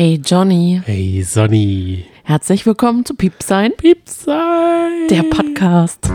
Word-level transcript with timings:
Hey 0.00 0.20
Johnny, 0.24 0.80
Hey 0.84 1.22
Sonny. 1.24 2.04
herzlich 2.22 2.64
willkommen 2.64 3.04
zu 3.04 3.14
Piepsein, 3.14 3.72
Piepsei. 3.76 5.08
der 5.10 5.24
Podcast. 5.24 6.08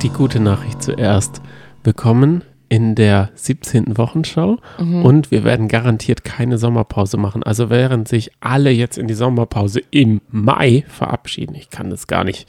Die 0.00 0.10
gute 0.10 0.38
Nachricht 0.38 0.80
zuerst. 0.80 1.42
Willkommen 1.82 2.44
in 2.68 2.94
der 2.94 3.30
17. 3.34 3.98
Wochenschau 3.98 4.58
und 4.78 5.32
wir 5.32 5.42
werden 5.42 5.66
garantiert 5.66 6.22
keine 6.22 6.56
Sommerpause 6.56 7.16
machen. 7.16 7.42
Also 7.42 7.68
während 7.68 8.06
sich 8.06 8.30
alle 8.38 8.70
jetzt 8.70 8.96
in 8.96 9.08
die 9.08 9.14
Sommerpause 9.14 9.80
im 9.90 10.20
Mai 10.30 10.84
verabschieden, 10.86 11.56
ich 11.56 11.70
kann 11.70 11.90
das 11.90 12.06
gar 12.06 12.22
nicht. 12.22 12.46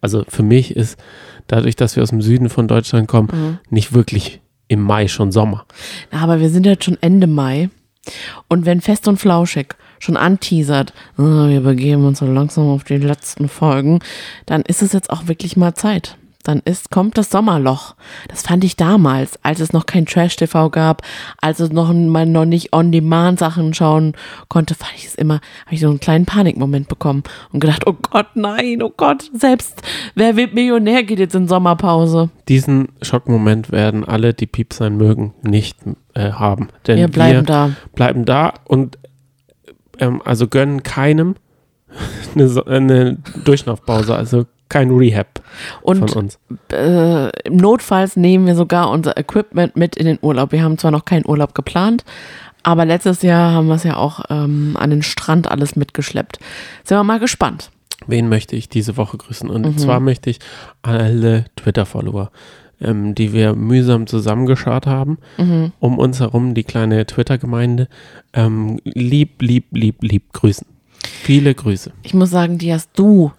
Also 0.00 0.24
für 0.26 0.42
mich 0.42 0.74
ist 0.74 0.98
dadurch, 1.46 1.76
dass 1.76 1.94
wir 1.94 2.02
aus 2.02 2.10
dem 2.10 2.20
Süden 2.20 2.48
von 2.48 2.66
Deutschland 2.66 3.06
kommen, 3.06 3.60
nicht 3.70 3.92
wirklich 3.92 4.40
im 4.74 4.82
Mai 4.82 5.08
schon 5.08 5.32
Sommer. 5.32 5.64
Aber 6.10 6.40
wir 6.40 6.50
sind 6.50 6.66
jetzt 6.66 6.84
schon 6.84 6.98
Ende 7.00 7.26
Mai 7.26 7.70
und 8.48 8.66
wenn 8.66 8.80
Fest 8.80 9.08
und 9.08 9.16
Flauschig 9.18 9.74
schon 9.98 10.16
anteasert, 10.16 10.92
"Ah, 11.16 11.48
wir 11.48 11.60
begeben 11.62 12.06
uns 12.06 12.18
so 12.18 12.26
langsam 12.26 12.68
auf 12.68 12.84
die 12.84 12.98
letzten 12.98 13.48
Folgen, 13.48 14.00
dann 14.46 14.62
ist 14.62 14.82
es 14.82 14.92
jetzt 14.92 15.08
auch 15.10 15.26
wirklich 15.26 15.56
mal 15.56 15.74
Zeit. 15.74 16.18
Dann 16.44 16.60
ist, 16.64 16.90
kommt 16.90 17.18
das 17.18 17.30
Sommerloch. 17.30 17.94
Das 18.28 18.42
fand 18.42 18.64
ich 18.64 18.76
damals, 18.76 19.38
als 19.42 19.60
es 19.60 19.72
noch 19.72 19.86
kein 19.86 20.06
Trash-TV 20.06 20.70
gab, 20.70 21.02
als 21.40 21.58
es 21.58 21.72
noch 21.72 21.92
man 21.92 22.32
noch 22.32 22.44
nicht 22.44 22.72
On-Demand-Sachen 22.74 23.74
schauen 23.74 24.12
konnte, 24.48 24.74
fand 24.74 24.92
ich 24.96 25.06
es 25.06 25.14
immer, 25.14 25.40
habe 25.64 25.74
ich 25.74 25.80
so 25.80 25.88
einen 25.88 26.00
kleinen 26.00 26.26
Panikmoment 26.26 26.88
bekommen 26.88 27.22
und 27.52 27.60
gedacht, 27.60 27.86
oh 27.86 27.94
Gott, 27.94 28.28
nein, 28.34 28.82
oh 28.82 28.92
Gott, 28.94 29.30
selbst 29.32 29.82
wer 30.14 30.36
wird 30.36 30.54
Millionär 30.54 31.02
geht 31.02 31.18
jetzt 31.18 31.34
in 31.34 31.48
Sommerpause. 31.48 32.28
Diesen 32.48 32.88
Schockmoment 33.00 33.72
werden 33.72 34.04
alle, 34.04 34.34
die 34.34 34.46
Piep 34.46 34.74
sein 34.74 34.96
mögen, 34.96 35.32
nicht 35.42 35.78
äh, 36.12 36.30
haben. 36.32 36.68
Denn 36.86 36.98
Wir 36.98 37.08
bleiben 37.08 37.46
da. 37.46 37.70
bleiben 37.94 38.24
da 38.26 38.52
und 38.64 38.98
ähm, 39.98 40.20
also 40.24 40.46
gönnen 40.46 40.82
keinem 40.82 41.36
eine, 42.34 42.66
eine 42.66 43.18
Durchlaufpause, 43.44 44.14
also 44.14 44.44
kein 44.74 44.90
Rehab 44.90 45.40
Und 45.82 46.10
von 46.10 46.24
uns. 46.24 46.38
äh, 46.72 47.28
notfalls 47.48 48.16
nehmen 48.16 48.44
wir 48.46 48.56
sogar 48.56 48.90
unser 48.90 49.16
Equipment 49.16 49.76
mit 49.76 49.94
in 49.94 50.04
den 50.04 50.18
Urlaub. 50.20 50.50
Wir 50.50 50.64
haben 50.64 50.78
zwar 50.78 50.90
noch 50.90 51.04
keinen 51.04 51.24
Urlaub 51.24 51.54
geplant, 51.54 52.04
aber 52.64 52.84
letztes 52.84 53.22
Jahr 53.22 53.52
haben 53.52 53.68
wir 53.68 53.76
es 53.76 53.84
ja 53.84 53.96
auch 53.96 54.24
ähm, 54.30 54.76
an 54.78 54.90
den 54.90 55.02
Strand 55.04 55.48
alles 55.48 55.76
mitgeschleppt. 55.76 56.40
Sind 56.82 56.98
wir 56.98 57.04
mal 57.04 57.20
gespannt. 57.20 57.70
Wen 58.08 58.28
möchte 58.28 58.56
ich 58.56 58.68
diese 58.68 58.96
Woche 58.96 59.16
grüßen? 59.16 59.48
Und 59.48 59.78
zwar 59.78 60.00
möchte 60.00 60.28
ich 60.28 60.40
alle 60.82 61.44
Twitter-Follower, 61.54 62.32
ähm, 62.80 63.14
die 63.14 63.32
wir 63.32 63.54
mühsam 63.54 64.08
zusammengeschart 64.08 64.86
haben, 64.86 65.18
um 65.78 65.98
uns 65.98 66.18
herum 66.18 66.54
die 66.54 66.64
kleine 66.64 67.06
Twitter-Gemeinde, 67.06 67.88
ähm, 68.32 68.80
lieb, 68.82 69.40
lieb, 69.40 69.66
lieb, 69.70 70.02
lieb 70.02 70.32
grüßen. 70.32 70.66
Viele 71.22 71.54
Grüße. 71.54 71.92
Ich 72.02 72.12
muss 72.12 72.30
sagen, 72.30 72.58
die 72.58 72.72
hast 72.74 72.90
du 72.96 73.30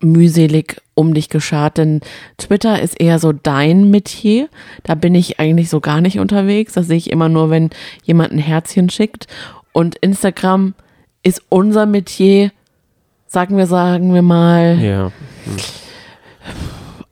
mühselig 0.00 0.80
um 0.94 1.14
dich 1.14 1.28
geschart, 1.28 1.78
denn 1.78 2.00
Twitter 2.38 2.80
ist 2.80 3.00
eher 3.00 3.18
so 3.18 3.32
dein 3.32 3.90
Metier. 3.90 4.48
Da 4.82 4.94
bin 4.94 5.14
ich 5.14 5.38
eigentlich 5.40 5.68
so 5.70 5.80
gar 5.80 6.00
nicht 6.00 6.18
unterwegs. 6.18 6.72
Das 6.74 6.86
sehe 6.86 6.96
ich 6.96 7.10
immer 7.10 7.28
nur, 7.28 7.50
wenn 7.50 7.70
jemand 8.04 8.32
ein 8.32 8.38
Herzchen 8.38 8.90
schickt. 8.90 9.26
Und 9.72 9.96
Instagram 9.96 10.74
ist 11.22 11.42
unser 11.48 11.86
Metier. 11.86 12.50
Sagen 13.26 13.56
wir, 13.56 13.66
sagen 13.66 14.12
wir 14.14 14.22
mal, 14.22 14.78
Ja, 14.80 15.12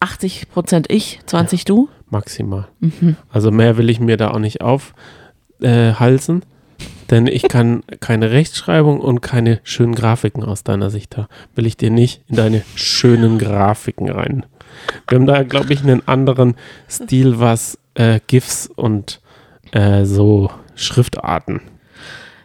80 0.01 0.51
Prozent 0.51 0.87
ich, 0.91 1.21
20 1.27 1.65
du. 1.65 1.89
maximal. 2.11 2.69
Also 3.31 3.51
mehr 3.51 3.77
will 3.77 3.91
ich 3.91 4.01
mir 4.01 4.17
da 4.17 4.31
auch 4.31 4.39
nicht 4.39 4.61
aufhalsen, 4.61 6.43
äh, 6.43 6.45
denn 7.11 7.27
ich 7.27 7.43
kann 7.49 7.83
keine 8.01 8.31
Rechtschreibung 8.31 9.01
und 9.01 9.21
keine 9.21 9.61
schönen 9.65 9.95
Grafiken 9.95 10.45
aus 10.45 10.63
deiner 10.65 10.91
Sicht. 10.91 11.17
Da 11.17 11.29
will 11.55 11.67
ich 11.67 11.77
dir 11.77 11.91
nicht 11.91 12.23
in 12.29 12.37
deine 12.37 12.63
schönen 12.75 13.39
Grafiken 13.39 14.11
rein. 14.11 14.45
Wir 15.09 15.19
haben 15.19 15.27
da, 15.27 15.43
glaube 15.43 15.73
ich, 15.73 15.83
einen 15.83 16.07
anderen 16.07 16.55
Stil, 16.89 17.41
was 17.41 17.79
äh, 17.95 18.21
GIFs 18.27 18.69
und 18.75 19.21
äh, 19.73 20.05
so 20.05 20.51
Schriftarten. 20.75 21.61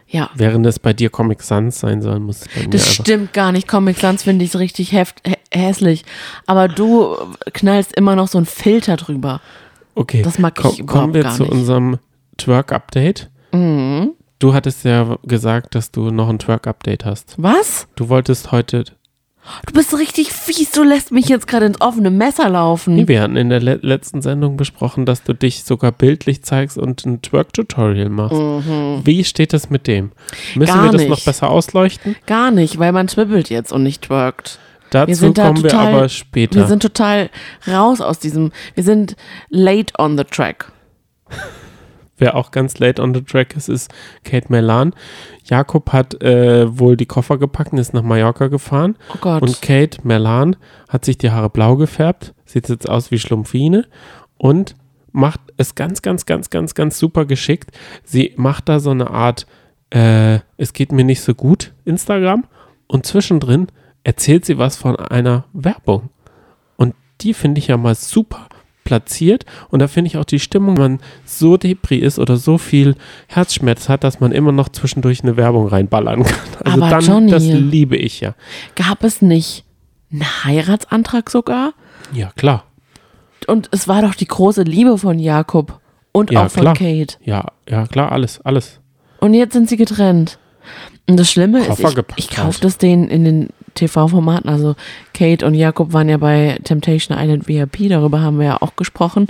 Ja. 0.08 0.30
Während 0.34 0.64
es 0.66 0.78
bei 0.78 0.92
dir 0.92 1.10
Comic 1.10 1.42
Sans 1.42 1.78
sein 1.78 2.00
soll, 2.00 2.20
muss 2.20 2.42
es 2.42 2.48
bei 2.48 2.62
mir 2.62 2.70
Das 2.70 2.94
stimmt 2.94 3.32
gar 3.32 3.50
nicht. 3.52 3.66
Comic 3.68 3.98
Sans 3.98 4.22
finde 4.22 4.44
ich 4.44 4.54
richtig 4.56 4.92
heft, 4.92 5.20
hä 5.26 5.34
hässlich. 5.52 6.04
Aber 6.46 6.68
du 6.68 7.16
knallst 7.52 7.94
immer 7.96 8.16
noch 8.16 8.28
so 8.28 8.38
einen 8.38 8.46
Filter 8.46 8.96
drüber. 8.96 9.40
Okay, 9.96 10.22
das 10.22 10.38
mag 10.38 10.54
ich 10.58 10.62
Ko- 10.62 10.70
überhaupt 10.76 10.86
Kommen 11.00 11.14
wir 11.14 11.22
gar 11.22 11.34
zu 11.34 11.42
nicht. 11.42 11.52
Mhm. 11.52 11.58
unserem 11.60 11.98
Twerk-Update. 12.38 13.30
Du 14.38 14.52
hattest 14.52 14.84
ja 14.84 15.16
gesagt, 15.22 15.74
dass 15.74 15.90
du 15.90 16.10
noch 16.10 16.28
ein 16.28 16.38
Twerk-Update 16.38 17.04
hast. 17.04 17.34
Was? 17.38 17.86
Du 17.96 18.08
wolltest 18.08 18.52
heute. 18.52 18.84
Du 19.66 19.74
bist 19.74 19.92
richtig 19.96 20.32
fies. 20.32 20.70
Du 20.72 20.82
lässt 20.82 21.12
mich 21.12 21.28
jetzt 21.28 21.46
gerade 21.46 21.66
ins 21.66 21.80
offene 21.80 22.10
Messer 22.10 22.48
laufen. 22.48 22.94
Nee, 22.94 23.08
wir 23.08 23.20
hatten 23.20 23.36
in 23.36 23.50
der 23.50 23.60
le 23.60 23.78
letzten 23.82 24.22
Sendung 24.22 24.56
besprochen, 24.56 25.04
dass 25.04 25.22
du 25.22 25.34
dich 25.34 25.64
sogar 25.64 25.92
bildlich 25.92 26.42
zeigst 26.42 26.78
und 26.78 27.04
ein 27.04 27.20
Twerk-Tutorial 27.20 28.08
machst. 28.08 28.36
Wie 29.06 29.22
steht 29.24 29.52
das 29.52 29.68
mit 29.68 29.86
dem? 29.86 30.12
Müssen 30.54 30.72
Mhm. 30.72 30.76
Gar 30.76 30.84
wir 30.84 30.92
das 30.92 31.00
nicht. 31.02 31.10
noch 31.10 31.24
besser 31.24 31.50
ausleuchten? 31.50 32.16
Gar 32.26 32.50
nicht, 32.52 32.78
weil 32.78 32.92
man 32.92 33.06
zwibbelt 33.08 33.50
jetzt 33.50 33.70
und 33.72 33.82
nicht 33.82 34.02
twerkt. 34.02 34.58
Dazu 34.90 35.12
sind 35.14 35.36
da 35.38 35.48
kommen 35.48 35.62
total- 35.62 35.92
wir 35.92 35.96
aber 35.98 36.08
später. 36.08 36.56
Wir 36.60 36.66
sind 36.66 36.80
total 36.82 37.28
raus 37.68 38.00
aus 38.00 38.18
diesem. 38.18 38.50
Wir 38.74 38.84
sind 38.84 39.14
late 39.50 39.92
on 39.98 40.16
the 40.16 40.24
track. 40.24 40.72
Wer 42.24 42.36
auch 42.36 42.52
ganz 42.52 42.78
late 42.78 43.02
on 43.02 43.12
the 43.12 43.20
track 43.20 43.54
ist, 43.54 43.68
ist 43.68 43.92
Kate 44.24 44.46
Melan. 44.48 44.94
Jakob 45.44 45.92
hat 45.92 46.22
äh, 46.22 46.78
wohl 46.78 46.96
die 46.96 47.04
Koffer 47.04 47.36
gepackt 47.36 47.72
und 47.72 47.78
ist 47.78 47.92
nach 47.92 48.02
Mallorca 48.02 48.46
gefahren. 48.46 48.96
Oh 49.12 49.18
Gott. 49.20 49.42
Und 49.42 49.60
Kate 49.60 49.98
Melan 50.04 50.56
hat 50.88 51.04
sich 51.04 51.18
die 51.18 51.30
Haare 51.30 51.50
blau 51.50 51.76
gefärbt, 51.76 52.32
sieht 52.46 52.70
jetzt 52.70 52.88
aus 52.88 53.10
wie 53.10 53.18
Schlumpfine 53.18 53.86
und 54.38 54.74
macht 55.12 55.38
es 55.58 55.74
ganz, 55.74 56.00
ganz, 56.00 56.24
ganz, 56.24 56.48
ganz, 56.48 56.74
ganz 56.74 56.98
super 56.98 57.26
geschickt. 57.26 57.72
Sie 58.04 58.32
macht 58.36 58.70
da 58.70 58.80
so 58.80 58.88
eine 58.88 59.10
Art, 59.10 59.46
äh, 59.90 60.38
es 60.56 60.72
geht 60.72 60.92
mir 60.92 61.04
nicht 61.04 61.20
so 61.20 61.34
gut, 61.34 61.74
Instagram. 61.84 62.44
Und 62.86 63.04
zwischendrin 63.04 63.66
erzählt 64.02 64.46
sie 64.46 64.56
was 64.56 64.76
von 64.76 64.96
einer 64.96 65.44
Werbung. 65.52 66.08
Und 66.76 66.94
die 67.20 67.34
finde 67.34 67.58
ich 67.58 67.66
ja 67.66 67.76
mal 67.76 67.94
super 67.94 68.48
platziert. 68.84 69.44
Und 69.70 69.80
da 69.80 69.88
finde 69.88 70.08
ich 70.08 70.16
auch 70.16 70.24
die 70.24 70.38
Stimmung, 70.40 70.76
wenn 70.76 70.92
man 70.92 71.00
so 71.24 71.56
depri 71.56 71.96
ist 71.96 72.18
oder 72.18 72.36
so 72.36 72.58
viel 72.58 72.94
Herzschmerz 73.26 73.88
hat, 73.88 74.04
dass 74.04 74.20
man 74.20 74.32
immer 74.32 74.52
noch 74.52 74.68
zwischendurch 74.68 75.22
eine 75.22 75.36
Werbung 75.36 75.66
reinballern 75.66 76.22
kann. 76.24 76.34
Also 76.64 76.82
Aber 76.82 76.90
dann, 76.90 77.00
Johnny. 77.04 77.30
das 77.30 77.44
liebe 77.44 77.96
ich 77.96 78.20
ja. 78.20 78.34
Gab 78.76 79.02
es 79.04 79.20
nicht 79.22 79.64
einen 80.12 80.22
Heiratsantrag 80.44 81.30
sogar? 81.30 81.72
Ja, 82.12 82.30
klar. 82.36 82.64
Und 83.46 83.68
es 83.72 83.88
war 83.88 84.02
doch 84.02 84.14
die 84.14 84.26
große 84.28 84.62
Liebe 84.62 84.96
von 84.98 85.18
Jakob 85.18 85.80
und 86.12 86.30
Ja, 86.30 86.46
auch 86.46 86.50
von 86.50 86.62
klar. 86.62 86.74
Kate. 86.74 87.16
Ja, 87.24 87.46
ja, 87.68 87.86
klar, 87.86 88.12
alles, 88.12 88.40
alles. 88.42 88.80
Und 89.20 89.34
jetzt 89.34 89.52
sind 89.52 89.68
sie 89.68 89.76
getrennt. 89.76 90.38
Und 91.08 91.18
das 91.18 91.30
Schlimme 91.30 91.60
ist, 91.60 91.68
Koffer 91.68 91.88
ich, 91.88 91.94
gepackt 91.94 92.18
ich 92.20 92.30
kaufe 92.30 92.52
halt. 92.52 92.64
das 92.64 92.78
denen 92.78 93.08
in 93.08 93.24
den 93.24 93.48
TV-Formaten. 93.74 94.48
Also 94.48 94.74
Kate 95.12 95.44
und 95.46 95.54
Jakob 95.54 95.92
waren 95.92 96.08
ja 96.08 96.16
bei 96.16 96.58
Temptation 96.64 97.16
Island 97.18 97.48
VIP, 97.48 97.88
darüber 97.88 98.20
haben 98.20 98.38
wir 98.38 98.46
ja 98.46 98.62
auch 98.62 98.76
gesprochen. 98.76 99.26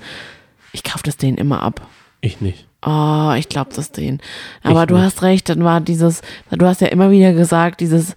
Ich 0.72 0.82
kaufe 0.84 1.02
das 1.04 1.16
denen 1.16 1.36
immer 1.38 1.62
ab. 1.62 1.82
Ich 2.20 2.40
nicht. 2.40 2.66
Oh, 2.86 3.32
ich 3.36 3.48
glaube 3.48 3.70
das 3.74 3.92
denen. 3.92 4.20
Aber 4.62 4.82
Ich 4.82 4.88
du 4.88 4.94
nicht. 4.94 5.04
hast 5.04 5.22
recht, 5.22 5.48
dann 5.48 5.64
war 5.64 5.80
dieses, 5.80 6.20
du 6.50 6.66
hast 6.66 6.80
ja 6.80 6.88
immer 6.88 7.10
wieder 7.10 7.32
gesagt, 7.32 7.80
dieses 7.80 8.14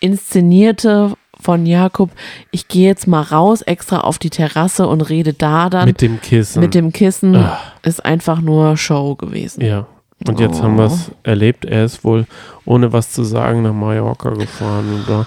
inszenierte 0.00 1.14
von 1.40 1.66
Jakob, 1.66 2.10
ich 2.50 2.68
gehe 2.68 2.86
jetzt 2.86 3.06
mal 3.06 3.20
raus, 3.22 3.62
extra 3.62 4.00
auf 4.00 4.18
die 4.18 4.30
Terrasse 4.30 4.86
und 4.86 5.00
rede 5.02 5.32
da 5.32 5.68
dann 5.68 5.86
Mit 5.86 6.00
dem 6.00 6.20
Kissen. 6.20 6.60
mit 6.60 6.74
dem 6.74 6.92
Kissen, 6.92 7.34
Ah. 7.36 7.58
ist 7.82 8.04
einfach 8.04 8.40
nur 8.40 8.76
Show 8.76 9.14
gewesen. 9.14 9.62
ja. 9.64 9.86
Und 10.26 10.40
jetzt 10.40 10.60
Oh. 10.60 10.62
haben 10.62 10.78
wir 10.78 10.84
es 10.86 11.10
erlebt. 11.22 11.66
Er 11.66 11.84
ist 11.84 12.02
wohl 12.02 12.24
ohne 12.64 12.92
was 12.94 13.12
zu 13.12 13.24
sagen 13.24 13.62
nach 13.62 13.74
Mallorca 13.74 14.30
gefahren. 14.30 14.94
Und 14.94 15.04
da, 15.08 15.26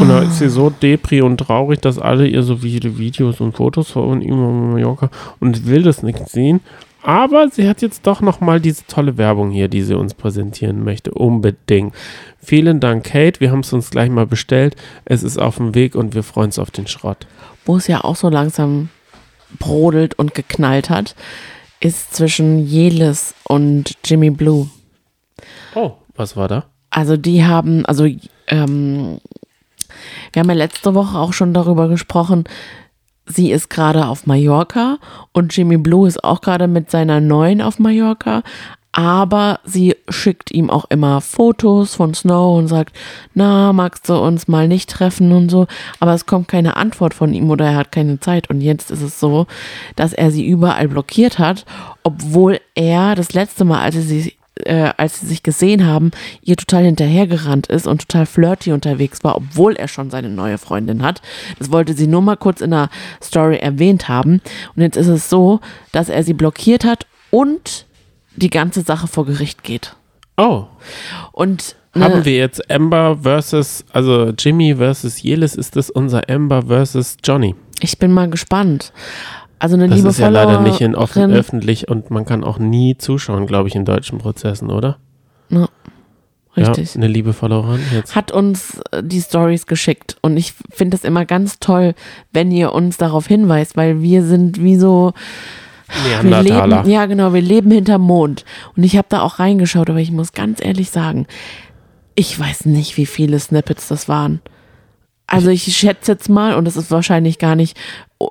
und 0.00 0.08
da 0.08 0.22
ist 0.22 0.38
sie 0.38 0.48
so 0.48 0.70
depri 0.70 1.22
und 1.22 1.38
traurig, 1.38 1.80
dass 1.80 1.98
alle 1.98 2.26
ihr 2.26 2.42
so 2.42 2.58
viele 2.58 2.98
Videos 2.98 3.40
und 3.40 3.56
Fotos 3.56 3.90
von 3.90 4.22
ihm 4.22 4.34
auf 4.34 4.72
Mallorca 4.72 5.10
und 5.40 5.66
will 5.66 5.82
das 5.82 6.02
nicht 6.02 6.28
sehen. 6.28 6.60
Aber 7.02 7.48
sie 7.50 7.66
hat 7.68 7.80
jetzt 7.80 8.06
doch 8.06 8.20
nochmal 8.20 8.60
diese 8.60 8.86
tolle 8.86 9.16
Werbung 9.16 9.50
hier, 9.50 9.68
die 9.68 9.82
sie 9.82 9.96
uns 9.96 10.14
präsentieren 10.14 10.84
möchte. 10.84 11.12
Unbedingt. 11.12 11.94
Vielen 12.42 12.78
Dank, 12.78 13.04
Kate. 13.04 13.40
Wir 13.40 13.50
haben 13.50 13.60
es 13.60 13.72
uns 13.72 13.90
gleich 13.90 14.10
mal 14.10 14.26
bestellt. 14.26 14.76
Es 15.06 15.22
ist 15.22 15.38
auf 15.38 15.56
dem 15.56 15.74
Weg 15.74 15.94
und 15.94 16.14
wir 16.14 16.22
freuen 16.22 16.46
uns 16.46 16.58
auf 16.58 16.70
den 16.70 16.86
Schrott. 16.86 17.26
Wo 17.64 17.76
es 17.76 17.86
ja 17.86 18.04
auch 18.04 18.16
so 18.16 18.28
langsam 18.28 18.90
brodelt 19.58 20.18
und 20.18 20.34
geknallt 20.34 20.90
hat, 20.90 21.16
ist 21.80 22.14
zwischen 22.14 22.66
Jelis 22.66 23.34
und 23.44 23.96
Jimmy 24.04 24.30
Blue. 24.30 24.68
Oh, 25.74 25.92
was 26.14 26.36
war 26.36 26.48
da? 26.48 26.66
Also 26.90 27.16
die 27.16 27.44
haben, 27.44 27.86
also 27.86 28.06
ähm, 28.48 29.20
wir 30.32 30.40
haben 30.40 30.48
ja 30.48 30.56
letzte 30.56 30.94
Woche 30.94 31.18
auch 31.18 31.32
schon 31.32 31.54
darüber 31.54 31.88
gesprochen, 31.88 32.44
sie 33.26 33.50
ist 33.50 33.70
gerade 33.70 34.06
auf 34.06 34.26
Mallorca 34.26 34.98
und 35.32 35.56
Jimmy 35.56 35.76
Blue 35.76 36.06
ist 36.06 36.22
auch 36.24 36.40
gerade 36.40 36.66
mit 36.66 36.90
seiner 36.90 37.20
neuen 37.20 37.62
auf 37.62 37.78
Mallorca. 37.78 38.42
Aber 38.92 39.60
sie 39.64 39.94
schickt 40.08 40.50
ihm 40.50 40.68
auch 40.68 40.84
immer 40.88 41.20
Fotos 41.20 41.94
von 41.94 42.12
Snow 42.12 42.58
und 42.58 42.66
sagt, 42.66 42.96
na, 43.34 43.72
magst 43.72 44.08
du 44.08 44.16
uns 44.16 44.48
mal 44.48 44.66
nicht 44.66 44.90
treffen 44.90 45.30
und 45.30 45.48
so. 45.48 45.68
Aber 46.00 46.12
es 46.12 46.26
kommt 46.26 46.48
keine 46.48 46.76
Antwort 46.76 47.14
von 47.14 47.32
ihm 47.32 47.50
oder 47.50 47.66
er 47.66 47.76
hat 47.76 47.92
keine 47.92 48.18
Zeit. 48.18 48.50
Und 48.50 48.60
jetzt 48.60 48.90
ist 48.90 49.02
es 49.02 49.20
so, 49.20 49.46
dass 49.94 50.12
er 50.12 50.32
sie 50.32 50.44
überall 50.44 50.88
blockiert 50.88 51.38
hat, 51.38 51.66
obwohl 52.02 52.58
er 52.74 53.14
das 53.14 53.32
letzte 53.32 53.64
Mal, 53.64 53.80
als 53.80 53.94
sie 53.94 54.34
äh, 54.66 54.92
als 54.96 55.20
sie 55.20 55.26
sich 55.26 55.42
gesehen 55.42 55.86
haben, 55.86 56.10
ihr 56.42 56.56
total 56.56 56.84
hinterhergerannt 56.84 57.66
ist 57.68 57.86
und 57.86 58.08
total 58.08 58.26
flirty 58.26 58.72
unterwegs 58.72 59.22
war, 59.24 59.36
obwohl 59.36 59.76
er 59.76 59.88
schon 59.88 60.10
seine 60.10 60.30
neue 60.30 60.58
Freundin 60.58 61.02
hat. 61.02 61.22
Das 61.58 61.70
wollte 61.72 61.94
sie 61.94 62.06
nur 62.06 62.22
mal 62.22 62.36
kurz 62.36 62.60
in 62.60 62.70
der 62.70 62.90
Story 63.22 63.56
erwähnt 63.56 64.08
haben. 64.08 64.40
Und 64.76 64.82
jetzt 64.82 64.96
ist 64.96 65.08
es 65.08 65.30
so, 65.30 65.60
dass 65.92 66.08
er 66.08 66.22
sie 66.22 66.34
blockiert 66.34 66.84
hat 66.84 67.06
und 67.30 67.86
die 68.36 68.50
ganze 68.50 68.82
Sache 68.82 69.06
vor 69.06 69.26
Gericht 69.26 69.62
geht. 69.62 69.96
Oh. 70.36 70.66
Und 71.32 71.76
Haben 71.94 72.24
wir 72.24 72.36
jetzt 72.36 72.70
Amber 72.70 73.18
versus, 73.22 73.84
also 73.92 74.32
Jimmy 74.38 74.76
versus 74.76 75.20
Jelis, 75.20 75.54
ist 75.54 75.76
das 75.76 75.90
unser 75.90 76.30
Amber 76.30 76.62
versus 76.62 77.16
Johnny? 77.24 77.54
ich 77.80 77.98
bin 77.98 78.12
mal 78.12 78.28
gespannt. 78.28 78.92
Also 79.60 79.76
eine 79.76 79.88
Das 79.88 79.98
liebe 79.98 80.08
ist 80.08 80.18
ja 80.18 80.28
leider 80.28 80.60
nicht 80.60 80.80
in 80.80 80.96
offen, 80.96 81.30
öffentlich 81.32 81.88
und 81.88 82.10
man 82.10 82.24
kann 82.24 82.42
auch 82.44 82.58
nie 82.58 82.96
zuschauen, 82.96 83.46
glaube 83.46 83.68
ich, 83.68 83.74
in 83.74 83.84
deutschen 83.84 84.18
Prozessen, 84.18 84.70
oder? 84.70 84.96
Ja, 85.50 85.68
richtig. 86.56 86.94
Ja, 86.94 86.98
eine 86.98 87.08
liebe 87.08 87.34
Followerin 87.34 87.80
jetzt. 87.92 88.16
hat 88.16 88.32
uns 88.32 88.80
äh, 88.90 89.02
die 89.04 89.20
Stories 89.20 89.66
geschickt 89.66 90.16
und 90.22 90.38
ich 90.38 90.54
finde 90.70 90.96
es 90.96 91.04
immer 91.04 91.26
ganz 91.26 91.60
toll, 91.60 91.94
wenn 92.32 92.50
ihr 92.50 92.72
uns 92.72 92.96
darauf 92.96 93.26
hinweist, 93.26 93.76
weil 93.76 94.00
wir 94.00 94.24
sind 94.24 94.62
wie 94.62 94.76
so 94.76 95.12
wir 96.22 96.42
leben, 96.42 96.88
ja 96.88 97.06
genau, 97.06 97.34
wir 97.34 97.42
leben 97.42 97.70
hinterm 97.70 98.02
Mond 98.02 98.46
und 98.76 98.82
ich 98.82 98.96
habe 98.96 99.08
da 99.10 99.20
auch 99.20 99.40
reingeschaut, 99.40 99.90
aber 99.90 100.00
ich 100.00 100.10
muss 100.10 100.32
ganz 100.32 100.64
ehrlich 100.64 100.90
sagen, 100.90 101.26
ich 102.14 102.38
weiß 102.38 102.64
nicht, 102.64 102.96
wie 102.96 103.06
viele 103.06 103.38
Snippets 103.38 103.88
das 103.88 104.08
waren. 104.08 104.40
Also 105.30 105.48
ich 105.48 105.62
schätze 105.76 106.12
jetzt 106.12 106.28
mal 106.28 106.56
und 106.56 106.66
es 106.66 106.76
ist 106.76 106.90
wahrscheinlich 106.90 107.38
gar 107.38 107.54
nicht 107.54 107.78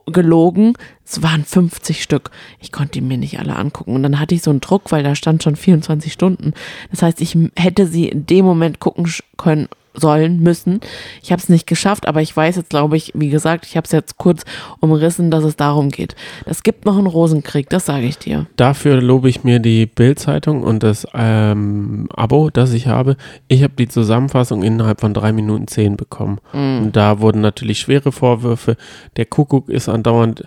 gelogen, 0.06 0.74
es 1.06 1.24
waren 1.24 1.46
50 1.46 2.04
Stück. 2.04 2.30
Ich 2.60 2.74
konnte 2.74 2.92
die 2.92 3.02
mir 3.02 3.18
nicht 3.18 3.40
alle 3.40 3.56
angucken 3.56 3.96
und 3.96 4.04
dann 4.04 4.20
hatte 4.20 4.36
ich 4.36 4.42
so 4.42 4.52
einen 4.52 4.60
Druck, 4.60 4.92
weil 4.92 5.02
da 5.02 5.16
stand 5.16 5.42
schon 5.42 5.56
24 5.56 6.12
Stunden. 6.12 6.54
Das 6.92 7.02
heißt, 7.02 7.22
ich 7.22 7.38
hätte 7.56 7.88
sie 7.88 8.10
in 8.10 8.26
dem 8.26 8.44
Moment 8.44 8.82
gucken 8.82 9.10
können 9.38 9.70
sollen, 10.00 10.40
müssen. 10.40 10.80
Ich 11.22 11.32
habe 11.32 11.42
es 11.42 11.50
nicht 11.50 11.68
geschafft, 11.68 12.08
aber 12.08 12.22
ich 12.22 12.36
weiß 12.36 12.56
jetzt, 12.56 12.70
glaube 12.70 12.98
ich, 12.98 13.12
wie 13.16 13.30
gesagt, 13.30 13.66
ich 13.66 13.78
habe 13.78 13.86
es 13.86 13.92
jetzt 13.92 14.18
kurz 14.18 14.44
umrissen, 14.80 15.32
dass 15.32 15.44
es 15.44 15.56
darum 15.56 15.90
geht. 15.90 16.16
Es 16.46 16.64
gibt 16.64 16.86
noch 16.86 16.98
einen 16.98 17.08
Rosenkrieg, 17.08 17.70
das 17.70 17.86
sage 17.86 18.06
ich 18.06 18.18
dir. 18.18 18.48
Dafür 18.56 19.02
lobe 19.02 19.30
ich 19.30 19.44
mir 19.44 19.60
die 19.60 19.86
Bild-Zeitung 19.86 20.64
und 20.64 20.84
das 20.84 21.06
ähm, 21.14 22.08
Abo, 22.16 22.50
das 22.50 22.74
ich 22.74 22.88
habe. 22.88 23.18
Ich 23.48 23.64
habe 23.64 23.74
die 23.78 23.88
Zusammenfassung 23.88 24.64
innerhalb 24.64 25.02
von 25.02 25.14
drei 25.14 25.32
Minuten 25.32 25.68
zehn 25.68 25.98
bekommen. 25.98 26.40
Und 26.54 26.92
da 26.94 27.20
wurden 27.20 27.42
natürlich 27.42 27.80
schwere 27.80 28.12
Vorwürfe. 28.12 28.76
Der 29.18 29.26
Kuckuck 29.26 29.70
ist 29.70 29.90
andauernd, 29.90 30.44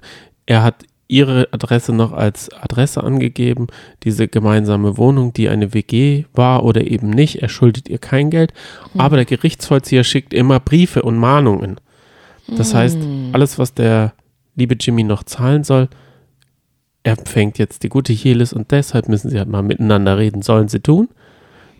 er 0.46 0.62
hat 0.62 0.84
ihre 1.12 1.48
Adresse 1.52 1.92
noch 1.92 2.12
als 2.12 2.50
Adresse 2.54 3.04
angegeben, 3.04 3.66
diese 4.02 4.28
gemeinsame 4.28 4.96
Wohnung, 4.96 5.34
die 5.34 5.50
eine 5.50 5.74
WG 5.74 6.24
war 6.32 6.64
oder 6.64 6.90
eben 6.90 7.10
nicht. 7.10 7.42
Er 7.42 7.50
schuldet 7.50 7.88
ihr 7.90 7.98
kein 7.98 8.30
Geld. 8.30 8.54
Aber 8.96 9.16
der 9.16 9.26
Gerichtsvollzieher 9.26 10.04
schickt 10.04 10.32
immer 10.32 10.58
Briefe 10.58 11.02
und 11.02 11.18
Mahnungen. 11.18 11.76
Das 12.48 12.74
heißt, 12.74 12.98
alles, 13.32 13.58
was 13.58 13.74
der 13.74 14.14
liebe 14.56 14.74
Jimmy 14.80 15.04
noch 15.04 15.22
zahlen 15.22 15.64
soll, 15.64 15.88
empfängt 17.02 17.58
jetzt 17.58 17.82
die 17.82 17.88
gute 17.90 18.12
Jelis 18.14 18.54
und 18.54 18.70
deshalb 18.70 19.08
müssen 19.08 19.30
sie 19.30 19.38
halt 19.38 19.48
mal 19.48 19.62
miteinander 19.62 20.16
reden. 20.16 20.40
Sollen 20.40 20.68
sie 20.68 20.80
tun? 20.80 21.08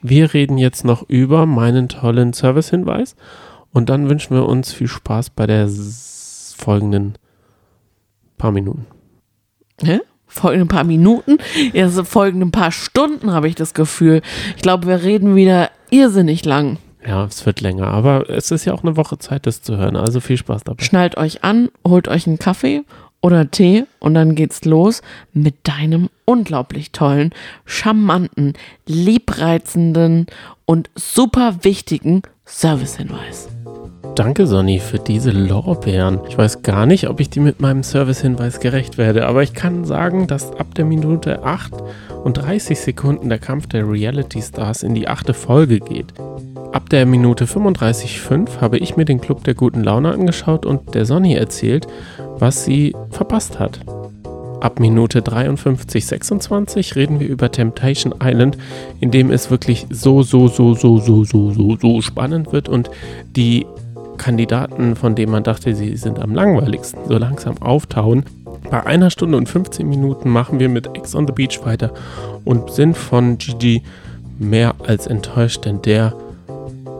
Wir 0.03 0.35
reden 0.35 0.59
jetzt 0.59 0.85
noch 0.85 1.09
über 1.09 1.47
meinen 1.47 1.89
tollen 1.89 2.35
Servicehinweis 2.35 3.17
und 3.73 3.89
dann 3.89 4.11
wünschen 4.11 4.37
wir 4.37 4.47
uns 4.47 4.73
viel 4.73 4.89
Spaß 4.89 5.31
bei 5.31 5.47
der 5.47 5.69
folgenden 6.57 7.15
paar 8.37 8.53
Minuten. 8.53 8.87
Hä? 9.85 10.01
Folgende 10.27 10.67
paar 10.67 10.85
Minuten, 10.85 11.37
ja, 11.75 11.91
so 11.91 12.05
folgende 12.05 12.47
paar 12.47 12.73
Stunden 12.73 13.33
habe 13.33 13.49
ich 13.49 13.55
das 13.55 13.75
Gefühl. 13.75 14.23
Ich 14.57 14.63
glaube, 14.63 14.87
wir 14.87 15.03
reden 15.03 15.37
wieder 15.37 15.71
irrsinnig 15.91 16.47
lang. 16.47 16.79
Ja, 17.07 17.25
es 17.27 17.45
wird 17.45 17.61
länger, 17.61 17.89
aber 17.89 18.31
es 18.31 18.51
ist 18.51 18.65
ja 18.65 18.73
auch 18.73 18.83
eine 18.83 18.97
Woche 18.97 19.19
Zeit, 19.19 19.47
das 19.47 19.61
zu 19.61 19.77
hören. 19.77 19.97
Also 19.97 20.21
viel 20.21 20.39
Spaß 20.39 20.65
dabei. 20.65 20.83
Schnallt 20.83 21.19
euch 21.19 21.45
an, 21.45 21.69
holt 21.87 22.09
euch 22.09 22.27
einen 22.27 22.39
Kaffee 22.39 22.83
oder 23.21 23.51
Tee 23.51 23.85
und 23.99 24.15
dann 24.15 24.35
geht's 24.35 24.65
los 24.65 25.03
mit 25.33 25.57
deinem 25.65 26.09
unglaublich 26.25 26.93
tollen, 26.93 27.31
charmanten, 27.65 28.55
liebreizenden 28.87 30.27
und 30.65 30.91
super 30.95 31.63
wichtigen 31.63 32.23
Servicehinweis. 32.45 33.49
Danke, 34.15 34.47
Sonny, 34.47 34.79
für 34.79 34.99
diese 34.99 35.31
Lorbeeren. 35.31 36.21
Ich 36.29 36.37
weiß 36.37 36.63
gar 36.63 36.85
nicht, 36.85 37.09
ob 37.09 37.19
ich 37.21 37.31
die 37.31 37.41
mit 37.41 37.61
meinem 37.61 37.83
Servicehinweis 37.83 38.61
gerecht 38.61 38.99
werde, 38.99 39.27
aber 39.27 39.43
ich 39.43 39.55
kann 39.55 39.85
sagen, 39.85 40.27
dass 40.27 40.53
ab 40.53 40.75
der 40.75 40.85
Minute 40.85 41.45
8 41.45 41.73
und 42.23 42.35
30 42.35 42.79
Sekunden 42.79 43.31
der 43.31 43.39
Kampf 43.39 43.69
der 43.69 43.89
Reality 43.89 44.43
Stars 44.43 44.83
in 44.83 44.95
die 44.95 45.09
achte 45.09 45.33
Folge 45.33 45.81
geht. 45.81 46.13
Ab 46.73 46.91
der 46.91 47.07
Minute 47.07 47.47
35,5 47.47 48.61
habe 48.61 48.77
ich 48.79 48.97
mir 48.97 49.07
den 49.07 49.21
Club 49.21 49.45
der 49.45 49.55
guten 49.55 49.83
Laune 49.83 50.13
angeschaut 50.13 50.67
und 50.67 50.95
der 50.95 51.07
Sonny 51.07 51.35
erzählt, 51.35 51.87
was 52.39 52.65
sie 52.65 52.95
verpasst 53.11 53.59
hat. 53.59 53.81
Ab 54.61 54.79
Minute 54.79 55.23
53, 55.23 56.07
26 56.07 56.97
reden 56.97 57.19
wir 57.19 57.29
über 57.29 57.51
Temptation 57.51 58.15
Island, 58.23 58.57
in 59.01 59.11
dem 59.11 59.31
es 59.31 59.51
wirklich 59.51 59.87
so, 59.91 60.23
so, 60.23 60.49
so, 60.49 60.75
so, 60.75 60.99
so, 60.99 61.25
so, 61.25 61.51
so, 61.51 61.77
so 61.81 62.01
spannend 62.01 62.53
wird 62.53 62.69
und 62.69 62.91
die 63.35 63.67
Kandidaten, 64.23 64.95
von 64.95 65.17
denen 65.17 65.33
man 65.33 65.43
dachte, 65.43 65.75
sie 65.75 65.97
sind 65.97 66.21
am 66.21 66.33
langweiligsten, 66.33 67.09
so 67.09 67.19
langsam 67.19 67.61
auftauen. 67.61 68.25
Bei 68.71 68.87
einer 68.87 69.11
Stunde 69.11 69.37
und 69.37 69.49
15 69.49 69.89
Minuten 69.89 70.31
machen 70.31 70.61
wir 70.61 70.69
mit 70.69 70.97
Ex 70.97 71.17
on 71.17 71.27
the 71.27 71.33
Beach 71.33 71.59
weiter 71.65 71.93
und 72.45 72.71
sind 72.71 72.97
von 72.97 73.37
Gigi 73.39 73.83
mehr 74.39 74.77
als 74.87 75.09
enttäuscht, 75.09 75.65
denn 75.65 75.83
der 75.83 76.15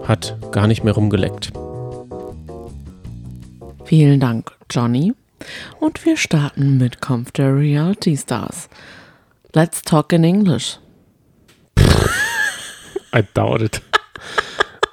hat 0.03 0.37
gar 0.51 0.67
nicht 0.67 0.83
mehr 0.83 0.95
rumgeleckt. 0.95 1.53
Vielen 3.85 4.19
Dank, 4.19 4.51
Johnny. 4.69 5.15
Und 5.79 6.05
wir 6.05 6.17
starten 6.17 6.77
mit 6.79 7.01
Kampf 7.01 7.31
der 7.31 7.55
Reality 7.55 8.17
Stars. 8.17 8.69
Let's 9.55 9.83
talk 9.83 10.13
in 10.13 10.25
English. 10.25 10.81
I 13.15 13.23
doubt 13.33 13.63
it. 13.63 13.81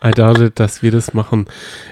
I 0.04 0.12
doubt 0.12 0.40
it, 0.40 0.60
dass 0.60 0.82
wir 0.82 0.92
das 0.92 1.14
machen. 1.14 1.46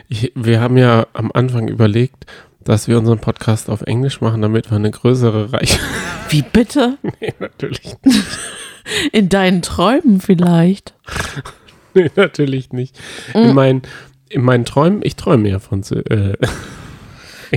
Ich, 0.07 0.31
wir 0.35 0.61
haben 0.61 0.77
ja 0.77 1.07
am 1.13 1.31
Anfang 1.33 1.67
überlegt, 1.67 2.25
dass 2.63 2.87
wir 2.87 2.97
unseren 2.97 3.19
Podcast 3.19 3.69
auf 3.69 3.81
Englisch 3.81 4.21
machen, 4.21 4.41
damit 4.41 4.69
wir 4.69 4.75
eine 4.77 4.91
größere 4.91 5.53
Reichweite. 5.53 5.83
Wie 6.29 6.41
bitte? 6.41 6.97
nee, 7.21 7.33
natürlich 7.39 7.81
nicht. 8.03 8.25
In 9.11 9.29
deinen 9.29 9.61
Träumen 9.61 10.21
vielleicht. 10.21 10.93
Nee, 11.93 12.11
natürlich 12.15 12.71
nicht. 12.73 12.95
In, 13.33 13.55
meinen, 13.55 13.81
in 14.29 14.43
meinen 14.43 14.65
Träumen, 14.65 14.99
ich 15.03 15.15
träume 15.15 15.49
ja 15.49 15.57
von 15.57 15.81
äh, 15.81 16.37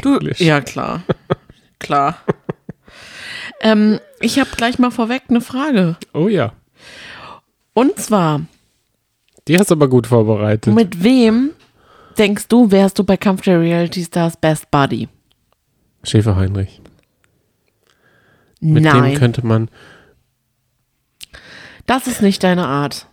Du, 0.01 0.15
Englisch. 0.17 0.41
ja, 0.41 0.63
klar. 0.63 1.03
klar. 1.79 2.17
ähm, 3.61 4.01
ich 4.21 4.39
habe 4.39 4.49
gleich 4.57 4.79
mal 4.79 4.91
vorweg 4.91 5.25
eine 5.29 5.43
Frage. 5.43 5.97
Oh 6.15 6.29
ja. 6.29 6.55
Und 7.75 7.99
zwar, 7.99 8.41
Die 9.51 9.59
hast 9.59 9.73
du 9.73 9.75
aber 9.75 9.89
gut 9.89 10.07
vorbereitet. 10.07 10.73
mit 10.73 11.03
wem 11.03 11.51
denkst 12.17 12.47
du, 12.47 12.71
wärst 12.71 13.01
du 13.01 13.03
bei 13.03 13.17
Kampf 13.17 13.43
der 13.43 13.59
Reality 13.59 14.05
Stars 14.05 14.37
Best 14.37 14.71
Buddy? 14.71 15.09
Schäfer 16.05 16.37
Heinrich. 16.37 16.81
Mit 18.61 18.85
dem 18.85 18.93
Nein, 18.93 19.15
könnte 19.17 19.45
man. 19.45 19.69
das 21.87 22.07
ist 22.07 22.23
nicht 22.23 22.45
deine 22.45 22.65
Art. 22.65 23.09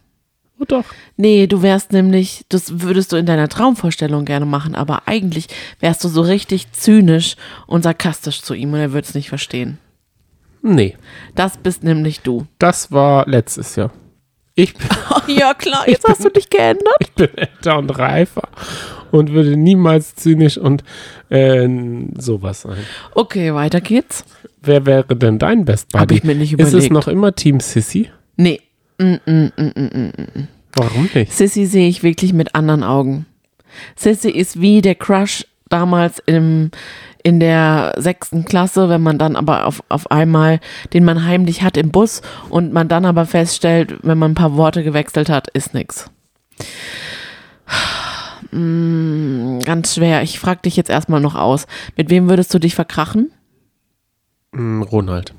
Oh 0.59 0.65
doch. 0.67 0.85
Nee, 1.15 1.47
du 1.47 1.63
wärst 1.63 1.91
nämlich, 1.91 2.45
das 2.49 2.81
würdest 2.81 3.11
du 3.11 3.15
in 3.15 3.25
deiner 3.25 3.47
Traumvorstellung 3.47 4.23
gerne 4.23 4.45
machen, 4.45 4.75
aber 4.75 5.07
eigentlich 5.07 5.47
wärst 5.79 6.03
du 6.03 6.07
so 6.07 6.21
richtig 6.21 6.71
zynisch 6.71 7.35
und 7.65 7.81
sarkastisch 7.81 8.43
zu 8.43 8.53
ihm 8.53 8.73
und 8.73 8.79
er 8.79 8.93
würde 8.93 9.07
es 9.07 9.15
nicht 9.15 9.29
verstehen. 9.29 9.79
Nee. 10.61 10.97
Das 11.33 11.57
bist 11.57 11.83
nämlich 11.83 12.19
du. 12.19 12.45
Das 12.59 12.91
war 12.91 13.27
letztes 13.27 13.75
Jahr. 13.75 13.91
Ich 14.59 14.73
bin, 14.73 14.87
ja, 15.37 15.53
klar, 15.53 15.87
jetzt 15.87 16.03
hast 16.07 16.25
du 16.25 16.29
dich 16.29 16.49
geändert. 16.49 16.97
ich 16.99 17.11
bin 17.11 17.29
älter 17.37 17.77
und 17.77 17.91
reifer 17.91 18.49
und 19.11 19.31
würde 19.31 19.55
niemals 19.55 20.15
zynisch 20.15 20.57
und 20.57 20.83
äh, 21.29 21.69
sowas 22.17 22.61
sein. 22.63 22.77
Okay, 23.13 23.53
weiter 23.53 23.81
geht's. 23.81 24.25
Wer 24.63 24.87
wäre 24.87 25.15
denn 25.15 25.37
dein 25.37 25.63
Best 25.63 25.89
Buddy? 25.91 26.01
Hab 26.01 26.11
ich 26.11 26.23
mir 26.23 26.33
nicht 26.33 26.53
Ist 26.53 26.67
es 26.69 26.73
überlegt. 26.73 26.91
noch 26.91 27.07
immer 27.07 27.35
Team 27.35 27.59
Sissy? 27.59 28.09
Nee, 28.35 28.59
Warum 30.75 31.09
nicht? 31.13 31.31
Sissy 31.33 31.67
sehe 31.67 31.87
ich 31.87 32.01
wirklich 32.01 32.33
mit 32.33 32.55
anderen 32.55 32.83
Augen. 32.83 33.27
Sissy 33.95 34.31
ist 34.31 34.59
wie 34.59 34.81
der 34.81 34.95
Crush 34.95 35.45
damals 35.69 36.19
im, 36.25 36.71
in 37.23 37.39
der 37.39 37.93
sechsten 37.97 38.45
Klasse, 38.45 38.89
wenn 38.89 39.01
man 39.01 39.17
dann 39.17 39.35
aber 39.35 39.65
auf, 39.65 39.83
auf 39.89 40.11
einmal, 40.11 40.59
den 40.93 41.03
man 41.03 41.25
heimlich 41.25 41.61
hat 41.63 41.77
im 41.77 41.91
Bus 41.91 42.21
und 42.49 42.73
man 42.73 42.87
dann 42.87 43.05
aber 43.05 43.25
feststellt, 43.25 43.95
wenn 44.03 44.17
man 44.17 44.31
ein 44.31 44.35
paar 44.35 44.55
Worte 44.55 44.83
gewechselt 44.83 45.29
hat, 45.29 45.47
ist 45.49 45.73
nix. 45.73 46.09
Mm, 48.51 49.59
ganz 49.59 49.95
schwer. 49.95 50.21
Ich 50.23 50.39
frage 50.39 50.61
dich 50.63 50.75
jetzt 50.75 50.89
erstmal 50.89 51.19
noch 51.21 51.35
aus. 51.35 51.67
Mit 51.95 52.09
wem 52.09 52.29
würdest 52.29 52.53
du 52.53 52.59
dich 52.59 52.75
verkrachen? 52.75 53.31
Mm, 54.51 54.81
Ronald. 54.83 55.33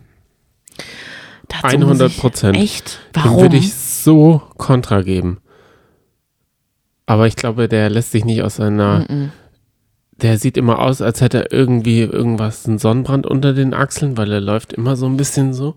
Dazu 1.49 1.79
muss 1.79 1.87
100 1.89 2.11
ich- 2.13 2.19
Prozent. 2.19 2.57
Echt? 2.57 3.01
Dem 3.17 3.25
Warum? 3.25 3.41
würde 3.41 3.57
ich 3.57 3.73
so 3.75 4.43
kontra 4.59 5.01
geben. 5.03 5.39
Aber 7.07 7.27
ich 7.27 7.37
glaube, 7.37 7.69
der 7.69 7.89
lässt 7.89 8.13
sich 8.13 8.25
nicht 8.27 8.43
aus 8.43 8.57
seiner. 8.57 9.01
Mm-mm. 9.01 9.31
Der 10.23 10.37
sieht 10.39 10.57
immer 10.57 10.81
aus, 10.81 11.01
als 11.01 11.21
hätte 11.21 11.45
er 11.45 11.53
irgendwie 11.53 12.01
irgendwas, 12.01 12.67
einen 12.67 12.79
Sonnenbrand 12.79 13.27
unter 13.27 13.53
den 13.53 13.73
Achseln, 13.73 14.17
weil 14.17 14.33
er 14.33 14.41
läuft 14.41 14.73
immer 14.73 14.97
so 14.97 15.07
ein 15.07 15.17
bisschen 15.17 15.55
so. 15.55 15.75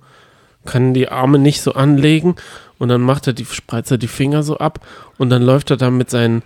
Kann 0.65 0.93
die 0.93 1.09
Arme 1.09 1.37
nicht 1.39 1.61
so 1.61 1.73
anlegen 1.73 2.35
und 2.79 2.89
dann 2.89 3.01
macht 3.01 3.27
er 3.27 3.33
die, 3.33 3.45
spreizt 3.45 3.91
er 3.91 3.97
die 3.97 4.07
Finger 4.07 4.43
so 4.43 4.57
ab 4.57 4.79
und 5.17 5.29
dann 5.29 5.41
läuft 5.43 5.71
er 5.71 5.77
da 5.77 5.89
mit 5.89 6.09
seinen, 6.09 6.43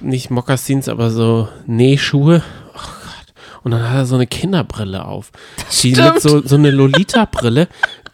nicht 0.00 0.30
Mokassins, 0.30 0.88
aber 0.88 1.10
so 1.10 1.48
Nähschuhe. 1.66 2.42
Oh 2.74 2.78
Gott. 2.78 3.34
Und 3.64 3.70
dann 3.72 3.88
hat 3.88 3.96
er 3.96 4.06
so 4.06 4.14
eine 4.16 4.26
Kinderbrille 4.26 5.04
auf. 5.04 5.30
Die 5.82 5.94
stimmt. 5.94 6.14
mit 6.14 6.22
so, 6.22 6.42
so 6.46 6.54
eine 6.56 6.70
Lolita-Brille, 6.70 7.66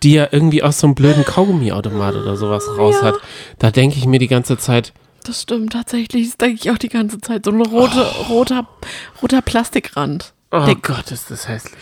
die 0.03 0.17
er 0.17 0.33
irgendwie 0.33 0.62
aus 0.62 0.81
so 0.81 0.87
einem 0.87 0.95
blöden 0.95 1.25
Kaugummiautomat 1.25 2.15
oder 2.17 2.37
sowas 2.37 2.65
raus 2.77 2.97
Ja. 3.01 3.09
hat. 3.09 3.15
Da 3.59 3.71
denke 3.71 3.97
ich 3.99 4.07
mir 4.07 4.19
die 4.19 4.29
ganze 4.29 4.57
Zeit, 4.59 4.93
Das 5.25 5.43
stimmt 5.43 5.73
tatsächlich. 5.73 6.29
Das 6.29 6.37
denke 6.38 6.61
ich 6.62 6.71
auch 6.71 6.79
die 6.79 6.88
ganze 6.88 7.21
Zeit. 7.21 7.45
So 7.45 7.50
ein 7.52 7.61
rote, 7.61 8.05
roter, 8.29 8.67
roter 9.23 9.43
Plastikrand. 9.43 10.33
oh 10.50 10.64
Dick. 10.67 10.83
Gott, 10.83 11.11
ist 11.12 11.31
das 11.31 11.49
hässlich. 11.49 11.75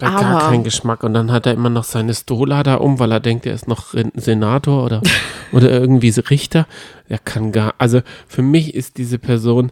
gar 0.20 0.24
Aber- 0.36 0.48
keinen 0.50 0.64
Geschmack. 0.64 1.02
Und 1.04 1.14
dann 1.14 1.30
hat 1.30 1.46
er 1.46 1.52
immer 1.52 1.70
noch 1.70 1.84
seine 1.84 2.14
Stola 2.14 2.62
da 2.62 2.76
um, 2.76 2.98
weil 2.98 3.12
er 3.12 3.20
denkt, 3.20 3.46
er 3.46 3.54
ist 3.54 3.68
noch 3.68 3.94
Senator 4.14 4.84
oder, 4.84 5.02
oder 5.52 5.70
irgendwie 5.70 6.08
Richter. 6.10 6.66
Er 7.08 7.18
kann 7.18 7.52
gar, 7.52 7.74
also 7.78 8.00
für 8.26 8.42
mich 8.42 8.74
ist 8.74 8.98
diese 8.98 9.18
Person 9.18 9.70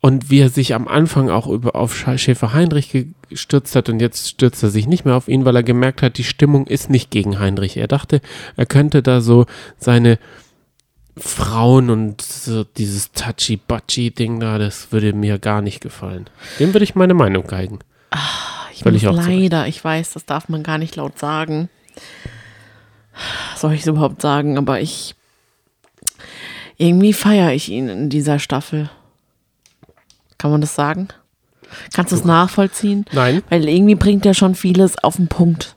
und 0.00 0.30
wie 0.30 0.40
er 0.40 0.50
sich 0.50 0.74
am 0.74 0.86
Anfang 0.88 1.30
auch 1.30 1.46
über 1.48 1.74
auf 1.74 1.96
Schäfer 1.96 2.52
Heinrich 2.52 3.06
gestürzt 3.28 3.74
hat 3.74 3.88
und 3.88 3.98
jetzt 4.00 4.28
stürzt 4.28 4.62
er 4.62 4.70
sich 4.70 4.86
nicht 4.86 5.04
mehr 5.04 5.16
auf 5.16 5.26
ihn, 5.26 5.44
weil 5.44 5.56
er 5.56 5.62
gemerkt 5.64 6.00
hat, 6.02 6.16
die 6.18 6.24
Stimmung 6.24 6.66
ist 6.66 6.90
nicht 6.90 7.10
gegen 7.10 7.40
Heinrich. 7.40 7.76
Er 7.76 7.88
dachte, 7.88 8.20
er 8.56 8.66
könnte 8.66 9.02
da 9.02 9.20
so 9.20 9.46
seine 9.78 10.18
Frauen 11.18 11.88
und 11.90 12.20
so 12.20 12.64
dieses 12.64 13.12
Touchy-Butchy-Ding 13.12 14.40
da, 14.40 14.58
das 14.58 14.92
würde 14.92 15.12
mir 15.12 15.38
gar 15.38 15.62
nicht 15.62 15.80
gefallen. 15.80 16.28
Dem 16.58 16.74
würde 16.74 16.84
ich 16.84 16.94
meine 16.94 17.14
Meinung 17.14 17.46
geigen. 17.46 17.78
Ich 18.72 18.82
Völlig 18.82 19.04
muss 19.04 19.12
auch 19.12 19.22
zurecht. 19.22 19.40
leider, 19.52 19.66
ich 19.66 19.82
weiß, 19.82 20.12
das 20.12 20.26
darf 20.26 20.48
man 20.50 20.62
gar 20.62 20.76
nicht 20.76 20.96
laut 20.96 21.18
sagen. 21.18 21.70
Soll 23.56 23.72
ich 23.72 23.80
es 23.80 23.86
überhaupt 23.86 24.20
sagen? 24.20 24.58
Aber 24.58 24.80
ich. 24.80 25.14
Irgendwie 26.76 27.14
feiere 27.14 27.52
ich 27.52 27.70
ihn 27.70 27.88
in 27.88 28.10
dieser 28.10 28.38
Staffel. 28.38 28.90
Kann 30.36 30.50
man 30.50 30.60
das 30.60 30.74
sagen? 30.74 31.08
Kannst 31.94 32.12
du 32.12 32.16
es 32.16 32.24
nachvollziehen? 32.24 33.06
Nein. 33.12 33.42
Weil 33.48 33.66
irgendwie 33.66 33.94
bringt 33.94 34.26
er 34.26 34.34
schon 34.34 34.54
vieles 34.54 35.02
auf 35.02 35.16
den 35.16 35.28
Punkt. 35.28 35.75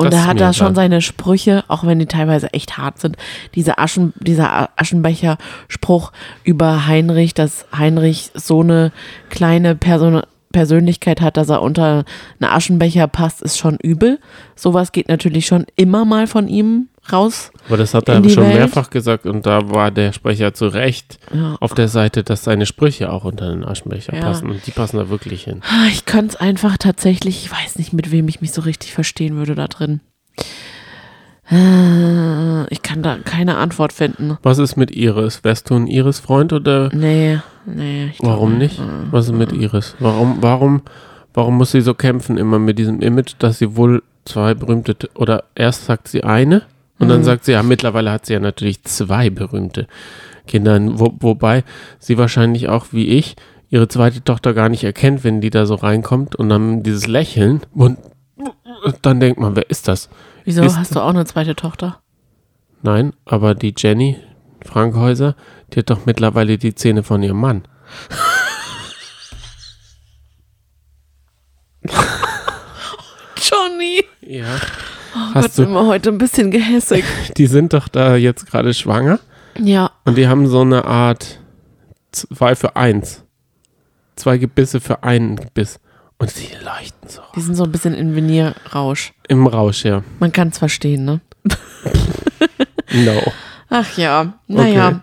Und 0.00 0.12
er 0.12 0.26
hat 0.26 0.40
da 0.40 0.52
schon 0.52 0.74
seine 0.74 1.00
Sprüche, 1.00 1.64
auch 1.68 1.84
wenn 1.84 1.98
die 1.98 2.06
teilweise 2.06 2.52
echt 2.52 2.78
hart 2.78 2.98
sind. 2.98 3.16
Diese 3.54 3.78
Aschen, 3.78 4.12
dieser 4.18 4.70
Aschenbecher-Spruch 4.76 6.12
über 6.44 6.86
Heinrich, 6.86 7.34
dass 7.34 7.66
Heinrich 7.76 8.30
so 8.34 8.60
eine 8.60 8.92
kleine 9.28 9.74
Person 9.74 10.22
Persönlichkeit 10.52 11.20
hat, 11.20 11.36
dass 11.36 11.48
er 11.48 11.62
unter 11.62 12.04
einen 12.40 12.50
Aschenbecher 12.50 13.06
passt, 13.06 13.40
ist 13.40 13.58
schon 13.58 13.76
übel. 13.76 14.18
Sowas 14.56 14.92
geht 14.92 15.08
natürlich 15.08 15.46
schon 15.46 15.64
immer 15.76 16.04
mal 16.04 16.26
von 16.26 16.48
ihm 16.48 16.88
raus. 17.12 17.50
Aber 17.66 17.76
das 17.76 17.94
hat 17.94 18.08
er 18.08 18.16
schon 18.28 18.44
Welt. 18.44 18.54
mehrfach 18.54 18.90
gesagt 18.90 19.26
und 19.26 19.46
da 19.46 19.70
war 19.70 19.90
der 19.90 20.12
Sprecher 20.12 20.54
zu 20.54 20.66
Recht 20.68 21.18
Ja. 21.34 21.56
auf 21.60 21.74
der 21.74 21.88
Seite, 21.88 22.22
dass 22.22 22.44
seine 22.44 22.66
Sprüche 22.66 23.10
auch 23.12 23.24
unter 23.24 23.48
den 23.50 23.64
Aschenbecher 23.64 24.14
Ja. 24.14 24.20
passen 24.22 24.50
und 24.50 24.66
die 24.66 24.70
passen 24.70 24.96
da 24.98 25.08
wirklich 25.08 25.44
hin. 25.44 25.60
Ah, 25.64 25.86
Ich 25.90 26.06
könnte 26.06 26.28
es 26.34 26.36
einfach 26.36 26.76
tatsächlich, 26.78 27.44
ich 27.44 27.50
weiß 27.52 27.76
nicht, 27.78 27.92
mit 27.92 28.12
wem 28.12 28.28
ich 28.28 28.40
mich 28.40 28.52
so 28.52 28.60
richtig 28.62 28.92
verstehen 28.92 29.36
würde 29.36 29.54
da 29.54 29.66
drin. 29.66 30.00
Äh, 31.50 32.72
Ich 32.72 32.82
kann 32.82 33.02
da 33.02 33.16
keine 33.24 33.56
Antwort 33.56 33.92
finden. 33.92 34.38
Was 34.42 34.58
ist 34.58 34.76
mit 34.76 34.90
Iris? 34.92 35.42
Wärst 35.42 35.70
du 35.70 35.74
ein 35.74 35.86
Iris-Freund 35.88 36.52
oder 36.52 36.90
Nee, 36.94 37.38
nee. 37.66 38.12
Warum 38.20 38.58
nicht? 38.58 38.78
Mm, 38.78 39.08
Was 39.10 39.26
ist 39.26 39.32
mit 39.34 39.52
Iris? 39.52 39.96
Warum, 39.98 40.38
warum, 40.40 40.82
warum 41.34 41.56
muss 41.56 41.72
sie 41.72 41.80
so 41.80 41.94
kämpfen 41.94 42.36
immer 42.36 42.58
mit 42.58 42.78
diesem 42.78 43.00
Image, 43.00 43.34
dass 43.38 43.58
sie 43.58 43.74
wohl 43.76 44.02
zwei 44.24 44.54
berühmte, 44.54 44.96
oder 45.14 45.44
erst 45.56 45.86
sagt 45.86 46.06
sie 46.08 46.22
eine 46.22 46.62
und 47.00 47.08
dann 47.08 47.20
Mhm. 47.20 47.24
sagt 47.24 47.44
sie, 47.44 47.52
ja, 47.52 47.62
mittlerweile 47.64 48.12
hat 48.12 48.26
sie 48.26 48.34
ja 48.34 48.40
natürlich 48.40 48.84
zwei 48.84 49.30
berühmte 49.30 49.86
Kinder, 50.46 50.78
wo, 50.98 51.12
wobei 51.20 51.64
sie 51.98 52.18
wahrscheinlich 52.18 52.68
auch 52.68 52.86
wie 52.92 53.06
ich 53.08 53.34
ihre 53.68 53.88
zweite 53.88 54.22
Tochter 54.22 54.54
gar 54.54 54.68
nicht 54.68 54.84
erkennt, 54.84 55.24
wenn 55.24 55.40
die 55.40 55.50
da 55.50 55.66
so 55.66 55.74
reinkommt 55.76 56.36
und 56.36 56.48
dann 56.48 56.82
dieses 56.82 57.06
Lächeln 57.08 57.60
und 57.74 57.98
dann 59.02 59.20
denkt 59.20 59.38
man, 59.40 59.56
wer 59.56 59.68
ist 59.70 59.88
das? 59.88 60.08
Wieso 60.44 60.62
Ist- 60.62 60.78
hast 60.78 60.94
du 60.94 61.00
auch 61.00 61.10
eine 61.10 61.24
zweite 61.26 61.54
Tochter? 61.54 62.00
Nein, 62.82 63.12
aber 63.26 63.54
die 63.54 63.74
Jenny 63.76 64.16
Frankhäuser, 64.64 65.36
die 65.72 65.80
hat 65.80 65.90
doch 65.90 66.06
mittlerweile 66.06 66.56
die 66.58 66.74
Zähne 66.74 67.02
von 67.02 67.22
ihrem 67.22 67.38
Mann. 67.40 67.62
Johnny! 73.36 74.04
Ja. 74.20 74.58
Oh 75.14 75.34
Hast 75.34 75.34
Gott, 75.34 75.44
du- 75.58 75.62
sind 75.64 75.72
wir 75.72 75.86
heute 75.86 76.10
ein 76.10 76.18
bisschen 76.18 76.50
gehässig. 76.50 77.04
Die 77.36 77.46
sind 77.46 77.72
doch 77.72 77.88
da 77.88 78.16
jetzt 78.16 78.46
gerade 78.46 78.72
schwanger 78.74 79.18
Ja, 79.58 79.90
und 80.04 80.16
die 80.16 80.28
haben 80.28 80.46
so 80.46 80.60
eine 80.60 80.84
Art 80.84 81.38
zwei 82.12 82.54
für 82.54 82.76
eins. 82.76 83.24
Zwei 84.16 84.38
Gebisse 84.38 84.80
für 84.80 85.02
einen 85.02 85.36
Gebiss. 85.36 85.80
Und 86.18 86.30
sie 86.30 86.48
leuchten 86.62 87.08
so. 87.08 87.22
die 87.34 87.40
sind 87.40 87.54
so 87.54 87.64
ein 87.64 87.72
bisschen 87.72 87.94
in 87.94 88.14
Venierrausch. 88.14 89.14
Im 89.28 89.46
Rausch, 89.46 89.84
ja. 89.86 90.02
Man 90.18 90.32
kann 90.32 90.48
es 90.48 90.58
verstehen, 90.58 91.04
ne? 91.06 91.20
No. 92.92 93.20
Ach 93.72 93.96
ja, 93.96 94.34
naja. 94.48 95.00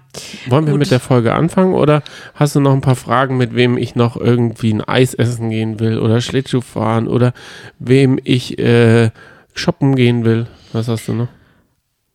Wollen 0.50 0.66
wir 0.66 0.72
Gut. 0.74 0.80
mit 0.80 0.92
der 0.92 1.00
Folge 1.00 1.34
anfangen 1.34 1.74
oder 1.74 2.04
hast 2.36 2.54
du 2.56 2.60
noch 2.60 2.74
ein 2.74 2.82
paar 2.82 2.98
Fragen, 2.98 3.38
mit 3.38 3.56
wem 3.56 3.78
ich 3.78 3.96
noch 3.96 4.18
irgendwie 4.18 4.74
ein 4.74 4.82
Eis 4.82 5.14
essen 5.14 5.50
gehen 5.50 5.80
will 5.80 5.98
oder 6.00 6.20
Schlittschuh 6.20 6.60
fahren 6.62 7.08
oder 7.08 7.32
wem 7.80 8.20
ich 8.26 8.60
äh, 8.60 9.12
shoppen 9.58 9.96
gehen 9.96 10.24
will? 10.26 10.48
Was 10.74 10.88
hast 10.88 11.08
du 11.08 11.14
noch? 11.14 11.28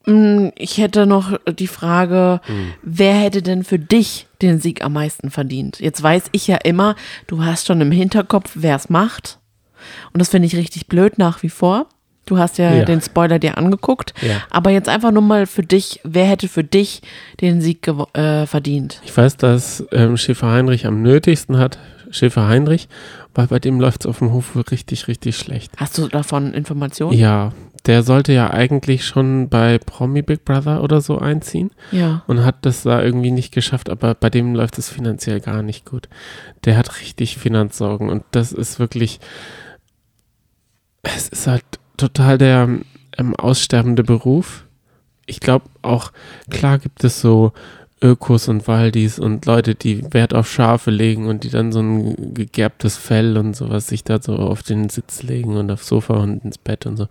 Mm, 0.06 0.48
Ich 0.56 0.78
hätte 0.78 1.06
noch 1.06 1.38
die 1.58 1.66
Frage, 1.68 2.40
Hm. 2.46 2.72
wer 2.82 3.14
hätte 3.14 3.42
denn 3.42 3.62
für 3.64 3.78
dich 3.78 4.26
den 4.40 4.58
Sieg 4.60 4.84
am 4.84 4.94
meisten 4.94 5.30
verdient? 5.30 5.78
Jetzt 5.80 6.02
weiß 6.02 6.24
ich 6.32 6.46
ja 6.48 6.56
immer, 6.56 6.96
du 7.28 7.44
hast 7.44 7.66
schon 7.66 7.80
im 7.80 7.92
Hinterkopf, 7.92 8.50
wer 8.54 8.76
es 8.76 8.90
macht. 8.90 9.38
Und 10.12 10.20
das 10.20 10.28
finde 10.30 10.46
ich 10.46 10.56
richtig 10.56 10.86
blöd 10.88 11.18
nach 11.18 11.42
wie 11.42 11.48
vor. 11.50 11.86
Du 12.24 12.38
hast 12.38 12.58
ja, 12.58 12.72
Ja. 12.72 12.84
den 12.84 13.00
Spoiler 13.00 13.40
dir 13.40 13.58
angeguckt. 13.58 14.14
Ja. 14.22 14.42
Aber 14.50 14.70
jetzt 14.70 14.88
einfach 14.88 15.10
nur 15.10 15.22
mal 15.22 15.46
für 15.46 15.62
dich, 15.64 16.00
wer 16.04 16.24
hätte 16.24 16.46
für 16.48 16.62
dich 16.64 17.02
den 17.40 17.60
Sieg 17.60 17.86
äh, 18.14 18.46
verdient? 18.46 19.00
Ich 19.04 19.16
weiß, 19.16 19.36
dass 19.38 19.84
ähm, 19.90 20.16
Schäfer 20.16 20.50
Heinrich 20.52 20.86
am 20.86 21.02
nötigsten 21.02 21.58
hat, 21.58 21.78
Schäfer 22.10 22.46
Heinrich, 22.46 22.88
weil 23.34 23.46
bei 23.46 23.58
dem 23.58 23.80
läuft 23.80 24.02
es 24.02 24.06
auf 24.06 24.18
dem 24.18 24.32
Hof 24.32 24.56
richtig, 24.70 25.08
richtig 25.08 25.36
schlecht. 25.36 25.72
Hast 25.76 25.96
du 25.98 26.08
davon 26.08 26.52
Informationen? 26.54 27.16
Ja, 27.18 27.52
der 27.86 28.02
sollte 28.04 28.32
ja 28.32 28.50
eigentlich 28.50 29.04
schon 29.04 29.48
bei 29.48 29.78
Promi 29.78 30.22
Big 30.22 30.44
Brother 30.44 30.82
oder 30.84 31.00
so 31.00 31.18
einziehen 31.18 31.70
Ja. 31.90 32.22
und 32.28 32.44
hat 32.44 32.64
das 32.64 32.82
da 32.84 33.02
irgendwie 33.02 33.32
nicht 33.32 33.52
geschafft, 33.52 33.90
aber 33.90 34.14
bei 34.14 34.30
dem 34.30 34.54
läuft 34.54 34.78
es 34.78 34.88
finanziell 34.88 35.40
gar 35.40 35.62
nicht 35.62 35.84
gut. 35.84 36.08
Der 36.64 36.76
hat 36.76 37.00
richtig 37.00 37.38
Finanzsorgen 37.38 38.08
und 38.08 38.22
das 38.30 38.52
ist 38.52 38.78
wirklich, 38.78 39.18
es 41.02 41.28
ist 41.28 41.46
halt 41.46 41.64
total 41.96 42.38
der 42.38 42.68
ähm, 43.18 43.34
aussterbende 43.36 44.04
Beruf. 44.04 44.64
Ich 45.26 45.40
glaube 45.40 45.66
auch, 45.82 46.12
klar 46.50 46.78
gibt 46.78 47.02
es 47.04 47.20
so 47.20 47.52
Ökos 48.02 48.48
und 48.48 48.66
Waldis 48.66 49.18
und 49.18 49.46
Leute, 49.46 49.74
die 49.74 50.02
Wert 50.12 50.34
auf 50.34 50.50
Schafe 50.50 50.90
legen 50.90 51.26
und 51.26 51.44
die 51.44 51.50
dann 51.50 51.72
so 51.72 51.80
ein 51.80 52.34
gegerbtes 52.34 52.96
Fell 52.96 53.36
und 53.36 53.54
sowas 53.54 53.86
sich 53.86 54.02
da 54.04 54.20
so 54.20 54.36
auf 54.36 54.62
den 54.62 54.88
Sitz 54.88 55.22
legen 55.22 55.56
und 55.56 55.70
aufs 55.70 55.86
Sofa 55.86 56.14
und 56.14 56.44
ins 56.44 56.58
Bett 56.58 56.86
und 56.86 56.96
so. 56.96 57.06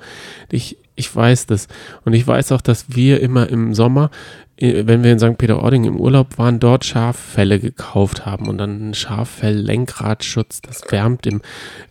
Ich, 0.51 0.77
ich 0.95 1.13
weiß 1.15 1.48
das. 1.48 1.67
Und 2.05 2.13
ich 2.13 2.25
weiß 2.27 2.51
auch, 2.51 2.62
dass 2.62 2.86
wir 2.95 3.19
immer 3.21 3.50
im 3.50 3.74
Sommer, 3.74 4.12
äh, 4.57 4.83
wenn 4.86 5.03
wir 5.03 5.12
in 5.12 5.19
St. 5.19 5.38
Peter-Ording 5.38 5.86
im 5.86 6.00
Urlaub 6.00 6.38
waren, 6.38 6.60
dort 6.60 6.86
Schaffelle 6.86 7.60
gekauft 7.60 8.25
haben 8.25 8.48
und 8.48 8.57
dann 8.57 8.89
ein 8.89 8.93
Schaffell-Lenkradschutz, 8.93 10.62
das 10.62 10.81
wärmt 10.89 11.25
im, 11.25 11.41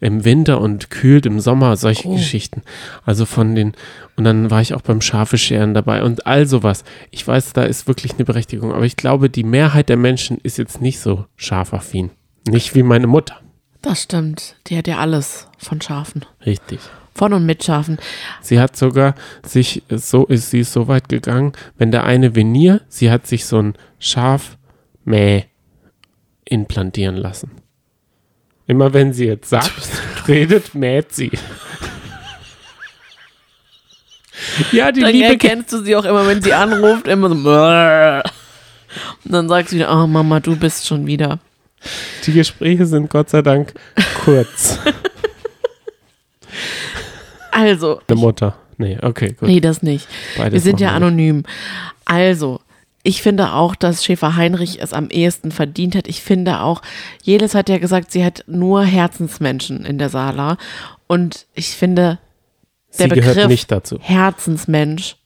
im 0.00 0.24
Winter 0.24 0.60
und 0.60 0.90
kühlt 0.90 1.26
im 1.26 1.40
Sommer, 1.40 1.76
solche 1.76 2.08
Oh. 2.08 2.14
Geschichten. 2.14 2.62
Also 3.04 3.26
von 3.26 3.54
den, 3.54 3.72
und 4.16 4.24
dann 4.24 4.50
war 4.50 4.60
ich 4.60 4.74
auch 4.74 4.82
beim 4.82 5.00
Schafescheren 5.00 5.74
dabei 5.74 6.02
und 6.02 6.26
all 6.26 6.46
sowas. 6.46 6.84
Ich 7.10 7.26
weiß, 7.26 7.52
da 7.52 7.62
ist 7.62 7.86
wirklich 7.88 8.14
eine 8.14 8.24
Berechtigung, 8.24 8.72
aber 8.72 8.84
ich 8.84 8.96
glaube, 8.96 9.30
die 9.30 9.44
Mehrheit 9.44 9.88
der 9.88 9.96
Menschen 9.96 10.38
ist 10.42 10.58
jetzt 10.58 10.80
nicht 10.80 11.00
so 11.00 11.26
schafaffin. 11.36 12.10
Nicht 12.48 12.74
wie 12.74 12.82
meine 12.82 13.06
Mutter. 13.06 13.36
Das 13.82 14.02
stimmt. 14.02 14.56
Die 14.66 14.76
hat 14.76 14.86
ja 14.88 14.98
alles 14.98 15.48
von 15.58 15.80
Schafen. 15.80 16.24
Richtig. 16.44 16.80
Von 17.20 17.34
und 17.34 17.44
mit 17.44 17.62
Schafen. 17.62 17.98
Sie 18.40 18.58
hat 18.58 18.78
sogar 18.78 19.14
sich, 19.44 19.82
so 19.90 20.24
ist 20.24 20.48
sie 20.48 20.64
so 20.64 20.88
weit 20.88 21.10
gegangen, 21.10 21.52
wenn 21.76 21.90
der 21.90 22.04
eine 22.04 22.34
Venier, 22.34 22.80
sie 22.88 23.10
hat 23.10 23.26
sich 23.26 23.44
so 23.44 23.60
ein 23.60 23.74
Schafmäh 23.98 25.44
implantieren 26.46 27.18
lassen. 27.18 27.50
Immer 28.66 28.94
wenn 28.94 29.12
sie 29.12 29.26
jetzt 29.26 29.50
sagt, 29.50 29.70
redet, 30.28 30.74
mäht 30.74 31.12
sie. 31.12 31.30
ja, 34.72 34.90
die 34.90 35.02
Dann 35.02 35.12
Liebe 35.12 35.26
erkennst 35.26 35.74
du 35.74 35.84
sie 35.84 35.94
auch 35.96 36.06
immer, 36.06 36.26
wenn 36.26 36.40
sie 36.40 36.54
anruft, 36.54 37.06
immer 37.06 37.28
so. 37.28 37.34
Und 39.24 39.30
dann 39.30 39.46
sagst 39.46 39.72
du 39.72 39.76
wieder, 39.76 39.92
oh 39.92 40.06
Mama, 40.06 40.40
du 40.40 40.56
bist 40.56 40.86
schon 40.86 41.06
wieder. 41.06 41.38
Die 42.24 42.32
Gespräche 42.32 42.86
sind 42.86 43.10
Gott 43.10 43.28
sei 43.28 43.42
Dank 43.42 43.74
kurz. 44.24 44.78
Also, 47.50 48.00
Eine 48.08 48.20
Mutter. 48.20 48.56
Nee, 48.78 48.98
okay, 49.02 49.32
gut. 49.38 49.48
nee, 49.48 49.60
das 49.60 49.82
nicht. 49.82 50.08
Beides 50.36 50.52
Wir 50.54 50.60
sind 50.60 50.80
ja 50.80 50.92
anonym. 50.92 51.42
Also, 52.04 52.60
ich 53.02 53.22
finde 53.22 53.52
auch, 53.54 53.74
dass 53.74 54.04
Schäfer 54.04 54.36
Heinrich 54.36 54.80
es 54.82 54.92
am 54.92 55.08
ehesten 55.08 55.52
verdient 55.52 55.94
hat. 55.94 56.06
Ich 56.06 56.22
finde 56.22 56.60
auch, 56.60 56.82
Jelis 57.22 57.54
hat 57.54 57.68
ja 57.68 57.78
gesagt, 57.78 58.12
sie 58.12 58.24
hat 58.24 58.44
nur 58.46 58.84
Herzensmenschen 58.84 59.84
in 59.84 59.98
der 59.98 60.10
Sala. 60.10 60.58
Und 61.06 61.46
ich 61.54 61.70
finde, 61.70 62.18
der 62.98 63.08
Sie 63.08 63.14
Begriff 63.14 63.46
nicht 63.48 63.70
dazu. 63.70 63.98
Herzensmensch 64.00 65.16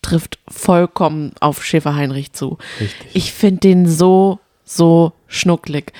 trifft 0.00 0.38
vollkommen 0.48 1.32
auf 1.40 1.64
Schäfer 1.64 1.94
Heinrich 1.94 2.32
zu. 2.32 2.58
Richtig. 2.80 3.10
Ich 3.14 3.32
finde 3.32 3.60
den 3.60 3.88
so, 3.88 4.38
so 4.64 5.12
schnucklig. 5.28 5.92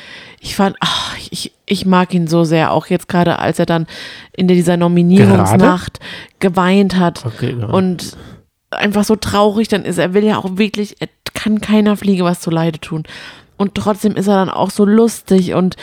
Ich 0.44 0.56
fand, 0.56 0.76
ach, 0.80 1.16
ich, 1.30 1.52
ich 1.66 1.87
mag 1.87 2.12
ihn 2.12 2.26
so 2.26 2.42
sehr, 2.42 2.72
auch 2.72 2.87
jetzt 2.87 3.08
gerade, 3.08 3.38
als 3.38 3.61
er 3.61 3.66
dann 3.66 3.87
in 4.32 4.49
dieser 4.49 4.76
Nominierungsnacht 4.76 6.00
geweint 6.40 6.96
hat 6.96 7.25
Okay, 7.25 7.54
ja. 7.58 7.66
und 7.66 8.16
einfach 8.72 9.04
so 9.04 9.14
traurig 9.14 9.68
dann 9.68 9.84
ist. 9.84 9.99
Er 9.99 10.14
will 10.14 10.25
ja 10.25 10.38
auch 10.38 10.56
wirklich, 10.56 11.00
er 11.00 11.08
kann 11.32 11.61
keiner 11.61 11.96
Fliege 11.96 12.25
was 12.25 12.40
zuleide 12.40 12.80
tun. 12.80 13.04
Und 13.56 13.76
trotzdem 13.76 14.16
ist 14.16 14.26
er 14.26 14.34
dann 14.34 14.50
auch 14.50 14.70
so 14.70 14.84
lustig 14.84 15.54
und 15.54 15.76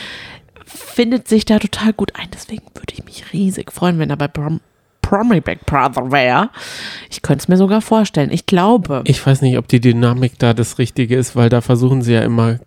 findet 0.66 1.26
sich 1.26 1.46
da 1.46 1.58
total 1.58 1.94
gut 1.94 2.14
ein. 2.16 2.28
Deswegen 2.30 2.66
würde 2.74 2.92
ich 2.92 3.04
mich 3.04 3.32
riesig 3.32 3.72
freuen, 3.72 3.98
wenn 3.98 4.10
er 4.10 4.16
bei 4.18 4.28
Prom 4.28 4.60
Promi 5.10 5.40
Big 5.40 5.66
Brother 5.66 6.12
wäre. 6.12 6.50
Ich 7.10 7.20
könnte 7.22 7.42
es 7.42 7.48
mir 7.48 7.56
sogar 7.56 7.80
vorstellen. 7.80 8.30
Ich 8.30 8.46
glaube. 8.46 9.02
Ich 9.06 9.24
weiß 9.26 9.42
nicht, 9.42 9.58
ob 9.58 9.66
die 9.66 9.80
Dynamik 9.80 10.38
da 10.38 10.54
das 10.54 10.78
Richtige 10.78 11.16
ist, 11.16 11.34
weil 11.34 11.48
da 11.48 11.60
versuchen 11.60 12.02
sie 12.02 12.12
ja 12.12 12.22
immer 12.22 12.60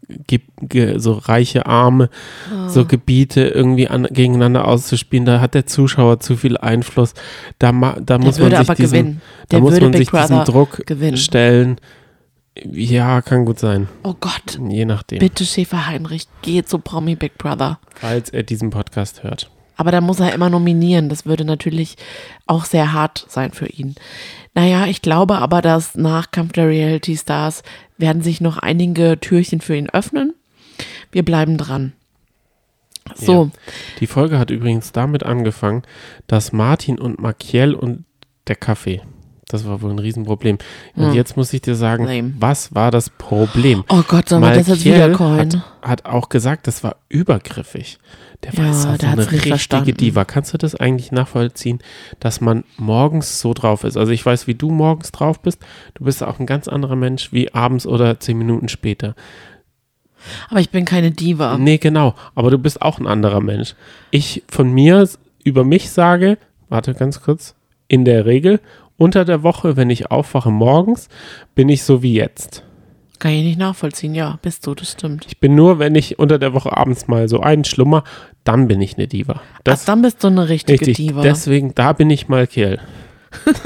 so 0.97 1.13
reiche 1.13 1.65
Arme, 1.65 2.09
Ah. 2.53 2.67
so 2.67 2.85
Gebiete 2.85 3.41
irgendwie 3.47 3.88
an, 3.88 4.07
gegeneinander 4.12 4.67
auszuspielen. 4.67 5.25
Da 5.25 5.39
hat 5.39 5.53
der 5.53 5.65
Zuschauer 5.67 6.19
zu 6.19 6.35
viel 6.35 6.57
Einfluss. 6.57 7.13
Da, 7.59 7.71
ma, 7.71 7.95
da 8.00 8.17
muss 8.17 8.39
man 8.39 8.53
sich 8.55 8.75
diesen, 8.75 9.21
da 9.50 9.59
muss 9.59 9.79
man 9.79 9.93
sich 9.93 10.09
diesen 10.09 10.43
Druck 10.43 10.85
gewinnen. 10.85 11.17
stellen. 11.17 11.77
Ja, 12.71 13.21
kann 13.21 13.45
gut 13.45 13.57
sein. 13.57 13.88
Oh 14.03 14.13
Gott. 14.19 14.59
Je 14.69 14.85
nachdem, 14.85 15.19
Bitte 15.19 15.43
Schäfer 15.45 15.88
Heinrich, 15.88 16.27
geh 16.43 16.62
zu 16.63 16.77
Promi 16.77 17.15
Big 17.15 17.38
Brother. 17.38 17.79
falls 17.95 18.29
er 18.29 18.43
diesen 18.43 18.69
Podcast 18.69 19.23
hört. 19.23 19.50
Aber 19.75 19.92
da 19.92 20.01
muss 20.01 20.20
er 20.20 20.34
immer 20.34 20.50
nominieren. 20.50 21.10
Das 21.10 21.25
würde 21.25 21.46
natürlich 21.46 21.96
auch 22.48 22.65
sehr 22.65 22.94
hart 22.94 23.25
sein 23.30 23.51
für 23.51 23.68
ihn. 23.68 23.96
Naja, 24.53 24.86
ich 24.86 25.01
glaube 25.01 25.39
aber, 25.39 25.62
dass 25.62 25.96
nach 25.96 26.32
Kampf 26.32 26.53
der 26.53 26.68
Reality 26.68 27.18
Stars 27.18 27.63
werden 27.98 28.22
sich 28.22 28.39
noch 28.42 28.58
einige 28.58 29.20
Türchen 29.20 29.62
für 29.62 29.75
ihn 29.75 29.89
öffnen. 29.89 30.34
Wir 31.12 31.24
bleiben 31.25 31.58
dran. 31.58 31.94
So, 33.15 33.51
Die 34.00 34.08
Folge 34.08 34.39
hat 34.39 34.50
übrigens 34.50 34.92
damit 34.94 35.24
angefangen, 35.24 35.84
dass 36.27 36.53
Martin 36.53 36.98
und 37.00 37.20
Makiel 37.20 37.74
und 37.75 38.06
der 38.48 38.56
Kaffee, 38.56 39.01
das 39.50 39.65
war 39.65 39.82
wohl 39.82 39.92
ein 39.92 40.00
Riesenproblem. 40.00 40.58
Und 40.96 41.08
Hm. 41.08 41.13
jetzt 41.13 41.36
muss 41.36 41.51
ich 41.51 41.62
dir 41.62 41.75
sagen, 41.75 42.06
Lame. 42.06 42.34
was 42.39 42.74
war 42.74 42.92
das 42.92 43.10
Problem? 43.10 43.84
oh 43.89 44.03
Gott, 44.08 44.30
sollen 44.30 44.42
wir 44.42 44.50
das 44.50 44.67
jetzt 44.67 44.86
Malkiel 44.86 44.93
wieder 44.95 45.12
callen? 45.17 45.63
hat, 45.82 45.82
hat 45.89 46.06
auch 46.06 46.30
gesagt, 46.30 46.65
das 46.67 46.84
war 46.84 46.95
übergriffig. 47.10 48.00
Der 48.43 48.58
war 48.58 48.65
Ja, 48.65 48.73
so 48.73 48.97
der 48.97 49.10
eine 49.10 49.12
hat's 49.12 49.17
nicht 49.17 49.32
richtige 49.32 49.49
verstanden. 49.49 49.97
Diva. 49.97 50.25
Kannst 50.25 50.53
du 50.53 50.58
das 50.58 50.75
eigentlich 50.75 51.12
nachvollziehen, 51.12 51.79
dass 52.19 52.41
man 52.41 52.63
morgens 52.77 53.39
so 53.39 53.53
drauf 53.53 53.84
ist? 53.84 53.97
Also 53.97 54.12
ich 54.12 54.25
weiß, 54.25 54.47
wie 54.47 54.56
du 54.56 54.69
morgens 54.69 55.12
drauf 55.12 55.41
bist. 55.41 55.60
Du 55.93 56.06
bist 56.06 56.23
auch 56.23 56.39
ein 56.39 56.45
ganz 56.45 56.67
anderer 56.67 56.95
Mensch 56.95 57.32
wie 57.32 57.53
abends 57.53 57.86
oder 57.86 58.19
zehn 58.19 58.38
Minuten 58.38 58.67
später. 58.69 59.15
Aber 60.49 60.60
ich 60.60 60.69
bin 60.69 60.86
keine 60.86 61.12
Diva. 61.12 61.58
Nee, 61.58 61.77
genau. 61.77 62.15
Aber 62.36 62.49
du 62.51 62.58
bist 62.58 62.82
auch 62.82 62.99
ein 62.99 63.08
anderer 63.08 63.41
Mensch. 63.41 63.75
Ich 64.12 64.43
von 64.49 64.71
mir 64.71 65.08
über 65.43 65.63
mich 65.63 65.89
sage, 65.89 66.38
warte 66.69 66.93
ganz 66.93 67.21
kurz, 67.21 67.56
in 67.88 68.06
der 68.06 68.25
Regel 68.25 68.60
unter 68.97 69.25
der 69.25 69.43
Woche, 69.43 69.75
wenn 69.75 69.89
ich 69.89 70.12
aufwache 70.12 70.51
morgens, 70.51 71.10
bin 71.56 71.67
ich 71.67 71.84
so 71.84 72.01
wie 72.01 72.13
jetzt. 72.13 72.63
Kann 73.19 73.32
ich 73.32 73.43
nicht 73.43 73.60
nachvollziehen. 73.60 74.15
Ja, 74.15 74.38
bist 74.41 74.67
du, 74.67 74.76
das 74.76 74.91
stimmt. 74.91 75.26
Ich 75.28 75.39
bin 75.39 75.56
nur, 75.56 75.80
wenn 75.80 75.95
ich 75.95 76.19
unter 76.19 76.39
der 76.39 76.54
Woche 76.54 76.76
abends 76.76 77.08
mal 77.08 77.30
so 77.30 77.39
einen 77.39 77.63
schlummer, 77.63 78.04
dann 78.43 78.67
bin 78.67 78.82
ich 78.82 78.97
eine 78.97 79.08
Diva. 79.08 79.41
Das 79.63 79.82
Ach, 79.82 79.86
dann 79.86 80.02
bist 80.02 80.23
du 80.23 80.28
eine 80.28 80.49
richtige 80.49 80.82
richtig. 80.82 80.97
Diva. 80.97 81.21
Deswegen, 81.21 81.73
da 81.76 81.93
bin 81.93 82.10
ich 82.10 82.28
mal 82.28 82.47
Kerl. 82.47 82.80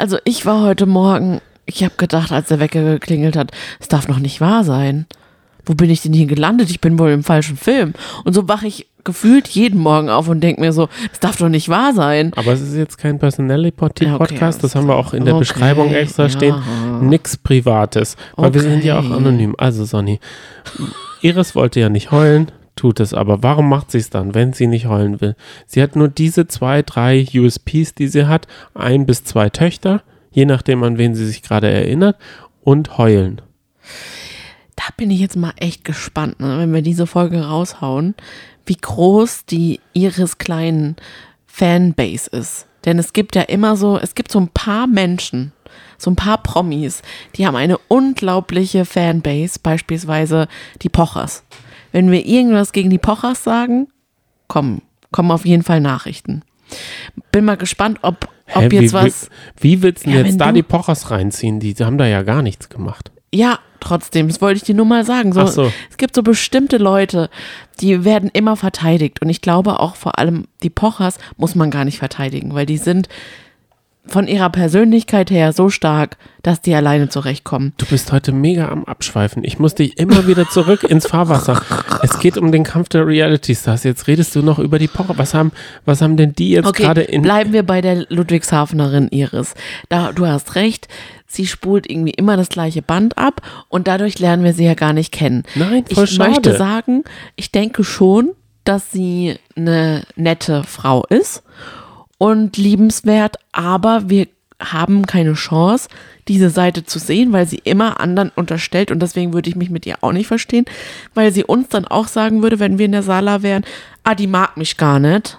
Also 0.00 0.16
ich 0.24 0.46
war 0.46 0.62
heute 0.62 0.86
Morgen, 0.86 1.42
ich 1.66 1.84
habe 1.84 1.92
gedacht, 1.98 2.32
als 2.32 2.48
der 2.48 2.58
Wecker 2.58 2.82
geklingelt 2.82 3.36
hat, 3.36 3.50
es 3.80 3.88
darf 3.88 4.08
noch 4.08 4.18
nicht 4.18 4.40
wahr 4.40 4.64
sein. 4.64 5.04
Wo 5.66 5.74
bin 5.74 5.90
ich 5.90 6.00
denn 6.00 6.14
hier 6.14 6.24
gelandet? 6.24 6.70
Ich 6.70 6.80
bin 6.80 6.98
wohl 6.98 7.10
im 7.10 7.22
falschen 7.22 7.58
Film. 7.58 7.92
Und 8.24 8.32
so 8.32 8.48
wache 8.48 8.66
ich 8.66 8.86
gefühlt 9.04 9.48
jeden 9.48 9.80
Morgen 9.80 10.08
auf 10.08 10.28
und 10.28 10.40
denke 10.40 10.60
mir 10.60 10.72
so, 10.72 10.88
es 11.12 11.20
darf 11.20 11.36
doch 11.36 11.48
nicht 11.48 11.68
wahr 11.68 11.92
sein. 11.94 12.32
Aber 12.36 12.52
es 12.52 12.60
ist 12.60 12.76
jetzt 12.76 12.98
kein 12.98 13.18
Personality 13.18 14.04
Ja, 14.04 14.14
okay, 14.16 14.18
Podcast, 14.18 14.62
das 14.64 14.74
haben 14.74 14.86
wir 14.86 14.96
auch 14.96 15.12
in 15.12 15.24
der 15.24 15.34
okay, 15.34 15.40
Beschreibung 15.40 15.92
extra 15.92 16.24
ja. 16.24 16.28
stehen. 16.28 16.54
Nix 17.08 17.36
Privates, 17.36 18.16
weil 18.36 18.54
wir 18.54 18.60
sind 18.60 18.84
ja 18.84 18.98
auch 18.98 19.04
Okay. 19.04 19.14
anonym. 19.14 19.54
Also 19.58 19.84
Sonny, 19.84 20.20
Iris 21.22 21.54
wollte 21.54 21.80
ja 21.80 21.88
nicht 21.88 22.10
heulen, 22.10 22.52
tut 22.76 23.00
es 23.00 23.14
aber. 23.14 23.42
Warum 23.42 23.68
macht 23.68 23.90
sie 23.90 23.98
es 23.98 24.10
dann, 24.10 24.34
wenn 24.34 24.52
sie 24.52 24.66
nicht 24.66 24.86
heulen 24.86 25.20
will? 25.20 25.36
Sie 25.66 25.82
hat 25.82 25.96
nur 25.96 26.08
diese 26.08 26.46
zwei, 26.46 26.82
drei 26.82 27.26
USPs, 27.34 27.94
die 27.94 28.08
sie 28.08 28.26
hat, 28.26 28.46
ein 28.74 29.06
bis 29.06 29.24
zwei 29.24 29.50
Töchter, 29.50 30.02
je 30.30 30.44
nachdem 30.44 30.82
an 30.82 30.98
wen 30.98 31.14
sie 31.14 31.26
sich 31.26 31.42
gerade 31.42 31.68
erinnert, 31.70 32.16
und 32.62 32.98
heulen. 32.98 33.40
Da 34.80 34.94
bin 34.96 35.10
ich 35.10 35.20
jetzt 35.20 35.36
mal 35.36 35.52
echt 35.58 35.84
gespannt, 35.84 36.40
ne, 36.40 36.56
wenn 36.58 36.72
wir 36.72 36.80
diese 36.80 37.06
Folge 37.06 37.42
raushauen, 37.44 38.14
wie 38.64 38.76
groß 38.76 39.44
die 39.44 39.78
ihres 39.92 40.38
kleinen 40.38 40.96
Fanbase 41.46 42.30
ist. 42.30 42.66
Denn 42.86 42.98
es 42.98 43.12
gibt 43.12 43.36
ja 43.36 43.42
immer 43.42 43.76
so, 43.76 43.98
es 43.98 44.14
gibt 44.14 44.32
so 44.32 44.40
ein 44.40 44.48
paar 44.48 44.86
Menschen, 44.86 45.52
so 45.98 46.10
ein 46.10 46.16
paar 46.16 46.42
Promis, 46.42 47.02
die 47.36 47.46
haben 47.46 47.56
eine 47.56 47.76
unglaubliche 47.88 48.86
Fanbase, 48.86 49.58
beispielsweise 49.62 50.48
die 50.80 50.88
Pochers. 50.88 51.44
Wenn 51.92 52.10
wir 52.10 52.24
irgendwas 52.24 52.72
gegen 52.72 52.88
die 52.88 52.96
Pochers 52.98 53.44
sagen, 53.44 53.88
kommen, 54.48 54.80
kommen 55.12 55.30
auf 55.30 55.44
jeden 55.44 55.62
Fall 55.62 55.80
Nachrichten. 55.82 56.40
Bin 57.32 57.44
mal 57.44 57.58
gespannt, 57.58 57.98
ob, 58.00 58.28
ob 58.54 58.62
Hä, 58.62 58.68
jetzt 58.70 58.92
wie, 58.92 58.92
was. 58.94 59.28
Wie, 59.58 59.76
wie 59.76 59.82
willst 59.82 60.06
du 60.06 60.10
Ja, 60.10 60.16
wenn 60.20 60.26
jetzt 60.26 60.40
da 60.40 60.46
du- 60.46 60.54
die 60.54 60.62
Pochers 60.62 61.10
reinziehen? 61.10 61.60
Die 61.60 61.74
haben 61.74 61.98
da 61.98 62.06
ja 62.06 62.22
gar 62.22 62.40
nichts 62.40 62.70
gemacht. 62.70 63.10
Ja, 63.32 63.60
trotzdem, 63.78 64.28
das 64.28 64.40
wollte 64.40 64.58
ich 64.58 64.64
dir 64.64 64.74
nur 64.74 64.86
mal 64.86 65.04
sagen. 65.04 65.32
So, 65.32 65.40
Ach 65.40 65.48
so. 65.48 65.72
Es 65.90 65.96
gibt 65.96 66.14
so 66.14 66.22
bestimmte 66.22 66.78
Leute, 66.78 67.30
die 67.80 68.04
werden 68.04 68.30
immer 68.32 68.56
verteidigt. 68.56 69.22
Und 69.22 69.28
ich 69.28 69.40
glaube 69.40 69.80
auch 69.80 69.96
vor 69.96 70.18
allem 70.18 70.46
die 70.62 70.70
Pochers 70.70 71.18
muss 71.36 71.54
man 71.54 71.70
gar 71.70 71.84
nicht 71.84 71.98
verteidigen, 71.98 72.54
weil 72.54 72.66
die 72.66 72.78
sind 72.78 73.08
von 74.10 74.26
ihrer 74.26 74.50
Persönlichkeit 74.50 75.30
her 75.30 75.52
so 75.52 75.70
stark, 75.70 76.16
dass 76.42 76.60
die 76.60 76.74
alleine 76.74 77.08
zurechtkommen. 77.08 77.72
Du 77.76 77.86
bist 77.86 78.12
heute 78.12 78.32
mega 78.32 78.68
am 78.68 78.84
Abschweifen. 78.84 79.44
Ich 79.44 79.58
muss 79.58 79.74
dich 79.74 79.98
immer 79.98 80.26
wieder 80.26 80.48
zurück 80.48 80.82
ins 80.84 81.06
Fahrwasser. 81.06 81.60
Es 82.02 82.18
geht 82.18 82.36
um 82.36 82.50
den 82.50 82.64
Kampf 82.64 82.88
der 82.88 83.06
Reality 83.06 83.54
Stars. 83.54 83.84
Jetzt 83.84 84.06
redest 84.06 84.34
du 84.34 84.42
noch 84.42 84.58
über 84.58 84.78
die 84.78 84.88
Pocher. 84.88 85.16
Was 85.18 85.34
haben, 85.34 85.52
was 85.84 86.00
haben 86.02 86.16
denn 86.16 86.34
die 86.34 86.50
jetzt 86.50 86.66
Okay, 86.66 86.82
gerade 86.84 87.02
in. 87.02 87.22
bleiben 87.22 87.52
wir 87.52 87.62
bei 87.62 87.80
der 87.80 88.06
Ludwigshafenerin 88.08 89.08
Iris. 89.08 89.54
Da, 89.88 90.12
du 90.12 90.26
hast 90.26 90.54
recht, 90.54 90.88
sie 91.26 91.46
spult 91.46 91.88
irgendwie 91.88 92.12
immer 92.12 92.36
das 92.36 92.48
gleiche 92.48 92.82
Band 92.82 93.18
ab 93.18 93.42
und 93.68 93.86
dadurch 93.86 94.18
lernen 94.18 94.44
wir 94.44 94.52
sie 94.54 94.64
ja 94.64 94.74
gar 94.74 94.92
nicht 94.92 95.12
kennen. 95.12 95.44
Nein, 95.54 95.84
voll 95.92 96.04
ich 96.04 96.18
möchte 96.18 96.50
schade. 96.50 96.56
sagen, 96.56 97.04
ich 97.36 97.52
denke 97.52 97.84
schon, 97.84 98.30
dass 98.64 98.90
sie 98.92 99.36
eine 99.56 100.02
nette 100.16 100.64
Frau 100.64 101.04
ist 101.08 101.42
und 102.20 102.58
liebenswert, 102.58 103.38
aber 103.50 104.10
wir 104.10 104.26
haben 104.62 105.06
keine 105.06 105.32
Chance, 105.32 105.88
diese 106.28 106.50
Seite 106.50 106.84
zu 106.84 106.98
sehen, 106.98 107.32
weil 107.32 107.46
sie 107.46 107.62
immer 107.64 107.98
anderen 107.98 108.30
unterstellt 108.36 108.90
und 108.90 109.00
deswegen 109.00 109.32
würde 109.32 109.48
ich 109.48 109.56
mich 109.56 109.70
mit 109.70 109.86
ihr 109.86 109.96
auch 110.02 110.12
nicht 110.12 110.26
verstehen, 110.26 110.66
weil 111.14 111.32
sie 111.32 111.44
uns 111.44 111.70
dann 111.70 111.86
auch 111.86 112.08
sagen 112.08 112.42
würde, 112.42 112.58
wenn 112.58 112.76
wir 112.76 112.84
in 112.84 112.92
der 112.92 113.02
Sala 113.02 113.42
wären, 113.42 113.64
ah, 114.04 114.14
die 114.14 114.26
mag 114.26 114.58
mich 114.58 114.76
gar 114.76 114.98
nicht. 114.98 115.38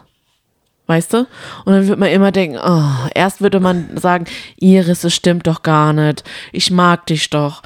Weißt 0.88 1.14
du? 1.14 1.20
Und 1.66 1.74
dann 1.74 1.88
würde 1.88 2.00
man 2.00 2.10
immer 2.10 2.32
denken, 2.32 2.58
oh, 2.58 3.10
erst 3.14 3.42
würde 3.42 3.60
man 3.60 3.96
sagen, 3.98 4.26
Iris, 4.58 5.04
es 5.04 5.14
stimmt 5.14 5.46
doch 5.46 5.62
gar 5.62 5.94
nicht. 5.94 6.24
Ich 6.52 6.72
mag 6.72 7.06
dich 7.06 7.30
doch. 7.30 7.62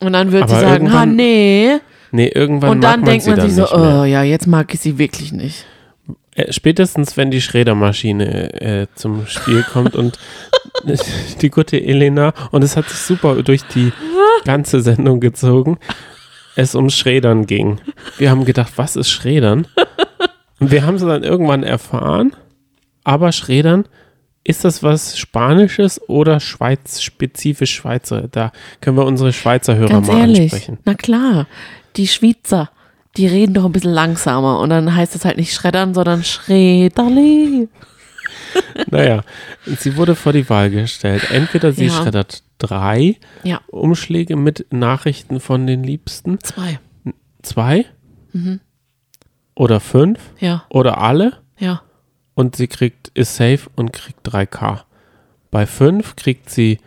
Und 0.00 0.14
dann 0.14 0.32
würde 0.32 0.48
sie 0.48 0.58
sagen, 0.58 0.90
ha, 0.90 1.04
nee, 1.04 1.80
Nee, 2.14 2.28
irgendwann 2.28 2.70
Und 2.70 2.80
mag 2.80 2.90
dann 2.92 3.00
man 3.00 3.10
denkt 3.10 3.26
man 3.26 3.36
dann 3.36 3.50
sich 3.50 3.56
so, 3.56 3.74
oh 3.74 4.04
ja, 4.04 4.22
jetzt 4.22 4.46
mag 4.46 4.72
ich 4.72 4.80
sie 4.80 4.98
wirklich 4.98 5.32
nicht. 5.32 5.66
Äh, 6.34 6.52
Spätestens, 6.52 7.16
wenn 7.16 7.30
die 7.30 7.40
Schreddermaschine 7.40 8.60
äh, 8.60 8.86
zum 8.94 9.26
Spiel 9.26 9.64
kommt 9.64 9.96
und 9.96 10.18
die 11.40 11.50
gute 11.50 11.80
Elena, 11.82 12.32
und 12.50 12.62
es 12.62 12.76
hat 12.76 12.88
sich 12.88 12.98
super 12.98 13.42
durch 13.42 13.62
die 13.64 13.92
ganze 14.44 14.80
Sendung 14.80 15.20
gezogen, 15.20 15.78
es 16.56 16.74
um 16.74 16.90
Schreddern 16.90 17.46
ging. 17.46 17.80
Wir 18.18 18.30
haben 18.30 18.44
gedacht, 18.44 18.72
was 18.76 18.96
ist 18.96 19.10
Schreddern? 19.10 19.66
Und 20.60 20.70
wir 20.70 20.84
haben 20.86 20.96
es 20.96 21.02
dann 21.02 21.24
irgendwann 21.24 21.62
erfahren, 21.62 22.36
aber 23.04 23.32
Schreddern, 23.32 23.86
ist 24.44 24.64
das 24.64 24.82
was 24.82 25.16
Spanisches 25.18 26.00
oder 26.08 26.40
Schweiz, 26.40 27.00
spezifisch 27.00 27.74
Schweizer? 27.74 28.28
Da 28.30 28.52
können 28.80 28.96
wir 28.96 29.04
unsere 29.06 29.32
Schweizer 29.32 29.76
Hörer 29.76 29.88
Ganz 29.88 30.08
mal 30.08 30.20
ehrlich, 30.20 30.40
ansprechen. 30.52 30.78
na 30.84 30.94
klar, 30.94 31.46
die 31.96 32.08
Schweizer, 32.08 32.70
die 33.16 33.26
reden 33.26 33.54
doch 33.54 33.64
ein 33.64 33.72
bisschen 33.72 33.92
langsamer 33.92 34.58
und 34.60 34.70
dann 34.70 34.94
heißt 34.94 35.14
es 35.14 35.24
halt 35.24 35.36
nicht 35.36 35.52
Schreddern, 35.52 35.94
sondern 35.94 36.24
Schredderli. 36.24 37.68
Naja, 38.90 39.22
sie 39.66 39.96
wurde 39.96 40.14
vor 40.14 40.32
die 40.32 40.48
Wahl 40.48 40.70
gestellt. 40.70 41.30
Entweder 41.30 41.72
sie 41.72 41.86
Ja. 41.86 41.92
schreddert 41.92 42.42
drei 42.58 43.16
Ja, 43.42 43.60
Umschläge 43.68 44.36
mit 44.36 44.66
Nachrichten 44.70 45.40
von 45.40 45.66
den 45.66 45.82
Liebsten, 45.84 46.38
zwei. 46.40 46.78
zwei 47.42 47.86
Mhm. 48.32 48.60
oder 49.54 49.80
fünf 49.80 50.18
Ja, 50.38 50.64
oder 50.70 50.98
alle 50.98 51.38
ja. 51.58 51.82
und 52.34 52.56
sie 52.56 52.68
kriegt, 52.68 53.08
ist 53.14 53.36
safe 53.36 53.68
und 53.76 53.92
kriegt 53.92 54.20
3K. 54.26 54.84
Bei 55.50 55.66
fünf 55.66 56.16
kriegt 56.16 56.48
sie 56.50 56.78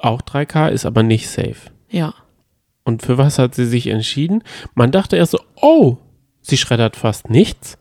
auch 0.00 0.22
3K, 0.22 0.68
ist 0.68 0.86
aber 0.86 1.02
nicht 1.02 1.28
safe. 1.28 1.56
Ja. 1.88 2.14
Und 2.88 3.02
für 3.02 3.18
was 3.18 3.38
hat 3.38 3.54
sie 3.54 3.66
sich 3.66 3.88
entschieden? 3.88 4.42
Man 4.74 4.90
dachte 4.90 5.18
erst 5.18 5.32
so, 5.32 5.40
oh, 5.56 5.98
sie 6.40 6.56
schreddert 6.56 6.96
fast 6.96 7.28
nichts. 7.28 7.76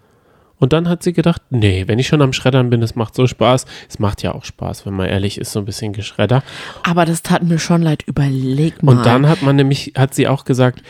Und 0.58 0.74
dann 0.74 0.90
hat 0.90 1.02
sie 1.02 1.14
gedacht, 1.14 1.42
nee, 1.50 1.86
wenn 1.88 1.98
ich 1.98 2.08
schon 2.08 2.22
am 2.22 2.34
Schreddern 2.34 2.70
bin, 2.70 2.82
es 2.82 2.96
macht 2.96 3.16
so 3.16 3.26
Spaß. 3.26 3.66
Es 3.88 4.00
macht 4.00 4.22
ja 4.22 4.36
auch 4.36 4.44
Spaß, 4.44 4.86
wenn 4.86 4.94
man 4.94 5.08
ehrlich 5.08 5.38
ist, 5.38 5.54
so 5.54 5.60
ein 5.60 5.66
bisschen 5.66 5.94
Geschredder. 5.94 6.44
Aber 6.84 7.06
das 7.06 7.24
tat 7.24 7.42
mir 7.42 7.58
schon 7.58 7.84
leid. 7.84 8.04
Überleg 8.06 8.84
mal. 8.84 8.98
Und 8.98 9.06
dann 9.06 9.30
hat 9.30 9.44
man 9.44 9.56
nämlich, 9.56 9.94
hat 9.96 10.14
sie 10.14 10.28
auch 10.28 10.44
gesagt, 10.44 10.82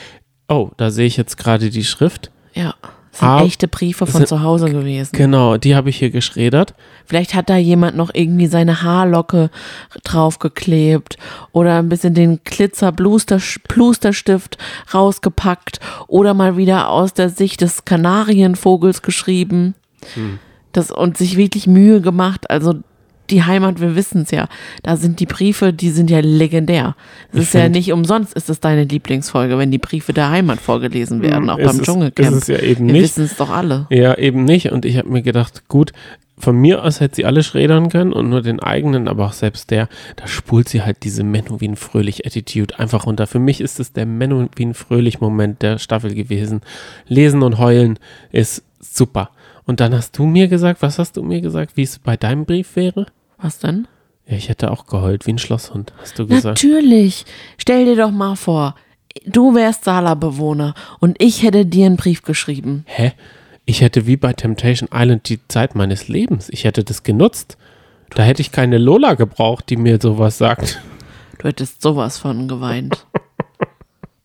oh, 0.47 0.71
da 0.77 0.89
sehe 0.89 1.05
ich 1.05 1.15
jetzt 1.15 1.37
gerade 1.37 1.69
die 1.69 1.83
Schrift. 1.83 2.31
Ja, 2.55 2.73
das 3.19 3.19
sind 3.19 3.27
Ah, 3.29 3.43
echte 3.43 3.67
Briefe 3.67 4.05
von 4.05 4.19
sind- 4.19 4.27
zu 4.27 4.43
Hause 4.43 4.69
gewesen. 4.69 5.09
Genau, 5.13 5.57
die 5.57 5.75
habe 5.75 5.89
ich 5.89 5.97
hier 5.97 6.09
geschreddert. 6.11 6.73
Vielleicht 7.05 7.33
hat 7.33 7.49
da 7.49 7.57
jemand 7.57 7.97
noch 7.97 8.11
irgendwie 8.13 8.47
seine 8.47 8.83
Haarlocke 8.83 9.49
draufgeklebt 10.03 11.17
oder 11.51 11.77
ein 11.79 11.89
bisschen 11.89 12.13
den 12.13 12.39
Glitzer 12.43 12.91
Bluster, 12.91 13.39
Plusterstift 13.67 14.57
rausgepackt 14.93 15.79
oder 16.07 16.33
mal 16.33 16.57
wieder 16.57 16.89
aus 16.89 17.13
der 17.13 17.29
Sicht 17.29 17.61
des 17.61 17.85
Kanarienvogels 17.85 19.01
geschrieben. 19.01 19.75
Das, 20.73 20.91
und 20.91 21.17
sich 21.17 21.37
wirklich 21.37 21.65
Mühe 21.67 22.01
gemacht. 22.01 22.49
Also 22.49 22.75
die 23.29 23.43
Heimat, 23.43 23.79
wir 23.81 23.95
wissen 23.95 24.23
es 24.23 24.31
ja. 24.31 24.47
Da 24.83 24.97
sind 24.97 25.19
die 25.19 25.25
Briefe, 25.25 25.73
die 25.73 25.89
sind 25.89 26.09
ja 26.09 26.19
legendär. 26.19 26.95
Es 27.33 27.39
ist 27.39 27.53
ja 27.53 27.69
nicht 27.69 27.91
umsonst, 27.91 28.33
ist 28.33 28.49
es 28.49 28.59
deine 28.59 28.83
Lieblingsfolge, 28.83 29.57
wenn 29.57 29.71
die 29.71 29.77
Briefe 29.77 30.13
der 30.13 30.29
Heimat 30.29 30.59
vorgelesen 30.59 31.21
werden, 31.21 31.49
auch 31.49 31.57
Ist 31.57 31.67
beim 31.67 31.81
Dschungelcamp. 31.81 32.35
Ist 32.35 32.43
es 32.43 32.47
ja 32.47 32.59
eben 32.59 32.87
wir 32.87 32.93
nicht. 32.93 33.03
wissen 33.03 33.25
es 33.25 33.35
doch 33.35 33.49
alle. 33.49 33.87
Ja, 33.89 34.17
eben 34.17 34.45
nicht. 34.45 34.71
Und 34.71 34.85
ich 34.85 34.97
habe 34.97 35.09
mir 35.09 35.21
gedacht, 35.21 35.67
gut, 35.67 35.91
von 36.39 36.55
mir 36.55 36.83
aus 36.83 36.99
hätte 36.99 37.15
sie 37.15 37.25
alle 37.25 37.43
schreddern 37.43 37.89
können 37.89 38.13
und 38.13 38.29
nur 38.29 38.41
den 38.41 38.59
eigenen, 38.59 39.07
aber 39.07 39.25
auch 39.25 39.33
selbst 39.33 39.71
der, 39.71 39.89
da 40.17 40.27
spult 40.27 40.69
sie 40.69 40.83
halt 40.83 40.97
diese 41.03 41.23
Menowin 41.23 41.75
Fröhlich 41.75 42.27
Attitude 42.27 42.77
einfach 42.77 43.07
runter. 43.07 43.25
Für 43.25 43.39
mich 43.39 43.59
ist 43.59 43.79
es 43.79 43.91
der 43.91 44.05
Menowin 44.05 44.75
Fröhlich 44.75 45.19
Moment 45.19 45.63
der 45.63 45.79
Staffel 45.79 46.13
gewesen. 46.13 46.61
Lesen 47.07 47.41
und 47.41 47.57
heulen 47.57 47.97
ist 48.31 48.63
super. 48.79 49.31
Und 49.65 49.79
dann 49.79 49.93
hast 49.93 50.17
du 50.17 50.25
mir 50.25 50.47
gesagt, 50.47 50.81
was 50.81 50.99
hast 50.99 51.17
du 51.17 51.23
mir 51.23 51.41
gesagt, 51.41 51.75
wie 51.75 51.83
es 51.83 51.99
bei 51.99 52.15
deinem 52.15 52.45
Brief 52.45 52.75
wäre? 52.75 53.07
Was 53.37 53.59
denn? 53.59 53.87
Ja, 54.25 54.35
ich 54.35 54.49
hätte 54.49 54.71
auch 54.71 54.87
geheult, 54.87 55.25
wie 55.25 55.31
ein 55.33 55.37
Schlosshund, 55.37 55.93
hast 56.01 56.17
du 56.19 56.27
gesagt. 56.27 56.63
Natürlich. 56.63 57.25
Stell 57.57 57.85
dir 57.85 57.95
doch 57.95 58.11
mal 58.11 58.35
vor, 58.35 58.75
du 59.25 59.55
wärst 59.55 59.85
Sala-Bewohner 59.85 60.73
und 60.99 61.15
ich 61.21 61.43
hätte 61.43 61.65
dir 61.65 61.85
einen 61.85 61.95
Brief 61.97 62.23
geschrieben. 62.23 62.83
Hä? 62.87 63.13
Ich 63.65 63.81
hätte 63.81 64.05
wie 64.07 64.17
bei 64.17 64.33
Temptation 64.33 64.89
Island 64.93 65.29
die 65.29 65.39
Zeit 65.47 65.75
meines 65.75 66.07
Lebens. 66.07 66.49
Ich 66.49 66.63
hätte 66.63 66.83
das 66.83 67.03
genutzt. 67.03 67.57
Da 68.11 68.23
hätte 68.23 68.41
ich 68.41 68.51
keine 68.51 68.77
Lola 68.77 69.13
gebraucht, 69.15 69.69
die 69.69 69.75
mir 69.77 69.99
sowas 70.01 70.37
sagt. 70.37 70.81
Du 71.37 71.47
hättest 71.47 71.81
sowas 71.81 72.17
von 72.17 72.47
geweint. 72.47 73.05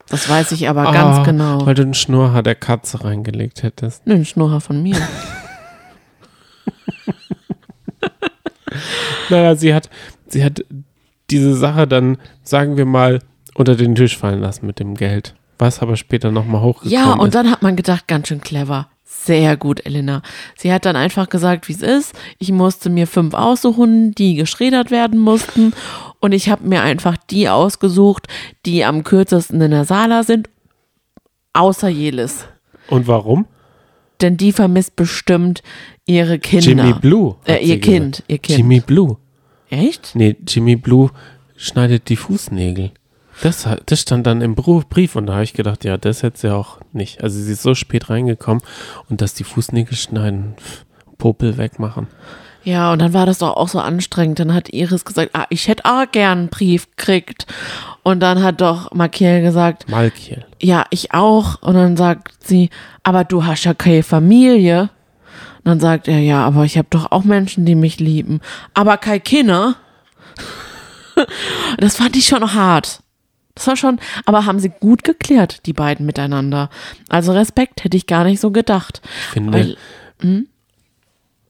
Das 0.09 0.29
weiß 0.29 0.53
ich 0.53 0.68
aber 0.68 0.85
ganz 0.85 1.18
Ah, 1.18 1.22
genau. 1.25 1.66
Weil 1.66 1.75
du 1.75 1.85
den 1.85 1.94
Schnurrhaar 1.94 2.42
der 2.42 2.55
Katze 2.55 3.03
reingelegt 3.05 3.62
hättest. 3.62 4.07
Nö, 4.07 4.14
ein 4.14 4.25
Schnurrer 4.25 4.61
von 4.61 4.83
mir. 4.83 4.96
Naja, 9.30 9.54
sie 9.54 9.74
hat, 9.74 9.88
sie 10.28 10.44
hat 10.44 10.64
diese 11.30 11.54
Sache 11.54 11.87
dann, 11.87 12.18
sagen 12.42 12.76
wir 12.76 12.85
mal, 12.87 13.20
unter 13.54 13.76
den 13.76 13.94
Tisch 13.94 14.16
fallen 14.16 14.40
lassen 14.40 14.66
mit 14.66 14.78
dem 14.80 14.94
Geld. 14.94 15.35
Was 15.58 15.80
aber 15.80 15.96
später 15.96 16.30
nochmal 16.32 16.62
hochgekommen 16.62 16.92
Ja, 16.92 17.12
und 17.12 17.28
ist. 17.28 17.35
dann 17.35 17.50
hat 17.50 17.62
man 17.62 17.76
gedacht, 17.76 18.08
ganz 18.08 18.28
schön 18.28 18.40
clever. 18.40 18.88
Sehr 19.04 19.56
gut, 19.56 19.85
Elena. 19.87 20.22
Sie 20.56 20.72
hat 20.72 20.85
dann 20.87 20.96
einfach 20.96 21.28
gesagt, 21.28 21.68
wie 21.68 21.74
es 21.74 21.82
ist. 21.82 22.14
Ich 22.38 22.50
musste 22.50 22.88
mir 22.90 23.06
fünf 23.06 23.35
aussuchen, 23.35 24.12
die 24.14 24.35
geschreddert 24.35 24.90
werden 24.90 25.20
mussten. 25.20 25.74
Und 26.18 26.32
ich 26.32 26.48
habe 26.48 26.66
mir 26.66 26.82
einfach 26.82 27.16
die 27.30 27.48
ausgesucht, 27.48 28.26
die 28.66 28.85
am 28.85 29.04
kürzesten 29.04 29.61
in 29.61 29.70
der 29.70 29.85
Sala 29.85 30.22
sind, 30.24 30.48
außer 31.52 31.88
Jelis. 31.88 32.46
Und 32.88 33.06
warum? 33.06 33.46
Denn 34.22 34.37
die 34.37 34.52
vermisst 34.52 34.96
bestimmt 34.96 35.62
ihre 36.06 36.38
Kinder. 36.38 36.66
Jimmy 36.66 36.92
Blue. 36.94 37.37
Äh, 37.44 37.58
ihr 37.58 37.80
Kind, 37.80 38.16
gesagt. 38.16 38.24
ihr 38.28 38.38
Kind. 38.38 38.58
Jimmy 38.58 38.80
Blue. 38.80 39.16
Echt? 39.68 40.12
Nee, 40.14 40.37
Jimmy 40.46 40.76
Blue 40.76 41.11
schneidet 41.56 42.08
die 42.08 42.16
Fußnägel. 42.16 42.92
Das, 43.42 43.66
das 43.87 44.00
stand 44.00 44.26
dann 44.26 44.40
im 44.40 44.54
Brief 44.54 45.16
und 45.16 45.26
da 45.26 45.35
habe 45.35 45.44
ich 45.44 45.54
gedacht, 45.54 45.85
ja, 45.85 45.96
das 45.96 46.22
hätte 46.22 46.38
sie 46.38 46.54
auch 46.54 46.78
nicht. 46.92 47.22
Also 47.22 47.40
sie 47.40 47.52
ist 47.52 47.62
so 47.62 47.74
spät 47.74 48.11
reingekommen 48.11 48.62
und 49.08 49.20
dass 49.20 49.35
die 49.35 49.44
Fußnägel 49.44 49.96
schneiden, 49.96 50.54
Popel 51.18 51.56
wegmachen. 51.56 52.06
Ja, 52.64 52.92
und 52.92 53.01
dann 53.01 53.12
war 53.12 53.27
das 53.27 53.38
doch 53.38 53.57
auch 53.57 53.68
so 53.68 53.81
anstrengend. 53.81 54.38
Dann 54.38 54.55
hat 54.55 54.72
Iris 54.72 55.05
gesagt, 55.05 55.31
ah, 55.35 55.46
ich 55.51 55.68
hätte 55.68 55.85
auch 55.85 56.05
gern 56.11 56.38
einen 56.38 56.48
Brief 56.48 56.88
gekriegt. 56.96 57.46
Und 58.03 58.20
dann 58.20 58.42
hat 58.42 58.61
doch 58.61 58.92
Makiel 58.92 59.42
gesagt, 59.42 59.88
Malkiel. 59.88 60.44
ja, 60.61 60.85
ich 60.90 61.12
auch. 61.12 61.61
Und 61.62 61.75
dann 61.75 61.96
sagt 61.96 62.33
sie, 62.44 62.70
aber 63.03 63.25
du 63.25 63.44
hast 63.44 63.64
ja 63.64 63.75
keine 63.75 64.03
Familie. 64.03 64.90
Und 65.59 65.64
dann 65.64 65.81
sagt 65.81 66.09
er, 66.09 66.18
ja, 66.18 66.44
aber 66.44 66.64
ich 66.64 66.79
habe 66.79 66.88
doch 66.90 67.11
auch 67.11 67.25
Menschen, 67.25 67.64
die 67.64 67.75
mich 67.75 68.01
lieben. 68.01 68.40
Aber 68.75 68.96
keine 68.96 69.20
Kinder. 69.20 69.77
Das 71.77 71.96
fand 71.96 72.16
ich 72.16 72.25
schon 72.25 72.55
hart. 72.55 73.03
Das 73.55 73.66
war 73.66 73.77
schon, 73.77 74.01
aber 74.25 74.46
haben 74.46 74.59
sie 74.59 74.70
gut 74.70 75.05
geklärt, 75.05 75.66
die 75.66 75.75
beiden 75.75 76.07
miteinander. 76.07 76.70
Also 77.11 77.33
Respekt 77.33 77.85
hätte 77.85 77.98
ich 77.98 78.07
gar 78.07 78.25
nicht 78.25 78.40
so 78.40 78.51
gedacht. 78.51 79.03
Ich 79.05 79.27
finde, 79.27 79.53
Weil 79.53 80.46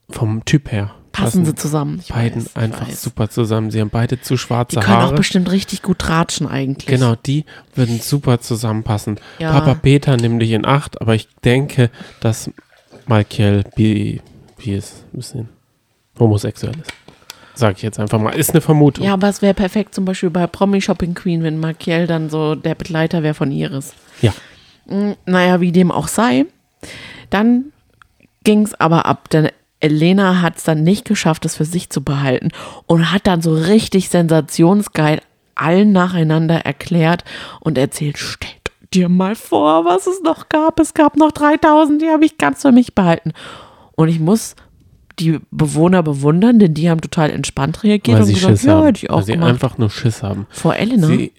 vom 0.09 0.43
Typ 0.45 0.71
her 0.71 0.93
passen 1.13 1.45
sie 1.45 1.55
zusammen. 1.55 1.99
Ich 2.01 2.09
beiden 2.09 2.43
weiß, 2.45 2.55
einfach 2.57 2.87
weiß. 2.89 3.01
super 3.01 3.29
zusammen. 3.29 3.71
Sie 3.71 3.79
haben 3.79 3.89
beide 3.89 4.19
zu 4.19 4.33
Die 4.33 4.37
schwarze 4.39 4.79
können 4.81 4.97
auch 4.97 5.01
Haare. 5.03 5.15
bestimmt 5.15 5.49
richtig 5.51 5.81
gut 5.81 5.99
tratschen 5.99 6.47
eigentlich. 6.47 6.87
Genau, 6.87 7.15
die 7.15 7.45
würden 7.75 7.99
super 8.01 8.41
zusammenpassen. 8.41 9.19
Ja. 9.39 9.51
Papa 9.51 9.75
Peter 9.75 10.17
nimmt 10.17 10.41
dich 10.41 10.51
in 10.51 10.65
Acht, 10.65 10.99
aber 11.01 11.15
ich 11.15 11.29
denke, 11.45 11.89
dass 12.19 12.51
Michael 13.07 13.63
bi, 13.75 14.21
bi 14.57 14.73
ist, 14.73 15.05
ein 15.13 15.17
bisschen 15.17 15.49
homosexuell 16.19 16.73
ist. 16.81 16.91
Sag 17.55 17.77
ich 17.77 17.83
jetzt 17.83 17.99
einfach 17.99 18.19
mal. 18.19 18.31
Ist 18.31 18.49
eine 18.49 18.61
Vermutung. 18.61 19.05
Ja, 19.05 19.13
aber 19.13 19.29
es 19.29 19.43
wäre 19.43 19.53
perfekt 19.53 19.93
zum 19.93 20.05
Beispiel 20.05 20.31
bei 20.31 20.47
Promi 20.47 20.81
Shopping 20.81 21.13
Queen, 21.13 21.43
wenn 21.43 21.59
Markiel 21.59 22.07
dann 22.07 22.31
so 22.31 22.55
der 22.55 22.73
Begleiter 22.73 23.21
wäre 23.21 23.35
von 23.35 23.51
Iris. 23.51 23.93
Ja. 24.21 24.33
Mm, 24.87 25.11
Naja, 25.27 25.61
wie 25.61 25.71
dem 25.71 25.91
auch 25.91 26.07
sei. 26.07 26.45
Dann 27.29 27.65
ging 28.43 28.63
es 28.63 28.73
aber 28.79 29.05
ab, 29.05 29.29
denn 29.29 29.49
Elena 29.83 30.41
hat 30.41 30.57
es 30.57 30.63
dann 30.63 30.83
nicht 30.83 31.05
geschafft, 31.05 31.45
es 31.45 31.57
für 31.57 31.65
sich 31.65 31.89
zu 31.89 32.03
behalten 32.03 32.49
und 32.85 33.11
hat 33.11 33.27
dann 33.27 33.41
so 33.41 33.53
richtig 33.53 34.07
sensationsgeil 34.09 35.19
allen 35.55 35.91
nacheinander 35.91 36.65
erklärt 36.65 37.25
und 37.59 37.77
erzählt, 37.77 38.17
stellt 38.17 38.71
dir 38.93 39.09
mal 39.09 39.35
vor, 39.35 39.85
was 39.85 40.07
es 40.07 40.21
noch 40.21 40.47
gab. 40.49 40.79
Es 40.79 40.93
gab 40.93 41.17
noch 41.17 41.31
3000, 41.31 42.01
die 42.01 42.07
habe 42.07 42.25
ich 42.25 42.37
ganz 42.37 42.61
für 42.61 42.71
mich 42.71 42.95
behalten. 42.95 43.33
Und 43.95 44.07
ich 44.07 44.19
muss 44.19 44.55
die 45.19 45.39
Bewohner 45.51 46.01
bewundern, 46.01 46.59
denn 46.59 46.73
die 46.73 46.89
haben 46.89 47.01
total 47.01 47.29
entspannt 47.29 47.83
reagiert 47.83 48.15
Weil 48.15 48.23
und 48.23 48.27
sie 48.27 48.33
gesagt, 48.35 48.51
Schiss 48.51 48.63
ja, 48.63 48.73
haben. 48.75 48.85
hätte 48.85 48.97
ich 49.03 49.09
auch 49.09 49.17
Weil 49.17 49.23
sie 49.25 49.37
einfach 49.37 49.77
nur 49.77 49.89
Schiss 49.89 50.23
haben. 50.23 50.47
Vor 50.49 50.75
Elena. 50.75 51.07
Sie, 51.07 51.33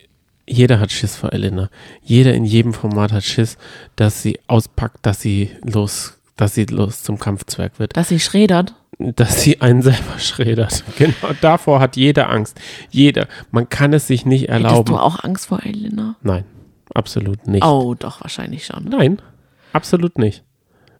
jeder 0.46 0.78
hat 0.80 0.92
Schiss 0.92 1.16
vor 1.16 1.32
Elena. 1.32 1.70
Jeder 2.02 2.34
in 2.34 2.44
jedem 2.44 2.74
Format 2.74 3.10
hat 3.12 3.24
Schiss, 3.24 3.56
dass 3.96 4.22
sie 4.22 4.38
auspackt, 4.46 4.98
dass 5.06 5.20
sie 5.20 5.50
los, 5.62 6.18
dass 6.36 6.54
sie 6.54 6.64
los 6.66 7.02
zum 7.02 7.18
Kampfzwerg 7.18 7.78
wird. 7.78 7.96
dass 7.96 8.08
sie 8.08 8.20
schreddert. 8.20 8.74
dass 8.98 9.42
sie 9.42 9.60
einen 9.60 9.82
selber 9.82 10.18
schreddert. 10.18 10.84
Genau, 10.96 11.32
davor 11.40 11.80
hat 11.80 11.96
jeder 11.96 12.30
Angst. 12.30 12.60
Jeder. 12.90 13.26
Man 13.50 13.68
kann 13.68 13.92
es 13.92 14.06
sich 14.06 14.24
nicht 14.26 14.48
erlauben. 14.48 14.94
du 14.94 14.98
auch 14.98 15.22
Angst 15.24 15.46
vor 15.46 15.62
Elena? 15.64 16.16
Nein, 16.22 16.44
absolut 16.94 17.46
nicht. 17.46 17.64
Oh, 17.64 17.94
doch, 17.98 18.20
wahrscheinlich 18.22 18.66
schon. 18.66 18.84
Nein, 18.84 19.20
absolut 19.72 20.18
nicht. 20.18 20.42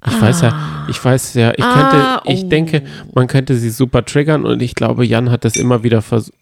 Ich 0.07 0.21
weiß 0.21 0.43
ja, 0.43 0.87
ich 0.91 1.03
weiß 1.03 1.33
ja, 1.35 1.53
ich 1.57 1.65
Ah, 1.65 2.21
könnte, 2.21 2.31
ich 2.39 2.45
oh. 2.45 2.49
denke, 2.51 2.83
man 3.15 3.27
könnte 3.27 3.55
sie 3.57 3.71
super 3.71 4.05
triggern 4.05 4.45
und 4.45 4.61
ich 4.61 4.75
glaube, 4.75 5.07
Jan 5.07 5.31
hat 5.31 5.47
das 5.47 5.57
immer 5.57 5.83
wieder 5.83 6.03
versucht. 6.03 6.37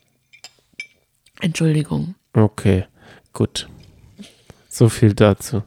Entschuldigung. 1.40 2.14
Okay, 2.32 2.86
gut. 3.32 3.68
So 4.68 4.88
viel 4.88 5.14
dazu. 5.14 5.62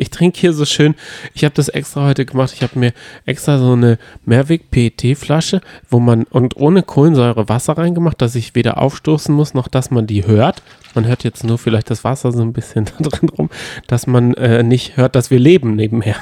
Ich 0.00 0.08
trinke 0.08 0.40
hier 0.40 0.54
so 0.54 0.64
schön, 0.64 0.94
ich 1.34 1.44
habe 1.44 1.54
das 1.54 1.68
extra 1.68 2.06
heute 2.06 2.24
gemacht, 2.24 2.52
ich 2.54 2.62
habe 2.62 2.78
mir 2.78 2.94
extra 3.26 3.58
so 3.58 3.72
eine 3.72 3.98
Mehrweg 4.24 4.70
PET-Flasche, 4.70 5.60
wo 5.90 6.00
man 6.00 6.24
und 6.24 6.56
ohne 6.56 6.82
Kohlensäure 6.82 7.50
Wasser 7.50 7.76
reingemacht, 7.76 8.22
dass 8.22 8.34
ich 8.34 8.54
weder 8.54 8.78
aufstoßen 8.78 9.34
muss, 9.34 9.52
noch 9.52 9.68
dass 9.68 9.90
man 9.90 10.06
die 10.06 10.26
hört. 10.26 10.62
Man 10.94 11.06
hört 11.06 11.22
jetzt 11.22 11.44
nur 11.44 11.58
vielleicht 11.58 11.90
das 11.90 12.02
Wasser 12.02 12.32
so 12.32 12.40
ein 12.40 12.54
bisschen 12.54 12.86
da 12.98 13.08
drin 13.10 13.28
rum, 13.28 13.50
dass 13.88 14.06
man 14.06 14.32
äh, 14.34 14.62
nicht 14.62 14.96
hört, 14.96 15.14
dass 15.14 15.30
wir 15.30 15.38
leben 15.38 15.76
nebenher. 15.76 16.16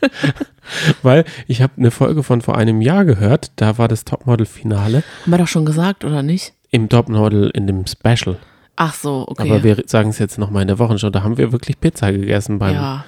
Weil 1.02 1.26
ich 1.46 1.60
habe 1.60 1.74
eine 1.76 1.90
Folge 1.90 2.22
von 2.22 2.40
vor 2.40 2.56
einem 2.56 2.80
Jahr 2.80 3.04
gehört, 3.04 3.52
da 3.56 3.76
war 3.76 3.88
das 3.88 4.06
Topmodel-Finale 4.06 5.02
Haben 5.22 5.30
wir 5.30 5.38
doch 5.38 5.46
schon 5.48 5.66
gesagt, 5.66 6.04
oder 6.06 6.22
nicht? 6.22 6.54
im 6.70 6.88
Topmodel 6.88 7.50
in 7.52 7.66
dem 7.66 7.84
Special. 7.86 8.38
Ach 8.76 8.94
so, 8.94 9.24
okay. 9.28 9.50
Aber 9.50 9.62
wir 9.62 9.82
sagen 9.86 10.10
es 10.10 10.18
jetzt 10.18 10.38
nochmal 10.38 10.62
in 10.62 10.68
der 10.68 10.78
Wochenshow. 10.78 11.10
Da 11.10 11.22
haben 11.22 11.36
wir 11.38 11.52
wirklich 11.52 11.78
Pizza 11.80 12.10
gegessen 12.12 12.58
beim. 12.58 12.74
ja. 12.74 13.04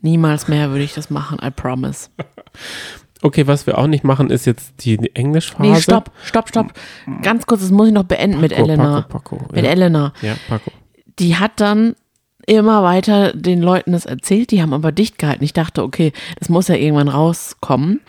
Niemals 0.00 0.46
mehr 0.46 0.70
würde 0.70 0.84
ich 0.84 0.94
das 0.94 1.10
machen, 1.10 1.38
I 1.42 1.50
promise. 1.50 2.08
Okay, 3.20 3.48
was 3.48 3.66
wir 3.66 3.78
auch 3.78 3.88
nicht 3.88 4.04
machen, 4.04 4.30
ist 4.30 4.46
jetzt 4.46 4.84
die 4.84 4.96
Englischphase. 5.16 5.68
Nee, 5.68 5.80
stopp, 5.80 6.12
stopp, 6.22 6.48
stopp. 6.48 6.72
Ganz 7.22 7.46
kurz, 7.46 7.62
das 7.62 7.72
muss 7.72 7.88
ich 7.88 7.92
noch 7.92 8.04
beenden 8.04 8.40
mit 8.40 8.52
Paco, 8.52 8.62
Elena. 8.64 9.00
Paco, 9.08 9.36
Paco. 9.36 9.52
Mit 9.52 9.64
Ja, 9.64 9.70
Elena. 9.72 10.12
ja, 10.22 10.36
Paco. 10.48 10.70
Die 11.18 11.34
hat 11.34 11.50
dann 11.56 11.96
immer 12.46 12.84
weiter 12.84 13.32
den 13.32 13.60
Leuten 13.60 13.90
das 13.90 14.06
erzählt, 14.06 14.52
die 14.52 14.62
haben 14.62 14.72
aber 14.72 14.92
dicht 14.92 15.18
gehalten. 15.18 15.42
Ich 15.42 15.52
dachte, 15.52 15.82
okay, 15.82 16.12
das 16.38 16.48
muss 16.48 16.68
ja 16.68 16.76
irgendwann 16.76 17.08
rauskommen. 17.08 18.02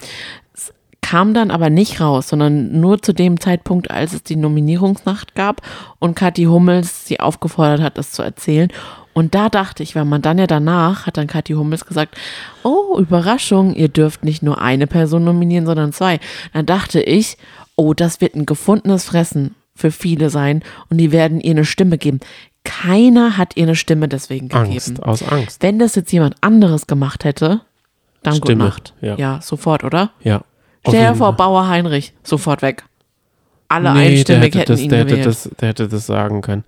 Kam 1.02 1.34
dann 1.34 1.50
aber 1.50 1.70
nicht 1.70 2.02
raus, 2.02 2.30
sondern 2.30 2.80
nur 2.80 3.02
zu 3.02 3.14
dem 3.14 3.40
Zeitpunkt, 3.40 3.90
als 3.90 4.14
es 4.14 4.24
die 4.24 4.36
Nominierungsnacht 4.36 5.34
gab 5.34 5.62
und 5.98 6.16
Kathi 6.16 6.44
Hummels 6.44 7.06
sie 7.08 7.20
aufgefordert 7.20 7.82
hat, 7.82 7.98
das 7.98 8.12
zu 8.12 8.22
erzählen. 8.22 8.70
Und 9.14 9.34
da 9.34 9.50
dachte 9.50 9.82
ich, 9.82 9.96
weil 9.96 10.06
man 10.06 10.22
dann 10.22 10.38
ja 10.38 10.48
danach 10.48 11.08
hat 11.08 11.18
dann 11.18 11.28
Kathi 11.28 11.54
Hummels 11.54 11.86
gesagt, 11.86 12.16
oh, 12.64 12.98
Überraschung, 13.00 13.74
ihr 13.74 13.90
dürft 13.90 14.24
nicht 14.24 14.44
nur 14.44 14.62
eine 14.62 14.88
Person 14.88 15.24
nominieren, 15.24 15.66
sondern 15.66 15.94
zwei. 15.94 16.20
Dann 16.54 16.66
dachte 16.66 17.02
ich, 17.02 17.38
oh, 17.76 17.94
das 17.94 18.22
wird 18.22 18.36
ein 18.36 18.46
gefundenes 18.46 19.06
Fressen 19.06 19.56
für 19.76 19.92
viele 19.92 20.30
sein 20.30 20.64
und 20.90 20.98
die 20.98 21.12
werden 21.12 21.40
ihr 21.40 21.52
eine 21.52 21.66
Stimme 21.66 21.98
geben. 21.98 22.20
Keiner 22.66 23.38
hat 23.38 23.56
ihr 23.56 23.64
eine 23.64 23.76
Stimme 23.76 24.08
deswegen 24.08 24.50
gegeben. 24.50 24.72
Angst, 24.72 25.02
aus 25.04 25.24
Angst. 25.24 25.64
Wenn 25.64 25.80
das 25.80 25.96
jetzt 25.96 26.12
jemand 26.12 26.36
anderes 26.42 26.88
gemacht 26.88 27.24
hätte, 27.24 27.62
dann 28.22 28.34
gute 28.36 28.48
Stimme, 28.48 28.66
Nacht. 28.66 28.94
ja. 29.02 29.16
Ja. 29.18 29.42
sofort, 29.42 29.84
oder? 29.84 30.12
Ja. 30.22 30.42
Stell 30.88 31.12
dir 31.12 31.16
vor. 31.16 31.34
Bauer 31.34 31.68
Heinrich, 31.68 32.14
sofort 32.24 32.62
weg. 32.62 32.84
Alle 33.68 33.94
nee, 33.94 34.18
einstimmig 34.18 34.56
hätte, 34.56 34.60
hätten 34.60 34.72
das, 34.72 34.82
ihn 34.82 34.90
der, 34.90 35.00
hätte 35.00 35.22
das, 35.22 35.50
der 35.60 35.70
hätte 35.70 35.88
das 35.88 36.06
sagen 36.08 36.42
können. 36.42 36.64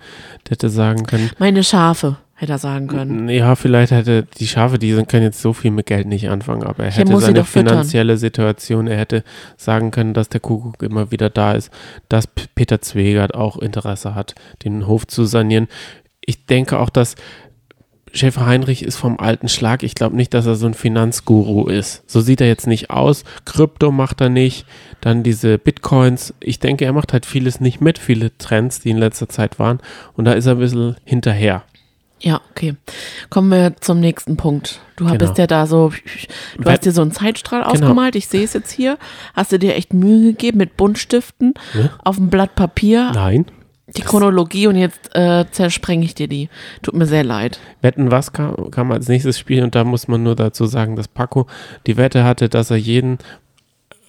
Der 0.46 0.52
hätte 0.52 0.70
sagen 0.70 1.06
können, 1.08 1.32
Meine 1.40 1.64
Schafe, 1.64 2.18
hätte 2.36 2.52
er 2.52 2.58
sagen 2.60 2.88
können. 2.88 3.28
ja, 3.28 3.56
vielleicht 3.56 3.92
hätte 3.92 4.28
die 4.38 4.46
Schafe, 4.46 4.78
die 4.78 4.94
sind, 4.94 5.10
können 5.10 5.24
jetzt 5.24 5.42
so 5.42 5.52
viel 5.52 5.72
mit 5.72 5.88
Geld 5.88 6.06
nicht 6.06 6.30
anfangen, 6.30 6.64
aber 6.64 6.84
er 6.84 6.92
hätte 6.92 7.20
seine 7.20 7.44
finanzielle 7.44 8.18
Situation, 8.18 8.86
er 8.86 8.98
hätte 8.98 9.24
sagen 9.58 9.90
können, 9.90 10.14
dass 10.14 10.30
der 10.30 10.42
Kuckuck 10.42 10.84
immer 10.84 11.10
wieder 11.10 11.32
da 11.32 11.54
ist, 11.54 11.72
dass 12.08 12.28
Peter 12.28 12.82
Zwegert 12.82 13.34
auch 13.34 13.58
Interesse 13.58 14.14
hat, 14.14 14.36
den 14.64 14.86
Hof 14.86 15.08
zu 15.08 15.26
sanieren. 15.26 15.70
Ich 16.24 16.46
denke 16.46 16.80
auch, 16.80 16.92
dass 16.92 17.16
Schäfer 18.14 18.46
Heinrich 18.46 18.84
ist 18.84 18.98
vom 18.98 19.20
alten 19.20 19.48
Schlag. 19.48 19.84
Ich 19.84 19.96
glaube 19.96 20.16
nicht, 20.16 20.34
dass 20.34 20.46
er 20.46 20.56
so 20.56 20.66
ein 20.66 20.74
Finanzguru 20.74 21.68
ist. 21.68 22.04
So 22.08 22.20
sieht 22.22 22.42
er 22.42 22.48
jetzt 22.48 22.68
nicht 22.68 22.90
aus. 22.90 23.24
Krypto 23.46 23.92
macht 23.92 24.22
er 24.22 24.30
nicht. 24.30 24.66
Dann 25.00 25.24
diese 25.24 25.58
Bitcoins. 25.58 26.34
Ich 26.42 26.60
denke, 26.60 26.86
er 26.86 26.94
macht 26.94 27.14
halt 27.14 27.26
vieles 27.26 27.60
nicht 27.62 27.80
mit, 27.82 27.98
viele 27.98 28.38
Trends, 28.38 28.80
die 28.82 28.90
in 28.90 28.98
letzter 28.98 29.30
Zeit 29.30 29.60
waren. 29.60 29.80
Und 30.16 30.26
da 30.26 30.34
ist 30.34 30.46
er 30.46 30.54
ein 30.54 30.60
bisschen 30.60 30.98
hinterher. 31.06 31.64
Ja, 32.20 32.40
okay. 32.52 32.76
Kommen 33.32 33.50
wir 33.50 33.74
zum 33.80 34.00
nächsten 34.00 34.38
Punkt. 34.38 34.80
Du 34.96 35.06
Genau. 35.06 35.18
bist 35.18 35.40
ja 35.40 35.48
da 35.48 35.66
so, 35.66 35.92
du 36.60 36.70
hast 36.70 36.86
dir 36.86 36.92
so 36.92 37.02
einen 37.02 37.12
Zeitstrahl 37.12 37.62
Genau. 37.62 37.72
ausgemalt, 37.72 38.16
ich 38.16 38.28
sehe 38.28 38.44
es 38.44 38.54
jetzt 38.54 38.72
hier. 38.72 39.00
Hast 39.34 39.52
du 39.52 39.58
dir 39.58 39.76
echt 39.76 39.94
Mühe 39.94 40.34
gegeben 40.34 40.60
mit 40.60 40.78
Buntstiften 40.78 41.56
Ne? 41.74 41.90
auf 42.04 42.18
dem 42.18 42.30
Blatt 42.30 42.54
Papier, 42.56 43.12
Nein. 43.16 43.46
Die 43.98 44.02
Chronologie 44.02 44.68
und 44.68 44.76
jetzt 44.76 45.16
äh, 45.16 45.46
zersprenge 45.52 46.06
ich 46.06 46.16
dir 46.16 46.28
die. 46.28 46.50
Tut 46.82 46.96
mir 46.96 47.06
sehr 47.06 47.24
leid. 47.24 47.60
Wetten, 47.82 48.12
was 48.12 48.34
kam, 48.34 48.72
kam 48.72 48.92
als 48.92 49.08
nächstes 49.08 49.38
Spiel 49.38 49.64
und 49.64 49.76
da 49.76 49.84
muss 49.84 50.08
man 50.08 50.24
nur 50.24 50.36
dazu 50.36 50.66
sagen, 50.66 50.96
dass 50.96 51.08
Paco 51.08 51.48
die 51.88 51.98
Wette 51.98 52.24
hatte, 52.24 52.50
dass 52.50 52.72
er 52.72 52.78
jeden 52.78 53.18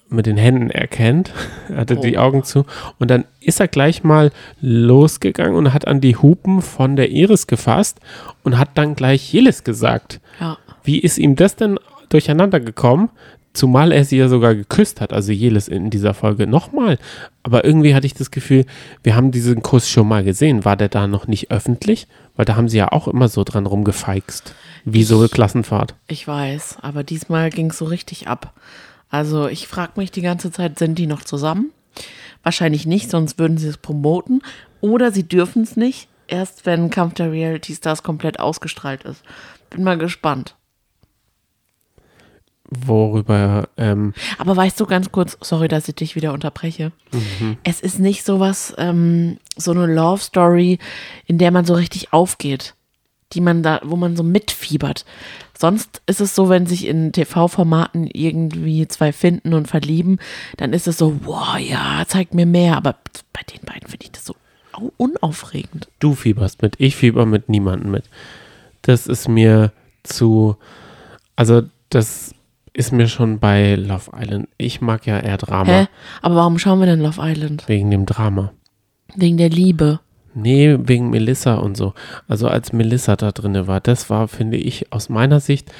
mit 0.09 0.25
den 0.25 0.37
Händen 0.37 0.69
erkennt. 0.69 1.33
Er 1.69 1.77
hatte 1.77 1.95
die 1.95 2.17
Augen 2.17 2.43
zu 2.43 2.65
und 2.99 3.09
dann 3.09 3.25
ist 3.39 3.59
er 3.59 3.67
gleich 3.67 4.03
mal 4.03 4.31
losgegangen 4.61 5.55
und 5.55 5.73
hat 5.73 5.87
an 5.87 6.01
die 6.01 6.15
Hupen 6.15 6.61
von 6.61 6.95
der 6.95 7.09
Iris 7.09 7.47
gefasst 7.47 7.99
und 8.43 8.57
hat 8.59 8.69
dann 8.75 8.95
gleich 8.95 9.33
Jelis 9.33 9.63
gesagt. 9.63 10.21
Ja. 10.39 10.57
Wie 10.83 10.99
ist 10.99 11.17
ihm 11.17 11.35
das 11.35 11.55
denn 11.55 11.79
durcheinander 12.09 12.59
gekommen? 12.59 13.09
Zumal 13.53 13.91
er 13.91 14.03
sie 14.03 14.17
ja 14.17 14.29
sogar 14.29 14.55
geküsst 14.55 14.99
hat, 14.99 15.13
also 15.13 15.31
Jelis 15.31 15.67
in 15.67 15.91
dieser 15.91 16.15
Folge 16.15 16.47
nochmal. 16.47 16.97
Aber 17.43 17.63
irgendwie 17.63 17.93
hatte 17.93 18.07
ich 18.07 18.15
das 18.15 18.31
Gefühl, 18.31 18.65
wir 19.03 19.15
haben 19.15 19.31
diesen 19.31 19.61
Kuss 19.61 19.87
schon 19.87 20.07
mal 20.07 20.23
gesehen. 20.23 20.65
War 20.65 20.75
der 20.75 20.89
da 20.89 21.05
noch 21.05 21.27
nicht 21.27 21.51
öffentlich? 21.51 22.07
Weil 22.35 22.45
da 22.45 22.55
haben 22.55 22.67
sie 22.67 22.77
ja 22.77 22.91
auch 22.91 23.07
immer 23.07 23.27
so 23.27 23.43
dran 23.43 23.67
rumgefeixt. 23.67 24.55
Wie 24.85 25.03
so 25.03 25.19
eine 25.19 25.29
Klassenfahrt. 25.29 25.93
Ich 26.07 26.27
weiß, 26.27 26.77
aber 26.81 27.03
diesmal 27.03 27.51
ging 27.51 27.69
es 27.69 27.77
so 27.77 27.85
richtig 27.85 28.27
ab. 28.27 28.53
Also 29.09 29.47
ich 29.47 29.67
frage 29.67 29.93
mich 29.97 30.09
die 30.09 30.23
ganze 30.23 30.51
Zeit, 30.51 30.79
sind 30.79 30.97
die 30.97 31.05
noch 31.05 31.21
zusammen? 31.21 31.69
Wahrscheinlich 32.41 32.87
nicht, 32.87 33.11
sonst 33.11 33.37
würden 33.37 33.59
sie 33.59 33.67
es 33.67 33.77
promoten. 33.77 34.41
Oder 34.81 35.11
sie 35.11 35.27
dürfen 35.27 35.61
es 35.61 35.77
nicht, 35.77 36.07
erst 36.27 36.65
wenn 36.65 36.89
Kampf 36.89 37.13
der 37.13 37.31
Reality 37.31 37.75
Stars 37.75 38.01
komplett 38.01 38.39
ausgestrahlt 38.39 39.03
ist. 39.03 39.23
Bin 39.69 39.83
mal 39.83 39.99
gespannt. 39.99 40.55
Worüber, 42.85 43.67
ähm, 43.77 44.13
Aber 44.37 44.55
weißt 44.55 44.79
du 44.79 44.85
ganz 44.85 45.11
kurz, 45.11 45.37
sorry, 45.41 45.67
dass 45.67 45.87
ich 45.87 45.95
dich 45.95 46.15
wieder 46.15 46.33
unterbreche. 46.33 46.91
Es 47.63 47.79
ist 47.81 47.99
nicht 47.99 48.25
sowas, 48.25 48.73
ähm, 48.77 49.37
so 49.55 49.71
eine 49.71 49.85
Love 49.85 50.21
Story, 50.21 50.79
in 51.25 51.37
der 51.37 51.51
man 51.51 51.65
so 51.65 51.73
richtig 51.73 52.13
aufgeht, 52.13 52.75
die 53.33 53.41
man 53.41 53.63
da, 53.63 53.81
wo 53.83 53.95
man 53.95 54.15
so 54.15 54.23
mitfiebert. 54.23 55.05
Sonst 55.57 56.01
ist 56.07 56.19
es 56.21 56.35
so, 56.35 56.49
wenn 56.49 56.65
sich 56.65 56.85
in 56.87 57.11
TV-Formaten 57.13 58.07
irgendwie 58.07 58.87
zwei 58.87 59.13
finden 59.13 59.53
und 59.53 59.67
verlieben, 59.67 60.19
dann 60.57 60.73
ist 60.73 60.87
es 60.87 60.97
so, 60.97 61.19
wow, 61.23 61.57
ja, 61.57 62.03
zeig 62.07 62.33
mir 62.33 62.45
mehr. 62.45 62.75
Aber 62.77 62.95
bei 63.31 63.41
den 63.51 63.61
beiden 63.65 63.87
finde 63.87 64.05
ich 64.05 64.11
das 64.11 64.25
so 64.25 64.35
au- 64.73 64.91
unaufregend. 64.97 65.87
du 65.99 66.15
fieberst 66.15 66.61
mit, 66.61 66.75
ich 66.79 66.95
fieber 66.95 67.25
mit 67.25 67.47
niemandem 67.49 67.91
mit. 67.91 68.05
Das 68.81 69.07
ist 69.07 69.29
mir 69.29 69.71
zu, 70.03 70.57
also 71.37 71.61
das 71.89 72.33
ist 72.73 72.91
mir 72.91 73.07
schon 73.07 73.39
bei 73.39 73.75
Love 73.75 74.11
Island. 74.19 74.49
Ich 74.57 74.81
mag 74.81 75.05
ja 75.05 75.19
eher 75.19 75.37
Drama. 75.37 75.71
Hä? 75.71 75.87
Aber 76.21 76.35
warum 76.35 76.57
schauen 76.57 76.79
wir 76.79 76.87
denn 76.87 76.99
Love 76.99 77.21
Island? 77.21 77.63
Wegen 77.67 77.91
dem 77.91 78.05
Drama. 78.05 78.51
Wegen 79.15 79.37
der 79.37 79.49
Liebe. 79.49 79.99
Nee, 80.33 80.77
wegen 80.79 81.11
Melissa 81.11 81.55
und 81.55 81.77
so. 81.77 81.93
Also 82.27 82.47
als 82.47 82.73
Melissa 82.73 83.15
da 83.15 83.31
drinne 83.31 83.67
war, 83.67 83.79
das 83.79 84.09
war, 84.09 84.27
finde 84.27 84.57
ich, 84.57 84.91
aus 84.91 85.09
meiner 85.09 85.39
Sicht 85.39 85.71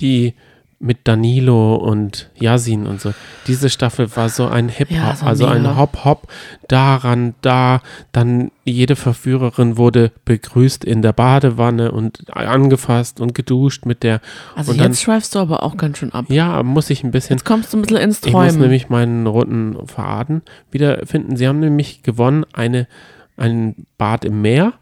die 0.00 0.34
mit 0.82 0.98
Danilo 1.04 1.76
und 1.76 2.28
Yasin 2.34 2.86
und 2.86 3.00
so. 3.00 3.14
Diese 3.46 3.70
Staffel 3.70 4.14
war 4.16 4.28
so 4.28 4.46
ein 4.48 4.68
Hip-Hop, 4.68 4.96
Ja, 4.96 5.14
so 5.14 5.24
also 5.26 5.46
ein. 5.46 5.76
Hop-Hop, 5.76 6.26
daran, 6.66 7.34
da, 7.40 7.80
dann 8.10 8.50
jede 8.64 8.96
Verführerin 8.96 9.76
wurde 9.76 10.10
begrüßt 10.24 10.84
in 10.84 11.00
der 11.00 11.12
Badewanne 11.12 11.92
und 11.92 12.36
angefasst 12.36 13.20
und 13.20 13.34
geduscht 13.34 13.86
mit 13.86 14.02
der. 14.02 14.20
Also 14.56 14.72
und 14.72 14.80
dann, 14.80 14.88
jetzt 14.88 15.02
schweifst 15.02 15.34
du 15.36 15.38
aber 15.38 15.62
auch 15.62 15.76
ganz 15.76 15.98
schön 15.98 16.12
ab. 16.12 16.24
ja, 16.28 16.62
muss 16.64 16.90
ich 16.90 17.04
ein 17.04 17.12
bisschen 17.12 17.38
Jetzt 17.38 17.44
kommst 17.46 17.72
du 17.72 17.78
ein 17.78 17.82
bisschen 17.82 17.98
ins 17.98 18.18
ich 18.18 18.32
muss 18.32 18.46
Träumen. 18.48 18.60
nämlich 18.60 18.88
meinen 18.88 19.26
roten 19.28 19.76
Faden 19.86 20.42
wiederfinden. 20.72 21.36
Sie 21.36 21.46
haben 21.46 21.60
nämlich 21.60 22.02
gewonnen 22.02 22.44
eine, 22.52 22.88
ein 23.36 23.86
Bad 23.98 24.24
im 24.24 24.42
Meer 24.42 24.72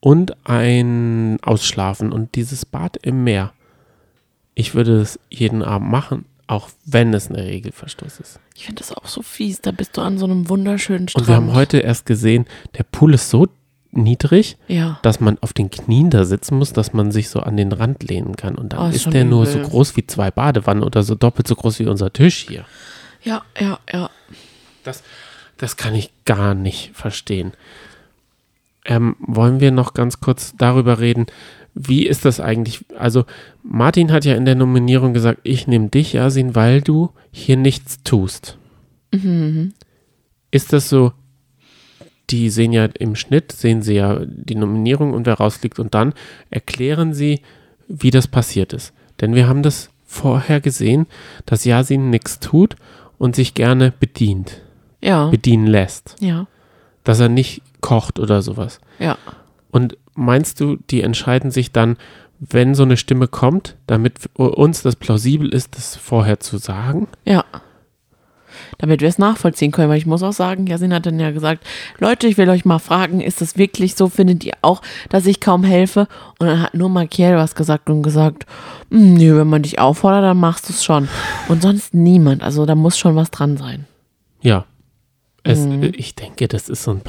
und 0.00 0.36
ein 0.48 1.38
Ausschlafen. 1.42 2.12
Und 2.12 2.36
dieses 2.36 2.64
Bad 2.64 2.96
im 3.02 3.24
Meer, 3.24 3.52
ich 4.58 4.74
würde 4.74 5.00
es 5.00 5.20
jeden 5.30 5.62
Abend 5.62 5.88
machen, 5.88 6.24
auch 6.48 6.68
wenn 6.84 7.14
es 7.14 7.30
ein 7.30 7.36
Regelverstoß 7.36 8.18
ist. 8.18 8.40
Ich 8.56 8.66
finde 8.66 8.80
das 8.80 8.92
auch 8.92 9.06
so 9.06 9.22
fies. 9.22 9.60
Da 9.60 9.70
bist 9.70 9.96
du 9.96 10.00
an 10.00 10.18
so 10.18 10.24
einem 10.24 10.48
wunderschönen 10.48 11.06
Strand. 11.06 11.22
Und 11.22 11.28
wir 11.28 11.36
haben 11.36 11.54
heute 11.54 11.78
erst 11.78 12.06
gesehen, 12.06 12.44
der 12.76 12.82
Pool 12.82 13.14
ist 13.14 13.30
so 13.30 13.46
niedrig, 13.92 14.56
Ja. 14.66 14.98
dass 15.02 15.20
man 15.20 15.38
auf 15.42 15.52
den 15.52 15.70
Knien 15.70 16.10
da 16.10 16.24
sitzen 16.24 16.58
muss, 16.58 16.72
dass 16.72 16.92
man 16.92 17.12
sich 17.12 17.28
so 17.30 17.38
an 17.40 17.56
den 17.56 17.70
Rand 17.70 18.02
lehnen 18.02 18.34
kann. 18.34 18.56
Und 18.56 18.72
dann 18.72 18.80
Oh, 18.80 18.88
ist 18.88 19.06
ist 19.06 19.12
der 19.12 19.24
nur 19.24 19.46
so 19.46 19.60
groß 19.60 19.96
wie 19.96 20.06
zwei 20.06 20.30
Badewannen 20.32 20.82
oder 20.82 21.04
so 21.04 21.14
doppelt 21.14 21.46
so 21.46 21.54
groß 21.54 21.78
wie 21.78 21.86
unser 21.86 22.12
Tisch 22.12 22.46
hier. 22.48 22.64
Ja, 23.22 23.42
ja, 23.60 23.78
ja. 23.92 24.10
Das, 24.82 25.04
das 25.56 25.76
kann 25.76 25.94
ich 25.94 26.10
gar 26.24 26.54
nicht 26.56 26.90
verstehen. 26.94 27.52
ähm, 28.84 29.16
wollen 29.20 29.60
wir 29.60 29.70
noch 29.70 29.92
ganz 29.92 30.18
kurz 30.20 30.54
darüber 30.56 30.98
reden, 30.98 31.26
wie 31.80 32.06
ist 32.06 32.24
das 32.24 32.40
eigentlich? 32.40 32.84
Also, 32.98 33.24
Martin 33.62 34.10
hat 34.10 34.24
ja 34.24 34.34
in 34.34 34.44
der 34.44 34.56
Nominierung 34.56 35.12
gesagt, 35.14 35.40
ich 35.44 35.66
nehme 35.68 35.88
dich, 35.88 36.12
Yasin, 36.14 36.54
weil 36.56 36.80
du 36.80 37.10
hier 37.30 37.56
nichts 37.56 38.02
tust. 38.02 38.58
Mhm. 39.12 39.72
Ist 40.50 40.72
das 40.72 40.88
so? 40.88 41.12
Die 42.30 42.50
sehen 42.50 42.72
ja 42.72 42.84
im 42.98 43.14
Schnitt, 43.14 43.52
sehen 43.52 43.80
sie 43.80 43.94
ja 43.94 44.20
die 44.26 44.54
Nominierung 44.56 45.14
und 45.14 45.24
wer 45.26 45.34
rausfliegt 45.34 45.78
und 45.78 45.94
dann 45.94 46.12
erklären 46.50 47.14
sie, 47.14 47.40
wie 47.86 48.10
das 48.10 48.26
passiert 48.26 48.72
ist. 48.74 48.92
Denn 49.20 49.34
wir 49.34 49.48
haben 49.48 49.62
das 49.62 49.88
vorher 50.04 50.60
gesehen, 50.60 51.06
dass 51.46 51.64
Yasin 51.64 52.10
nichts 52.10 52.38
tut 52.40 52.76
und 53.18 53.34
sich 53.36 53.54
gerne 53.54 53.92
bedient, 53.98 54.60
Ja. 55.00 55.28
bedienen 55.30 55.66
lässt. 55.66 56.16
Ja. 56.20 56.46
Dass 57.04 57.20
er 57.20 57.28
nicht 57.30 57.62
kocht 57.80 58.18
oder 58.18 58.42
sowas. 58.42 58.80
Ja. 58.98 59.16
Und 59.70 59.96
meinst 60.18 60.60
du, 60.60 60.76
die 60.90 61.02
entscheiden 61.02 61.50
sich 61.50 61.72
dann, 61.72 61.96
wenn 62.40 62.74
so 62.74 62.82
eine 62.84 62.96
Stimme 62.96 63.26
kommt, 63.28 63.76
damit 63.86 64.30
uns 64.34 64.82
das 64.82 64.96
plausibel 64.96 65.48
ist, 65.48 65.76
das 65.76 65.96
vorher 65.96 66.38
zu 66.40 66.58
sagen? 66.58 67.08
Ja. 67.24 67.44
Damit 68.78 69.00
wir 69.00 69.08
es 69.08 69.18
nachvollziehen 69.18 69.72
können, 69.72 69.88
weil 69.88 69.98
ich 69.98 70.06
muss 70.06 70.22
auch 70.22 70.32
sagen, 70.32 70.66
Jasin 70.66 70.92
hat 70.94 71.06
dann 71.06 71.20
ja 71.20 71.30
gesagt, 71.30 71.64
Leute, 71.98 72.26
ich 72.26 72.38
will 72.38 72.48
euch 72.48 72.64
mal 72.64 72.78
fragen, 72.78 73.20
ist 73.20 73.40
das 73.40 73.56
wirklich 73.56 73.94
so? 73.94 74.08
Findet 74.08 74.44
ihr 74.44 74.54
auch, 74.62 74.82
dass 75.10 75.26
ich 75.26 75.40
kaum 75.40 75.64
helfe? 75.64 76.08
Und 76.38 76.46
dann 76.46 76.62
hat 76.62 76.74
nur 76.74 76.88
Makiel 76.88 77.36
was 77.36 77.54
gesagt 77.54 77.90
und 77.90 78.02
gesagt, 78.02 78.46
"Hm, 78.90 79.14
nee, 79.14 79.34
wenn 79.34 79.48
man 79.48 79.62
dich 79.62 79.78
auffordert, 79.78 80.24
dann 80.24 80.38
machst 80.38 80.68
du 80.68 80.72
es 80.72 80.84
schon. 80.84 81.08
Und 81.48 81.62
sonst 81.62 81.94
niemand. 81.94 82.42
Also 82.42 82.66
da 82.66 82.74
muss 82.74 82.98
schon 82.98 83.16
was 83.16 83.30
dran 83.30 83.56
sein. 83.56 83.86
Ja. 84.40 84.64
Es, 85.44 85.60
Mhm. 85.60 85.92
Ich 85.96 86.14
denke, 86.14 86.48
das 86.48 86.68
ist 86.68 86.82
so 86.82 86.90
ein 86.90 87.00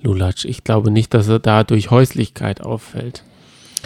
Party-Lulatsch. 0.00 0.44
Ich 0.44 0.64
glaube 0.64 0.90
nicht, 0.90 1.14
dass 1.14 1.28
er 1.28 1.38
da 1.38 1.64
durch 1.64 1.90
Häuslichkeit 1.90 2.60
auffällt. 2.60 3.24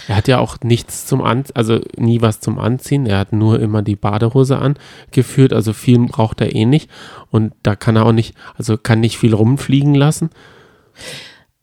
Er 0.09 0.17
hat 0.17 0.27
ja 0.27 0.39
auch 0.39 0.57
nichts 0.65 1.07
zum 1.07 1.23
Anziehen, 1.23 1.55
also 1.55 1.81
nie 1.97 2.21
was 2.21 2.41
zum 2.41 2.59
Anziehen. 2.59 3.07
Er 3.07 3.19
hat 3.19 3.33
nur 3.33 3.61
immer 3.61 3.83
die 3.83 3.95
Badehose 3.95 4.59
angeführt, 4.59 5.53
also 5.53 5.73
viel 5.73 5.99
braucht 6.07 6.41
er 6.41 6.55
eh 6.55 6.65
nicht. 6.65 6.91
Und 7.31 7.53
da 7.63 7.77
kann 7.77 7.97
er 7.97 8.05
auch 8.05 8.13
nicht, 8.13 8.35
also 8.57 8.77
kann 8.77 9.01
nicht 9.01 9.19
viel 9.19 9.35
rumfliegen 9.35 9.95
lassen. 9.95 10.31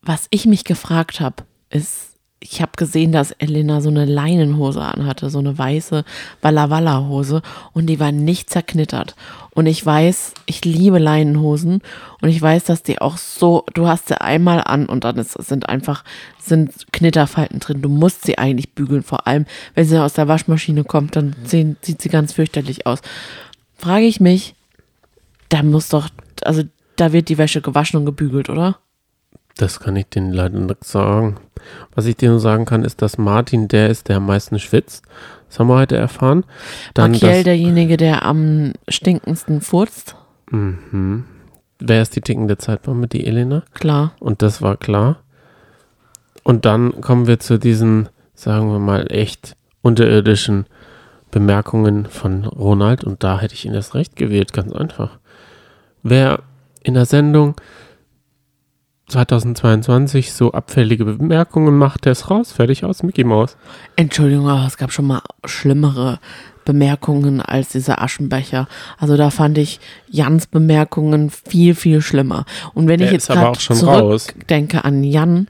Was 0.02 0.28
ich 0.30 0.46
mich 0.46 0.64
gefragt 0.64 1.20
habe, 1.20 1.44
ist, 1.70 2.16
ich 2.40 2.62
habe 2.62 2.72
gesehen, 2.78 3.12
dass 3.12 3.32
Elena 3.32 3.82
so 3.82 3.90
eine 3.90 4.06
Leinenhose 4.06 4.82
anhatte, 4.82 5.30
so 5.30 5.40
eine 5.40 5.58
weiße 5.58 6.06
Walla 6.42 6.70
Walla 6.70 7.06
Hose 7.08 7.42
und 7.74 7.88
die 7.88 8.00
war 8.00 8.14
nicht 8.14 8.50
zerknittert. 8.50 9.16
Und 9.54 9.66
ich 9.66 9.86
weiß, 9.86 10.34
ich 10.46 10.64
liebe 10.64 10.98
Leinenhosen 10.98 11.82
und 12.22 12.30
ich 12.30 12.42
weiß, 12.42 12.64
dass 12.64 12.84
die 12.84 13.02
auch 13.02 13.18
so, 13.18 13.66
du 13.74 13.88
hast 13.88 14.08
sie 14.08 14.20
einmal 14.20 14.64
an 14.64 14.86
und 14.86 15.04
dann 15.04 15.18
ist, 15.18 15.34
sind 15.34 15.68
einfach, 15.68 16.06
sind 16.40 16.88
Knitterfalten 16.94 17.60
drin. 17.60 17.82
Du 17.82 17.90
musst 17.90 18.24
sie 18.24 18.38
eigentlich 18.38 18.74
bügeln, 18.74 19.04
vor 19.04 19.28
allem, 19.28 19.46
wenn 19.76 19.86
sie 19.86 20.02
aus 20.02 20.14
der 20.14 20.30
Waschmaschine 20.30 20.86
kommt, 20.86 21.18
dann 21.18 21.36
sehen, 21.44 21.76
sieht 21.82 22.02
sie 22.02 22.10
ganz 22.10 22.34
fürchterlich 22.34 22.88
aus. 22.88 23.00
Frage 23.78 24.06
ich 24.06 24.22
mich, 24.22 24.56
da 25.50 25.64
muss 25.64 25.90
doch, 25.90 26.08
also 26.44 26.64
da 26.96 27.12
wird 27.12 27.28
die 27.28 27.38
Wäsche 27.38 27.62
gewaschen 27.62 28.00
und 28.00 28.06
gebügelt, 28.06 28.50
oder? 28.50 28.80
Das 29.58 29.80
kann 29.80 29.96
ich 29.96 30.08
dir 30.08 30.22
leider 30.22 30.60
nicht 30.60 30.84
sagen. 30.84 31.38
Was 31.94 32.06
ich 32.06 32.16
dir 32.16 32.30
nur 32.30 32.40
sagen 32.40 32.66
kann, 32.66 32.84
ist, 32.84 33.02
dass 33.02 33.18
Martin 33.18 33.68
der 33.68 33.90
ist, 33.90 34.10
der 34.10 34.18
am 34.18 34.26
meisten 34.26 34.60
schwitzt. 34.60 35.04
Das 35.48 35.60
haben 35.60 35.68
wir 35.68 35.76
heute 35.76 35.98
erfahren. 35.98 36.46
Dann, 36.94 37.12
Makiel, 37.12 37.30
dass, 37.30 37.44
derjenige, 37.44 37.98
der 37.98 38.26
am 38.26 38.74
stinkendsten 38.88 39.62
furzt. 39.62 40.16
mhm. 40.50 41.26
Wer 41.84 42.04
ist 42.04 42.16
die 42.16 42.22
tickende 42.22 42.60
Zeitbombe? 42.60 43.08
Die 43.08 43.26
Elena. 43.26 43.64
Klar. 43.74 44.14
Und 44.20 44.44
das 44.44 44.62
war 44.62 44.78
klar. 44.78 45.18
Und 46.44 46.66
dann 46.66 47.02
kommen 47.02 47.26
wir 47.26 47.40
zu 47.40 47.58
diesen, 47.58 48.08
sagen 48.36 48.72
wir 48.72 48.78
mal, 48.78 49.12
echt 49.12 49.56
unterirdischen 49.82 50.68
Bemerkungen 51.32 52.06
von 52.06 52.46
Ronald. 52.46 53.04
Und 53.04 53.24
da 53.24 53.40
hätte 53.40 53.56
ich 53.56 53.66
ihn 53.66 53.74
das 53.74 53.96
Recht 53.96 54.16
gewählt, 54.16 54.54
ganz 54.54 54.72
einfach. 54.74 55.18
Wer 56.04 56.42
in 56.84 56.94
der 56.94 57.06
Sendung 57.06 57.56
2022 59.12 60.34
so 60.34 60.52
abfällige 60.52 61.06
Bemerkungen 61.06 61.78
macht, 61.78 62.06
der 62.06 62.14
ist 62.14 62.30
raus, 62.30 62.52
fertig 62.52 62.84
aus, 62.84 63.04
Mickey 63.04 63.24
Mouse. 63.24 63.58
Entschuldigung, 63.96 64.50
aber 64.50 64.66
es 64.66 64.78
gab 64.78 64.92
schon 64.92 65.06
mal 65.08 65.22
schlimmere 65.46 66.20
Bemerkungen 66.66 67.42
als 67.42 67.70
dieser 67.70 68.02
Aschenbecher. 68.02 68.68
Also 68.98 69.18
da 69.18 69.30
fand 69.30 69.58
ich 69.58 69.80
Jans 70.10 70.48
Bemerkungen 70.48 71.30
viel, 71.30 71.76
viel 71.76 72.02
schlimmer. 72.02 72.46
Und 72.74 72.88
wenn 72.88 73.00
Der 73.00 73.08
ich 73.08 73.14
jetzt 73.14 73.30
aber 73.32 73.42
gerade 73.42 73.58
auch 73.58 73.60
schon 73.60 73.76
zurückdenke 73.76 74.84
an 74.86 75.04
Jan, 75.04 75.48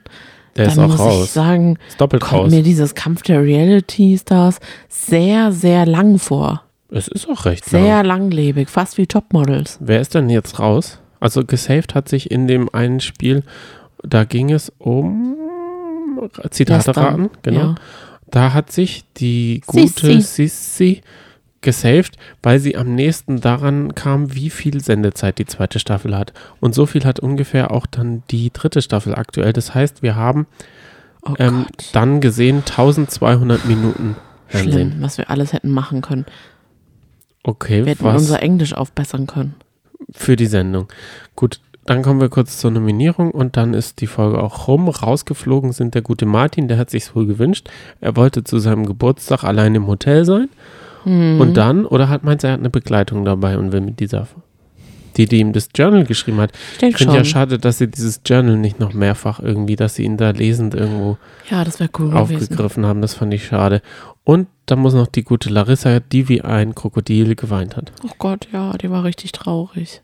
Der 0.56 0.66
ist 0.66 0.76
dann 0.76 0.84
auch 0.84 0.88
muss 0.88 1.00
ich 1.00 1.06
raus. 1.06 1.34
sagen, 1.34 1.78
Ist 1.88 2.00
doppelt 2.00 2.22
kommt 2.22 2.42
raus. 2.44 2.50
mir 2.50 2.62
dieses 2.62 2.94
Kampf 2.94 3.22
der 3.22 3.42
Reality 3.42 4.18
Stars 4.18 4.58
sehr, 4.88 5.52
sehr 5.52 5.86
lang 5.86 6.18
vor. 6.18 6.62
Es 6.90 7.08
ist 7.08 7.28
auch 7.28 7.44
recht 7.46 7.70
lang. 7.72 7.82
Sehr 7.82 8.02
langlebig, 8.04 8.68
fast 8.68 8.98
wie 8.98 9.06
Topmodels. 9.06 9.78
Wer 9.80 10.00
ist 10.00 10.14
denn 10.14 10.28
jetzt 10.28 10.58
raus? 10.58 10.98
Also 11.22 11.44
gesaved 11.44 11.94
hat 11.94 12.08
sich 12.08 12.30
in 12.30 12.46
dem 12.46 12.72
einen 12.74 13.00
Spiel, 13.00 13.42
da 14.02 14.24
ging 14.24 14.50
es 14.50 14.72
um 14.78 15.36
Zitate 16.50 16.96
raten, 16.96 17.30
genau. 17.42 17.60
ja. 17.60 17.74
Da 18.30 18.52
hat 18.52 18.72
sich 18.72 19.04
die 19.16 19.62
gute 19.66 19.88
Sissi. 19.88 20.48
Sissi 20.48 21.00
gesaved, 21.60 22.16
weil 22.42 22.58
sie 22.58 22.76
am 22.76 22.94
nächsten 22.94 23.40
daran 23.40 23.94
kam, 23.94 24.34
wie 24.34 24.50
viel 24.50 24.80
Sendezeit 24.80 25.38
die 25.38 25.46
zweite 25.46 25.78
Staffel 25.78 26.16
hat. 26.16 26.32
Und 26.60 26.74
so 26.74 26.86
viel 26.86 27.04
hat 27.04 27.20
ungefähr 27.20 27.70
auch 27.70 27.86
dann 27.86 28.22
die 28.30 28.52
dritte 28.52 28.82
Staffel 28.82 29.14
aktuell. 29.14 29.52
Das 29.52 29.74
heißt, 29.74 30.02
wir 30.02 30.16
haben 30.16 30.46
Oh 31.24 31.34
ähm, 31.38 31.66
dann 31.92 32.20
gesehen 32.20 32.58
1200 32.58 33.64
Minuten 33.66 34.16
Fernsehen. 34.48 34.90
Schlimm, 34.90 35.02
was 35.02 35.18
wir 35.18 35.30
alles 35.30 35.52
hätten 35.52 35.70
machen 35.70 36.00
können. 36.00 36.26
Okay, 37.44 37.84
Wir 37.84 37.92
hätten 37.92 38.04
was? 38.04 38.22
unser 38.22 38.42
Englisch 38.42 38.74
aufbessern 38.74 39.26
können. 39.26 39.54
Für 40.10 40.36
die 40.36 40.46
Sendung. 40.46 40.88
Gut, 41.36 41.60
dann 41.84 42.02
kommen 42.02 42.20
wir 42.20 42.28
kurz 42.28 42.58
zur 42.58 42.70
Nominierung 42.70 43.32
und 43.32 43.56
dann 43.56 43.74
ist 43.74 44.00
die 44.00 44.06
Folge 44.06 44.40
auch 44.40 44.68
rum. 44.68 44.88
Rausgeflogen 44.88 45.72
sind 45.72 45.94
der 45.94 46.02
gute 46.02 46.26
Martin, 46.26 46.68
der 46.68 46.78
hat 46.78 46.90
sich 46.90 47.14
wohl 47.14 47.26
gewünscht. 47.26 47.68
Er 48.00 48.16
wollte 48.16 48.44
zu 48.44 48.58
seinem 48.58 48.86
Geburtstag 48.86 49.42
allein 49.42 49.74
im 49.74 49.88
Hotel 49.88 50.24
sein. 50.24 50.48
Mhm. 51.04 51.40
Und 51.40 51.56
dann, 51.56 51.84
oder 51.84 52.08
hat 52.08 52.22
meint, 52.22 52.44
er 52.44 52.52
hat 52.52 52.60
eine 52.60 52.70
Begleitung 52.70 53.24
dabei 53.24 53.58
und 53.58 53.72
will 53.72 53.80
mit 53.80 53.98
dieser, 53.98 54.28
die, 55.16 55.26
die 55.26 55.38
ihm 55.38 55.52
das 55.52 55.68
Journal 55.74 56.04
geschrieben 56.04 56.40
hat. 56.40 56.52
Ich 56.80 56.96
finde 56.96 57.16
ja 57.16 57.24
schade, 57.24 57.58
dass 57.58 57.78
sie 57.78 57.88
dieses 57.88 58.20
Journal 58.24 58.56
nicht 58.56 58.80
noch 58.80 58.92
mehrfach 58.92 59.40
irgendwie, 59.40 59.76
dass 59.76 59.94
sie 59.94 60.04
ihn 60.04 60.16
da 60.16 60.30
lesend 60.30 60.74
irgendwo 60.74 61.18
Ja, 61.50 61.64
cool 61.98 62.10
gewesen. 62.10 62.14
aufgegriffen 62.14 62.86
haben. 62.86 63.00
Das 63.02 63.14
fand 63.14 63.32
ich 63.34 63.46
schade. 63.46 63.82
Und 64.24 64.48
da 64.66 64.76
muss 64.76 64.94
noch 64.94 65.08
die 65.08 65.24
gute 65.24 65.50
Larissa, 65.50 66.00
die 66.00 66.28
wie 66.28 66.42
ein 66.42 66.74
Krokodil 66.74 67.34
geweint 67.34 67.76
hat. 67.76 67.92
Oh 68.04 68.12
Gott, 68.18 68.48
ja, 68.52 68.72
die 68.78 68.90
war 68.90 69.04
richtig 69.04 69.32
traurig. 69.32 70.00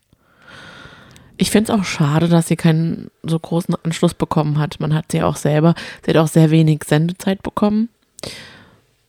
Ich 1.36 1.50
finde 1.52 1.72
es 1.72 1.78
auch 1.78 1.84
schade, 1.84 2.28
dass 2.28 2.48
sie 2.48 2.56
keinen 2.56 3.10
so 3.22 3.38
großen 3.38 3.76
Anschluss 3.84 4.14
bekommen 4.14 4.58
hat. 4.58 4.80
Man 4.80 4.92
hat 4.92 5.12
sie 5.12 5.22
auch 5.22 5.36
selber, 5.36 5.74
sie 6.04 6.10
hat 6.10 6.16
auch 6.16 6.26
sehr 6.26 6.50
wenig 6.50 6.82
Sendezeit 6.84 7.42
bekommen. 7.42 7.88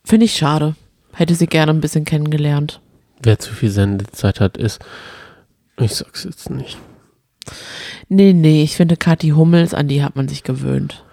Finde 0.04 0.26
ich 0.26 0.34
schade. 0.36 0.76
Hätte 1.12 1.34
sie 1.34 1.48
gerne 1.48 1.72
ein 1.72 1.80
bisschen 1.80 2.04
kennengelernt. 2.04 2.80
Wer 3.20 3.40
zu 3.40 3.52
viel 3.52 3.70
Sendezeit 3.70 4.38
hat, 4.40 4.56
ist, 4.56 4.80
ich 5.78 5.94
sag's 5.94 6.24
jetzt 6.24 6.50
nicht. 6.50 6.78
Nee, 8.08 8.32
nee, 8.32 8.62
ich 8.62 8.76
finde 8.76 8.96
Kathi 8.96 9.30
Hummels, 9.30 9.74
an 9.74 9.88
die 9.88 10.02
hat 10.02 10.16
man 10.16 10.28
sich 10.28 10.42
gewöhnt. 10.42 11.04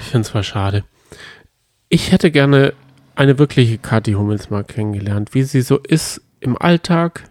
Ich 0.00 0.08
finde 0.08 0.22
es 0.22 0.28
zwar 0.28 0.42
schade. 0.42 0.84
Ich 1.88 2.12
hätte 2.12 2.30
gerne 2.30 2.74
eine 3.14 3.38
wirkliche 3.38 3.78
Kathi 3.78 4.12
Hummels 4.12 4.50
mal 4.50 4.64
kennengelernt, 4.64 5.34
wie 5.34 5.42
sie 5.42 5.62
so 5.62 5.78
ist 5.78 6.22
im 6.40 6.56
Alltag. 6.56 7.28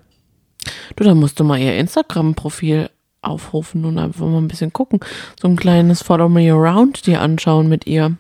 Du, 0.96 1.04
da 1.04 1.16
musst 1.16 1.40
du 1.40 1.44
mal 1.44 1.60
ihr 1.60 1.78
Instagram-Profil 1.78 2.90
aufrufen 3.22 3.86
und 3.86 3.98
einfach 3.98 4.26
mal 4.26 4.38
ein 4.38 4.48
bisschen 4.48 4.74
gucken. 4.74 5.00
So 5.40 5.48
ein 5.48 5.56
kleines 5.56 6.02
Follow 6.02 6.30
Me 6.30 6.52
Around 6.52 7.06
dir 7.06 7.22
anschauen 7.22 7.68
mit 7.68 7.88
ihr. 7.88 8.16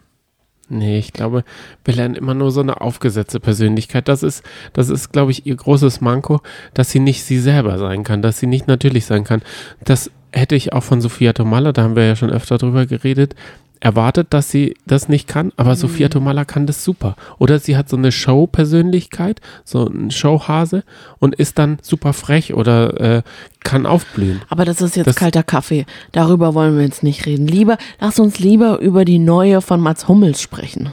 Nee, 0.69 0.99
ich 0.99 1.13
glaube, 1.13 1.43
wir 1.83 1.95
lernen 1.95 2.15
immer 2.15 2.35
nur 2.35 2.51
so 2.51 2.61
eine 2.61 2.79
aufgesetzte 2.81 3.39
Persönlichkeit. 3.39 4.07
Das 4.07 4.21
ist, 4.21 4.43
das 4.73 4.89
ist, 4.89 5.11
glaube 5.11 5.31
ich, 5.31 5.47
ihr 5.47 5.55
großes 5.55 5.99
Manko, 5.99 6.41
dass 6.75 6.91
sie 6.91 6.99
nicht 6.99 7.23
sie 7.23 7.39
selber 7.39 7.79
sein 7.79 8.03
kann, 8.03 8.21
dass 8.21 8.39
sie 8.39 8.45
nicht 8.45 8.67
natürlich 8.67 9.05
sein 9.05 9.23
kann. 9.23 9.41
Das 9.83 10.11
hätte 10.31 10.55
ich 10.55 10.71
auch 10.73 10.83
von 10.83 11.01
Sophia 11.01 11.33
Tomalla, 11.33 11.71
da 11.71 11.81
haben 11.81 11.95
wir 11.95 12.05
ja 12.05 12.15
schon 12.15 12.29
öfter 12.29 12.59
drüber 12.59 12.85
geredet, 12.85 13.35
erwartet, 13.81 14.27
dass 14.31 14.51
sie 14.51 14.75
das 14.85 15.07
nicht 15.09 15.27
kann, 15.27 15.51
aber 15.57 15.75
Sophia 15.75 16.09
Tomalla 16.09 16.43
kann 16.45 16.65
das 16.67 16.83
super. 16.83 17.15
Oder 17.37 17.59
sie 17.59 17.77
hat 17.77 17.87
so 17.89 17.95
eine 17.97 18.11
Show-Persönlichkeit, 18.11 19.39
so 19.63 19.85
ein 19.87 20.11
Showhase 20.11 20.83
und 21.19 21.35
ist 21.35 21.57
dann 21.59 21.77
super 21.81 22.13
frech 22.13 22.53
oder 22.53 22.99
äh, 22.99 23.21
kann 23.63 23.85
aufblühen. 23.85 24.41
Aber 24.49 24.65
das 24.65 24.81
ist 24.81 24.95
jetzt 24.95 25.07
Das- 25.07 25.15
kalter 25.15 25.43
Kaffee. 25.43 25.85
Darüber 26.11 26.53
wollen 26.53 26.75
wir 26.77 26.83
jetzt 26.83 27.03
nicht 27.03 27.25
reden. 27.25 27.47
Lieber, 27.47 27.77
lass 27.99 28.19
uns 28.19 28.39
lieber 28.39 28.79
über 28.79 29.05
die 29.05 29.19
neue 29.19 29.61
von 29.61 29.79
Mats 29.79 30.07
Hummels 30.07 30.41
sprechen. 30.41 30.91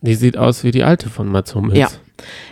Die 0.00 0.14
sieht 0.14 0.36
aus 0.36 0.64
wie 0.64 0.70
die 0.72 0.82
alte 0.84 1.08
von 1.10 1.28
Mats 1.28 1.54
Hummels. 1.54 1.78
Ja. 1.78 1.88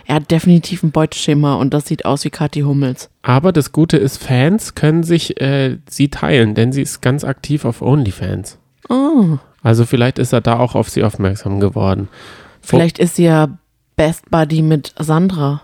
Er 0.05 0.15
hat 0.15 0.31
definitiv 0.31 0.83
ein 0.83 0.91
Beuteschema 0.91 1.55
und 1.55 1.73
das 1.73 1.85
sieht 1.85 2.03
aus 2.05 2.25
wie 2.25 2.29
Kathi 2.29 2.61
Hummels. 2.61 3.09
Aber 3.21 3.51
das 3.53 3.71
Gute 3.71 3.97
ist, 3.97 4.21
Fans 4.21 4.75
können 4.75 5.03
sich 5.03 5.39
äh, 5.39 5.77
sie 5.89 6.09
teilen, 6.09 6.55
denn 6.55 6.71
sie 6.73 6.81
ist 6.81 7.01
ganz 7.01 7.23
aktiv 7.23 7.63
auf 7.65 7.81
OnlyFans. 7.81 8.57
Oh. 8.89 9.37
Also 9.63 9.85
vielleicht 9.85 10.19
ist 10.19 10.33
er 10.33 10.41
da 10.41 10.57
auch 10.59 10.75
auf 10.75 10.89
sie 10.89 11.03
aufmerksam 11.03 11.59
geworden. 11.59 12.07
Vielleicht 12.61 12.99
ist 12.99 13.15
sie 13.15 13.25
ja 13.25 13.57
Best 13.95 14.29
Buddy 14.31 14.61
mit 14.61 14.93
Sandra. 14.99 15.61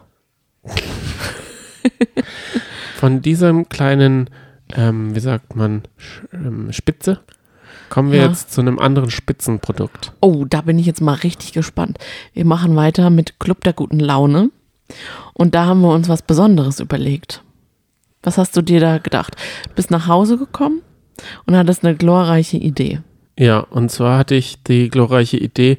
Von 2.95 3.21
diesem 3.21 3.69
kleinen, 3.69 4.29
ähm, 4.75 5.15
wie 5.15 5.19
sagt 5.19 5.55
man, 5.55 5.83
ähm, 6.33 6.71
Spitze, 6.71 7.19
kommen 7.89 8.11
wir 8.11 8.19
Ja. 8.19 8.27
jetzt 8.27 8.51
zu 8.51 8.61
einem 8.61 8.79
anderen 8.79 9.11
Spitzenprodukt. 9.11 10.11
Oh, 10.19 10.45
da 10.45 10.61
bin 10.61 10.79
ich 10.79 10.85
jetzt 10.85 11.01
mal 11.01 11.13
richtig 11.13 11.53
gespannt. 11.53 11.99
Wir 12.33 12.45
machen 12.45 12.75
weiter 12.75 13.09
mit 13.09 13.39
Club 13.39 13.63
der 13.63 13.73
guten 13.73 13.99
Laune. 13.99 14.49
Und 15.33 15.53
da 15.55 15.65
haben 15.65 15.81
wir 15.81 15.91
uns 15.93 16.09
was 16.09 16.21
Besonderes 16.21 16.79
überlegt. 16.79 17.43
Was 18.23 18.37
hast 18.37 18.55
du 18.57 18.61
dir 18.61 18.79
da 18.79 18.97
gedacht? 18.97 19.35
Du 19.69 19.75
bist 19.75 19.91
nach 19.91 20.07
Hause 20.07 20.37
gekommen 20.37 20.81
und 21.45 21.55
hattest 21.55 21.85
eine 21.85 21.95
glorreiche 21.95 22.57
Idee. 22.57 23.01
Ja, 23.37 23.59
und 23.59 23.91
zwar 23.91 24.17
hatte 24.17 24.35
ich 24.35 24.63
die 24.63 24.89
glorreiche 24.89 25.37
Idee, 25.37 25.77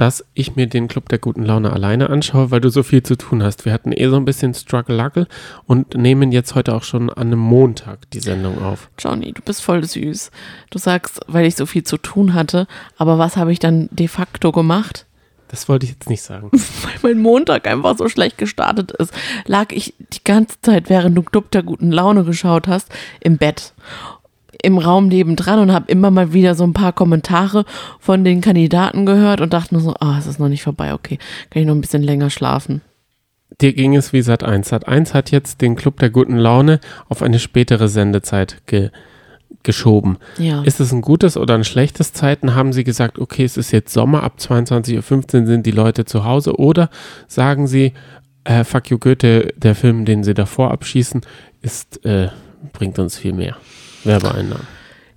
dass 0.00 0.24
ich 0.32 0.56
mir 0.56 0.66
den 0.66 0.88
Club 0.88 1.10
der 1.10 1.18
guten 1.18 1.42
Laune 1.42 1.74
alleine 1.74 2.08
anschaue, 2.08 2.50
weil 2.50 2.62
du 2.62 2.70
so 2.70 2.82
viel 2.82 3.02
zu 3.02 3.16
tun 3.16 3.42
hast. 3.42 3.66
Wir 3.66 3.74
hatten 3.74 3.92
eh 3.92 4.08
so 4.08 4.16
ein 4.16 4.24
bisschen 4.24 4.54
Struggle-Luggle 4.54 5.28
und 5.66 5.94
nehmen 5.94 6.32
jetzt 6.32 6.54
heute 6.54 6.74
auch 6.74 6.84
schon 6.84 7.10
an 7.10 7.26
einem 7.26 7.38
Montag 7.38 8.10
die 8.12 8.20
Sendung 8.20 8.62
auf. 8.62 8.88
Johnny, 8.98 9.32
du 9.32 9.42
bist 9.42 9.60
voll 9.62 9.84
süß. 9.84 10.30
Du 10.70 10.78
sagst, 10.78 11.20
weil 11.26 11.44
ich 11.44 11.54
so 11.54 11.66
viel 11.66 11.82
zu 11.82 11.98
tun 11.98 12.32
hatte, 12.32 12.66
aber 12.96 13.18
was 13.18 13.36
habe 13.36 13.52
ich 13.52 13.58
dann 13.58 13.90
de 13.92 14.08
facto 14.08 14.52
gemacht? 14.52 15.04
Das 15.48 15.68
wollte 15.68 15.84
ich 15.84 15.92
jetzt 15.92 16.08
nicht 16.08 16.22
sagen. 16.22 16.48
Weil 17.02 17.14
mein 17.14 17.22
Montag 17.22 17.66
einfach 17.66 17.98
so 17.98 18.08
schlecht 18.08 18.38
gestartet 18.38 18.92
ist, 18.92 19.12
lag 19.46 19.72
ich 19.72 19.94
die 19.98 20.22
ganze 20.22 20.60
Zeit, 20.62 20.88
während 20.88 21.18
du 21.18 21.22
Club 21.22 21.50
der 21.50 21.64
guten 21.64 21.90
Laune 21.90 22.22
geschaut 22.22 22.68
hast, 22.68 22.88
im 23.18 23.36
Bett. 23.36 23.74
Im 24.62 24.78
Raum 24.78 25.08
nebendran 25.08 25.58
und 25.58 25.72
habe 25.72 25.90
immer 25.90 26.10
mal 26.10 26.32
wieder 26.32 26.54
so 26.54 26.64
ein 26.64 26.72
paar 26.72 26.92
Kommentare 26.92 27.64
von 27.98 28.24
den 28.24 28.40
Kandidaten 28.40 29.06
gehört 29.06 29.40
und 29.40 29.52
dachte 29.52 29.74
nur 29.74 29.82
so, 29.82 29.94
ah, 30.00 30.16
es 30.18 30.26
ist 30.26 30.38
noch 30.38 30.48
nicht 30.48 30.62
vorbei, 30.62 30.94
okay, 30.94 31.18
kann 31.50 31.62
ich 31.62 31.66
noch 31.66 31.74
ein 31.74 31.80
bisschen 31.80 32.02
länger 32.02 32.30
schlafen. 32.30 32.82
Dir 33.60 33.72
ging 33.72 33.96
es 33.96 34.12
wie 34.12 34.22
Sat 34.22 34.42
1. 34.42 34.68
Sat 34.68 34.88
1 34.88 35.12
hat 35.12 35.30
jetzt 35.30 35.60
den 35.60 35.76
Club 35.76 35.98
der 35.98 36.10
guten 36.10 36.36
Laune 36.36 36.80
auf 37.08 37.22
eine 37.22 37.38
spätere 37.38 37.88
Sendezeit 37.88 38.62
ge 38.66 38.90
geschoben. 39.62 40.16
Ja. 40.38 40.62
Ist 40.62 40.80
es 40.80 40.90
ein 40.90 41.02
gutes 41.02 41.36
oder 41.36 41.54
ein 41.54 41.64
schlechtes 41.64 42.14
Zeiten? 42.14 42.54
Haben 42.54 42.72
sie 42.72 42.84
gesagt, 42.84 43.18
okay, 43.18 43.44
es 43.44 43.58
ist 43.58 43.72
jetzt 43.72 43.92
Sommer, 43.92 44.22
ab 44.22 44.36
22.15 44.38 45.40
Uhr 45.40 45.46
sind 45.46 45.66
die 45.66 45.70
Leute 45.70 46.06
zu 46.06 46.24
Hause? 46.24 46.58
Oder 46.58 46.88
sagen 47.26 47.66
sie, 47.66 47.92
äh, 48.44 48.64
Fuck 48.64 48.88
you 48.88 48.98
Goethe, 48.98 49.52
der 49.56 49.74
Film, 49.74 50.06
den 50.06 50.24
sie 50.24 50.32
davor 50.32 50.70
abschießen, 50.70 51.20
ist, 51.60 52.02
äh, 52.06 52.28
bringt 52.72 52.98
uns 52.98 53.18
viel 53.18 53.34
mehr 53.34 53.56
Werbeeinnahmen. 54.04 54.66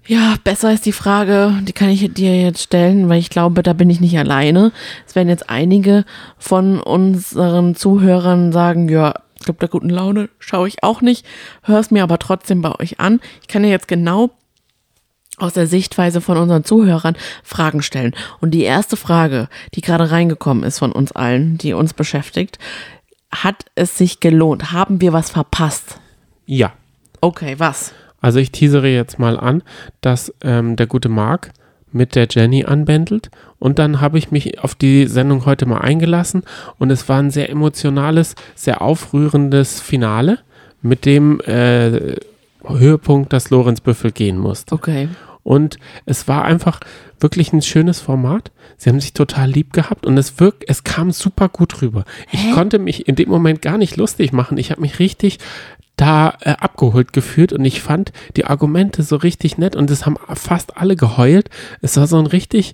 Ja, 0.05 0.35
besser 0.43 0.73
ist 0.73 0.85
die 0.85 0.91
Frage, 0.91 1.53
die 1.61 1.71
kann 1.71 1.89
ich 1.89 2.13
dir 2.13 2.39
jetzt 2.39 2.61
stellen, 2.61 3.07
weil 3.07 3.19
ich 3.19 3.29
glaube, 3.29 3.63
da 3.63 3.71
bin 3.71 3.89
ich 3.89 4.01
nicht 4.01 4.17
alleine. 4.17 4.73
Es 5.07 5.15
werden 5.15 5.29
jetzt 5.29 5.49
einige 5.49 6.03
von 6.37 6.81
unseren 6.81 7.75
Zuhörern 7.75 8.51
sagen, 8.51 8.89
ja, 8.89 9.13
Club 9.41 9.59
der 9.59 9.69
guten 9.69 9.89
Laune 9.89 10.29
schaue 10.39 10.67
ich 10.67 10.83
auch 10.83 11.01
nicht, 11.01 11.25
höre 11.63 11.79
es 11.79 11.89
mir 11.89 12.03
aber 12.03 12.19
trotzdem 12.19 12.61
bei 12.61 12.77
euch 12.79 12.99
an. 12.99 13.21
Ich 13.41 13.47
kann 13.47 13.63
dir 13.63 13.69
jetzt 13.69 13.87
genau 13.87 14.31
aus 15.37 15.53
der 15.53 15.67
Sichtweise 15.67 16.19
von 16.19 16.37
unseren 16.37 16.65
Zuhörern 16.65 17.15
Fragen 17.41 17.81
stellen. 17.81 18.13
Und 18.41 18.51
die 18.51 18.63
erste 18.63 18.97
Frage, 18.97 19.47
die 19.73 19.81
gerade 19.81 20.11
reingekommen 20.11 20.63
ist 20.63 20.79
von 20.79 20.91
uns 20.91 21.13
allen, 21.13 21.57
die 21.57 21.73
uns 21.73 21.93
beschäftigt, 21.93 22.59
hat 23.31 23.65
es 23.75 23.97
sich 23.97 24.19
gelohnt? 24.19 24.73
Haben 24.73 24.99
wir 25.01 25.13
was 25.13 25.31
verpasst? 25.31 25.97
Ja, 26.45 26.73
Okay, 27.23 27.55
was? 27.57 27.93
Also 28.23 28.39
ich 28.39 28.51
teasere 28.51 28.87
jetzt 28.87 29.19
mal 29.19 29.39
an, 29.39 29.61
dass 30.01 30.33
ähm, 30.43 30.75
der 30.75 30.87
gute 30.87 31.09
Marc 31.09 31.51
mit 31.91 32.15
der 32.15 32.27
Jenny 32.27 32.65
anbändelt 32.65 33.29
und 33.59 33.77
dann 33.77 34.01
habe 34.01 34.17
ich 34.17 34.31
mich 34.31 34.63
auf 34.63 34.73
die 34.73 35.05
Sendung 35.05 35.45
heute 35.45 35.67
mal 35.67 35.81
eingelassen 35.81 36.41
und 36.79 36.89
es 36.89 37.07
war 37.07 37.19
ein 37.19 37.29
sehr 37.29 37.51
emotionales, 37.51 38.33
sehr 38.55 38.81
aufrührendes 38.81 39.79
Finale, 39.79 40.39
mit 40.81 41.05
dem 41.05 41.39
äh, 41.41 42.17
Höhepunkt, 42.65 43.33
dass 43.33 43.49
Lorenz 43.49 43.81
Büffel 43.81 44.11
gehen 44.11 44.37
musste. 44.37 44.75
Okay. 44.75 45.09
Und 45.43 45.77
es 46.05 46.27
war 46.27 46.45
einfach 46.45 46.79
wirklich 47.19 47.51
ein 47.51 47.61
schönes 47.61 47.99
Format. 47.99 48.51
Sie 48.77 48.89
haben 48.89 48.99
sich 48.99 49.13
total 49.13 49.49
lieb 49.49 49.73
gehabt 49.73 50.05
und 50.05 50.17
es 50.17 50.39
wirkt, 50.39 50.63
es 50.67 50.83
kam 50.83 51.11
super 51.11 51.49
gut 51.49 51.81
rüber. 51.81 52.05
Ich 52.31 52.51
konnte 52.51 52.79
mich 52.79 53.07
in 53.07 53.15
dem 53.15 53.29
Moment 53.29 53.61
gar 53.61 53.77
nicht 53.77 53.97
lustig 53.97 54.31
machen. 54.31 54.57
Ich 54.57 54.71
habe 54.71 54.81
mich 54.81 54.99
richtig 54.99 55.39
da 55.95 56.37
äh, 56.41 56.51
abgeholt 56.51 57.13
gefühlt 57.13 57.53
und 57.53 57.63
ich 57.65 57.81
fand 57.81 58.11
die 58.35 58.45
Argumente 58.45 59.03
so 59.03 59.15
richtig 59.15 59.57
nett 59.57 59.75
und 59.75 59.91
es 59.91 60.05
haben 60.05 60.17
fast 60.33 60.77
alle 60.77 60.95
geheult. 60.95 61.49
Es 61.81 61.97
war 61.97 62.07
so 62.07 62.17
ein 62.17 62.25
richtig 62.25 62.73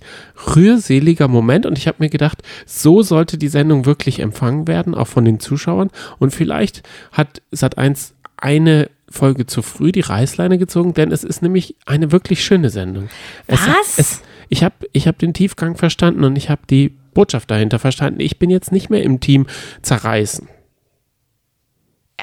rührseliger 0.54 1.28
Moment 1.28 1.66
und 1.66 1.76
ich 1.76 1.86
habe 1.86 1.98
mir 2.00 2.08
gedacht, 2.08 2.42
so 2.64 3.02
sollte 3.02 3.36
die 3.36 3.48
Sendung 3.48 3.84
wirklich 3.84 4.20
empfangen 4.20 4.66
werden, 4.66 4.94
auch 4.94 5.08
von 5.08 5.24
den 5.24 5.38
Zuschauern. 5.38 5.90
Und 6.18 6.32
vielleicht 6.32 6.82
hat 7.12 7.42
Sat1 7.52 8.12
eine 8.36 8.90
Folge 9.10 9.44
zu 9.44 9.60
früh 9.60 9.92
die 9.92 10.00
Reißleine 10.00 10.56
gezogen, 10.56 10.94
denn 10.94 11.12
es 11.12 11.24
ist 11.24 11.42
nämlich 11.42 11.76
eine 11.84 12.12
wirklich 12.12 12.42
schöne 12.42 12.70
Sendung. 12.70 13.10
Es, 13.46 13.66
Was? 13.66 13.98
Es, 13.98 14.22
ich 14.48 14.64
habe 14.64 14.74
ich 14.92 15.06
hab 15.06 15.18
den 15.18 15.34
Tiefgang 15.34 15.76
verstanden 15.76 16.24
und 16.24 16.36
ich 16.36 16.48
habe 16.48 16.62
die 16.70 16.96
Botschaft 17.12 17.50
dahinter 17.50 17.78
verstanden. 17.78 18.20
Ich 18.20 18.38
bin 18.38 18.50
jetzt 18.50 18.72
nicht 18.72 18.88
mehr 18.88 19.02
im 19.02 19.20
Team 19.20 19.46
zerreißen. 19.82 20.48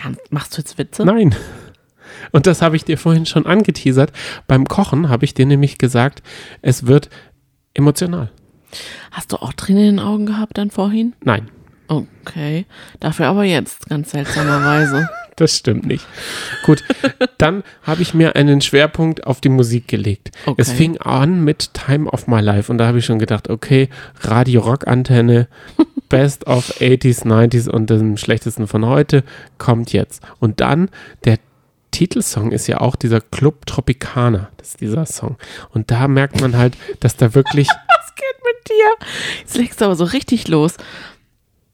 Ernst, 0.04 0.32
machst 0.32 0.56
du 0.56 0.62
jetzt 0.62 0.78
Witze? 0.78 1.06
Nein. 1.06 1.36
Und 2.32 2.48
das 2.48 2.62
habe 2.62 2.76
ich 2.76 2.86
dir 2.86 2.98
vorhin 2.98 3.26
schon 3.26 3.45
angeteasert. 3.45 4.12
Beim 4.48 4.66
Kochen 4.66 5.10
habe 5.10 5.26
ich 5.26 5.34
dir 5.34 5.45
nämlich 5.45 5.78
gesagt, 5.78 6.24
es 6.62 6.88
wird 6.88 7.10
emotional. 7.74 8.32
Hast 9.12 9.32
du 9.32 9.38
auch 9.38 9.54
Tränen 9.54 9.84
in 9.84 9.95
den 9.98 10.00
Augen 10.06 10.26
gehabt 10.26 10.58
dann 10.58 10.72
vorhin? 10.72 11.14
Nein, 11.24 11.50
Okay. 11.88 12.66
Dafür 13.00 13.28
aber 13.28 13.43
jetzt, 13.43 13.88
ganz 13.88 14.12
seltsamerweise. 14.12 15.10
Das 15.38 15.56
stimmt 15.56 15.86
nicht. 15.86 16.06
Gut, 16.64 16.84
dann 17.38 17.64
habe 17.84 18.02
ich 18.02 18.14
mir 18.14 18.36
einen 18.36 18.60
Schwerpunkt 18.60 19.26
auf 19.26 19.40
die 19.40 19.50
Musik 19.50 19.88
gelegt. 19.88 20.32
Okay. 20.46 20.62
Es 20.62 20.72
fing 20.72 20.98
an 20.98 21.44
mit 21.44 21.74
Time 21.74 22.10
of 22.10 22.28
My 22.28 22.42
Life 22.42 22.72
und 22.72 22.80
da 22.80 22.88
habe 22.88 23.00
ich 23.00 23.06
schon 23.06 23.20
gedacht, 23.20 23.50
okay, 23.50 23.90
Radio 24.22 24.62
Rock 24.62 24.88
Antenne, 24.88 25.48
Best 26.10 26.48
of 26.48 26.80
80s, 26.80 27.26
90s 27.26 27.70
und 27.70 27.90
dem 27.90 28.18
schlechtesten 28.18 28.68
von 28.68 28.86
heute 28.86 29.24
kommt 29.58 29.94
jetzt. 29.94 30.24
Und 30.40 30.60
dann 30.60 30.90
der 31.26 31.38
Titelsong 31.92 32.52
ist 32.52 32.68
ja 32.68 32.82
auch 32.82 32.96
dieser 32.96 33.22
Club 33.22 33.66
Tropicana, 33.66 34.50
das 34.58 34.70
ist 34.70 34.82
dieser 34.82 35.06
Song. 35.06 35.38
Und 35.70 35.92
da 35.92 36.08
merkt 36.08 36.42
man 36.42 36.58
halt, 36.58 36.76
dass 37.00 37.16
da 37.16 37.34
wirklich 37.36 37.68
Was 37.98 38.16
geht 38.16 38.26
mit 38.44 38.70
dir? 38.70 39.08
Jetzt 39.40 39.58
legst 39.58 39.82
du 39.82 39.86
aber 39.86 39.96
so 39.96 40.04
richtig 40.04 40.48
los. 40.48 40.78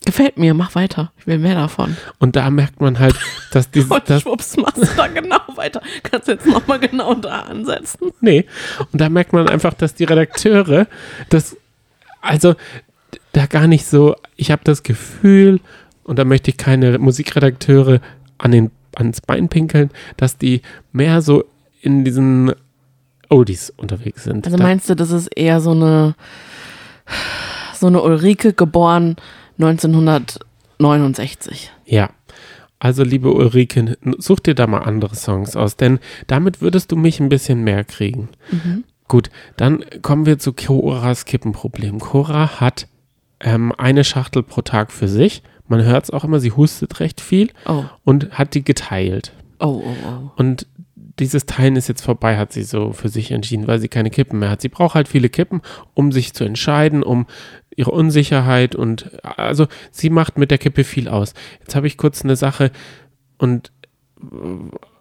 Gefällt 0.05 0.37
mir, 0.37 0.53
mach 0.53 0.75
weiter. 0.75 1.11
Ich 1.17 1.27
will 1.27 1.37
mehr 1.37 1.55
davon. 1.55 1.95
und 2.19 2.35
da 2.35 2.49
merkt 2.49 2.81
man 2.81 2.99
halt, 2.99 3.15
dass 3.51 3.71
dieses 3.71 3.89
Und 3.89 4.09
das, 4.09 4.21
schwupps, 4.21 4.57
machst 4.57 4.81
du 4.81 4.87
da 4.97 5.07
genau 5.07 5.39
weiter. 5.55 5.81
Kannst 6.03 6.27
jetzt 6.27 6.45
nochmal 6.45 6.79
genau 6.79 7.13
da 7.13 7.41
ansetzen. 7.41 8.11
Nee. 8.19 8.45
Und 8.91 8.99
da 8.99 9.09
merkt 9.09 9.33
man 9.33 9.47
einfach, 9.47 9.73
dass 9.73 9.95
die 9.95 10.03
Redakteure 10.03 10.87
das, 11.29 11.55
also 12.21 12.55
da 13.31 13.45
gar 13.45 13.67
nicht 13.67 13.85
so, 13.85 14.15
ich 14.35 14.51
habe 14.51 14.61
das 14.63 14.83
Gefühl, 14.83 15.59
und 16.03 16.19
da 16.19 16.25
möchte 16.25 16.51
ich 16.51 16.57
keine 16.57 16.97
Musikredakteure 16.99 18.01
an 18.37 18.51
den, 18.51 18.71
ans 18.95 19.21
Bein 19.21 19.47
pinkeln, 19.47 19.89
dass 20.17 20.37
die 20.37 20.61
mehr 20.91 21.21
so 21.21 21.45
in 21.81 22.03
diesen 22.03 22.53
Oldies 23.29 23.71
unterwegs 23.75 24.25
sind. 24.25 24.45
Also 24.45 24.57
meinst 24.57 24.89
du, 24.89 24.95
das 24.95 25.11
ist 25.11 25.27
eher 25.27 25.61
so 25.61 25.71
eine, 25.71 26.15
so 27.73 27.87
eine 27.87 28.01
Ulrike 28.01 28.53
geboren 28.53 29.15
1969? 29.57 31.71
Ja. 31.85 32.09
Also, 32.79 33.03
liebe 33.03 33.31
Ulrike, 33.31 33.97
such 34.17 34.41
dir 34.41 34.55
da 34.55 34.67
mal 34.67 34.79
andere 34.79 35.15
Songs 35.15 35.55
aus, 35.55 35.77
denn 35.77 35.99
damit 36.27 36.59
würdest 36.61 36.91
du 36.91 36.97
mich 36.97 37.21
ein 37.21 37.29
bisschen 37.29 37.63
mehr 37.63 37.85
kriegen. 37.85 38.27
Gut, 39.07 39.29
dann 39.55 39.85
kommen 40.01 40.25
wir 40.25 40.37
zu 40.37 40.51
Coras 40.51 41.23
Kippenproblem. 41.25 41.99
Cora 41.99 42.59
hat 42.59 42.87
ähm, 43.39 43.71
eine 43.77 44.03
Schachtel 44.03 44.43
pro 44.43 44.61
Tag 44.63 44.91
für 44.91 45.07
sich. 45.07 45.43
Man 45.69 45.81
hört 45.83 46.05
es 46.05 46.09
auch 46.11 46.25
immer, 46.25 46.41
sie 46.41 46.51
hustet 46.51 46.99
recht 46.99 47.21
viel 47.21 47.51
Oh, 47.65 47.85
und 48.03 48.31
hat 48.31 48.53
die 48.53 48.65
geteilt. 48.65 49.31
oh, 49.59 49.81
oh, 49.85 49.95
oh. 50.05 50.31
Und 50.35 50.67
dieses 51.19 51.45
Teilen 51.45 51.75
ist 51.75 51.87
jetzt 51.87 52.01
vorbei, 52.01 52.37
hat 52.37 52.51
sie 52.51 52.63
so 52.63 52.91
für 52.91 53.07
sich 53.07 53.31
entschieden, 53.31 53.67
weil 53.67 53.79
sie 53.79 53.87
keine 53.87 54.09
Kippen 54.09 54.39
mehr 54.39 54.49
hat. 54.49 54.61
Sie 54.61 54.69
braucht 54.69 54.95
halt 54.95 55.07
viele 55.07 55.29
Kippen, 55.29 55.61
um 55.93 56.11
sich 56.11 56.33
zu 56.33 56.43
entscheiden, 56.43 57.03
um 57.03 57.27
ihre 57.75 57.91
Unsicherheit 57.91 58.75
und 58.75 59.11
also 59.23 59.67
sie 59.91 60.09
macht 60.09 60.37
mit 60.37 60.51
der 60.51 60.57
Kippe 60.57 60.83
viel 60.83 61.07
aus. 61.07 61.33
Jetzt 61.61 61.75
habe 61.75 61.87
ich 61.87 61.97
kurz 61.97 62.23
eine 62.23 62.35
Sache 62.35 62.71
und 63.37 63.71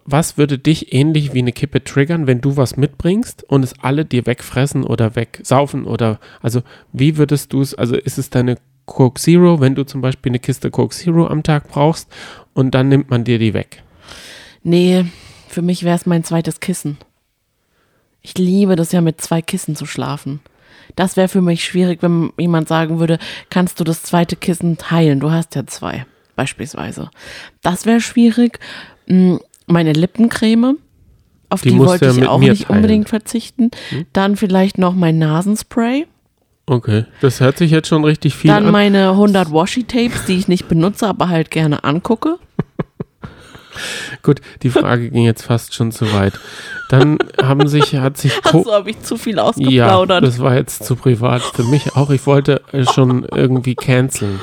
was 0.05 0.37
würde 0.37 0.57
dich 0.59 0.93
ähnlich 0.93 1.33
wie 1.33 1.39
eine 1.39 1.53
Kippe 1.53 1.83
triggern, 1.83 2.27
wenn 2.27 2.41
du 2.41 2.57
was 2.57 2.75
mitbringst 2.75 3.43
und 3.43 3.63
es 3.63 3.79
alle 3.79 4.05
dir 4.05 4.25
wegfressen 4.25 4.83
oder 4.83 5.15
wegsaufen 5.15 5.85
oder 5.85 6.19
also 6.41 6.61
wie 6.91 7.17
würdest 7.17 7.53
du 7.53 7.61
es, 7.61 7.73
also 7.73 7.95
ist 7.95 8.17
es 8.17 8.29
deine 8.29 8.57
Coke 8.85 9.19
Zero, 9.19 9.61
wenn 9.61 9.75
du 9.75 9.85
zum 9.85 10.01
Beispiel 10.01 10.31
eine 10.31 10.39
Kiste 10.39 10.71
Coke 10.71 10.93
Zero 10.93 11.27
am 11.27 11.43
Tag 11.43 11.69
brauchst 11.69 12.09
und 12.53 12.75
dann 12.75 12.89
nimmt 12.89 13.09
man 13.09 13.23
dir 13.23 13.39
die 13.39 13.53
weg. 13.53 13.83
Nee, 14.61 15.05
für 15.47 15.61
mich 15.61 15.83
wäre 15.83 15.95
es 15.95 16.05
mein 16.05 16.23
zweites 16.23 16.59
Kissen. 16.59 16.97
Ich 18.21 18.37
liebe 18.37 18.75
das 18.75 18.91
ja 18.91 19.01
mit 19.01 19.21
zwei 19.21 19.41
Kissen 19.41 19.75
zu 19.75 19.85
schlafen. 19.85 20.39
Das 20.95 21.17
wäre 21.17 21.27
für 21.27 21.41
mich 21.41 21.63
schwierig, 21.63 22.01
wenn 22.03 22.31
jemand 22.37 22.67
sagen 22.67 22.99
würde, 22.99 23.17
kannst 23.49 23.79
du 23.79 23.83
das 23.83 24.03
zweite 24.03 24.35
Kissen 24.35 24.77
teilen? 24.77 25.19
Du 25.19 25.31
hast 25.31 25.55
ja 25.55 25.65
zwei, 25.65 26.05
beispielsweise. 26.35 27.09
Das 27.61 27.85
wäre 27.85 27.99
schwierig. 28.01 28.59
Mm, 29.07 29.37
Meine 29.65 29.93
Lippencreme, 29.93 30.77
auf 31.49 31.61
Die 31.61 31.69
die, 31.71 31.77
wollte 31.79 32.05
ja 32.05 32.11
ich 32.11 32.17
mit 32.19 32.27
auch 32.29 32.39
nicht 32.39 32.67
teilen. 32.67 32.77
unbedingt 32.77 33.09
verzichten. 33.09 33.71
Dann 34.13 34.35
vielleicht 34.35 34.77
noch 34.77 34.93
mein 34.93 35.17
Nasenspray. 35.19 36.05
Okay, 36.65 37.05
das 37.21 37.39
hört 37.41 37.57
sich 37.57 37.71
jetzt 37.71 37.89
schon 37.89 38.05
richtig 38.05 38.35
viel 38.35 38.49
Dann 38.49 38.67
an. 38.67 38.71
meine 38.71 39.09
100 39.09 39.51
Washi-Tapes, 39.51 40.25
die 40.25 40.37
ich 40.37 40.47
nicht 40.47 40.67
benutze, 40.69 41.07
aber 41.07 41.27
halt 41.27 41.51
gerne 41.51 41.83
angucke. 41.83 42.37
Gut, 44.21 44.41
die 44.61 44.69
Frage 44.69 45.09
ging 45.09 45.23
jetzt 45.25 45.43
fast 45.43 45.73
schon 45.73 45.91
zu 45.91 46.11
weit. 46.13 46.33
Dann 46.89 47.17
haben 47.41 47.67
sich, 47.67 47.95
hat 47.95 48.17
sich 48.17 48.41
Co 48.43 48.59
Also 48.59 48.73
habe 48.73 48.89
ich 48.91 49.01
zu 49.01 49.17
viel 49.17 49.37
Ja, 49.37 49.43
ausgeplaudert. 49.43 50.23
das 50.23 50.39
war 50.39 50.55
jetzt 50.55 50.83
zu 50.83 50.95
privat 50.95 51.41
für 51.41 51.63
mich 51.63 51.95
auch. 51.95 52.09
Ich 52.09 52.25
wollte 52.27 52.61
äh, 52.71 52.85
schon 52.85 53.25
irgendwie 53.25 53.75
canceln. 53.75 54.39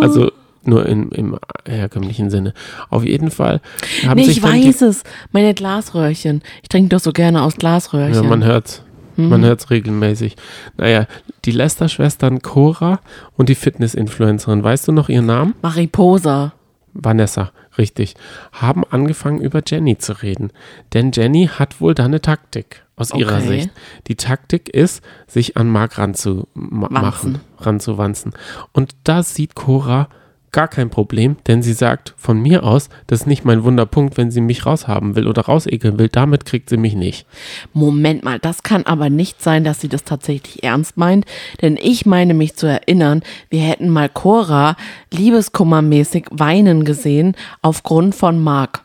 Also 0.00 0.32
nur 0.62 0.86
im, 0.86 1.10
im 1.12 1.38
herkömmlichen 1.66 2.30
Sinne. 2.30 2.52
Auf 2.90 3.04
jeden 3.04 3.30
Fall 3.30 3.60
haben 4.06 4.16
nee, 4.18 4.24
sich 4.24 4.38
ich 4.38 4.42
weiß 4.42 4.82
es. 4.82 5.02
Meine 5.32 5.54
Glasröhrchen. 5.54 6.42
Ich 6.62 6.68
trinke 6.68 6.90
doch 6.90 7.00
so 7.00 7.12
gerne 7.12 7.42
aus 7.42 7.54
Ja, 7.54 7.58
Glasröhrchen. 7.58 8.28
man 8.28 8.44
hört's. 8.44 8.82
Mhm. 9.16 9.28
Man 9.28 9.44
hört's 9.44 9.70
regelmäßig. 9.70 10.36
Naja, 10.76 11.06
die 11.44 11.52
Lester-Schwestern 11.52 12.40
Cora 12.42 13.00
und 13.36 13.48
die 13.48 13.54
Fitness-Influencerin, 13.54 14.62
weißt 14.62 14.88
du 14.88 14.92
noch 14.92 15.08
ihren 15.08 15.26
Namen? 15.26 15.54
Mariposa. 15.62 16.52
Vanessa, 16.92 17.52
richtig, 17.78 18.14
haben 18.52 18.84
angefangen 18.84 19.40
über 19.40 19.62
Jenny 19.66 19.98
zu 19.98 20.22
reden. 20.22 20.52
Denn 20.92 21.12
Jenny 21.12 21.48
hat 21.48 21.80
wohl 21.80 21.94
da 21.94 22.04
eine 22.04 22.20
Taktik 22.20 22.84
aus 22.96 23.12
ihrer 23.14 23.38
Okay. 23.38 23.46
Sicht. 23.46 23.70
Die 24.08 24.16
Taktik 24.16 24.68
ist, 24.68 25.02
sich 25.26 25.56
an 25.56 25.68
Mark 25.68 25.98
ranzumachen, 25.98 27.40
ranzuwanzen. 27.58 28.32
Und 28.72 28.94
da 29.04 29.22
sieht 29.22 29.54
Cora 29.54 30.08
gar 30.52 30.68
kein 30.68 30.90
Problem, 30.90 31.36
denn 31.46 31.62
sie 31.62 31.72
sagt 31.72 32.14
von 32.16 32.40
mir 32.40 32.64
aus, 32.64 32.88
das 33.06 33.20
ist 33.20 33.26
nicht 33.26 33.44
mein 33.44 33.62
Wunderpunkt, 33.64 34.16
wenn 34.16 34.30
sie 34.30 34.40
mich 34.40 34.66
raushaben 34.66 35.14
will 35.16 35.26
oder 35.28 35.42
rausekeln 35.42 35.98
will, 35.98 36.08
damit 36.08 36.44
kriegt 36.44 36.68
sie 36.70 36.76
mich 36.76 36.94
nicht. 36.94 37.26
Moment 37.72 38.24
mal, 38.24 38.38
das 38.38 38.62
kann 38.62 38.84
aber 38.86 39.10
nicht 39.10 39.42
sein, 39.42 39.64
dass 39.64 39.80
sie 39.80 39.88
das 39.88 40.04
tatsächlich 40.04 40.62
ernst 40.64 40.96
meint, 40.96 41.24
denn 41.62 41.78
ich 41.80 42.06
meine 42.06 42.34
mich 42.34 42.56
zu 42.56 42.66
erinnern, 42.66 43.22
wir 43.48 43.60
hätten 43.62 43.88
mal 43.88 44.08
Cora 44.08 44.76
liebeskummermäßig 45.12 46.26
weinen 46.30 46.84
gesehen 46.84 47.36
aufgrund 47.62 48.14
von 48.14 48.42
Mark. 48.42 48.82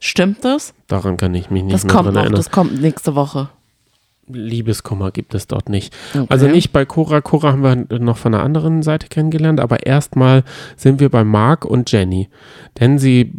Stimmt 0.00 0.44
das? 0.44 0.74
Daran 0.88 1.16
kann 1.16 1.34
ich 1.34 1.50
mich 1.50 1.62
nicht 1.62 1.74
Das 1.74 1.84
mehr 1.84 1.94
kommt 1.94 2.08
noch, 2.08 2.16
erinnern. 2.16 2.34
das 2.36 2.50
kommt 2.50 2.80
nächste 2.80 3.14
Woche. 3.14 3.48
Liebeskummer 4.26 5.10
gibt 5.10 5.34
es 5.34 5.46
dort 5.46 5.68
nicht. 5.68 5.94
Okay. 6.14 6.26
Also 6.28 6.46
nicht 6.46 6.72
bei 6.72 6.84
Cora. 6.84 7.20
Cora 7.20 7.52
haben 7.52 7.62
wir 7.62 7.98
noch 7.98 8.16
von 8.16 8.32
der 8.32 8.42
anderen 8.42 8.82
Seite 8.82 9.08
kennengelernt, 9.08 9.60
aber 9.60 9.86
erstmal 9.86 10.44
sind 10.76 11.00
wir 11.00 11.08
bei 11.08 11.24
Mark 11.24 11.64
und 11.64 11.90
Jenny. 11.90 12.28
Denn 12.80 12.98
sie 12.98 13.32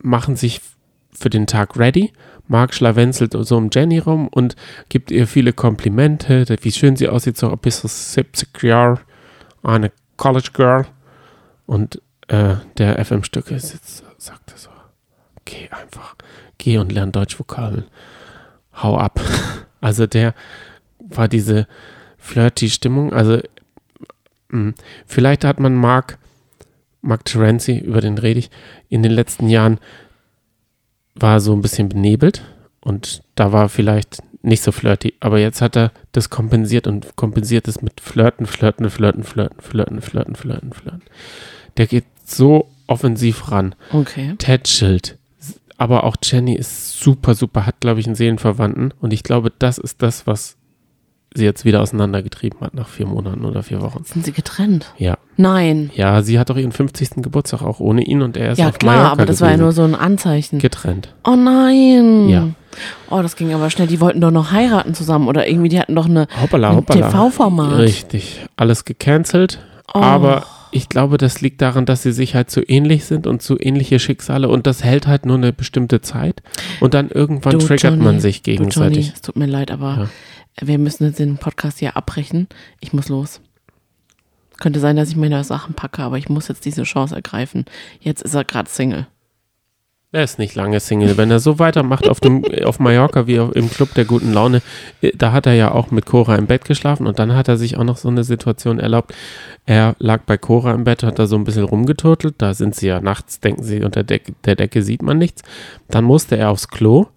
machen 0.00 0.36
sich 0.36 0.60
für 1.12 1.30
den 1.30 1.46
Tag 1.46 1.76
ready. 1.78 2.12
Mark 2.46 2.74
schlawenzelt 2.74 3.32
so 3.32 3.56
um 3.56 3.70
Jenny 3.72 3.98
rum 3.98 4.28
und 4.28 4.54
gibt 4.88 5.10
ihr 5.10 5.26
viele 5.26 5.52
Komplimente, 5.52 6.44
wie 6.60 6.72
schön 6.72 6.96
sie 6.96 7.08
aussieht, 7.08 7.38
so 7.38 7.50
ein 7.50 7.58
bisschen 7.58 7.88
70 7.88 8.62
Jahre, 8.62 9.00
eine 9.62 9.90
College 10.16 10.50
Girl. 10.52 10.86
Und 11.66 12.02
äh, 12.28 12.56
der 12.76 13.02
FM-Stücke 13.02 13.58
sitzt, 13.58 14.04
sagte 14.18 14.54
so, 14.56 14.68
geh 15.46 15.70
einfach, 15.70 16.16
geh 16.58 16.78
und 16.78 16.92
lern 16.92 17.12
Deutschvokabeln. 17.12 17.84
Hau 18.74 18.98
ab. 18.98 19.20
Also 19.84 20.06
der 20.06 20.34
war 20.98 21.28
diese 21.28 21.66
flirty 22.16 22.70
Stimmung. 22.70 23.12
Also 23.12 23.40
mh, 24.48 24.72
vielleicht 25.06 25.44
hat 25.44 25.60
man 25.60 25.74
Mark, 25.74 26.18
Mark 27.02 27.26
Terenzi, 27.26 27.76
über 27.78 28.00
den 28.00 28.16
rede 28.16 28.38
ich, 28.40 28.50
in 28.88 29.02
den 29.02 29.12
letzten 29.12 29.46
Jahren 29.48 29.78
war 31.14 31.40
so 31.40 31.52
ein 31.54 31.60
bisschen 31.60 31.90
benebelt 31.90 32.42
und 32.80 33.22
da 33.34 33.52
war 33.52 33.68
vielleicht 33.68 34.22
nicht 34.42 34.62
so 34.62 34.72
flirty, 34.72 35.14
aber 35.20 35.38
jetzt 35.38 35.60
hat 35.60 35.76
er 35.76 35.92
das 36.12 36.28
kompensiert 36.30 36.86
und 36.86 37.14
kompensiert 37.16 37.68
es 37.68 37.82
mit 37.82 38.00
Flirten, 38.00 38.46
Flirten, 38.46 38.88
Flirten, 38.90 39.22
Flirten, 39.22 39.60
Flirten, 39.60 40.00
Flirten, 40.00 40.34
Flirten, 40.34 40.72
Flirten. 40.72 41.02
Der 41.76 41.86
geht 41.86 42.04
so 42.24 42.68
offensiv 42.86 43.50
ran 43.50 43.74
Okay. 43.92 44.34
tätschelt. 44.38 45.18
Aber 45.76 46.04
auch 46.04 46.16
Jenny 46.22 46.54
ist 46.54 46.98
super, 47.00 47.34
super, 47.34 47.66
hat, 47.66 47.80
glaube 47.80 48.00
ich, 48.00 48.06
einen 48.06 48.14
Seelenverwandten. 48.14 48.94
Und 49.00 49.12
ich 49.12 49.22
glaube, 49.22 49.52
das 49.58 49.78
ist 49.78 50.02
das, 50.02 50.26
was 50.26 50.56
sie 51.36 51.44
jetzt 51.44 51.64
wieder 51.64 51.82
auseinandergetrieben 51.82 52.60
hat 52.60 52.74
nach 52.74 52.88
vier 52.88 53.06
Monaten 53.06 53.44
oder 53.44 53.64
vier 53.64 53.82
Wochen. 53.82 54.04
Sind 54.04 54.24
sie 54.24 54.30
getrennt? 54.30 54.92
Ja. 54.98 55.18
Nein. 55.36 55.90
Ja, 55.96 56.22
sie 56.22 56.38
hat 56.38 56.48
doch 56.48 56.56
ihren 56.56 56.70
50. 56.70 57.22
Geburtstag 57.22 57.62
auch 57.62 57.80
ohne 57.80 58.02
ihn 58.04 58.22
und 58.22 58.36
er 58.36 58.52
ist 58.52 58.58
Ja 58.58 58.68
auf 58.68 58.78
klar, 58.78 58.94
Mallorca 58.94 59.12
aber 59.12 59.26
das 59.26 59.40
war 59.40 59.48
ja 59.48 59.56
gewesen. 59.56 59.64
nur 59.64 59.72
so 59.72 59.82
ein 59.82 59.96
Anzeichen. 59.96 60.60
getrennt. 60.60 61.12
Oh 61.24 61.34
nein. 61.34 62.28
Ja. 62.28 62.48
Oh, 63.10 63.20
das 63.20 63.34
ging 63.34 63.52
aber 63.52 63.68
schnell. 63.70 63.88
Die 63.88 64.00
wollten 64.00 64.20
doch 64.20 64.30
noch 64.30 64.52
heiraten 64.52 64.94
zusammen 64.94 65.26
oder 65.26 65.48
irgendwie, 65.48 65.68
die 65.68 65.80
hatten 65.80 65.96
doch 65.96 66.06
eine, 66.06 66.28
Hoppala, 66.40 66.70
ein. 66.70 66.86
TV-Format. 66.86 67.78
Richtig. 67.78 68.46
Alles 68.56 68.84
gecancelt. 68.84 69.58
Oh. 69.92 69.98
Aber 69.98 70.44
ich 70.74 70.88
glaube, 70.88 71.18
das 71.18 71.40
liegt 71.40 71.62
daran, 71.62 71.86
dass 71.86 72.02
sie 72.02 72.12
sich 72.12 72.34
halt 72.34 72.50
so 72.50 72.60
ähnlich 72.66 73.04
sind 73.04 73.28
und 73.28 73.42
so 73.42 73.56
ähnliche 73.58 74.00
Schicksale 74.00 74.48
und 74.48 74.66
das 74.66 74.82
hält 74.82 75.06
halt 75.06 75.24
nur 75.24 75.36
eine 75.36 75.52
bestimmte 75.52 76.00
Zeit 76.00 76.42
und 76.80 76.94
dann 76.94 77.10
irgendwann 77.10 77.52
Du, 77.52 77.58
triggert 77.58 77.92
Johnny, 77.92 78.02
man 78.02 78.20
sich 78.20 78.42
Du, 78.42 78.50
Johnny, 78.50 78.58
gegenseitig. 78.58 79.12
es 79.14 79.20
tut 79.20 79.36
mir 79.36 79.46
leid, 79.46 79.70
aber 79.70 80.10
wir 80.60 80.78
müssen 80.78 81.04
jetzt 81.04 81.20
den 81.20 81.36
Podcast 81.38 81.78
hier 81.78 81.96
abbrechen. 81.96 82.48
Ich 82.80 82.92
muss 82.92 83.08
los. 83.08 83.40
Könnte 84.58 84.80
sein, 84.80 84.96
dass 84.96 85.08
ich 85.10 85.16
meine 85.16 85.42
Sachen 85.44 85.74
packe, 85.74 86.02
aber 86.02 86.18
ich 86.18 86.28
muss 86.28 86.48
jetzt 86.48 86.64
diese 86.64 86.82
Chance 86.82 87.14
ergreifen. 87.14 87.64
Jetzt 88.00 88.22
ist 88.22 88.34
er 88.34 88.44
gerade 88.44 88.68
Single. 88.68 89.06
Er 90.14 90.22
ist 90.22 90.38
nicht 90.38 90.54
lange 90.54 90.78
Single. 90.78 91.16
Wenn 91.16 91.32
er 91.32 91.40
so 91.40 91.58
weitermacht 91.58 92.08
auf, 92.08 92.20
dem, 92.20 92.44
auf 92.64 92.78
Mallorca 92.78 93.26
wie 93.26 93.34
im 93.34 93.68
Club 93.68 93.94
der 93.94 94.04
guten 94.04 94.32
Laune, 94.32 94.62
äh, 95.00 95.10
da 95.12 95.32
hat 95.32 95.46
er 95.46 95.54
ja 95.54 95.72
auch 95.72 95.90
mit 95.90 96.06
Cora 96.06 96.36
im 96.36 96.46
Bett 96.46 96.64
geschlafen 96.64 97.08
und 97.08 97.18
dann 97.18 97.34
hat 97.34 97.48
er 97.48 97.56
sich 97.56 97.76
auch 97.76 97.82
noch 97.82 97.96
so 97.96 98.06
eine 98.06 98.22
Situation 98.22 98.78
erlaubt. 98.78 99.12
Er 99.66 99.96
lag 99.98 100.22
bei 100.22 100.38
Cora 100.38 100.72
im 100.72 100.84
Bett, 100.84 101.02
hat 101.02 101.18
da 101.18 101.26
so 101.26 101.34
ein 101.34 101.42
bisschen 101.42 101.64
rumgeturtelt. 101.64 102.36
Da 102.38 102.54
sind 102.54 102.76
sie 102.76 102.86
ja 102.86 103.00
nachts, 103.00 103.40
denken 103.40 103.64
sie, 103.64 103.82
unter 103.82 104.04
der, 104.04 104.20
der 104.44 104.54
Decke 104.54 104.82
sieht 104.82 105.02
man 105.02 105.18
nichts. 105.18 105.42
Dann 105.88 106.04
musste 106.04 106.36
er 106.36 106.50
aufs 106.50 106.68
Klo, 106.68 107.08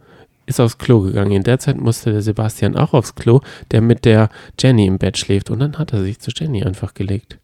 ist 0.48 0.60
aufs 0.60 0.80
Klo 0.80 1.02
gegangen. 1.02 1.34
In 1.34 1.44
der 1.44 1.60
Zeit 1.60 1.80
musste 1.80 2.12
der 2.12 2.24
Sebastian 2.24 2.76
auch 2.76 2.94
aufs 2.94 3.14
Klo, 3.14 3.42
der 3.70 3.82
mit 3.82 4.06
der 4.06 4.30
Jenny 4.60 4.88
im 4.88 4.98
Bett 4.98 5.20
schläft. 5.20 5.52
Und 5.52 5.60
dann 5.60 5.78
hat 5.78 5.94
er 5.94 6.02
sich 6.02 6.18
zu 6.18 6.32
Jenny 6.36 6.64
einfach 6.64 6.96
gelegt. 6.96 7.38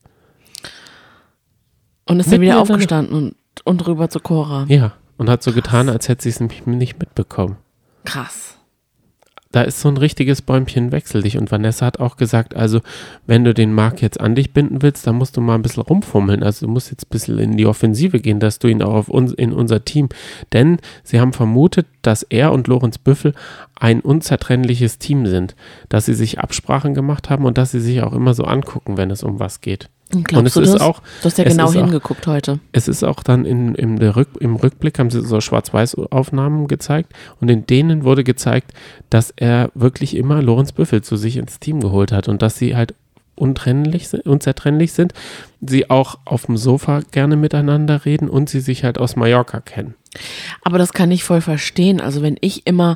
Und 2.06 2.20
ist 2.20 2.32
dann 2.32 2.42
wieder 2.42 2.60
aufgestanden 2.60 3.16
und, 3.16 3.36
und 3.66 3.86
rüber 3.86 4.10
zu 4.10 4.20
Cora. 4.20 4.66
Ja, 4.68 4.94
und 5.18 5.30
hat 5.30 5.44
so 5.44 5.52
getan, 5.52 5.90
als 5.90 6.10
hätte 6.10 6.24
sie 6.24 6.30
es 6.30 6.40
nicht 6.40 6.66
mitbekommen. 7.00 7.58
Krass. 8.06 8.58
da 9.54 9.62
ist 9.62 9.80
so 9.80 9.88
ein 9.88 9.98
richtiges 9.98 10.42
Bäumchen 10.42 10.92
wechsel 10.92 11.22
dich. 11.22 11.38
Und 11.38 11.52
Vanessa 11.52 11.86
hat 11.86 12.00
auch 12.00 12.18
gesagt, 12.18 12.56
also 12.56 12.82
wenn 13.28 13.44
du 13.44 13.54
den 13.54 13.72
Marc 13.72 14.02
jetzt 14.02 14.20
an 14.20 14.34
dich 14.34 14.52
binden 14.52 14.82
willst, 14.82 15.06
dann 15.06 15.16
musst 15.16 15.38
du 15.38 15.42
mal 15.42 15.54
ein 15.56 15.62
bisschen 15.62 15.84
rumfummeln. 15.84 16.42
Also 16.42 16.66
du 16.66 16.72
musst 16.72 16.90
jetzt 16.90 17.06
ein 17.06 17.12
bisschen 17.12 17.38
in 17.38 17.56
die 17.56 17.68
Offensive 17.68 18.20
gehen, 18.20 18.40
dass 18.40 18.58
du 18.58 18.68
ihn 18.68 18.82
auch 18.82 19.08
uns, 19.08 19.32
in 19.32 19.54
unser 19.54 19.86
Team. 19.86 20.10
Denn 20.54 20.80
sie 21.04 21.20
haben 21.20 21.34
vermutet, 21.34 21.86
dass 22.02 22.24
er 22.24 22.52
und 22.52 22.68
Lorenz 22.68 22.98
Büffel 22.98 23.36
ein 23.76 24.02
unzertrennliches 24.02 24.98
Team 24.98 25.28
sind. 25.28 25.56
Dass 25.88 26.08
sie 26.08 26.16
sich 26.16 26.40
Absprachen 26.40 26.96
gemacht 26.96 27.30
haben 27.30 27.46
und 27.46 27.60
dass 27.60 27.72
sie 27.72 27.80
sich 27.80 28.02
auch 28.02 28.14
immer 28.14 28.34
so 28.34 28.46
angucken, 28.46 28.98
wenn 28.98 29.12
es 29.12 29.22
um 29.22 29.40
was 29.40 29.62
geht. 29.62 29.88
Und 30.14 30.34
und 30.34 30.46
es 30.46 30.54
du 30.54 30.62
ist 30.62 30.74
das? 30.74 30.82
auch, 30.82 31.00
Du 31.22 31.26
hast 31.26 31.38
ja 31.38 31.44
genau 31.44 31.70
ist 31.70 31.76
auch- 31.78 31.82
hingeguckt 31.82 32.28
heute. 32.28 32.60
es 32.72 32.88
ist 32.88 33.04
auch 33.04 33.24
dann 33.24 33.46
in, 33.46 33.76
in 33.76 33.98
Rück, 34.02 34.30
im 34.40 34.56
Rückblick 34.56 35.00
haben 35.00 35.10
sie 35.10 35.22
so 35.22 35.42
Schwarz-Weiß-Aufnahmen 35.42 36.68
gezeigt 36.68 37.14
und 37.42 37.50
in 37.50 37.66
denen 37.66 38.04
wurde 38.04 38.24
gezeigt, 38.24 38.72
dass 39.10 39.32
er 39.36 39.72
wirklich 39.76 40.16
immer 40.16 40.42
Lorenz 40.42 40.72
Büffel 40.72 41.02
zu 41.02 41.16
sich 41.18 41.38
ins 41.38 41.60
Team 41.60 41.80
geholt 41.82 42.12
hat 42.12 42.28
und 42.28 42.42
dass 42.42 42.58
sie 42.58 42.76
halt 42.76 42.94
untrennlich 43.36 44.10
sind, 44.10 44.26
unzertrennlich 44.28 44.94
sind, 44.94 45.14
sie 45.60 45.90
auch 45.90 46.20
auf 46.24 46.46
dem 46.46 46.56
Sofa 46.56 47.02
gerne 47.12 47.36
miteinander 47.36 48.06
reden 48.06 48.30
und 48.30 48.48
sie 48.48 48.60
sich 48.60 48.84
halt 48.84 49.00
aus 49.00 49.16
Mallorca 49.16 49.60
kennen. 49.60 49.96
Aber 50.62 50.78
das 50.78 50.94
kann 50.94 51.10
ich 51.10 51.24
voll 51.24 51.42
verstehen. 51.42 52.00
Also 52.00 52.22
wenn 52.22 52.38
ich 52.42 52.68
immer 52.68 52.96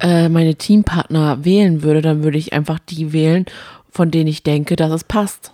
äh, 0.00 0.28
meine 0.28 0.56
Teampartner 0.56 1.44
wählen 1.44 1.84
würde, 1.84 2.02
dann 2.02 2.24
würde 2.24 2.36
ich 2.36 2.52
einfach 2.52 2.80
die 2.80 3.12
wählen, 3.12 3.46
von 3.88 4.10
denen 4.10 4.26
ich 4.26 4.42
denke, 4.42 4.74
dass 4.74 4.90
es 4.90 5.04
passt. 5.04 5.52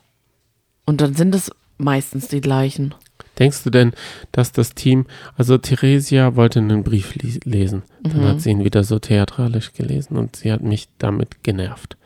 Und 0.93 1.01
dann 1.01 1.15
sind 1.15 1.35
es 1.35 1.51
meistens 1.79 2.29
die 2.29 2.43
gleichen. 2.43 2.95
Denkst 3.39 3.65
du 3.65 3.71
denn, 3.71 3.93
dass 4.31 4.53
das 4.53 4.75
Team, 4.75 5.07
also 5.39 5.57
Theresia 5.57 6.37
wollte 6.37 6.59
einen 6.59 6.83
Brief 6.85 7.15
lesen, 7.47 7.83
dann 8.03 8.25
hat 8.29 8.43
sie 8.43 8.51
ihn 8.51 8.63
wieder 8.63 8.85
so 8.85 8.99
theatralisch 8.99 9.73
gelesen 9.73 10.19
und 10.19 10.37
sie 10.37 10.53
hat 10.53 10.61
mich 10.61 10.89
damit 10.99 11.43
genervt. 11.43 11.97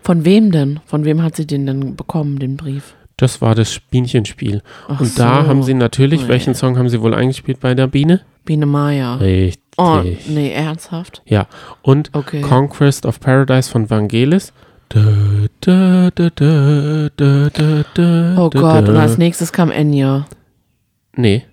Von 0.00 0.24
wem 0.24 0.50
denn? 0.50 0.80
Von 0.86 1.04
wem 1.04 1.22
hat 1.22 1.36
sie 1.36 1.46
den 1.46 1.66
denn 1.66 1.94
bekommen, 1.94 2.38
den 2.38 2.56
Brief? 2.56 2.94
Das 3.18 3.42
war 3.42 3.54
das 3.54 3.78
Bienchenspiel. 3.90 4.62
Ach 4.88 4.98
Und 4.98 5.18
da 5.18 5.42
so. 5.42 5.48
haben 5.48 5.62
sie 5.62 5.74
natürlich, 5.74 6.22
Nee. 6.22 6.28
welchen 6.28 6.54
Song 6.54 6.78
haben 6.78 6.88
sie 6.88 7.02
wohl 7.02 7.12
eingespielt 7.12 7.60
bei 7.60 7.74
der 7.74 7.86
Biene? 7.86 8.22
Biene 8.46 8.64
Maya. 8.64 9.16
Richtig. 9.16 9.60
Oh, 9.76 10.00
nee, 10.26 10.52
ernsthaft? 10.52 11.20
Ja. 11.26 11.48
Und 11.82 12.08
Okay. 12.14 12.40
Conquest 12.40 13.04
of 13.04 13.20
Paradise 13.20 13.70
von 13.70 13.90
Vangelis. 13.90 14.54
Oh 18.38 18.50
Gott, 18.50 18.88
und 18.88 18.96
als 18.96 19.18
nächstes 19.18 19.52
kam 19.52 19.70
Enya. 19.70 20.26
Nee. 21.16 21.44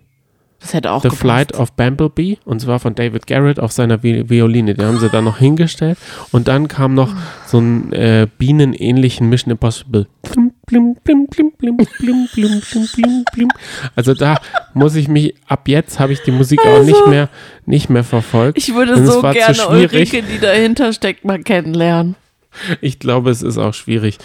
Das 0.59 0.73
hätte 0.73 0.91
auch 0.91 1.01
The 1.01 1.07
gepasst. 1.07 1.21
Flight 1.21 1.53
of 1.57 1.71
Bumblebee 1.73 2.37
und 2.43 2.59
zwar 2.59 2.79
von 2.79 2.93
David 2.93 3.27
Garrett 3.27 3.59
auf 3.59 3.71
seiner 3.71 4.03
Violine. 4.03 4.73
Die 4.73 4.83
haben 4.83 4.99
sie 4.99 5.09
dann 5.09 5.23
noch 5.23 5.37
hingestellt 5.37 5.97
und 6.31 6.49
dann 6.49 6.67
kam 6.67 6.95
noch 6.95 7.13
so 7.47 7.59
ein 7.59 7.93
äh, 7.93 8.27
bienenähnlichen 8.37 9.29
Mission 9.29 9.51
Impossible. 9.51 10.07
Also 13.95 14.13
da 14.13 14.35
muss 14.73 14.95
ich 14.95 15.07
mich 15.07 15.33
ab 15.47 15.67
jetzt 15.67 15.99
habe 15.99 16.11
ich 16.13 16.21
die 16.23 16.31
Musik 16.31 16.59
also, 16.65 16.81
auch 16.81 16.85
nicht 16.85 16.95
also, 16.95 17.09
mehr 17.09 17.29
nicht 17.65 17.89
mehr 17.89 18.03
verfolgt. 18.03 18.57
Ich 18.57 18.75
würde 18.75 19.05
so 19.05 19.21
gerne 19.21 19.67
Ulrike, 19.69 20.23
die 20.23 20.39
dahinter 20.39 20.91
steckt, 20.91 21.23
mal 21.23 21.41
kennenlernen. 21.41 22.15
Ich 22.81 22.99
glaube, 22.99 23.29
es 23.29 23.41
ist 23.41 23.57
auch 23.57 23.73
schwierig, 23.73 24.17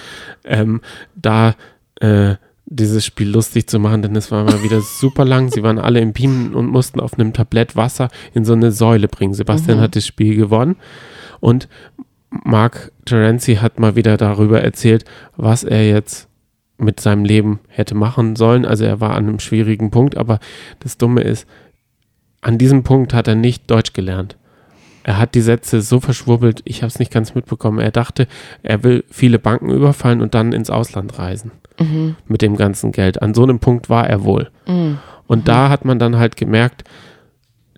ähm, 0.45 0.81
da 1.15 1.55
äh, 2.01 2.35
dieses 2.67 3.05
Spiel 3.05 3.29
lustig 3.29 3.69
zu 3.69 3.79
machen, 3.79 4.03
denn 4.03 4.17
es 4.17 4.31
war 4.31 4.45
mal 4.45 4.63
wieder 4.63 4.81
super 5.01 5.25
lang. 5.25 5.51
Sie 5.51 5.63
waren 5.63 5.79
alle 5.79 6.01
im 6.01 6.13
Beamen 6.13 6.55
und 6.55 6.67
mussten 6.67 7.01
auf 7.01 7.15
einem 7.15 7.33
Tablett 7.33 7.77
Wasser 7.77 8.09
in 8.33 8.45
so 8.45 8.53
eine 8.55 8.73
Säule 8.73 9.09
bringen. 9.09 9.35
Sebastian 9.35 9.79
Mhm. 9.79 9.83
hat 9.83 9.97
das 9.97 10.07
Spiel 10.07 10.37
gewonnen 10.37 10.77
und 11.41 11.69
Mark 12.31 12.91
Terenzi 13.05 13.57
hat 13.57 13.79
mal 13.79 13.95
wieder 13.97 14.17
darüber 14.17 14.61
erzählt, 14.61 15.05
was 15.37 15.63
er 15.63 15.87
jetzt 15.89 16.29
mit 16.79 16.99
seinem 16.99 17.25
Leben 17.25 17.61
hätte 17.69 17.95
machen 17.95 18.35
sollen. 18.35 18.65
Also 18.65 18.85
er 18.85 19.01
war 19.01 19.11
an 19.15 19.29
einem 19.29 19.39
schwierigen 19.39 19.91
Punkt, 19.93 20.17
aber 20.17 20.41
das 20.81 20.99
Dumme 20.99 21.21
ist, 21.21 21.47
an 22.41 22.59
diesem 22.59 22.83
Punkt 22.83 23.15
hat 23.15 23.29
er 23.29 23.37
nicht 23.37 23.71
Deutsch 23.71 23.93
gelernt. 23.93 24.37
Er 25.05 25.19
hat 25.19 25.35
die 25.35 25.41
Sätze 25.43 25.81
so 25.83 26.01
verschwurbelt, 26.01 26.63
ich 26.65 26.79
habe 26.83 26.89
es 26.89 26.99
nicht 26.99 27.13
ganz 27.13 27.35
mitbekommen. 27.35 27.79
Er 27.79 27.91
dachte, 27.93 28.27
er 28.63 28.83
will 28.83 29.05
viele 29.11 29.39
Banken 29.39 29.71
überfallen 29.71 30.21
und 30.23 30.35
dann 30.35 30.53
ins 30.53 30.71
Ausland 30.71 31.19
reisen 31.19 31.53
Mhm. 31.81 32.17
mit 32.27 32.41
dem 32.43 32.57
ganzen 32.57 32.91
Geld. 32.93 33.21
An 33.23 33.35
so 33.35 33.43
einem 33.43 33.59
Punkt 33.61 33.89
war 33.91 34.09
er 34.09 34.25
wohl. 34.25 34.51
Mhm. 34.67 34.99
Und 35.27 35.47
da 35.49 35.69
hat 35.69 35.85
man 35.85 35.99
dann 35.99 36.17
halt 36.17 36.37
gemerkt, 36.37 36.85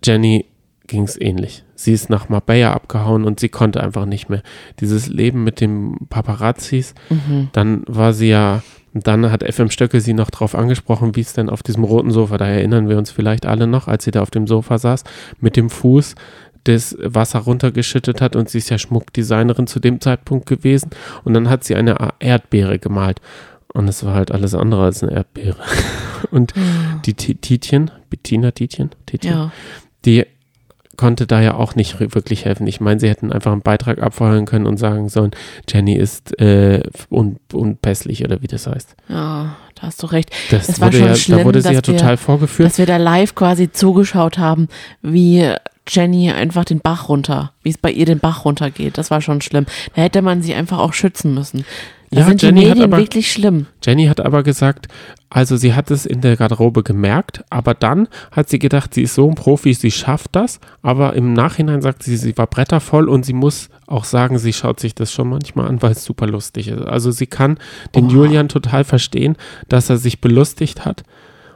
Jenny 0.03 0.45
ging 0.87 1.03
es 1.03 1.19
ähnlich. 1.19 1.63
Sie 1.75 1.91
ist 1.93 2.09
nach 2.09 2.29
Marbella 2.29 2.73
abgehauen 2.73 3.25
und 3.25 3.39
sie 3.39 3.49
konnte 3.49 3.83
einfach 3.83 4.05
nicht 4.05 4.29
mehr. 4.29 4.41
Dieses 4.79 5.07
Leben 5.07 5.43
mit 5.43 5.59
dem 5.59 5.97
Paparazzis, 6.09 6.95
Mhm. 7.09 7.49
dann 7.51 7.83
war 7.87 8.13
sie 8.13 8.29
ja, 8.29 8.61
dann 8.93 9.29
hat 9.31 9.43
FM 9.43 9.69
Stöcke 9.69 9.99
sie 9.99 10.13
noch 10.13 10.29
drauf 10.31 10.55
angesprochen, 10.55 11.15
wie 11.15 11.21
es 11.21 11.33
denn 11.33 11.49
auf 11.49 11.61
diesem 11.61 11.83
roten 11.83 12.09
Sofa, 12.11 12.37
da 12.37 12.47
erinnern 12.47 12.87
wir 12.89 12.97
uns 12.97 13.11
vielleicht 13.11 13.45
alle 13.45 13.67
noch, 13.67 13.87
als 13.87 14.05
sie 14.05 14.11
da 14.11 14.21
auf 14.21 14.31
dem 14.31 14.47
Sofa 14.47 14.77
saß, 14.77 15.03
mit 15.41 15.55
dem 15.57 15.69
Fuß 15.69 16.15
das 16.67 16.95
Wasser 16.99 17.39
runtergeschüttet 17.39 18.21
hat 18.21 18.35
und 18.35 18.49
sie 18.49 18.57
ist 18.59 18.69
ja 18.69 18.77
Schmuckdesignerin 18.77 19.67
zu 19.67 19.79
dem 19.79 20.01
Zeitpunkt 20.01 20.45
gewesen 20.47 20.89
und 21.23 21.33
dann 21.33 21.49
hat 21.49 21.63
sie 21.63 21.75
eine 21.75 21.95
Erdbeere 22.19 22.79
gemalt 22.79 23.21
und 23.73 23.87
es 23.87 24.03
war 24.05 24.13
halt 24.15 24.31
alles 24.31 24.53
andere 24.55 24.83
als 24.85 25.03
eine 25.03 25.13
Erdbeere. 25.13 25.57
Und 26.31 26.53
die 27.05 27.13
Ti- 27.13 27.35
Tietjen, 27.35 27.91
Bettina 28.09 28.49
Tietjen, 28.49 28.89
Tietjen 29.05 29.33
Ja. 29.33 29.51
die 30.03 30.25
konnte 30.97 31.27
da 31.27 31.41
ja 31.41 31.53
auch 31.53 31.75
nicht 31.75 31.99
wirklich 31.99 32.45
helfen. 32.45 32.67
Ich 32.67 32.81
meine, 32.81 32.99
sie 32.99 33.07
hätten 33.09 33.31
einfach 33.31 33.51
einen 33.51 33.61
Beitrag 33.61 34.01
abfeuern 34.01 34.45
können 34.45 34.65
und 34.65 34.77
sagen 34.77 35.09
sollen, 35.09 35.31
Jenny 35.69 35.93
ist 35.95 36.39
äh, 36.41 36.81
un 37.09 37.37
unpässlich 37.53 38.23
oder 38.25 38.41
wie 38.41 38.47
das 38.47 38.67
heißt. 38.67 38.95
ja, 39.09 39.55
da 39.79 39.81
hast 39.83 40.01
du 40.01 40.07
recht. 40.07 40.31
Das 40.49 40.67
Es 40.69 40.81
war 40.81 40.91
schon 40.91 41.05
ja, 41.05 41.15
schlimm, 41.15 41.37
da 41.39 41.45
wurde 41.45 41.61
sie 41.61 41.71
ja 41.73 41.81
dass 41.81 41.87
wir- 41.87 41.97
total 41.97 42.17
vorgeführt. 42.17 42.67
Dass 42.67 42.77
wir 42.79 42.87
da 42.87 42.97
live 42.97 43.35
quasi 43.35 43.71
zugeschaut 43.71 44.39
haben, 44.39 44.67
wie 45.03 45.53
Jenny 45.87 46.31
einfach 46.31 46.65
den 46.65 46.79
Bach 46.79 47.07
runter, 47.09 47.53
wie 47.63 47.69
es 47.69 47.77
bei 47.77 47.91
ihr 47.91 48.05
den 48.07 48.19
Bach 48.19 48.43
runtergeht. 48.43 48.97
Das 48.97 49.11
war 49.11 49.21
schon 49.21 49.39
schlimm. 49.41 49.67
Da 49.95 50.01
hätte 50.01 50.21
man 50.23 50.41
sie 50.41 50.53
einfach 50.55 50.79
auch 50.79 50.93
schützen 50.93 51.33
müssen. 51.33 51.63
Da 52.09 52.21
Ja, 52.21 52.25
sind 52.27 52.41
Jenny 52.41 52.61
die 52.61 52.69
hat 52.69 52.77
Medien 52.77 52.93
aber- 52.93 53.01
wirklich 53.03 53.29
schlimm. 53.31 53.65
Jenny 53.85 54.05
hat 54.05 54.21
aber 54.21 54.41
gesagt, 54.43 54.87
also 55.29 55.57
sie 55.57 55.73
hat 55.73 55.91
es 55.91 56.05
in 56.05 56.21
der 56.21 56.37
Garderobe 56.37 56.81
gemerkt, 56.83 57.43
aber 57.49 57.73
dann 57.73 58.07
hat 58.31 58.47
sie 58.47 58.59
gedacht, 58.59 58.93
sie 58.93 59.01
ist 59.03 59.13
so 59.15 59.27
ein 59.27 59.35
Profi, 59.35 59.73
sie 59.73 59.91
schafft 59.91 60.29
das, 60.31 60.61
aber 60.81 61.13
im 61.15 61.33
Nachhinein 61.33 61.81
sagt 61.81 62.03
sie, 62.03 62.15
sie 62.15 62.37
war 62.37 62.47
brettervoll 62.47 63.09
und 63.09 63.25
sie 63.25 63.33
muss 63.33 63.69
auch 63.87 64.05
sagen, 64.05 64.37
sie 64.39 64.53
schaut 64.53 64.79
sich 64.79 64.95
das 64.95 65.11
schon 65.11 65.27
manchmal 65.29 65.67
an, 65.67 65.81
weil 65.81 65.91
es 65.91 66.05
super 66.05 66.27
lustig 66.27 66.69
ist. 66.69 66.81
Also 66.81 67.11
sie 67.11 67.27
kann 67.27 67.57
den 67.93 68.05
Oh. 68.05 68.09
Julian 68.09 68.47
total 68.47 68.85
verstehen, 68.85 69.35
dass 69.67 69.89
er 69.89 69.97
sich 69.97 70.21
belustigt 70.21 70.85
hat. 70.85 71.03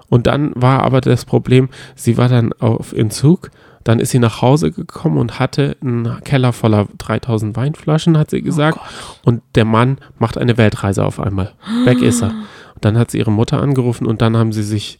Und 0.10 0.28
dann 0.28 0.52
war 0.56 0.84
aber 0.84 0.99
das 0.99 1.24
Problem, 1.24 1.70
sie 1.95 2.18
war 2.18 2.28
dann 2.28 2.52
auf 2.60 2.91
Entzug, 2.91 3.52
dann 3.84 3.99
ist 3.99 4.11
sie 4.11 4.19
nach 4.19 4.41
Hause 4.41 4.71
gekommen 4.71 5.17
und 5.17 5.39
hatte 5.39 5.77
einen 5.82 6.23
Keller 6.23 6.53
voller 6.53 6.88
3000 6.97 7.55
Weinflaschen, 7.55 8.17
hat 8.17 8.29
sie 8.29 8.41
gesagt. 8.41 8.79
und 9.23 9.41
der 9.55 9.65
Mann 9.65 9.97
macht 10.19 10.38
eine 10.38 10.57
Weltreise 10.57 11.05
auf 11.05 11.19
einmal. 11.19 11.53
Weg 11.86 12.01
ist 12.01 12.21
er. 12.21 12.29
Und 12.29 12.86
dann 12.86 12.97
hat 12.97 13.11
sie 13.11 13.19
ihre 13.19 13.32
Mutter 13.32 13.61
angerufen 13.61 14.05
und 14.05 14.21
dann 14.21 14.38
haben 14.38 14.53
sie 14.53 14.63
sich 14.63 14.99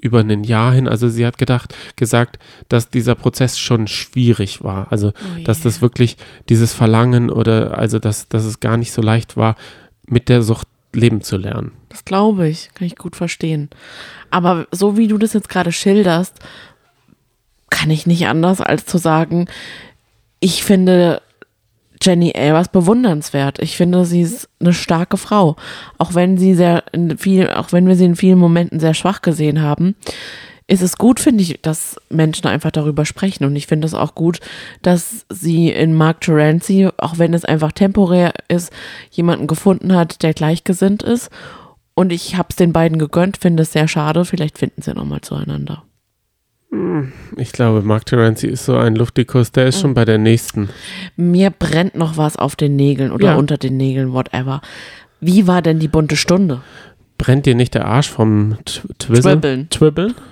über 0.00 0.20
ein 0.20 0.44
Jahr 0.44 0.72
hin, 0.72 0.88
also 0.88 1.08
sie 1.08 1.26
hat 1.26 1.38
gedacht, 1.38 1.74
gesagt, 1.96 2.38
dass 2.68 2.88
dieser 2.88 3.14
Prozess 3.14 3.58
schon 3.58 3.88
schwierig 3.88 4.62
war. 4.62 4.86
Also, 4.90 5.08
Oh 5.08 5.42
dass 5.44 5.60
das 5.60 5.82
wirklich 5.82 6.16
dieses 6.48 6.72
Verlangen 6.72 7.30
oder 7.30 7.76
also, 7.78 7.98
dass, 7.98 8.28
dass 8.28 8.44
es 8.44 8.60
gar 8.60 8.76
nicht 8.76 8.92
so 8.92 9.02
leicht 9.02 9.36
war, 9.36 9.56
mit 10.06 10.28
der 10.28 10.42
Sucht 10.42 10.68
leben 10.92 11.20
zu 11.20 11.36
lernen. 11.36 11.72
Das 11.88 12.04
glaube 12.04 12.48
ich, 12.48 12.70
kann 12.74 12.86
ich 12.86 12.96
gut 12.96 13.16
verstehen. 13.16 13.68
Aber 14.30 14.66
so 14.70 14.96
wie 14.96 15.08
du 15.08 15.18
das 15.18 15.32
jetzt 15.32 15.48
gerade 15.48 15.72
schilderst, 15.72 16.38
kann 17.70 17.90
ich 17.90 18.06
nicht 18.06 18.26
anders 18.26 18.60
als 18.60 18.86
zu 18.86 18.98
sagen, 18.98 19.46
ich 20.40 20.62
finde 20.62 21.20
Jenny 22.00 22.30
Elvers 22.30 22.68
bewundernswert. 22.68 23.58
Ich 23.58 23.76
finde, 23.76 24.04
sie 24.04 24.22
ist 24.22 24.48
eine 24.60 24.72
starke 24.72 25.16
Frau. 25.16 25.56
Auch 25.98 26.14
wenn 26.14 26.38
sie 26.38 26.54
sehr 26.54 26.84
in 26.92 27.18
viel, 27.18 27.50
auch 27.50 27.72
wenn 27.72 27.86
wir 27.88 27.96
sie 27.96 28.04
in 28.04 28.16
vielen 28.16 28.38
Momenten 28.38 28.80
sehr 28.80 28.94
schwach 28.94 29.22
gesehen 29.22 29.62
haben, 29.62 29.96
ist 30.68 30.82
es 30.82 30.98
gut, 30.98 31.18
finde 31.18 31.42
ich, 31.42 31.60
dass 31.62 31.96
Menschen 32.10 32.46
einfach 32.46 32.70
darüber 32.70 33.06
sprechen. 33.06 33.44
Und 33.44 33.56
ich 33.56 33.66
finde 33.66 33.86
es 33.86 33.94
auch 33.94 34.14
gut, 34.14 34.40
dass 34.82 35.24
sie 35.30 35.70
in 35.70 35.94
Mark 35.94 36.20
Terenzi, 36.20 36.88
auch 36.98 37.18
wenn 37.18 37.32
es 37.32 37.44
einfach 37.44 37.72
temporär 37.72 38.34
ist, 38.48 38.70
jemanden 39.10 39.46
gefunden 39.46 39.94
hat, 39.94 40.22
der 40.22 40.34
gleichgesinnt 40.34 41.02
ist. 41.02 41.30
Und 41.94 42.12
ich 42.12 42.36
habe 42.36 42.48
es 42.50 42.56
den 42.56 42.72
beiden 42.72 42.98
gegönnt, 42.98 43.38
finde 43.38 43.62
es 43.62 43.72
sehr 43.72 43.88
schade. 43.88 44.24
Vielleicht 44.24 44.58
finden 44.58 44.82
sie 44.82 44.92
nochmal 44.92 45.22
zueinander. 45.22 45.82
Ich 47.36 47.52
glaube, 47.52 47.82
Mark 47.82 48.04
Terenzi 48.06 48.46
ist 48.46 48.64
so 48.66 48.76
ein 48.76 48.94
Luftikus, 48.94 49.52
der 49.52 49.68
ist 49.68 49.80
schon 49.80 49.94
bei 49.94 50.04
der 50.04 50.18
nächsten. 50.18 50.68
Mir 51.16 51.50
brennt 51.50 51.94
noch 51.94 52.16
was 52.16 52.36
auf 52.36 52.56
den 52.56 52.76
Nägeln 52.76 53.10
oder 53.10 53.28
Ja. 53.28 53.36
unter 53.36 53.56
den 53.56 53.76
Nägeln, 53.76 54.12
whatever. 54.12 54.60
Wie 55.20 55.46
war 55.46 55.62
denn 55.62 55.78
die 55.78 55.88
bunte 55.88 56.16
Stunde? 56.16 56.60
Brennt 57.18 57.46
dir 57.46 57.54
nicht 57.54 57.74
der 57.74 57.86
Arsch 57.86 58.08
vom? 58.08 58.56
Twibbeln. 58.98 59.68
Twibbeln? 59.70 60.14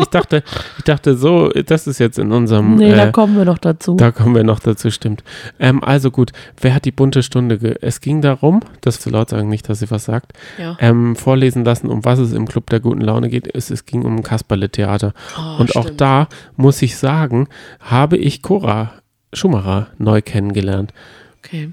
Ich 0.00 0.06
dachte, 0.06 0.44
ich 0.78 0.84
dachte 0.84 1.16
so, 1.16 1.48
das 1.48 1.88
ist 1.88 1.98
jetzt 1.98 2.18
in 2.18 2.30
unserem. 2.30 2.76
Nee, 2.76 2.94
da 2.94 3.08
äh, 3.08 3.12
kommen 3.12 3.36
wir 3.36 3.44
noch 3.44 3.58
dazu. 3.58 3.96
Da 3.96 4.12
kommen 4.12 4.34
wir 4.34 4.44
noch 4.44 4.60
dazu, 4.60 4.92
stimmt. 4.92 5.24
Ähm, 5.58 5.82
also 5.82 6.12
gut, 6.12 6.30
wer 6.60 6.72
hat 6.74 6.84
die 6.84 6.92
bunte 6.92 7.24
Stunde? 7.24 7.58
Ge 7.58 7.74
es 7.80 8.00
ging 8.00 8.22
darum, 8.22 8.60
das 8.80 9.00
zu 9.00 9.10
laut 9.10 9.30
sagen, 9.30 9.48
nicht, 9.48 9.68
dass 9.68 9.80
sie 9.80 9.90
was 9.90 10.04
sagt, 10.04 10.34
ja. 10.56 10.76
ähm, 10.80 11.16
vorlesen 11.16 11.64
lassen, 11.64 11.88
um 11.88 12.04
was 12.04 12.20
es 12.20 12.32
im 12.32 12.46
Club 12.46 12.70
der 12.70 12.78
guten 12.78 13.00
Laune 13.00 13.28
geht. 13.28 13.52
Es, 13.52 13.70
es 13.70 13.86
ging 13.86 14.02
um 14.02 14.22
Kasperle-Theater. 14.22 15.14
Oh, 15.36 15.60
Und 15.62 15.74
auch 15.74 15.82
stimmt. 15.82 16.00
da 16.00 16.28
muss 16.56 16.80
ich 16.80 16.96
sagen, 16.96 17.48
habe 17.80 18.16
ich 18.16 18.42
Cora 18.42 18.92
Schumacher 19.32 19.88
neu 19.98 20.22
kennengelernt. 20.22 20.92
Okay. 21.38 21.72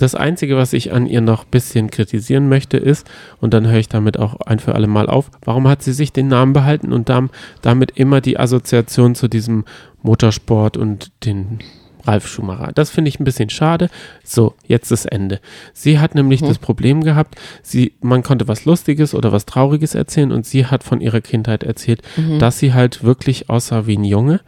Das 0.00 0.14
Einzige, 0.14 0.56
was 0.56 0.72
ich 0.72 0.94
an 0.94 1.04
ihr 1.04 1.20
noch 1.20 1.44
ein 1.44 1.50
bisschen 1.50 1.90
kritisieren 1.90 2.48
möchte, 2.48 2.78
ist, 2.78 3.06
und 3.38 3.52
dann 3.52 3.68
höre 3.68 3.80
ich 3.80 3.90
damit 3.90 4.18
auch 4.18 4.40
ein 4.40 4.58
für 4.58 4.74
alle 4.74 4.86
Mal 4.86 5.10
auf, 5.10 5.30
warum 5.44 5.68
hat 5.68 5.82
sie 5.82 5.92
sich 5.92 6.10
den 6.10 6.26
Namen 6.26 6.54
behalten 6.54 6.94
und 6.94 7.10
dam 7.10 7.28
damit 7.60 7.90
immer 7.98 8.22
die 8.22 8.38
Assoziation 8.38 9.14
zu 9.14 9.28
diesem 9.28 9.66
Motorsport 10.02 10.78
und 10.78 11.12
den 11.26 11.58
Ralf 12.06 12.26
Schumacher. 12.26 12.72
Das 12.74 12.90
finde 12.90 13.08
ich 13.08 13.20
ein 13.20 13.24
bisschen 13.24 13.50
schade. 13.50 13.88
So, 14.24 14.54
jetzt 14.66 14.90
das 14.90 15.06
Ende. 15.06 15.40
Sie 15.72 15.98
hat 15.98 16.14
nämlich 16.14 16.40
das 16.40 16.58
Problem 16.58 17.02
gehabt, 17.04 17.36
sie, 17.62 17.92
man 18.00 18.22
konnte 18.22 18.48
was 18.48 18.64
Lustiges 18.64 19.14
oder 19.14 19.32
was 19.32 19.46
Trauriges 19.46 19.94
erzählen 19.94 20.32
und 20.32 20.46
sie 20.46 20.66
hat 20.66 20.84
von 20.84 21.00
ihrer 21.00 21.20
Kindheit 21.20 21.62
erzählt, 21.62 22.02
dass 22.38 22.58
sie 22.58 22.72
halt 22.74 23.04
wirklich 23.04 23.50
aussah 23.50 23.86
wie 23.86 23.96
ein 23.96 24.04
Junge, 24.04 24.40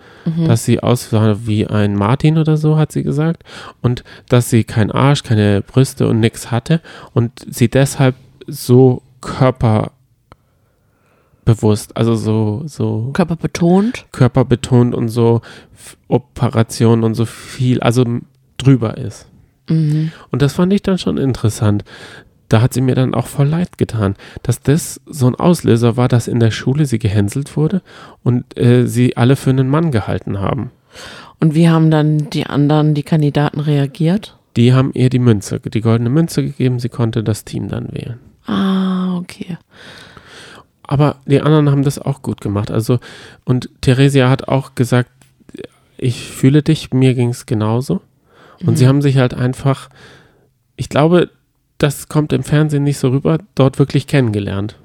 dass 0.46 0.64
sie 0.64 0.82
aussah 0.82 1.36
wie 1.44 1.66
ein 1.66 1.96
Martin 1.96 2.38
oder 2.38 2.56
so, 2.56 2.76
hat 2.76 2.92
sie 2.92 3.02
gesagt, 3.02 3.42
und 3.80 4.04
dass 4.28 4.50
sie 4.50 4.64
kein 4.64 4.90
Arsch, 4.90 5.22
keine 5.22 5.62
Brüste 5.62 6.08
und 6.08 6.20
nichts 6.20 6.50
hatte 6.50 6.80
und 7.12 7.32
sie 7.48 7.68
deshalb 7.68 8.14
so 8.46 9.02
körperbewusst, 11.44 11.96
also 11.96 12.14
so, 12.14 12.62
so 12.66 13.10
Körper 13.12 13.36
betont. 13.36 14.06
körperbetont 14.12 14.94
und 14.94 15.08
so 15.08 15.40
Operationen 16.08 17.04
und 17.04 17.14
so 17.14 17.24
viel, 17.24 17.80
also 17.80 18.04
drüber 18.58 18.96
ist. 18.96 19.26
Mhm. 19.68 20.12
Und 20.30 20.42
das 20.42 20.54
fand 20.54 20.72
ich 20.72 20.82
dann 20.82 20.98
schon 20.98 21.18
interessant. 21.18 21.84
da 22.48 22.60
hat 22.60 22.74
sie 22.74 22.82
mir 22.82 22.94
dann 22.94 23.14
auch 23.14 23.28
voll 23.28 23.46
leid 23.48 23.78
getan, 23.78 24.14
dass 24.42 24.60
das 24.60 25.00
so 25.06 25.26
ein 25.26 25.34
Auslöser 25.34 25.96
war, 25.96 26.08
dass 26.08 26.28
in 26.28 26.38
der 26.38 26.50
Schule 26.50 26.84
sie 26.84 26.98
gehänselt 26.98 27.56
wurde 27.56 27.80
und 28.22 28.58
äh, 28.58 28.86
sie 28.86 29.16
alle 29.16 29.36
für 29.36 29.48
einen 29.50 29.68
Mann 29.70 29.90
gehalten 29.90 30.38
haben. 30.38 30.70
Und 31.40 31.54
wie 31.54 31.70
haben 31.70 31.90
dann 31.90 32.28
die 32.28 32.44
anderen, 32.44 32.92
die 32.92 33.04
Kandidaten 33.04 33.58
reagiert? 33.58 34.36
Die 34.58 34.74
haben 34.74 34.90
ihr 34.92 35.08
die 35.08 35.18
Münze, 35.18 35.60
die 35.60 35.80
goldene 35.80 36.10
Münze 36.10 36.44
gegeben, 36.44 36.78
sie 36.78 36.90
konnte 36.90 37.24
das 37.24 37.46
Team 37.46 37.68
dann 37.68 37.90
wählen. 37.90 38.20
Ah, 38.44 39.16
okay. 39.16 39.56
Aber 40.86 41.16
die 41.26 41.40
anderen 41.40 41.70
haben 41.70 41.82
das 41.84 41.98
auch 41.98 42.22
gut 42.22 42.40
gemacht. 42.40 42.70
Also, 42.70 42.98
und 43.44 43.70
Theresia 43.80 44.28
hat 44.28 44.48
auch 44.48 44.74
gesagt, 44.74 45.10
ich 45.96 46.26
fühle 46.28 46.62
dich, 46.62 46.92
mir 46.92 47.14
ging 47.14 47.28
es 47.30 47.46
genauso. 47.46 48.00
Und 48.60 48.70
Mhm. 48.72 48.76
sie 48.76 48.88
haben 48.88 49.02
sich 49.02 49.16
halt 49.18 49.34
einfach, 49.34 49.88
ich 50.76 50.88
glaube, 50.88 51.30
das 51.78 52.08
kommt 52.08 52.32
im 52.32 52.42
Fernsehen 52.42 52.82
nicht 52.84 52.98
so 52.98 53.08
rüber, 53.10 53.38
dort 53.54 53.78
wirklich 53.78 54.06
kennengelernt. 54.06 54.76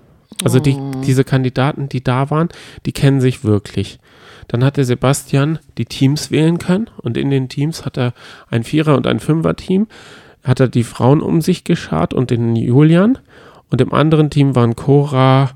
Also 0.44 0.60
die, 0.60 0.74
Oh. 0.74 0.92
diese 1.06 1.24
Kandidaten, 1.24 1.90
die 1.90 2.04
da 2.04 2.30
waren, 2.30 2.50
die 2.86 2.92
kennen 2.92 3.22
sich 3.22 3.44
wirklich. 3.44 4.00
Dann 4.48 4.64
hat 4.64 4.78
der 4.78 4.86
Sebastian 4.86 5.60
die 5.78 5.86
Teams 5.86 6.30
wählen 6.32 6.58
können 6.60 6.90
und 6.98 7.18
in 7.18 7.30
den 7.32 7.50
Teams 7.50 7.86
hat 7.86 7.98
er 7.98 8.14
ein 8.50 8.64
Vierer- 8.64 8.96
und 8.96 9.08
ein 9.08 9.20
Fünfer-Team, 9.20 9.88
hat 10.44 10.60
er 10.60 10.68
die 10.68 10.84
Frauen 10.84 11.22
um 11.22 11.42
sich 11.42 11.64
geschart 11.64 12.14
und 12.14 12.30
den 12.30 12.56
Julian 12.56 13.18
und 13.70 13.82
im 13.82 13.94
anderen 13.94 14.30
Team 14.30 14.56
waren 14.56 14.76
Cora, 14.76 15.52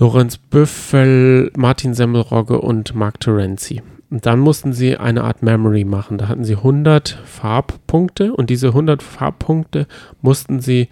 Lorenz 0.00 0.38
Büffel, 0.38 1.52
Martin 1.56 1.92
Semmelrogge 1.92 2.58
und 2.58 2.94
Mark 2.94 3.20
Terenzi. 3.20 3.82
Und 4.08 4.24
dann 4.24 4.40
mussten 4.40 4.72
sie 4.72 4.96
eine 4.96 5.24
Art 5.24 5.42
Memory 5.42 5.84
machen. 5.84 6.16
Da 6.16 6.26
hatten 6.26 6.42
sie 6.42 6.56
100 6.56 7.10
Farbpunkte 7.26 8.32
und 8.32 8.48
diese 8.48 8.68
100 8.68 9.02
Farbpunkte 9.02 9.86
mussten 10.22 10.60
sie 10.60 10.88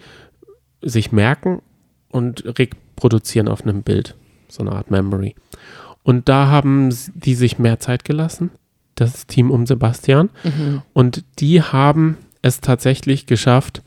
sich 0.83 1.11
merken 1.11 1.63
und 2.09 2.43
reproduzieren 2.45 3.47
auf 3.47 3.63
einem 3.63 3.81
Bild. 3.81 4.15
So 4.47 4.61
eine 4.61 4.73
Art 4.73 4.91
Memory. 4.91 5.33
Und 6.03 6.29
da 6.29 6.47
haben 6.47 6.95
die 7.15 7.33
sich 7.33 7.57
mehr 7.57 7.79
Zeit 7.79 8.05
gelassen, 8.05 8.51
das 8.93 9.25
Team 9.25 9.49
um 9.49 9.65
Sebastian. 9.65 10.29
Mhm. 10.43 10.83
Und 10.93 11.23
die 11.39 11.63
haben 11.63 12.17
es 12.43 12.61
tatsächlich 12.61 13.25
geschafft, 13.25 13.81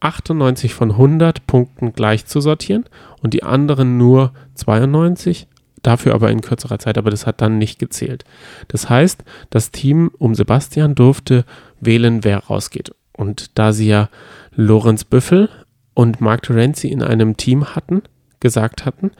98 0.00 0.74
von 0.74 0.92
100 0.92 1.46
Punkten 1.46 1.92
gleich 1.92 2.26
zu 2.26 2.40
sortieren 2.40 2.84
und 3.22 3.34
die 3.34 3.42
anderen 3.42 3.96
nur 3.96 4.32
92, 4.54 5.46
dafür 5.82 6.14
aber 6.14 6.30
in 6.30 6.40
kürzerer 6.40 6.78
Zeit, 6.78 6.98
aber 6.98 7.10
das 7.10 7.26
hat 7.26 7.40
dann 7.40 7.58
nicht 7.58 7.78
gezählt. 7.78 8.24
Das 8.68 8.88
heißt, 8.88 9.24
das 9.50 9.70
Team 9.70 10.10
um 10.18 10.34
Sebastian 10.34 10.94
durfte 10.94 11.44
wählen, 11.80 12.24
wer 12.24 12.38
rausgeht. 12.38 12.94
Und 13.12 13.58
da 13.58 13.72
sie 13.72 13.88
ja 13.88 14.08
Lorenz 14.54 15.04
Büffel 15.04 15.48
und 15.94 16.20
Mark 16.20 16.42
Terenzi 16.42 16.88
in 16.88 17.02
einem 17.02 17.36
Team 17.36 17.74
hatten, 17.74 18.02
gesagt 18.40 18.84
hatten, 18.84 19.10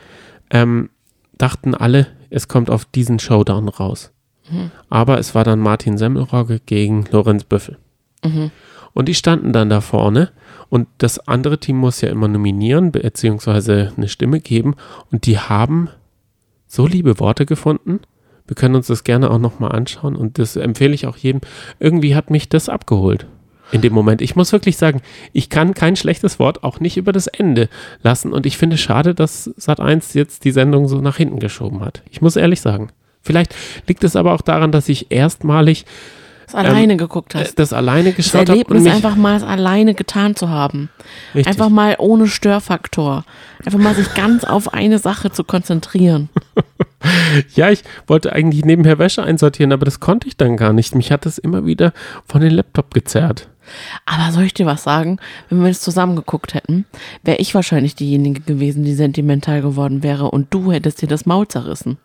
ähm, 0.51 0.91
dachten 1.37 1.75
alle, 1.75 2.07
es 2.31 2.49
kommt 2.49 2.71
auf 2.71 2.85
diesen 2.85 3.19
Showdown 3.19 3.69
raus. 3.69 4.13
Aber 4.89 5.19
es 5.19 5.35
war 5.35 5.45
dann 5.45 5.59
Martin 5.59 5.99
Semmelrogge 5.99 6.61
gegen 6.65 7.05
Lorenz 7.11 7.45
Büffel. 7.45 7.79
Mhm. 8.25 8.51
Und 8.95 9.09
die 9.09 9.15
standen 9.15 9.53
dann 9.53 9.71
da 9.71 9.81
vorne 9.81 10.31
und 10.71 10.89
das 10.99 11.27
andere 11.29 11.59
Team 11.59 11.77
muss 11.77 12.01
ja 12.01 12.11
immer 12.11 12.29
nominieren 12.29 12.93
beziehungsweise 12.93 13.93
eine 13.97 14.09
Stimme 14.09 14.41
geben 14.41 14.75
und 15.11 15.27
die 15.27 15.39
haben 15.39 15.89
so 16.67 16.87
liebe 16.87 17.19
Worte 17.19 17.47
gefunden. 17.47 18.01
Wir 18.47 18.55
können 18.55 18.75
uns 18.75 18.87
das 18.87 19.05
gerne 19.05 19.31
auch 19.31 19.39
nochmal 19.39 19.73
anschauen 19.73 20.17
und 20.17 20.39
das 20.39 20.57
empfehle 20.57 20.95
ich 20.95 21.07
auch 21.07 21.17
jedem. 21.17 21.41
Irgendwie 21.79 22.15
hat 22.15 22.31
mich 22.31 22.49
das 22.49 22.69
abgeholt 22.69 23.27
in 23.73 23.83
dem 23.83 23.93
Moment. 23.93 24.23
Ich 24.23 24.37
muss 24.37 24.53
wirklich 24.53 24.77
sagen, 24.77 25.03
ich 25.33 25.51
kann 25.51 25.75
kein 25.75 25.97
schlechtes 25.97 26.39
Wort 26.39 26.65
auch 26.65 26.81
nicht 26.81 26.97
über 26.97 27.13
das 27.13 27.27
Ende 27.27 27.69
lassen 28.03 28.33
und 28.33 28.47
ich 28.47 28.57
finde 28.57 28.75
es 28.75 28.81
schade, 28.81 29.15
dass 29.15 29.51
Sat1 29.59 30.17
jetzt 30.17 30.45
die 30.45 30.53
Sendung 30.53 30.89
so 30.89 31.01
nach 31.01 31.17
hinten 31.17 31.39
geschoben 31.39 31.81
hat. 31.81 32.03
Ich 32.11 32.23
muss 32.23 32.37
ehrlich 32.37 32.61
sagen. 32.61 32.89
Vielleicht 33.21 33.55
liegt 33.87 34.05
es 34.05 34.17
aber 34.17 34.33
auch 34.33 34.41
daran, 34.41 34.73
dass 34.73 34.89
ich 34.89 35.11
erstmalig 35.11 35.85
Das 36.53 36.55
alleine 36.55 36.97
geguckt 36.97 37.35
äh, 37.35 37.41
hast. 37.41 37.59
das 37.59 37.73
alleine 37.73 38.11
Das 38.11 38.17
geschaut 38.17 38.49
habe. 38.49 38.53
Erlebnis 38.53 38.87
einfach 38.87 39.17
mal 39.17 39.37
es 39.37 39.43
alleine 39.43 39.95
getan 39.95 40.35
zu 40.35 40.49
haben. 40.49 40.89
richtig. 41.35 41.47
Einfach 41.47 41.69
mal 41.69 41.97
ohne 41.99 42.27
Störfaktor. 42.27 43.25
Einfach 43.65 43.79
mal 43.79 43.95
sich 43.95 44.15
ganz 44.15 44.45
auf 44.45 44.73
eine 44.73 44.99
Sache 44.99 45.31
zu 45.31 45.45
konzentrieren. 45.45 46.29
Ja, 47.55 47.71
ich 47.71 47.85
wollte 48.09 48.33
eigentlich 48.33 48.65
nebenher 48.65 48.99
Wäsche 48.99 49.23
einsortieren, 49.23 49.73
aber 49.73 49.85
das 49.85 50.01
konnte 50.01 50.27
ich 50.27 50.37
dann 50.37 50.57
gar 50.57 50.73
nicht. 50.73 50.97
Mich 50.97 51.13
hat 51.13 51.27
das 51.27 51.39
immer 51.39 51.65
wieder 51.65 51.93
von 52.27 52.41
den 52.41 52.51
Laptop 52.51 52.93
gezerrt. 52.93 53.49
Aber 54.05 54.33
soll 54.33 54.45
ich 54.45 54.55
dir 54.55 54.67
was 54.67 54.83
sagen? 54.83 55.19
Wenn 55.49 55.63
wir 55.63 55.71
es 55.71 55.81
zusammen 55.81 56.17
geguckt 56.17 56.55
hätten, 56.55 56.87
wäre 57.23 57.39
ich 57.39 57.55
wahrscheinlich 57.55 57.95
diejenige 57.95 58.41
gewesen, 58.41 58.83
die 58.83 58.95
sentimental 58.95 59.63
geworden 59.63 60.03
wäre 60.03 60.31
und 60.31 60.53
du 60.53 60.73
hättest 60.73 61.01
dir 61.01 61.09
das 61.09 61.25
Maul 61.25 61.47
zerrissen. 61.47 61.99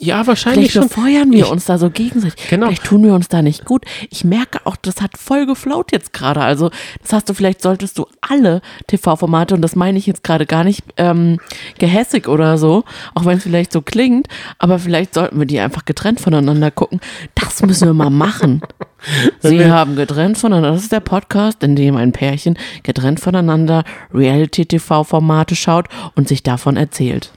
Ja, 0.00 0.24
wahrscheinlich 0.28 0.70
Vielleicht 0.70 0.90
schon. 0.92 1.02
befeuern 1.02 1.32
wir 1.32 1.44
Ich- 1.46 1.50
uns 1.50 1.64
da 1.64 1.76
so 1.76 1.90
gegenseitig. 1.90 2.48
Genau. 2.48 2.66
Vielleicht 2.66 2.84
tun 2.84 3.02
wir 3.02 3.14
uns 3.14 3.26
da 3.26 3.42
nicht 3.42 3.64
gut. 3.64 3.84
Ich 4.10 4.22
merke 4.24 4.60
auch, 4.64 4.76
das 4.76 5.00
hat 5.02 5.18
voll 5.18 5.44
geflaut 5.44 5.90
jetzt 5.90 6.12
gerade. 6.12 6.40
Also, 6.40 6.70
das 7.02 7.12
hast 7.12 7.28
du, 7.28 7.34
vielleicht 7.34 7.60
solltest 7.62 7.98
du 7.98 8.06
alle 8.20 8.62
TV-Formate, 8.86 9.56
und 9.56 9.62
das 9.62 9.74
meine 9.74 9.98
ich 9.98 10.06
jetzt 10.06 10.22
gerade 10.22 10.46
gar 10.46 10.62
nicht 10.62 10.84
ähm, 10.98 11.40
gehässig 11.78 12.28
oder 12.28 12.58
so, 12.58 12.84
auch 13.16 13.24
wenn 13.24 13.38
es 13.38 13.42
vielleicht 13.42 13.72
so 13.72 13.82
klingt, 13.82 14.28
aber 14.60 14.78
vielleicht 14.78 15.14
sollten 15.14 15.38
wir 15.40 15.46
die 15.46 15.58
einfach 15.58 15.84
getrennt 15.84 16.20
voneinander 16.20 16.70
gucken. 16.70 17.00
Das 17.34 17.60
müssen 17.62 17.88
wir 17.88 17.94
mal 17.94 18.08
machen. 18.10 18.62
Sie 19.40 19.64
haben 19.64 19.96
getrennt 19.96 20.38
voneinander. 20.38 20.72
Das 20.72 20.82
ist 20.82 20.92
der 20.92 21.00
Podcast, 21.00 21.62
in 21.64 21.74
dem 21.74 21.96
ein 21.96 22.12
Pärchen 22.12 22.56
getrennt 22.84 23.18
voneinander 23.18 23.82
Reality-TV-Formate 24.14 25.56
schaut 25.56 25.86
und 26.14 26.28
sich 26.28 26.42
davon 26.42 26.76
erzählt. 26.76 27.32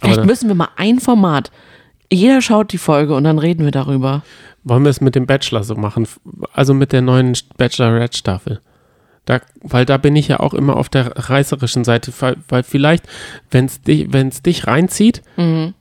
Vielleicht 0.00 0.18
dann- 0.18 0.26
müssen 0.26 0.48
wir 0.48 0.54
mal 0.54 0.68
ein 0.76 1.00
Format. 1.00 1.50
Jeder 2.12 2.40
schaut 2.42 2.72
die 2.72 2.78
Folge 2.78 3.14
und 3.14 3.24
dann 3.24 3.38
reden 3.38 3.64
wir 3.64 3.72
darüber. 3.72 4.22
Wollen 4.62 4.84
wir 4.84 4.90
es 4.90 5.00
mit 5.00 5.14
dem 5.14 5.26
Bachelor 5.26 5.64
so 5.64 5.74
machen? 5.74 6.06
Also 6.52 6.74
mit 6.74 6.92
der 6.92 7.02
neuen 7.02 7.36
Bachelorette-Staffel. 7.56 8.60
Da, 9.26 9.40
weil 9.62 9.86
da 9.86 9.96
bin 9.96 10.14
ich 10.16 10.28
ja 10.28 10.38
auch 10.40 10.52
immer 10.52 10.76
auf 10.76 10.90
der 10.90 11.30
reißerischen 11.30 11.82
Seite, 11.84 12.12
weil, 12.20 12.36
weil 12.48 12.62
vielleicht, 12.62 13.06
wenn 13.50 13.64
es 13.64 13.80
dich, 13.80 14.12
wenn's 14.12 14.42
dich 14.42 14.66
reinzieht, 14.66 15.22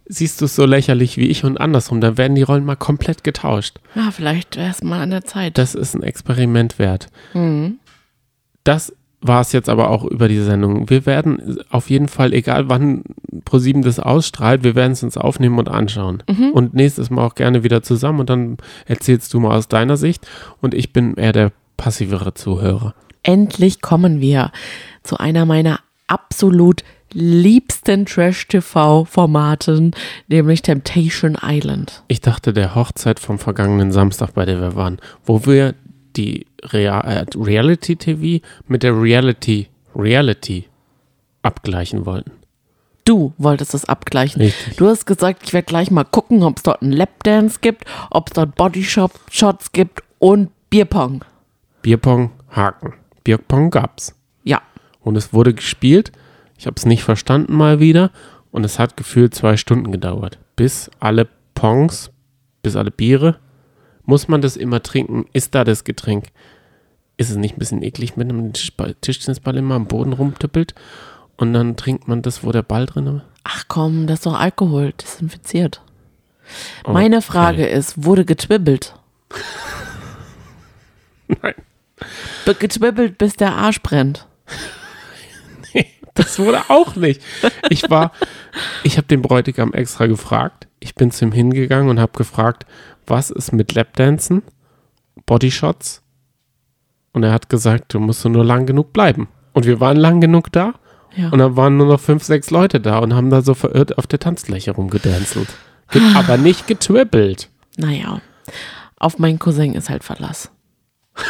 siehst 0.06 0.40
du 0.40 0.46
es 0.46 0.56
so 0.56 0.66
lächerlich 0.66 1.18
wie 1.18 1.28
ich 1.28 1.44
und 1.44 1.60
andersrum. 1.60 2.00
Dann 2.00 2.18
werden 2.18 2.36
die 2.36 2.42
Rollen 2.44 2.64
mal 2.64 2.78
komplett 2.78 3.26
getauscht. 3.26 3.80
Ja, 3.96 4.12
vielleicht 4.12 4.56
wäre 4.56 4.72
es 4.72 4.82
mal 4.82 5.02
an 5.02 5.10
der 5.10 5.26
Zeit. 5.26 5.58
Das 5.58 5.76
ist 5.76 5.94
ein 5.94 6.04
Experiment 6.04 6.80
wert. 6.80 7.08
Mhm. 7.34 7.80
Das 8.64 8.94
war 9.24 9.42
es 9.42 9.52
jetzt 9.52 9.70
aber 9.70 9.90
auch 9.90 10.04
über 10.06 10.28
die 10.28 10.40
Sendung. 10.40 10.90
Wir 10.90 11.06
werden 11.06 11.60
auf 11.70 11.90
jeden 11.90 12.08
Fall, 12.08 12.34
egal 12.34 12.70
wann 12.70 13.04
ProSieben 13.46 13.82
das 13.82 14.00
ausstrahlt, 14.00 14.64
wir 14.64 14.76
werden 14.76 14.92
es 14.92 15.04
uns 15.04 15.18
aufnehmen 15.18 15.58
und 15.58 15.70
anschauen. 15.70 16.24
Und 16.54 16.74
nächstes 16.74 17.10
Mal 17.10 17.26
auch 17.26 17.36
gerne 17.36 17.64
wieder 17.64 17.82
zusammen 17.82 18.20
und 18.20 18.30
dann 18.30 18.58
erzählst 18.86 19.34
du 19.34 19.40
mal 19.40 19.58
aus 19.58 19.68
deiner 19.68 19.98
Sicht 19.98 20.28
und 20.62 20.74
ich 20.74 20.94
bin 20.94 21.16
eher 21.16 21.32
der 21.32 21.52
passivere 21.78 22.34
Zuhörer. 22.34 22.94
Endlich 23.24 23.82
kommen 23.82 24.20
wir 24.20 24.52
zu 25.04 25.18
einer 25.18 25.46
meiner 25.46 25.80
absolut 26.08 26.84
liebsten 27.14 28.06
Trash-TV-Formaten, 28.06 29.92
nämlich 30.28 30.62
Temptation 30.62 31.38
Island. 31.42 32.04
Ich 32.08 32.22
dachte 32.22 32.54
der 32.54 32.76
Hochzeit 32.76 33.20
vom 33.20 33.40
vergangenen 33.40 33.92
Samstag, 33.92 34.34
bei 34.34 34.46
der 34.46 34.60
wir 34.60 34.76
waren, 34.76 35.00
wo 35.24 35.46
wir 35.46 35.76
die 36.18 36.46
Rea 36.72 37.00
äh, 37.02 37.26
Reality 37.36 37.96
TV 37.96 38.46
mit 38.68 38.84
der 38.84 39.00
Reality 39.00 39.68
Reality 39.96 40.66
abgleichen 41.42 42.06
wollten. 42.06 42.32
Du 43.06 43.34
wolltest 43.38 43.74
es 43.74 43.86
abgleichen. 43.86 44.42
Richtig. 44.42 44.78
Du 44.78 44.88
hast 44.88 45.06
gesagt, 45.06 45.44
ich 45.44 45.54
werde 45.54 45.66
gleich 45.66 45.92
mal 45.92 46.06
gucken, 46.06 46.42
ob 46.44 46.58
es 46.58 46.64
dort 46.64 46.82
einen 46.82 46.94
Lapdance 46.94 47.60
gibt, 47.62 47.86
ob 48.10 48.30
es 48.30 48.34
dort 48.34 48.56
Bodyshots 48.56 49.72
gibt 49.74 50.04
und 50.20 50.50
Bierpong. 50.70 51.26
Bierpong, 51.82 52.32
Haken. 52.50 52.94
Bierpong 53.26 53.72
gab's. 53.72 54.16
Ja, 54.44 54.62
Und 55.02 55.18
es 55.18 55.34
wurde 55.34 55.54
gespielt. 55.54 56.12
Ich 56.58 56.66
habe 56.66 56.76
es 56.78 56.86
nicht 56.86 57.04
verstanden 57.04 57.56
mal 57.56 57.80
wieder. 57.80 58.12
Und 58.52 58.64
es 58.64 58.80
hat 58.80 58.96
gefühlt 58.96 59.36
zwei 59.36 59.58
Stunden 59.58 59.92
gedauert. 59.92 60.40
Bis 60.56 60.90
alle 61.00 61.28
Pongs, 61.56 62.12
bis 62.62 62.76
alle 62.76 62.92
Biere. 62.92 63.38
Muss 64.06 64.28
man 64.28 64.42
das 64.42 64.56
immer 64.56 64.82
trinken? 64.82 65.26
Ist 65.34 65.56
da 65.56 65.64
das 65.64 65.84
Getränk? 65.84 66.28
Ist 67.24 67.30
es 67.32 67.38
nicht 67.38 67.56
ein 67.56 67.60
bisschen 67.60 67.82
eklig, 67.84 68.14
wenn 68.18 68.28
man 68.28 68.44
den 68.44 68.54
Tischball- 68.54 68.96
Tischtennisball 69.02 69.56
immer 69.58 69.76
am 69.76 69.86
Boden 69.88 70.14
rumtippelt? 70.14 70.76
Und 71.38 71.54
dann 71.54 71.76
trinkt 71.78 72.08
man 72.08 72.22
das, 72.22 72.44
wo 72.44 72.52
der 72.52 72.64
Ball 72.64 72.86
drin 72.86 73.08
ist? 73.08 73.22
ach 73.46 73.66
komm, 73.68 74.08
das 74.08 74.20
ist 74.20 74.26
doch 74.26 74.40
Alkohol, 74.40 74.94
desinfiziert. 74.94 75.82
Oh, 76.86 76.92
Meine 76.92 77.22
Frage 77.22 77.66
ist, 77.66 78.04
wurde 78.06 78.24
getwibbelt? 78.26 78.96
Nein. 81.28 81.54
Be- 82.46 82.56
Getwibbelt, 82.56 83.18
bis 83.18 83.36
der 83.36 83.54
Arsch 83.56 83.82
brennt. 83.82 84.28
Das 86.16 86.38
wurde 86.38 86.62
auch 86.70 86.96
nicht. 86.96 87.24
Ich 87.70 87.90
war, 87.90 88.12
ich 88.84 88.98
habe 88.98 89.08
den 89.08 89.24
Bräutigam 89.24 89.74
extra 89.74 90.06
gefragt. 90.06 90.68
Ich 90.80 90.94
bin 90.94 91.10
zu 91.10 91.26
ihm 91.26 91.32
hingegangen 91.32 91.90
und 91.90 92.00
habe 92.00 92.12
gefragt, 92.16 92.68
was 93.08 93.32
ist 93.32 93.52
mit 93.52 93.74
Lapdancen, 93.74 94.44
Bodyshots 95.26 96.03
Und 97.14 97.24
er 97.24 97.32
hat 97.32 97.50
gesagt, 97.50 97.94
du 97.94 98.00
musst 98.00 98.26
nur 98.26 98.44
lang 98.44 98.66
genug 98.66 98.92
bleiben. 98.92 99.28
Und 99.54 99.66
wir 99.66 99.80
waren 99.80 99.98
lang 99.98 100.20
genug 100.20 100.52
da. 100.52 100.74
Ja. 101.16 101.30
Und 101.30 101.40
dann 101.40 101.56
waren 101.56 101.78
nur 101.78 101.88
noch 101.88 102.00
fünf, 102.00 102.24
sechs 102.24 102.50
Leute 102.50 102.80
da 102.80 102.98
und 102.98 103.14
haben 103.14 103.30
da 103.30 103.42
so 103.44 103.54
verirrt 103.54 103.98
auf 103.98 104.08
der 104.08 104.20
Tanzfläche 104.20 104.72
rumgedanzelt. 104.72 105.48
Ge 105.92 106.02
aber 106.16 106.38
nicht 106.38 106.66
getwibbelt. 106.66 107.50
Naja, 107.78 108.20
auf 108.98 109.20
meinen 109.20 109.38
Cousin 109.38 109.74
ist 109.74 109.90
halt 109.90 110.04
Verlass. 110.04 110.50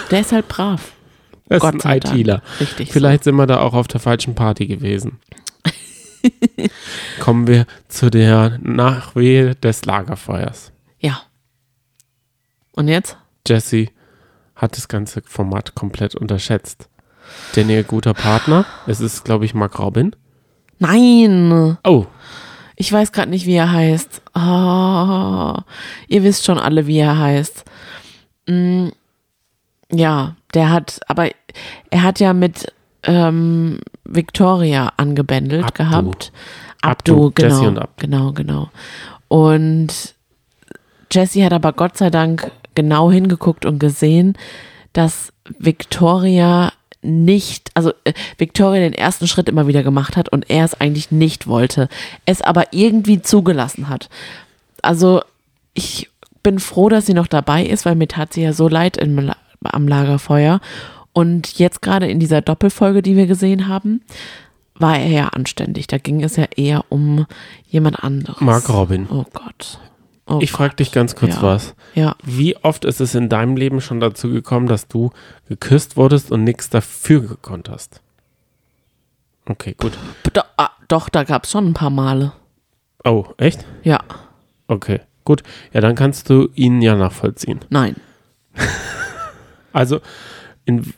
Der 0.09 0.21
ist 0.21 0.31
halt 0.31 0.47
brav. 0.47 0.93
Das 1.49 1.59
Gott 1.59 1.75
ist 1.75 1.85
ein. 1.85 1.97
ITler. 1.97 2.41
Richtig. 2.61 2.91
Vielleicht 2.91 3.25
sind 3.25 3.35
wir 3.35 3.45
da 3.45 3.59
auch 3.59 3.73
auf 3.73 3.89
der 3.89 3.99
falschen 3.99 4.33
Party 4.33 4.65
gewesen. 4.65 5.19
Kommen 7.19 7.47
wir 7.47 7.67
zu 7.89 8.09
der 8.09 8.57
Nachwehe 8.61 9.53
des 9.53 9.83
Lagerfeuers. 9.83 10.67
So. 10.67 10.71
Ja. 10.99 11.21
Und 12.71 12.87
jetzt? 12.87 13.17
Jesse 13.45 13.89
hat 14.55 14.77
das 14.77 14.87
ganze 14.87 15.21
Format 15.25 15.75
komplett 15.75 16.15
unterschätzt. 16.15 16.89
Denn 17.55 17.69
ihr 17.69 17.83
guter 17.83 18.13
Partner, 18.13 18.65
es 18.85 18.99
ist, 18.99 19.23
glaube 19.25 19.45
ich, 19.45 19.53
Mark 19.53 19.79
Robin. 19.79 20.15
Nein. 20.79 21.77
Oh, 21.83 22.05
Ich 22.75 22.91
weiß 22.91 23.11
gerade 23.11 23.29
nicht, 23.29 23.45
wie 23.45 23.55
er 23.55 23.71
heißt. 23.71 24.21
Oh, 24.35 25.55
ihr 26.07 26.23
wisst 26.23 26.43
schon 26.45 26.59
alle, 26.59 26.87
wie 26.87 26.97
er 26.99 27.17
heißt. 27.17 27.63
Mm, 28.47 28.89
ja, 29.91 30.35
der 30.53 30.71
hat, 30.71 30.99
aber 31.07 31.29
er 31.89 32.03
hat 32.03 32.19
ja 32.19 32.33
mit 32.33 32.73
ähm, 33.03 33.79
Victoria 34.03 34.91
angebändelt 34.97 35.65
Abdu. 35.65 35.83
gehabt. 35.83 36.31
Abdu, 36.81 37.13
Abdu, 37.13 37.31
genau. 37.35 37.49
Jessie 37.55 37.67
und 37.67 37.79
Abdu. 37.79 37.93
Genau, 37.99 38.31
genau. 38.33 38.69
Und 39.29 40.15
Jessie 41.11 41.45
hat 41.45 41.53
aber 41.53 41.73
Gott 41.73 41.97
sei 41.97 42.09
Dank 42.09 42.51
genau 42.75 43.11
hingeguckt 43.11 43.65
und 43.65 43.79
gesehen, 43.79 44.37
dass 44.93 45.33
Victoria 45.59 46.71
nicht, 47.01 47.71
also 47.73 47.91
äh, 48.05 48.13
Victoria 48.37 48.81
den 48.81 48.93
ersten 48.93 49.27
Schritt 49.27 49.49
immer 49.49 49.67
wieder 49.67 49.83
gemacht 49.83 50.15
hat 50.15 50.29
und 50.29 50.49
er 50.49 50.63
es 50.63 50.79
eigentlich 50.79 51.11
nicht 51.11 51.47
wollte, 51.47 51.89
es 52.25 52.41
aber 52.41 52.67
irgendwie 52.71 53.21
zugelassen 53.21 53.89
hat. 53.89 54.09
Also 54.81 55.21
ich 55.73 56.09
bin 56.43 56.59
froh, 56.59 56.89
dass 56.89 57.05
sie 57.05 57.13
noch 57.13 57.27
dabei 57.27 57.65
ist, 57.65 57.85
weil 57.85 57.95
mir 57.95 58.07
tat 58.07 58.33
sie 58.33 58.43
ja 58.43 58.53
so 58.53 58.67
leid 58.67 58.97
im, 58.97 59.31
am 59.63 59.87
Lagerfeuer. 59.87 60.59
Und 61.13 61.59
jetzt 61.59 61.81
gerade 61.81 62.07
in 62.07 62.19
dieser 62.19 62.41
Doppelfolge, 62.41 63.01
die 63.01 63.15
wir 63.15 63.27
gesehen 63.27 63.67
haben, 63.67 64.01
war 64.75 64.97
er 64.97 65.09
ja 65.09 65.27
anständig. 65.29 65.87
Da 65.87 65.97
ging 65.97 66.23
es 66.23 66.35
ja 66.35 66.45
eher 66.55 66.85
um 66.89 67.25
jemand 67.67 68.03
anderes. 68.03 68.41
Mark 68.41 68.69
Robin. 68.69 69.07
Oh 69.09 69.25
Gott. 69.31 69.79
Oh 70.25 70.39
Ich 70.41 70.51
frage 70.51 70.75
dich 70.75 70.91
ganz 70.91 71.15
kurz 71.15 71.35
ja. 71.35 71.41
was. 71.41 71.75
Ja. 71.95 72.15
Wie 72.23 72.55
oft 72.57 72.85
ist 72.85 73.01
es 73.01 73.13
in 73.13 73.27
deinem 73.29 73.57
Leben 73.57 73.81
schon 73.81 73.99
dazu 73.99 74.29
gekommen, 74.29 74.67
dass 74.67 74.87
du 74.87 75.11
geküsst 75.49 75.97
wurdest 75.97 76.31
und 76.31 76.43
nichts 76.43 76.69
dafür 76.69 77.21
gekonnt 77.21 77.69
hast? 77.69 78.01
Okay, 79.45 79.75
gut. 79.77 79.97
Do, 80.31 80.41
ah, 80.57 80.69
doch, 80.87 81.09
da 81.09 81.23
gab 81.23 81.43
es 81.43 81.51
schon 81.51 81.67
ein 81.67 81.73
paar 81.73 81.89
Male. 81.89 82.31
Oh, 83.03 83.25
echt? 83.37 83.65
Ja. 83.83 83.99
Okay, 84.67 85.01
gut. 85.25 85.43
Ja, 85.73 85.81
dann 85.81 85.95
kannst 85.95 86.29
du 86.29 86.49
ihn 86.55 86.81
ja 86.81 86.95
nachvollziehen. 86.95 87.59
Nein. 87.69 87.95
Also, 89.75 90.01
in, 90.65 90.93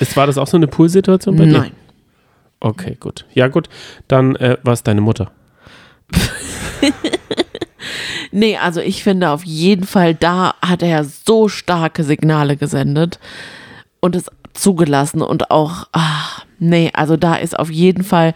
ist, 0.00 0.16
war 0.16 0.26
das 0.26 0.36
auch 0.36 0.48
so 0.48 0.56
eine 0.56 0.66
Poolsituation 0.66 1.36
bei 1.36 1.44
dir? 1.44 1.58
Nein. 1.58 1.72
Okay, 2.58 2.96
gut. 2.98 3.24
Ja, 3.34 3.46
gut. 3.46 3.68
Dann 4.08 4.34
äh, 4.36 4.58
war 4.64 4.72
es 4.72 4.82
deine 4.82 5.00
Mutter. 5.00 5.30
Nee, 8.36 8.56
also 8.56 8.80
ich 8.80 9.04
finde 9.04 9.30
auf 9.30 9.44
jeden 9.44 9.84
Fall, 9.84 10.12
da 10.12 10.54
hat 10.60 10.82
er 10.82 11.04
so 11.04 11.48
starke 11.48 12.02
Signale 12.02 12.56
gesendet 12.56 13.20
und 14.00 14.16
es 14.16 14.28
zugelassen 14.54 15.22
und 15.22 15.52
auch, 15.52 15.86
ach, 15.92 16.44
nee, 16.58 16.90
also 16.94 17.16
da 17.16 17.36
ist 17.36 17.56
auf 17.56 17.70
jeden 17.70 18.02
Fall 18.02 18.34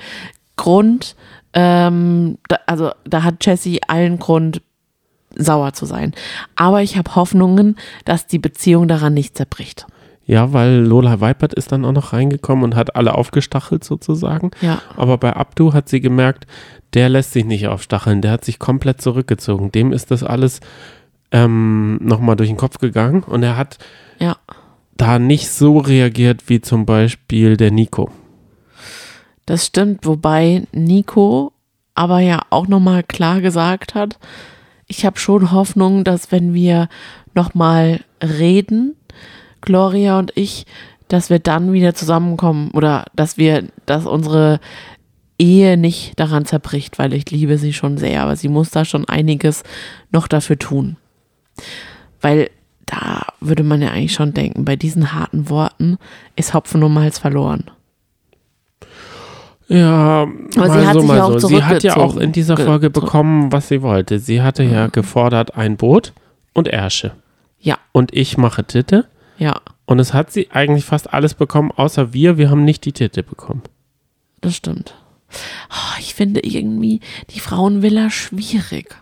Grund, 0.54 1.16
ähm, 1.52 2.38
da, 2.46 2.58
also 2.66 2.92
da 3.06 3.24
hat 3.24 3.44
Jessie 3.44 3.80
allen 3.88 4.20
Grund, 4.20 4.62
sauer 5.34 5.72
zu 5.72 5.84
sein. 5.84 6.14
Aber 6.54 6.80
ich 6.82 6.96
habe 6.96 7.16
Hoffnungen, 7.16 7.74
dass 8.04 8.28
die 8.28 8.38
Beziehung 8.38 8.86
daran 8.86 9.14
nicht 9.14 9.36
zerbricht. 9.36 9.84
Ja, 10.26 10.52
weil 10.52 10.76
Lola 10.76 11.20
Weipert 11.20 11.54
ist 11.54 11.72
dann 11.72 11.84
auch 11.84 11.92
noch 11.92 12.12
reingekommen 12.12 12.62
und 12.62 12.76
hat 12.76 12.94
alle 12.94 13.14
aufgestachelt 13.14 13.82
sozusagen. 13.82 14.50
Ja. 14.60 14.80
Aber 14.94 15.18
bei 15.18 15.32
Abdu 15.32 15.72
hat 15.72 15.88
sie 15.88 16.00
gemerkt, 16.00 16.46
der 16.94 17.08
lässt 17.08 17.32
sich 17.32 17.44
nicht 17.44 17.68
aufstacheln, 17.68 18.22
der 18.22 18.30
hat 18.32 18.44
sich 18.44 18.58
komplett 18.58 19.00
zurückgezogen. 19.02 19.70
Dem 19.72 19.92
ist 19.92 20.10
das 20.10 20.22
alles 20.22 20.60
ähm, 21.30 21.98
nochmal 22.02 22.36
durch 22.36 22.48
den 22.48 22.56
Kopf 22.56 22.78
gegangen 22.78 23.22
und 23.22 23.42
er 23.42 23.56
hat 23.56 23.78
Ja. 24.18 24.36
da 24.96 25.18
nicht 25.18 25.50
so 25.50 25.78
reagiert 25.78 26.48
wie 26.48 26.60
zum 26.60 26.86
Beispiel 26.86 27.56
der 27.56 27.70
Nico. 27.70 28.10
Das 29.46 29.66
stimmt, 29.66 30.06
wobei 30.06 30.66
Nico 30.72 31.52
aber 31.94 32.20
ja 32.20 32.40
auch 32.50 32.68
nochmal 32.68 33.02
klar 33.02 33.40
gesagt 33.40 33.94
hat, 33.94 34.18
ich 34.86 35.04
habe 35.04 35.18
schon 35.18 35.50
Hoffnung, 35.52 36.04
dass 36.04 36.32
wenn 36.32 36.54
wir 36.54 36.88
nochmal 37.34 38.00
reden, 38.22 38.94
Gloria 39.60 40.18
und 40.18 40.32
ich, 40.34 40.64
dass 41.08 41.28
wir 41.28 41.38
dann 41.40 41.72
wieder 41.72 41.94
zusammenkommen 41.94 42.70
oder 42.72 43.04
dass 43.14 43.36
wir, 43.36 43.64
dass 43.86 44.06
unsere 44.06 44.60
Ehe 45.38 45.76
nicht 45.76 46.18
daran 46.18 46.44
zerbricht, 46.46 46.98
weil 46.98 47.12
ich 47.12 47.30
liebe 47.30 47.58
sie 47.58 47.72
schon 47.72 47.96
sehr, 47.98 48.22
aber 48.22 48.34
sie 48.36 48.48
muss 48.48 48.70
da 48.70 48.84
schon 48.84 49.08
einiges 49.08 49.62
noch 50.10 50.26
dafür 50.28 50.58
tun. 50.58 50.96
Weil 52.20 52.50
da 52.86 53.26
würde 53.40 53.62
man 53.62 53.80
ja 53.82 53.90
eigentlich 53.90 54.14
schon 54.14 54.34
denken, 54.34 54.64
bei 54.64 54.74
diesen 54.76 55.12
harten 55.12 55.48
Worten 55.48 55.98
ist 56.36 56.54
Hopfen 56.54 56.82
und 56.82 56.92
Malz 56.94 57.18
verloren. 57.18 57.64
Ja, 59.68 60.26
Aber 60.56 60.70
sie 60.70 60.78
mal 60.78 60.86
hat 60.86 60.94
so, 60.94 61.00
sich 61.00 61.08
mal 61.08 61.16
ja 61.18 61.24
auch 61.24 61.38
so. 61.38 61.48
Sie 61.48 61.62
hat 61.62 61.82
ja 61.82 61.96
auch 61.98 62.16
in 62.16 62.32
dieser 62.32 62.54
Ge- 62.54 62.64
Folge 62.64 62.88
bekommen, 62.90 63.52
was 63.52 63.68
sie 63.68 63.82
wollte. 63.82 64.18
Sie 64.18 64.40
hatte 64.40 64.62
ja 64.62 64.86
gefordert 64.86 65.56
ein 65.56 65.76
Boot 65.76 66.14
und 66.54 66.68
Ärsche. 66.68 67.12
Ja, 67.60 67.76
Und 67.92 68.14
ich 68.14 68.38
mache 68.38 68.64
Titte. 68.64 69.06
ja. 69.38 69.60
Und 69.84 70.00
es 70.00 70.12
hat 70.12 70.30
sie 70.30 70.50
eigentlich 70.50 70.84
fast 70.84 71.14
alles 71.14 71.32
bekommen, 71.32 71.70
außer 71.74 72.12
wir. 72.12 72.36
Wir 72.36 72.50
haben 72.50 72.62
nicht 72.66 72.84
die 72.84 72.92
Titte 72.92 73.22
bekommen. 73.22 73.62
Das 74.42 74.54
stimmt. 74.54 74.94
Oh, 75.70 75.96
ich 76.00 76.14
finde 76.14 76.40
irgendwie 76.44 77.00
die 77.34 77.40
Frauenvilla 77.40 78.10
schwierig. 78.10 78.94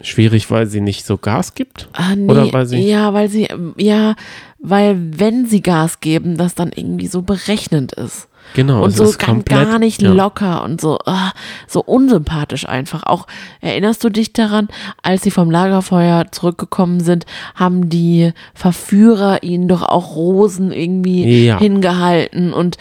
Schwierig, 0.00 0.50
weil 0.50 0.66
sie 0.66 0.80
nicht 0.80 1.04
so 1.04 1.18
Gas 1.18 1.54
gibt. 1.54 1.88
Ah, 1.92 2.14
nee, 2.14 2.30
Oder 2.30 2.52
weil 2.52 2.66
sie- 2.66 2.78
ja, 2.78 3.12
weil 3.14 3.28
sie, 3.28 3.48
ja, 3.76 4.14
weil 4.60 4.96
wenn 5.18 5.46
sie 5.46 5.60
Gas 5.60 5.98
geben, 6.00 6.36
das 6.36 6.54
dann 6.54 6.70
irgendwie 6.74 7.08
so 7.08 7.22
berechnend 7.22 7.92
ist. 7.92 8.28
Genau. 8.54 8.82
und 8.82 8.92
so 8.92 9.04
ist 9.04 9.18
gar, 9.18 9.28
komplett, 9.34 9.68
gar 9.68 9.78
nicht 9.78 10.00
ja. 10.00 10.10
locker 10.10 10.62
und 10.64 10.80
so, 10.80 10.98
ah, 11.04 11.32
so 11.66 11.82
unsympathisch 11.84 12.66
einfach. 12.66 13.02
Auch 13.02 13.26
erinnerst 13.60 14.02
du 14.04 14.08
dich 14.08 14.32
daran, 14.32 14.68
als 15.02 15.22
sie 15.22 15.30
vom 15.30 15.50
Lagerfeuer 15.50 16.32
zurückgekommen 16.32 17.00
sind, 17.00 17.26
haben 17.54 17.90
die 17.90 18.32
Verführer 18.54 19.42
ihnen 19.42 19.68
doch 19.68 19.82
auch 19.82 20.16
Rosen 20.16 20.72
irgendwie 20.72 21.44
Ja. 21.44 21.58
hingehalten 21.58 22.54
und 22.54 22.78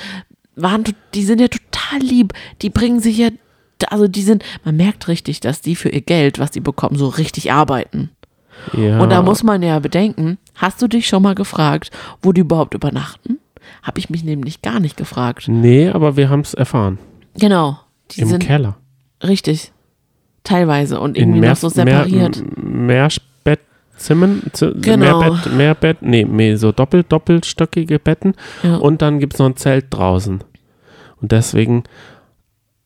waren, 0.57 0.83
die 1.13 1.23
sind 1.23 1.39
ja 1.39 1.47
total 1.47 1.99
lieb. 1.99 2.33
Die 2.61 2.69
bringen 2.69 2.99
sich 2.99 3.17
ja, 3.17 3.29
also 3.89 4.07
die 4.07 4.21
sind, 4.21 4.43
man 4.65 4.75
merkt 4.75 5.07
richtig, 5.07 5.39
dass 5.39 5.61
die 5.61 5.75
für 5.75 5.89
ihr 5.89 6.01
Geld, 6.01 6.39
was 6.39 6.51
die 6.51 6.59
bekommen, 6.59 6.97
so 6.97 7.07
richtig 7.07 7.51
arbeiten. 7.51 8.09
Ja. 8.73 8.99
Und 8.99 9.11
da 9.11 9.21
muss 9.21 9.43
man 9.43 9.61
ja 9.61 9.79
bedenken, 9.79 10.37
hast 10.55 10.81
du 10.81 10.87
dich 10.87 11.07
schon 11.07 11.23
mal 11.23 11.35
gefragt, 11.35 11.91
wo 12.21 12.33
die 12.33 12.41
überhaupt 12.41 12.73
übernachten? 12.73 13.39
Habe 13.83 13.99
ich 13.99 14.09
mich 14.09 14.23
nämlich 14.23 14.61
gar 14.61 14.79
nicht 14.79 14.97
gefragt. 14.97 15.47
Nee, 15.47 15.89
aber 15.89 16.17
wir 16.17 16.29
haben 16.29 16.41
es 16.41 16.53
erfahren. 16.53 16.97
Genau. 17.39 17.79
Die 18.11 18.21
Im 18.21 18.29
sind 18.29 18.39
Keller. 18.39 18.77
richtig. 19.23 19.71
Teilweise 20.43 20.99
und 20.99 21.17
irgendwie 21.17 21.41
mehr, 21.41 21.51
noch 21.51 21.57
so 21.57 21.69
separiert. 21.69 22.37
Mehr, 22.37 22.63
Mehrbettzimmern. 22.63 23.21
Z- 23.97 24.81
Genau. 24.81 25.19
Mehrbett, 25.19 25.53
Mehrbett, 25.53 25.97
nee, 26.01 26.25
mehr 26.25 26.57
so 26.57 26.71
doppelt, 26.71 27.07
doppelstöckige 27.11 27.99
Betten. 27.99 28.33
Ja. 28.63 28.77
Und 28.77 29.01
dann 29.01 29.19
gibt 29.19 29.33
es 29.33 29.39
noch 29.39 29.47
ein 29.47 29.55
Zelt 29.57 29.87
draußen. 29.89 30.43
Und 31.21 31.31
deswegen, 31.31 31.83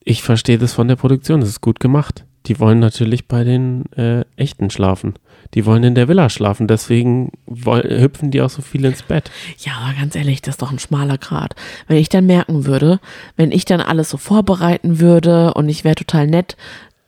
ich 0.04 0.22
verstehe 0.22 0.58
das 0.58 0.72
von 0.72 0.88
der 0.88 0.96
Produktion, 0.96 1.40
das 1.40 1.48
ist 1.50 1.60
gut 1.60 1.80
gemacht. 1.80 2.24
Die 2.46 2.58
wollen 2.58 2.80
natürlich 2.80 3.28
bei 3.28 3.44
den 3.44 3.84
äh, 3.92 4.24
Echten 4.36 4.68
schlafen. 4.70 5.14
Die 5.54 5.64
wollen 5.66 5.84
in 5.84 5.94
der 5.94 6.08
Villa 6.08 6.28
schlafen, 6.30 6.66
deswegen 6.66 7.30
hüpfen 7.46 8.30
die 8.30 8.40
auch 8.40 8.48
so 8.50 8.62
viel 8.62 8.84
ins 8.86 9.02
Bett. 9.02 9.30
Ja, 9.58 9.72
aber 9.84 9.92
ganz 10.00 10.16
ehrlich, 10.16 10.40
das 10.40 10.54
ist 10.54 10.62
doch 10.62 10.72
ein 10.72 10.78
schmaler 10.78 11.18
Grat. 11.18 11.54
Wenn 11.88 11.98
ich 11.98 12.08
dann 12.08 12.26
merken 12.26 12.64
würde, 12.64 13.00
wenn 13.36 13.52
ich 13.52 13.64
dann 13.66 13.80
alles 13.80 14.08
so 14.10 14.16
vorbereiten 14.16 14.98
würde 14.98 15.52
und 15.54 15.68
ich 15.68 15.84
wäre 15.84 15.94
total 15.94 16.26
nett 16.26 16.56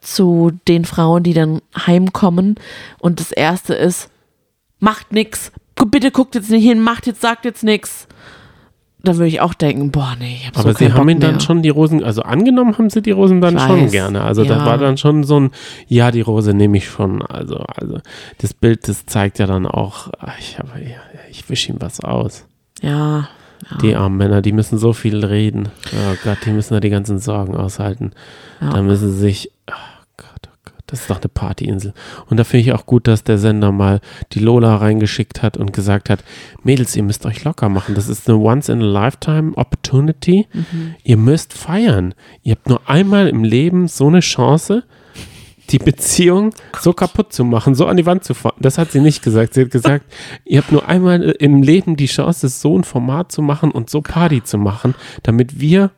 zu 0.05 0.53
den 0.69 0.85
Frauen, 0.85 1.23
die 1.23 1.35
dann 1.35 1.61
heimkommen 1.77 2.57
und 2.99 3.21
das 3.21 3.33
erste 3.33 3.75
ist, 3.75 4.11
macht 4.79 5.13
nix, 5.13 5.51
bitte 5.91 6.11
guckt 6.11 6.35
jetzt 6.35 6.51
nicht 6.51 6.65
hin, 6.65 6.81
macht 6.81 7.07
jetzt, 7.07 7.21
sagt 7.21 7.45
jetzt 7.45 7.65
nix. 7.65 8.07
Dann 9.03 9.17
würde 9.17 9.29
ich 9.29 9.43
auch 9.43 9.53
denken, 9.53 9.91
boah, 9.91 10.17
nee, 10.19 10.39
ich 10.41 10.47
hab 10.47 10.59
Aber 10.59 10.73
so 10.73 10.79
sie 10.79 10.93
haben 10.93 11.09
ihn 11.11 11.21
dann 11.21 11.39
schon 11.39 11.63
die 11.63 11.69
Rosen, 11.69 12.03
also 12.03 12.23
angenommen 12.23 12.79
haben 12.79 12.89
sie 12.89 13.03
die 13.03 13.11
Rosen 13.11 13.43
dann 13.43 13.57
Ich 13.57 13.63
schon 13.63 13.83
weiß, 13.83 13.93
gerne. 13.93 14.23
Also 14.23 14.45
da 14.45 14.59
ja. 14.59 14.67
war 14.67 14.79
dann 14.79 14.97
schon 14.97 15.25
so 15.25 15.41
ein, 15.41 15.51
ja, 15.89 16.11
die 16.11 16.23
Rose 16.23 16.55
nehme 16.55 16.79
ich 16.79 16.89
schon. 16.89 17.21
Also, 17.21 17.59
also 17.59 17.99
das 18.39 18.55
Bild, 18.55 18.89
das 18.89 19.05
zeigt 19.05 19.39
ja 19.39 19.47
dann 19.47 19.67
auch, 19.67 20.09
ich, 20.39 20.59
hab, 20.59 20.69
ich 21.31 21.49
wische 21.51 21.73
ihm 21.73 21.83
was 21.83 22.01
aus. 22.01 22.47
Ja. 22.81 23.29
ja. 23.71 23.77
Die 23.83 23.95
armen 23.95 24.17
Männer, 24.17 24.41
die 24.41 24.53
müssen 24.53 24.79
so 24.79 24.95
viel 24.95 25.23
reden. 25.23 25.69
Oh 25.93 26.15
Gott, 26.25 26.39
die 26.47 26.51
müssen 26.51 26.73
da 26.73 26.81
die 26.81 26.91
ganzen 26.91 27.19
Sorgen 27.19 27.55
aushalten. 27.55 28.13
Ja. 28.63 28.71
Da 28.71 28.83
müssen 28.83 29.11
sie 29.11 29.19
sich. 29.19 29.51
Oh 29.71 29.94
das 30.95 31.03
ist 31.03 31.11
doch 31.11 31.21
eine 31.21 31.29
Partyinsel. 31.29 31.93
Und 32.31 32.39
da 32.39 32.45
finde 32.45 32.63
ich 32.63 32.73
auch 32.73 32.87
gut, 32.87 33.09
dass 33.09 33.25
der 33.25 33.37
Sender 33.37 33.73
mal 33.73 34.01
die 34.31 34.39
Lola 34.39 34.77
reingeschickt 34.77 35.43
hat 35.43 35.57
und 35.57 35.73
gesagt 35.73 36.09
hat: 36.09 36.23
Mädels, 36.63 36.95
ihr 36.95 37.03
müsst 37.03 37.27
euch 37.27 37.43
locker 37.43 37.69
machen. 37.69 37.97
Das 37.97 38.09
ist 38.09 38.29
eine 38.29 38.39
Once-in-a-Lifetime-Opportunity. 38.39 40.47
Mhm. 40.53 40.95
Ihr 41.03 41.17
müsst 41.17 41.53
feiern. 41.53 42.15
Ihr 42.45 42.53
habt 42.53 42.69
nur 42.69 42.89
einmal 42.89 43.27
im 43.27 43.43
Leben 43.43 43.89
so 43.89 44.07
eine 44.07 44.21
Chance, 44.21 44.85
die 45.71 45.79
Beziehung 45.79 46.55
so 46.81 46.93
kaputt 46.93 47.33
zu 47.33 47.43
machen, 47.43 47.75
so 47.75 47.87
an 47.87 47.97
die 47.97 48.07
Wand 48.07 48.23
zu 48.23 48.35
fahren. 48.35 48.55
Das 48.61 48.79
hat 48.79 48.93
sie 48.93 49.01
nicht 49.01 49.25
gesagt. 49.25 49.55
Sie 49.55 49.63
hat 49.63 49.73
gesagt, 49.73 50.05
ihr 50.45 50.61
habt 50.61 50.71
nur 50.71 50.89
einmal 50.89 51.23
im 51.23 51.61
Leben 51.61 51.97
die 51.97 52.07
Chance, 52.07 52.51
so 52.51 52.79
ein 52.79 52.85
Format 52.85 53.33
zu 53.33 53.43
machen 53.43 53.73
und 53.73 53.91
so 53.91 54.01
Party 54.01 54.45
zu 54.45 54.59
machen, 54.59 54.95
damit 55.25 55.59
wir 55.59 55.91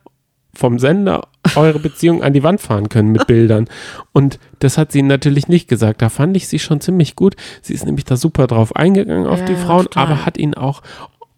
vom 0.55 0.79
Sender 0.79 1.27
eure 1.57 1.79
Beziehung 1.79 2.23
an 2.23 2.33
die 2.33 2.43
Wand 2.43 2.61
fahren 2.61 2.89
können 2.89 3.11
mit 3.11 3.27
Bildern. 3.27 3.67
Und 4.13 4.39
das 4.59 4.77
hat 4.77 4.91
sie 4.91 5.01
natürlich 5.01 5.47
nicht 5.47 5.67
gesagt. 5.67 6.01
Da 6.01 6.09
fand 6.09 6.35
ich 6.37 6.47
sie 6.47 6.59
schon 6.59 6.79
ziemlich 6.81 7.15
gut. 7.15 7.35
Sie 7.61 7.73
ist 7.73 7.85
nämlich 7.85 8.05
da 8.05 8.15
super 8.17 8.47
drauf 8.47 8.75
eingegangen 8.75 9.27
auf 9.27 9.39
Ja, 9.39 9.45
die 9.45 9.55
Frauen, 9.55 9.83
total. 9.85 10.03
aber 10.05 10.25
hat 10.25 10.37
ihnen 10.37 10.53
auch 10.53 10.81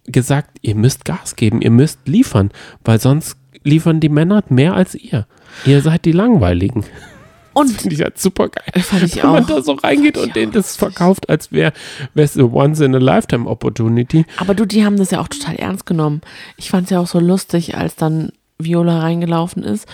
gesagt, 0.05 0.57
ihr 0.61 0.75
müsst 0.75 1.05
Gas 1.05 1.35
geben, 1.35 1.61
ihr 1.61 1.71
müsst 1.71 1.99
liefern, 2.07 2.51
weil 2.83 2.99
sonst 2.99 3.37
liefern 3.63 3.99
die 3.99 4.09
Männer 4.09 4.43
mehr 4.49 4.73
als 4.73 4.95
ihr. 4.95 5.27
Ihr 5.65 5.81
seid 5.81 6.05
die 6.05 6.11
Langweiligen. 6.11 6.85
Und 7.53 7.71
Finde 7.71 7.95
ich 7.95 8.01
halt 8.03 8.17
super 8.19 8.47
geil. 8.47 8.81
fand 8.83 9.03
ich 9.03 9.17
Wenn 9.17 9.31
man 9.31 9.43
auch. 9.43 9.47
da 9.47 9.61
so 9.61 9.73
reingeht 9.73 10.17
und 10.17 10.35
denen 10.35 10.51
das 10.53 10.77
verkauft, 10.77 11.27
als 11.29 11.51
wäre 11.51 11.73
es 12.15 12.37
a 12.37 12.43
once 12.43 12.79
in 12.79 12.95
a 12.95 12.99
lifetime 12.99 13.49
opportunity. 13.49 14.23
Aber 14.37 14.53
du, 14.53 14.65
die 14.65 14.85
haben 14.85 14.95
das 14.97 15.11
ja 15.11 15.19
auch 15.19 15.27
total 15.27 15.55
ernst 15.55 15.85
genommen. 15.87 16.21
Ich 16.57 16.69
fand 16.69 16.85
es 16.85 16.91
ja 16.91 16.99
auch 17.01 17.07
so 17.07 17.19
lustig, 17.19 17.75
als 17.75 17.95
dann 17.95 18.31
Viola 18.61 18.99
reingelaufen 18.99 19.63
ist. 19.63 19.87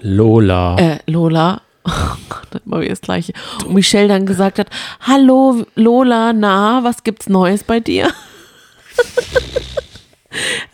Lola. 0.00 0.76
Äh, 0.78 0.98
Lola. 1.06 1.62
Oh 1.82 2.16
Gott, 2.28 2.60
immer 2.66 2.80
wieder 2.80 2.90
das 2.90 3.00
Gleiche. 3.00 3.32
Und 3.64 3.72
Michelle 3.72 4.08
dann 4.08 4.26
gesagt 4.26 4.58
hat, 4.58 4.68
hallo 5.00 5.64
Lola, 5.76 6.34
na, 6.34 6.84
was 6.84 7.04
gibt's 7.04 7.26
Neues 7.28 7.64
bei 7.64 7.80
dir? 7.80 8.04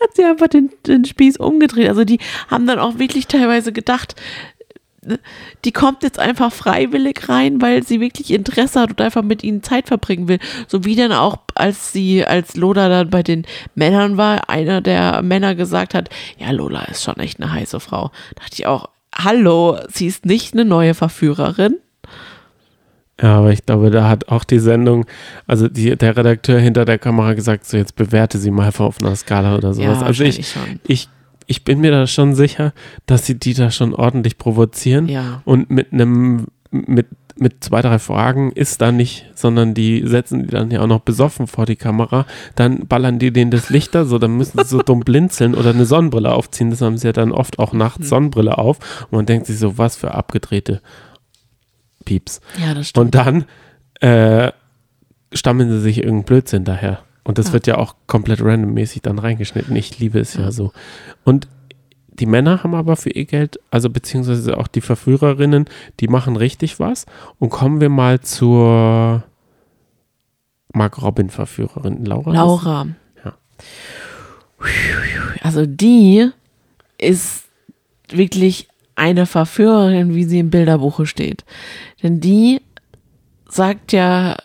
hat 0.00 0.14
sie 0.14 0.24
einfach 0.24 0.48
den, 0.48 0.70
den 0.84 1.04
Spieß 1.04 1.36
umgedreht. 1.36 1.88
Also 1.88 2.04
die 2.04 2.18
haben 2.48 2.66
dann 2.66 2.80
auch 2.80 2.98
wirklich 2.98 3.28
teilweise 3.28 3.72
gedacht, 3.72 4.16
die 5.64 5.72
kommt 5.72 6.02
jetzt 6.02 6.18
einfach 6.18 6.52
freiwillig 6.52 7.28
rein, 7.28 7.60
weil 7.60 7.82
sie 7.82 8.00
wirklich 8.00 8.32
Interesse 8.32 8.80
hat 8.80 8.90
und 8.90 9.00
einfach 9.00 9.22
mit 9.22 9.44
ihnen 9.44 9.62
Zeit 9.62 9.88
verbringen 9.88 10.28
will. 10.28 10.38
So 10.68 10.84
wie 10.84 10.96
dann 10.96 11.12
auch, 11.12 11.38
als 11.54 11.92
sie, 11.92 12.24
als 12.24 12.56
Lola 12.56 12.88
dann 12.88 13.10
bei 13.10 13.22
den 13.22 13.46
Männern 13.74 14.16
war, 14.16 14.48
einer 14.48 14.80
der 14.80 15.22
Männer 15.22 15.54
gesagt 15.54 15.94
hat, 15.94 16.08
ja, 16.38 16.50
Lola 16.50 16.82
ist 16.84 17.02
schon 17.02 17.16
echt 17.16 17.40
eine 17.40 17.52
heiße 17.52 17.80
Frau. 17.80 18.10
dachte 18.34 18.54
ich 18.54 18.66
auch, 18.66 18.88
hallo, 19.14 19.78
sie 19.88 20.06
ist 20.06 20.26
nicht 20.26 20.54
eine 20.54 20.64
neue 20.64 20.94
Verführerin. 20.94 21.76
Ja, 23.20 23.38
aber 23.38 23.50
ich 23.50 23.64
glaube, 23.64 23.90
da 23.90 24.08
hat 24.10 24.28
auch 24.28 24.44
die 24.44 24.58
Sendung, 24.58 25.06
also 25.46 25.68
die, 25.68 25.96
der 25.96 26.16
Redakteur 26.16 26.60
hinter 26.60 26.84
der 26.84 26.98
Kamera 26.98 27.32
gesagt, 27.32 27.64
so 27.64 27.78
jetzt 27.78 27.96
bewerte 27.96 28.36
sie 28.36 28.50
mal 28.50 28.70
auf 28.76 29.00
einer 29.00 29.16
Skala 29.16 29.56
oder 29.56 29.72
sowas. 29.72 30.02
also 30.02 30.22
ich, 30.22 30.54
ich, 30.86 31.08
ich 31.46 31.64
bin 31.64 31.80
mir 31.80 31.90
da 31.90 32.06
schon 32.06 32.34
sicher, 32.34 32.72
dass 33.06 33.26
sie 33.26 33.38
die 33.38 33.54
da 33.54 33.70
schon 33.70 33.94
ordentlich 33.94 34.38
provozieren. 34.38 35.08
Ja. 35.08 35.42
Und 35.44 35.70
mit 35.70 35.92
einem, 35.92 36.46
mit, 36.70 37.06
mit 37.38 37.62
zwei, 37.62 37.82
drei 37.82 37.98
Fragen 37.98 38.50
ist 38.52 38.80
da 38.80 38.90
nicht, 38.90 39.26
sondern 39.34 39.74
die 39.74 40.06
setzen 40.06 40.42
die 40.42 40.48
dann 40.48 40.70
ja 40.70 40.80
auch 40.80 40.86
noch 40.86 41.00
besoffen 41.00 41.46
vor 41.46 41.66
die 41.66 41.76
Kamera. 41.76 42.26
Dann 42.54 42.86
ballern 42.86 43.18
die 43.18 43.32
denen 43.32 43.50
das 43.50 43.70
Licht 43.70 43.94
da 43.94 44.04
so, 44.04 44.18
dann 44.18 44.36
müssen 44.36 44.58
sie 44.58 44.64
so 44.64 44.82
dumm 44.82 45.00
blinzeln 45.00 45.54
oder 45.54 45.70
eine 45.70 45.86
Sonnenbrille 45.86 46.32
aufziehen. 46.32 46.70
Das 46.70 46.80
haben 46.80 46.98
sie 46.98 47.06
ja 47.06 47.12
dann 47.12 47.32
oft 47.32 47.58
auch 47.58 47.72
nachts 47.72 48.04
Hm. 48.04 48.08
Sonnenbrille 48.08 48.58
auf. 48.58 48.78
Und 49.10 49.12
man 49.12 49.26
denkt 49.26 49.46
sich 49.46 49.58
so, 49.58 49.78
was 49.78 49.96
für 49.96 50.12
abgedrehte 50.14 50.80
Pieps. 52.04 52.40
Ja, 52.64 52.74
das 52.74 52.88
stimmt. 52.88 53.06
Und 53.06 53.14
dann 53.14 53.44
äh, 54.00 54.52
stammeln 55.32 55.70
sie 55.70 55.80
sich 55.80 55.98
irgendeinen 55.98 56.24
Blödsinn 56.24 56.64
daher. 56.64 57.00
Und 57.26 57.38
das 57.38 57.48
Ja. 57.48 57.52
wird 57.54 57.66
ja 57.66 57.76
auch 57.78 57.96
komplett 58.06 58.40
randommäßig 58.42 59.02
dann 59.02 59.18
reingeschnitten. 59.18 59.74
Ich 59.74 59.98
liebe 59.98 60.18
es 60.20 60.34
ja 60.34 60.52
so. 60.52 60.72
Und 61.24 61.48
die 62.08 62.26
Männer 62.26 62.62
haben 62.62 62.74
aber 62.74 62.96
für 62.96 63.10
ihr 63.10 63.24
Geld, 63.26 63.58
also 63.70 63.90
beziehungsweise 63.90 64.56
auch 64.56 64.68
die 64.68 64.80
Verführerinnen, 64.80 65.66
die 66.00 66.08
machen 66.08 66.36
richtig 66.36 66.78
was. 66.80 67.04
Und 67.38 67.50
kommen 67.50 67.80
wir 67.80 67.88
mal 67.90 68.20
zur 68.20 69.24
Mark 70.72 71.02
Robin 71.02 71.28
Verführerin 71.28 72.04
Laura. 72.04 72.32
Laura. 72.32 72.86
Ja. 73.24 73.34
Also 75.42 75.66
die 75.66 76.30
ist 76.98 77.44
wirklich 78.08 78.68
eine 78.94 79.26
Verführerin, 79.26 80.14
wie 80.14 80.24
sie 80.24 80.38
im 80.38 80.50
Bilderbuche 80.50 81.06
steht. 81.06 81.44
Denn 82.02 82.20
die 82.20 82.60
sagt 83.48 83.92
ja, 83.92 84.36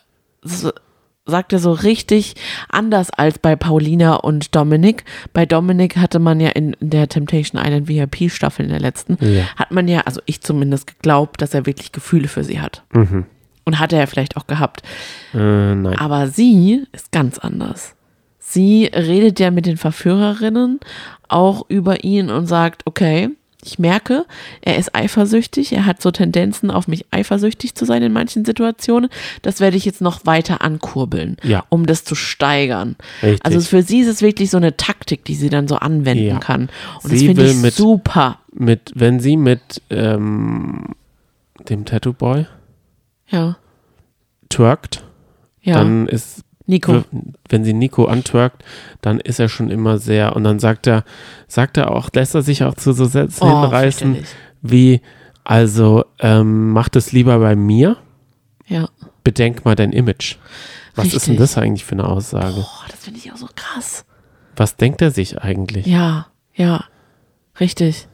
sagt 1.26 1.54
ja 1.54 1.60
so 1.60 1.72
richtig 1.72 2.36
anders 2.70 3.10
als 3.12 3.38
bei 3.40 3.56
Paulina 3.56 4.16
und 4.16 4.56
Dominik. 4.56 5.04
Bei 5.34 5.46
Dominik 5.46 5.98
hatte 5.98 6.20
man 6.20 6.40
ja 6.40 6.50
in 6.50 6.76
der 6.80 7.08
Temptation 7.08 7.62
Island 7.64 7.88
VIP-Staffel 7.88 8.66
in 8.66 8.72
der 8.72 8.80
letzten, 8.80 9.18
Ja. 9.22 9.44
hat 9.56 9.72
man 9.72 9.88
ja, 9.88 10.02
also 10.02 10.22
ich 10.26 10.42
zumindest 10.42 10.88
geglaubt, 10.88 11.42
dass 11.42 11.54
er 11.54 11.66
wirklich 11.66 11.92
Gefühle 11.92 12.28
für 12.28 12.44
sie 12.44 12.60
hat. 12.60 12.84
Mhm. 12.94 13.26
Und 13.64 13.80
hat 13.80 13.94
er 13.94 14.00
ja 14.00 14.06
vielleicht 14.08 14.38
auch 14.38 14.48
gehabt. 14.48 14.82
Äh, 15.36 15.76
nein. 15.76 15.98
Aber 16.00 16.28
sie 16.28 16.84
ist 16.92 17.12
ganz 17.12 17.38
anders. 17.38 17.96
Sie 18.40 18.86
redet 18.86 19.40
ja 19.40 19.52
mit 19.52 19.68
den 19.68 19.78
Verführerinnen 19.78 20.80
auch 21.30 21.70
über 21.70 22.04
ihn 22.04 22.32
und 22.32 22.48
sagt, 22.48 22.82
okay, 22.86 23.30
ich 23.64 23.78
merke, 23.80 24.26
er 24.62 24.78
ist 24.78 24.96
eifersüchtig, 24.96 25.72
er 25.74 25.86
hat 25.86 26.02
so 26.02 26.12
Tendenzen 26.12 26.72
auf 26.72 26.88
mich 26.88 27.06
eifersüchtig 27.12 27.76
zu 27.76 27.86
sein 27.86 28.02
in 28.04 28.12
manchen 28.14 28.44
Situationen. 28.46 29.10
Das 29.44 29.60
werde 29.60 29.78
ich 29.78 29.86
jetzt 29.86 30.02
noch 30.02 30.26
weiter 30.26 30.62
ankurbeln, 30.62 31.38
Ja. 31.44 31.64
um 31.70 31.86
das 31.86 32.04
zu 32.04 32.16
steigern. 32.16 32.96
Richtig. 33.22 33.46
Also 33.46 33.62
für 33.62 33.84
sie 33.84 34.00
ist 34.00 34.08
es 34.08 34.22
wirklich 34.22 34.50
so 34.50 34.58
eine 34.58 34.78
Taktik, 34.78 35.24
die 35.26 35.36
sie 35.36 35.50
dann 35.50 35.68
so 35.68 35.76
anwenden 35.76 36.26
Ja. 36.26 36.40
kann. 36.40 36.70
Und 37.04 37.10
Sie 37.12 37.28
das 37.28 37.36
finde 37.38 37.46
ich 37.52 37.58
mit- 37.58 37.74
super. 37.76 38.40
mit, 38.54 38.92
wenn 38.96 39.20
sie 39.20 39.38
mit 39.38 39.82
ähm, 39.90 40.96
dem 41.70 41.86
Tattoo 41.86 42.14
Boy 42.14 42.48
Ja, 43.30 43.58
twerkt, 44.50 45.04
dann 45.64 46.08
ist 46.08 46.42
Nico. 46.66 47.04
wenn 47.50 47.64
sie 47.64 47.74
Nico 47.74 48.06
antwerkt, 48.06 48.64
dann 49.02 49.20
ist 49.20 49.40
er 49.40 49.50
schon 49.50 49.70
immer 49.70 49.98
sehr 49.98 50.36
und 50.36 50.44
dann 50.44 50.60
sagt 50.60 50.88
er, 50.88 51.04
sagt 51.48 51.78
er 51.78 51.92
auch, 51.92 52.10
lässt 52.14 52.36
er 52.36 52.42
sich 52.42 52.64
auch 52.64 52.76
zu 52.76 52.94
so 52.94 53.06
Sätzen 53.06 53.44
Oh, 53.48 53.62
hinreißen, 53.64 54.18
wie, 54.62 55.02
also, 55.44 56.06
ähm, 56.20 56.72
mach 56.72 56.88
das 56.90 57.12
lieber 57.12 57.40
bei 57.40 57.56
mir, 57.56 57.98
Ja. 58.68 58.88
bedenk 59.24 59.66
mal 59.66 59.76
dein 59.76 59.92
Image. 59.92 60.38
Was 60.96 61.08
ist 61.08 61.28
denn 61.28 61.34
Richtig. 61.34 61.38
das 61.38 61.58
eigentlich 61.58 61.86
für 61.86 61.94
eine 61.94 62.08
Aussage? 62.08 62.56
Boah, 62.56 62.86
das 62.90 63.00
finde 63.00 63.20
ich 63.20 63.32
auch 63.32 63.38
so 63.38 63.48
krass. 63.56 64.06
Was 64.56 64.76
denkt 64.76 65.02
er 65.02 65.12
sich 65.12 65.42
eigentlich? 65.42 65.86
Ja, 65.88 66.28
ja, 66.54 66.84
richtig. 67.60 68.08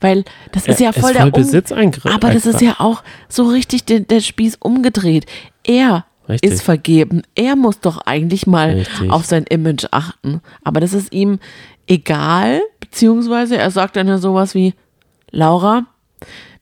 Weil 0.00 0.24
das 0.52 0.66
ist 0.66 0.80
Er 0.80 0.84
ja 0.84 0.90
ist 0.90 0.94
voll 1.00 1.12
voll 1.12 1.14
der 1.14 1.26
um 1.26 1.32
Besitzeingriff. 1.32 2.12
Aber 2.12 2.32
das 2.32 2.46
ist 2.46 2.60
ja 2.60 2.76
auch 2.78 3.02
so 3.28 3.44
richtig 3.48 3.84
der, 3.84 4.00
der 4.00 4.20
Spieß 4.20 4.56
umgedreht. 4.60 5.26
Er 5.64 6.04
Richtig. 6.28 6.50
ist 6.50 6.62
vergeben. 6.62 7.22
Er 7.34 7.56
muss 7.56 7.80
doch 7.80 7.98
eigentlich 7.98 8.46
mal 8.46 8.70
Richtig. 8.70 9.10
auf 9.10 9.24
sein 9.24 9.44
Image 9.44 9.86
achten. 9.90 10.40
Aber 10.62 10.80
das 10.80 10.92
ist 10.92 11.12
ihm 11.12 11.38
egal, 11.86 12.60
beziehungsweise 12.80 13.56
er 13.56 13.70
sagt 13.70 13.96
dann 13.96 14.08
ja 14.08 14.18
sowas 14.18 14.54
wie, 14.54 14.74
Laura, 15.30 15.86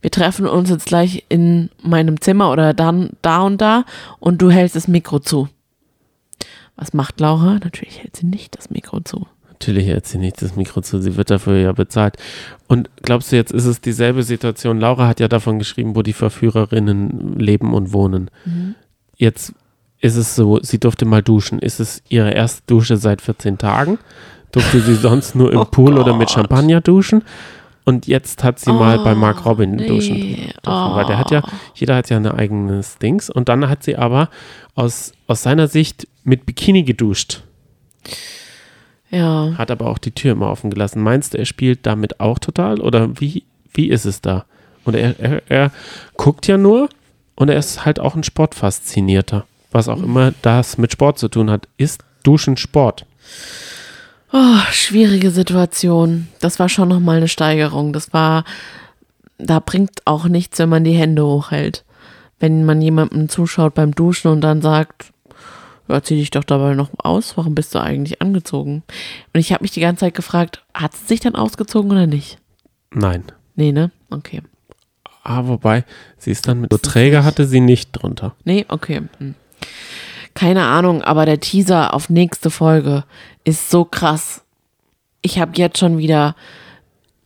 wir 0.01 0.11
treffen 0.11 0.47
uns 0.47 0.71
jetzt 0.71 0.87
gleich 0.87 1.25
in 1.29 1.71
meinem 1.83 2.21
Zimmer 2.21 2.51
oder 2.51 2.73
dann 2.73 3.11
da 3.23 3.43
und 3.43 3.61
da 3.61 3.85
und 4.19 4.41
du 4.41 4.51
hältst 4.51 4.77
das 4.77 4.89
Mikro 4.89 5.19
zu. 5.19 5.49
Was 6.77 6.95
macht 6.95 7.21
Laura? 7.21 7.59
Natürlich 7.63 8.03
hält 8.03 8.17
sie 8.17 8.27
nicht 8.27 8.57
das 8.57 8.71
Mikro 8.71 9.01
zu. 9.01 9.27
Natürlich 9.51 9.87
hält 9.87 10.07
sie 10.07 10.17
nicht 10.17 10.41
das 10.41 10.57
Mikro 10.57 10.81
zu, 10.81 11.03
sie 11.03 11.17
wird 11.17 11.29
dafür 11.29 11.59
ja 11.59 11.73
bezahlt. 11.73 12.17
Und 12.67 12.89
glaubst 13.03 13.31
du, 13.31 13.37
jetzt 13.37 13.53
ist 13.53 13.67
es 13.67 13.83
dieselbe 13.83 14.23
Situation? 14.23 14.81
Laura 14.81 15.07
hat 15.07 15.21
ja 15.21 15.29
davon 15.29 15.59
geschrieben, 15.59 15.95
wo 15.95 16.01
die 16.01 16.15
Verführerinnen 16.15 17.39
leben 17.39 17.75
und 17.75 17.93
wohnen. 17.93 18.31
Jetzt 19.21 19.53
ist 20.01 20.17
es 20.17 20.35
so, 20.35 20.59
sie 20.63 20.81
durfte 20.81 21.05
mal 21.05 21.23
duschen. 21.23 21.59
Ist 21.59 21.79
es 21.79 22.03
ihre 22.09 22.31
erste 22.31 22.63
Dusche 22.67 22.97
seit 22.97 23.21
14 23.21 23.59
Tagen? 23.59 23.99
Durfte 24.51 24.81
sie 24.81 24.95
sonst 25.09 25.35
nur 25.35 25.53
im 25.53 25.59
Oh 25.61 25.65
Pool 25.67 25.99
oder 25.99 26.15
mit 26.15 26.29
Gott. 26.29 26.37
Champagner 26.37 26.81
duschen? 26.81 27.23
Und 27.85 28.07
jetzt 28.07 28.43
hat 28.45 28.59
sie 28.59 28.73
mal 28.73 28.99
bei 29.01 29.13
Oh, 29.13 29.17
Mark 29.17 29.45
Robin 29.45 29.73
nee. 29.73 29.87
duschen 29.87 30.17
dürfen. 30.17 30.53
Weil 30.65 31.05
der 31.05 31.19
hat 31.19 31.31
ja, 31.31 31.43
Oh. 31.45 31.49
jeder 31.75 31.97
hat 31.97 32.09
ja 32.09 32.17
ein 32.17 32.27
eigenes 32.27 32.97
Dings. 32.99 33.29
Und 33.29 33.51
dann 33.51 33.69
hat 33.69 33.83
sie 33.83 33.97
aber 33.97 34.31
aus, 34.75 35.13
aus 35.27 35.43
seiner 35.43 35.69
Sicht 35.69 36.09
mit 36.25 36.47
Bikini 36.47 36.83
geduscht 36.83 37.43
Ja. 39.11 39.53
hat 39.59 39.71
aber 39.71 39.89
auch 39.89 39.99
die 39.99 40.13
Tür 40.13 40.33
immer 40.33 40.51
offen 40.51 40.71
gelassen. 40.71 41.03
Meinst 41.03 41.35
du, 41.35 41.39
er 41.39 41.45
spielt 41.47 41.85
damit 41.85 42.21
auch 42.21 42.39
total 42.39 42.81
oder 42.81 43.21
wie, 43.21 43.45
wie 43.75 43.89
ist 43.91 44.05
es 44.07 44.21
da? 44.23 44.45
Und 44.85 44.95
er, 44.95 45.19
er, 45.21 45.43
er 45.49 45.71
guckt 46.17 46.47
ja 46.47 46.57
nur 46.57 46.89
und 47.41 47.49
er 47.49 47.57
ist 47.57 47.87
halt 47.87 47.99
auch 47.99 48.15
ein 48.15 48.23
Sportfaszinierter. 48.23 49.47
Was 49.73 49.89
auch 49.89 50.03
immer 50.03 50.35
das 50.43 50.77
mit 50.77 50.93
Sport 50.93 51.19
zu 51.19 51.29
tun 51.29 51.51
hat. 51.51 51.69
Ist 51.79 52.05
Duschen 52.23 52.59
Sport? 52.59 53.07
Oh, 54.31 54.59
schwierige 54.73 55.31
Situation. 55.31 56.29
Das 56.41 56.59
war 56.59 56.69
schon 56.69 56.91
nochmal 56.91 57.17
eine 57.17 57.29
Steigerung. 57.29 57.95
Das 57.95 58.13
war, 58.13 58.45
da 59.39 59.59
bringt 59.59 60.07
auch 60.07 60.27
nichts, 60.27 60.59
wenn 60.59 60.69
man 60.69 60.85
die 60.85 60.93
Hände 60.93 61.25
hochhält. 61.25 61.87
Wenn 62.41 62.67
man 62.67 62.83
jemandem 62.83 63.31
zuschaut 63.31 63.73
beim 63.73 63.95
Duschen 63.95 64.31
und 64.31 64.43
dann 64.43 64.61
sagt, 64.61 65.07
ja, 65.89 66.03
zieh 66.03 66.17
dich 66.17 66.31
doch 66.31 66.45
dabei 66.45 66.75
noch 66.75 66.91
aus. 66.99 67.39
Warum 67.39 67.55
bist 67.55 67.75
du 67.75 67.81
eigentlich 67.81 68.21
angezogen? 68.21 68.83
Und 69.33 69.41
ich 69.41 69.55
habe 69.55 69.63
mich 69.63 69.71
die 69.71 69.81
ganze 69.81 70.01
Zeit 70.01 70.15
gefragt, 70.15 70.63
hat 70.75 70.95
sie 70.95 71.07
sich 71.07 71.21
dann 71.21 71.37
ausgezogen 71.37 71.91
oder 71.91 72.07
nicht? 72.07 72.37
Nein. 72.91 73.25
Nee, 73.57 73.73
ne? 73.73 73.91
Okay. 74.11 74.43
Ah, 75.23 75.43
wobei, 75.47 75.85
sie 76.17 76.31
ist 76.31 76.49
dann 76.49 76.61
mit 76.61 76.73
so 76.73 76.79
Träger 76.79 77.25
hatte 77.25 77.47
sie 77.47 77.61
nicht 77.61 77.93
drunter. 77.93 78.35
Nee, 78.45 78.65
okay. 78.69 79.03
Hm. 79.19 79.35
Keine 80.35 80.65
Ahnung, 80.65 81.03
aber 81.03 81.27
der 81.27 81.41
Teaser 81.41 81.93
auf 81.93 82.09
nächste 82.09 82.51
Folge 82.51 83.05
ist 83.45 83.71
so 83.71 83.85
krass. 83.85 84.43
Ich 85.23 85.39
habe 85.39 85.53
jetzt 85.57 85.79
schon 85.79 85.99
wieder 85.99 86.35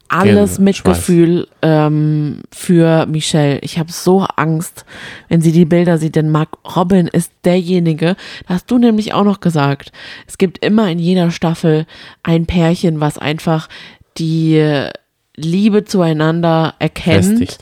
alles 0.09 0.57
Gänseschweiß. 0.57 0.61
Mitgefühl 0.61 1.49
ähm, 1.63 2.43
für 2.51 3.07
Michelle. 3.07 3.59
Ich 3.61 3.79
habe 3.79 3.91
so 3.91 4.21
Angst, 4.37 4.85
wenn 5.29 5.41
sie 5.41 5.53
die 5.53 5.65
Bilder 5.65 5.99
sieht, 5.99 6.17
denn 6.17 6.31
Mark 6.31 6.59
Robin 6.77 7.07
ist 7.09 7.33
derjenige, 7.45 8.17
da 8.47 8.55
hast 8.55 8.71
du 8.71 8.79
nämlich 8.79 9.13
auch 9.13 9.25
noch 9.25 9.41
gesagt, 9.41 9.93
es 10.27 10.39
gibt 10.39 10.65
immer 10.65 10.91
in 10.91 10.99
jeder 10.99 11.31
Staffel 11.31 11.87
ein 12.23 12.47
Pärchen, 12.47 13.01
was 13.01 13.19
einfach 13.19 13.69
die 14.19 14.89
Liebe 15.37 15.85
zueinander 15.85 16.75
erkennt 16.79 17.39
Festigt. 17.39 17.59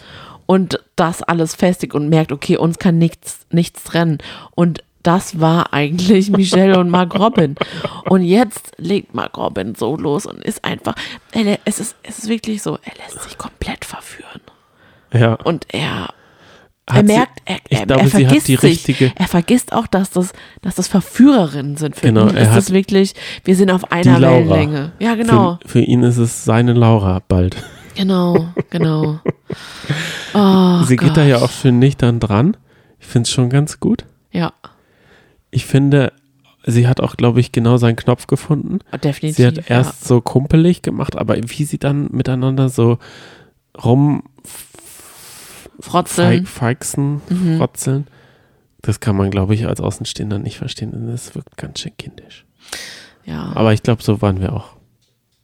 und 0.47 0.81
das 0.97 1.23
alles 1.23 1.55
festigt 1.55 1.95
und 1.95 2.09
merkt, 2.09 2.33
okay, 2.33 2.57
uns 2.57 2.79
kann 2.79 2.99
nichts, 2.99 3.41
nichts 3.51 3.85
trennen. 3.85 4.19
Und 4.55 4.85
das 5.03 5.41
war 5.41 5.73
eigentlich 5.73 6.31
Michelle 6.37 6.79
und 6.79 6.91
Mark 6.91 7.19
Robin. 7.19 7.57
Und 8.09 8.23
jetzt 8.23 8.73
legt 8.79 9.15
Mark 9.15 9.37
Robin 9.37 9.75
so 9.75 9.97
los 9.97 10.27
und 10.27 10.45
ist 10.45 10.65
einfach, 10.65 10.95
er, 11.33 11.59
es 11.65 11.81
ist, 11.81 11.97
es 12.03 12.19
ist 12.19 12.29
wirklich 12.29 12.63
so, 12.63 12.79
er 12.83 12.93
lässt 13.03 13.23
sich 13.23 13.39
komplett 13.39 13.85
verführen. 13.85 14.41
Ja. 15.13 15.35
Und 15.35 15.67
er, 15.75 16.15
er 16.87 17.03
merkt, 17.05 17.39
er, 17.45 17.57
ich 17.69 17.79
er, 17.79 17.87
glaube, 17.87 18.03
er 18.03 18.09
sie 18.09 18.17
hat 18.17 18.23
vergisst 18.27 18.49
die 18.49 18.57
sich. 18.57 18.63
richtige- 18.71 19.13
Er 19.17 19.29
vergisst 19.29 19.73
auch, 19.73 19.87
dass 19.87 20.11
das, 20.11 20.33
dass 20.63 20.75
das 20.75 20.89
Verführerinnen 20.89 21.77
sind. 21.77 21.95
Für 21.97 22.07
Genau, 22.09 22.29
ihn 22.29 22.37
er 22.37 22.43
ist 22.43 22.51
hat 22.51 22.59
es 22.59 22.73
wirklich, 22.73 23.15
wir 23.45 23.55
sind 23.57 23.71
auf 23.71 23.93
einer. 23.93 24.21
Wellenlänge. 24.21 24.93
Ja, 24.99 25.15
genau. 25.15 25.59
Für, 25.63 25.69
für 25.69 25.81
ihn 25.81 26.03
ist 26.03 26.17
es 26.19 26.45
seine 26.45 26.73
Laura 26.73 27.23
bald. 27.29 27.57
Genau, 27.95 28.49
genau. 28.71 29.21
Oh, 30.35 30.83
sie 30.85 30.97
geht 30.97 31.17
da 31.17 31.25
ja 31.25 31.37
Gott. 31.39 31.45
auch 31.49 31.53
schön 31.53 31.79
nüchtern 31.79 32.19
dran. 32.21 32.57
Ich 32.99 33.07
finde 33.07 33.27
es 33.27 33.31
schon 33.33 33.51
ganz 33.51 33.81
gut. 33.81 34.05
Ja, 34.31 34.53
Ich 35.51 35.67
finde, 35.67 36.13
sie 36.65 36.87
hat 36.89 37.01
auch, 37.01 37.17
glaube 37.19 37.41
ich, 37.41 37.53
genau 37.53 37.77
seinen 37.77 37.97
Knopf 37.97 38.27
gefunden. 38.27 38.79
definitiv. 39.05 39.37
Sie 39.37 39.47
hat 39.47 39.57
ja. 39.57 39.63
erst 39.69 40.05
so 40.05 40.21
kumpelig 40.23 40.81
gemacht, 40.81 41.17
aber 41.19 41.37
wie 41.37 41.65
sie 41.65 41.79
dann 41.79 42.09
miteinander 42.13 42.71
so 42.71 42.99
rum 43.85 44.23
Frotzeln. 45.83 46.47
feixen, 46.47 47.21
Mhm. 47.29 47.59
frotzeln, 47.59 48.07
das 48.83 49.01
kann 49.01 49.17
man, 49.17 49.31
glaube 49.31 49.55
ich, 49.55 49.67
als 49.67 49.81
Außenstehender 49.81 50.39
nicht 50.39 50.59
verstehen. 50.59 50.93
Und 50.93 51.09
das 51.09 51.35
wirkt 51.35 51.57
ganz 51.57 51.81
schön 51.81 51.93
kindisch. 51.97 52.45
Ja, 53.25 53.53
Aber 53.55 53.73
ich 53.73 53.83
glaube, 53.83 54.03
so 54.03 54.21
waren 54.23 54.41
wir 54.41 54.53
auch. 54.53 54.71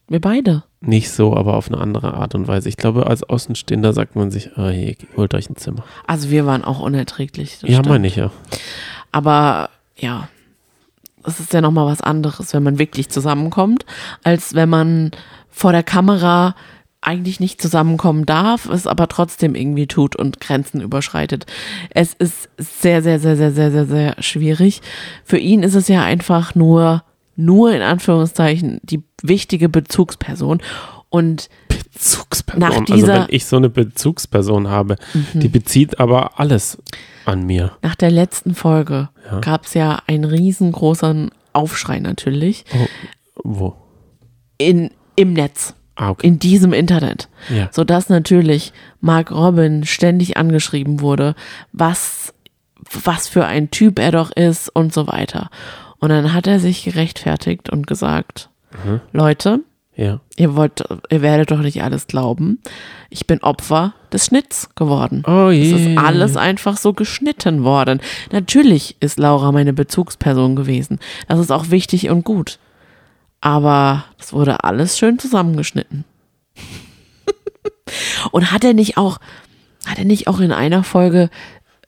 wir 0.09 0.20
beide. 0.20 0.64
Nicht 0.80 1.11
so, 1.11 1.36
aber 1.36 1.55
auf 1.55 1.68
eine 1.68 1.78
andere 1.78 2.14
Art 2.14 2.34
und 2.34 2.47
Weise. 2.49 2.68
Ich 2.68 2.76
glaube, 2.76 3.07
als 3.09 3.22
Außenstehender 3.24 3.93
sagt 3.93 4.16
man 4.16 4.30
sich, 4.30 4.57
ah, 4.57 4.68
hier, 4.70 4.95
holt 5.16 5.34
euch 5.34 5.51
ein 5.51 5.57
Zimmer. 5.57 5.84
Also 6.07 6.30
wir 6.30 6.47
waren 6.47 6.64
auch 6.64 6.78
unerträglich. 6.80 7.61
ja, 7.62 7.68
stimmt. 7.74 7.89
meine 7.89 8.07
ich 8.07 8.16
ja. 8.16 8.30
Aber 9.12 9.70
ja, 9.97 10.28
es 11.24 11.41
ist 11.41 11.53
ja 11.53 11.61
nochmal 11.61 11.86
was 11.86 12.01
anderes, 12.01 12.55
wenn 12.55 12.62
man 12.62 12.78
wirklich 12.78 13.09
zusammenkommt, 13.11 13.84
als 14.22 14.55
wenn 14.55 14.68
man 14.68 15.11
vor 15.51 15.72
der 15.72 15.82
Kamera 15.82 16.55
eigentlich 17.01 17.38
nicht 17.40 17.62
zusammenkommen 17.62 18.26
darf, 18.26 18.68
es 18.68 18.86
aber 18.86 19.09
trotzdem 19.09 19.55
irgendwie 19.55 19.86
tut 19.86 20.16
und 20.16 20.40
Grenzen 20.40 20.80
überschreitet. 20.80 21.46
Es 21.90 22.12
ist 22.14 22.49
sehr, 22.59 23.03
sehr, 23.03 23.20
sehr, 23.20 23.36
sehr, 23.36 23.53
sehr, 23.53 23.70
sehr, 23.70 23.86
sehr 23.86 24.16
schwierig. 24.22 24.82
Für 25.24 25.38
ihn 25.38 25.62
ist 25.62 25.74
es 25.74 25.86
ja 25.88 26.03
einfach 26.03 26.55
nur, 26.55 27.05
nur 27.36 27.72
in 27.72 27.82
Anführungszeichen 27.82 28.80
die 28.82 29.03
wichtige 29.22 29.68
Bezugsperson 29.68 30.61
und 31.09 31.49
Bezugsperson. 31.68 32.61
Nach 32.61 32.70
also 32.80 32.94
dieser- 32.94 33.20
Mhm. 33.20 33.26
wenn 33.28 33.34
ich 33.36 33.46
so 33.46 33.57
eine 33.57 33.70
Bezugsperson 33.70 34.68
habe, 34.68 34.96
die 35.34 35.49
bezieht 35.49 36.01
aber 36.01 36.38
alles 36.40 36.78
an 37.24 37.44
mir. 37.46 37.72
nach 37.82 37.94
der 37.94 38.11
letzten 38.11 38.55
Folge 38.57 39.09
Ja. 39.30 39.38
gab 39.40 39.66
es 39.66 39.74
ja 39.74 40.03
einen 40.09 40.24
riesengroßen 40.24 41.30
Aufschrei 41.53 42.01
natürlich 42.01 42.64
Oh, 42.74 42.86
wo? 43.44 43.76
in, 44.59 44.90
im 45.16 45.32
Netz. 45.32 45.74
Ah, 46.01 46.11
okay. 46.11 46.26
in 46.28 46.38
diesem 46.38 46.72
Internet, 46.72 47.28
Ja. 47.55 47.68
sodass 47.72 48.09
natürlich 48.09 48.72
Mark 49.01 49.32
Robin 49.32 49.84
ständig 49.84 50.36
angeschrieben 50.36 51.01
wurde, 51.01 51.34
was, 51.72 52.32
was 53.05 53.26
für 53.28 53.44
ein 53.46 53.70
Typ 53.72 53.99
er 53.99 54.12
doch 54.12 54.30
ist 54.30 54.68
und 54.68 54.94
so 54.94 55.09
weiter. 55.09 55.51
Und 55.99 56.11
dann 56.11 56.32
hat 56.32 56.46
er 56.46 56.61
sich 56.61 56.84
gerechtfertigt 56.84 57.68
und 57.68 57.86
gesagt, 57.88 58.49
Mhm. 58.84 59.01
Leute, 59.12 59.61
Ja. 59.96 60.20
ihr 60.36 60.55
wollt, 60.55 60.84
ihr 61.11 61.22
werdet 61.22 61.51
doch 61.51 61.59
nicht 61.59 61.82
alles 61.82 62.07
glauben. 62.07 62.61
Ich 63.11 63.26
bin 63.26 63.42
Opfer 63.42 63.94
des 64.12 64.26
Schnitts 64.26 64.68
geworden. 64.76 65.24
Oh 65.26 65.49
Es 65.49 65.57
je. 65.57 65.94
ist 65.94 65.99
alles 65.99 66.36
einfach 66.36 66.76
so 66.76 66.92
geschnitten 66.92 67.64
worden. 67.64 68.01
Natürlich 68.30 68.96
ist 69.01 69.18
Laura 69.18 69.51
meine 69.51 69.72
Bezugsperson 69.72 70.55
gewesen. 70.55 71.01
Das 71.26 71.40
ist 71.40 71.51
auch 71.51 71.70
wichtig 71.70 72.09
und 72.11 72.24
gut. 72.24 72.61
Aber 73.41 74.05
es 74.18 74.32
wurde 74.32 74.64
alles 74.64 74.99
schön 74.99 75.18
zusammengeschnitten. 75.18 76.05
und 78.32 78.51
hat 78.53 78.64
er 78.64 78.74
nicht 78.74 78.97
auch, 78.97 79.18
hat 79.86 79.99
er 79.99 80.05
nicht 80.05 80.26
auch 80.26 80.41
in 80.41 80.53
einer 80.53 80.84
Folge 80.84 81.30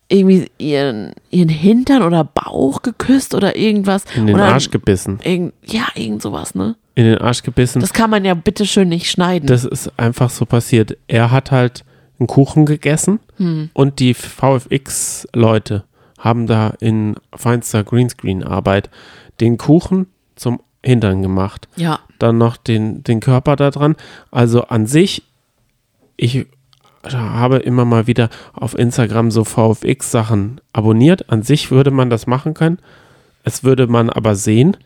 irgendwie 0.07 0.49
ihren, 0.57 1.13
ihren 1.29 1.49
Hintern 1.49 2.03
oder 2.03 2.23
Bauch 2.23 2.81
geküsst 2.81 3.33
oder 3.33 3.55
irgendwas? 3.55 4.03
In 4.15 4.27
den 4.27 4.35
oder 4.35 4.45
Arsch 4.53 4.69
gebissen. 4.69 5.19
Irgend, 5.23 5.53
ja, 5.65 5.87
irgend 5.95 6.21
sowas, 6.21 6.53
ne? 6.55 6.75
In 6.95 7.05
den 7.05 7.17
Arsch 7.19 7.43
gebissen. 7.43 7.79
Das 7.79 7.93
kann 7.93 8.09
man 8.09 8.25
ja 8.25 8.33
bitteschön 8.33 8.89
nicht 8.89 9.09
schneiden. 9.09 9.47
Das 9.47 9.63
ist 9.63 9.97
einfach 9.97 10.29
so 10.29 10.45
passiert. 10.45 10.97
Er 11.07 11.31
hat 11.31 11.51
halt 11.51 11.85
einen 12.19 12.27
Kuchen 12.27 12.65
gegessen 12.65 13.19
Hm. 13.37 13.69
und 13.73 13.99
die 13.99 14.13
VFX-Leute 14.13 15.85
haben 16.19 16.45
da 16.45 16.73
in 16.79 17.15
feinster 17.33 17.83
Greenscreen-Arbeit 17.83 18.89
den 19.39 19.57
Kuchen 19.57 20.07
zum 20.35 20.61
Hintern 20.83 21.21
gemacht. 21.21 21.67
ja, 21.75 21.99
Dann 22.19 22.37
noch 22.37 22.57
den, 22.57 23.03
den 23.03 23.19
Körper 23.19 23.55
da 23.55 23.69
dran. 23.71 23.95
Also 24.31 24.63
an 24.63 24.87
sich, 24.87 25.23
ich 26.17 26.47
habe 27.03 27.57
immer 27.57 27.85
mal 27.85 28.07
wieder 28.07 28.29
auf 28.53 28.77
Instagram 28.77 29.31
so 29.31 29.43
VFX-Sachen 29.43 30.61
abonniert. 30.73 31.29
An 31.29 31.43
sich 31.43 31.71
würde 31.71 31.91
man 31.91 32.09
das 32.09 32.27
machen 32.27 32.53
können. 32.53 32.79
Es 33.43 33.63
würde 33.63 33.87
man 33.87 34.09
aber 34.09 34.35
sehen. 34.35 34.77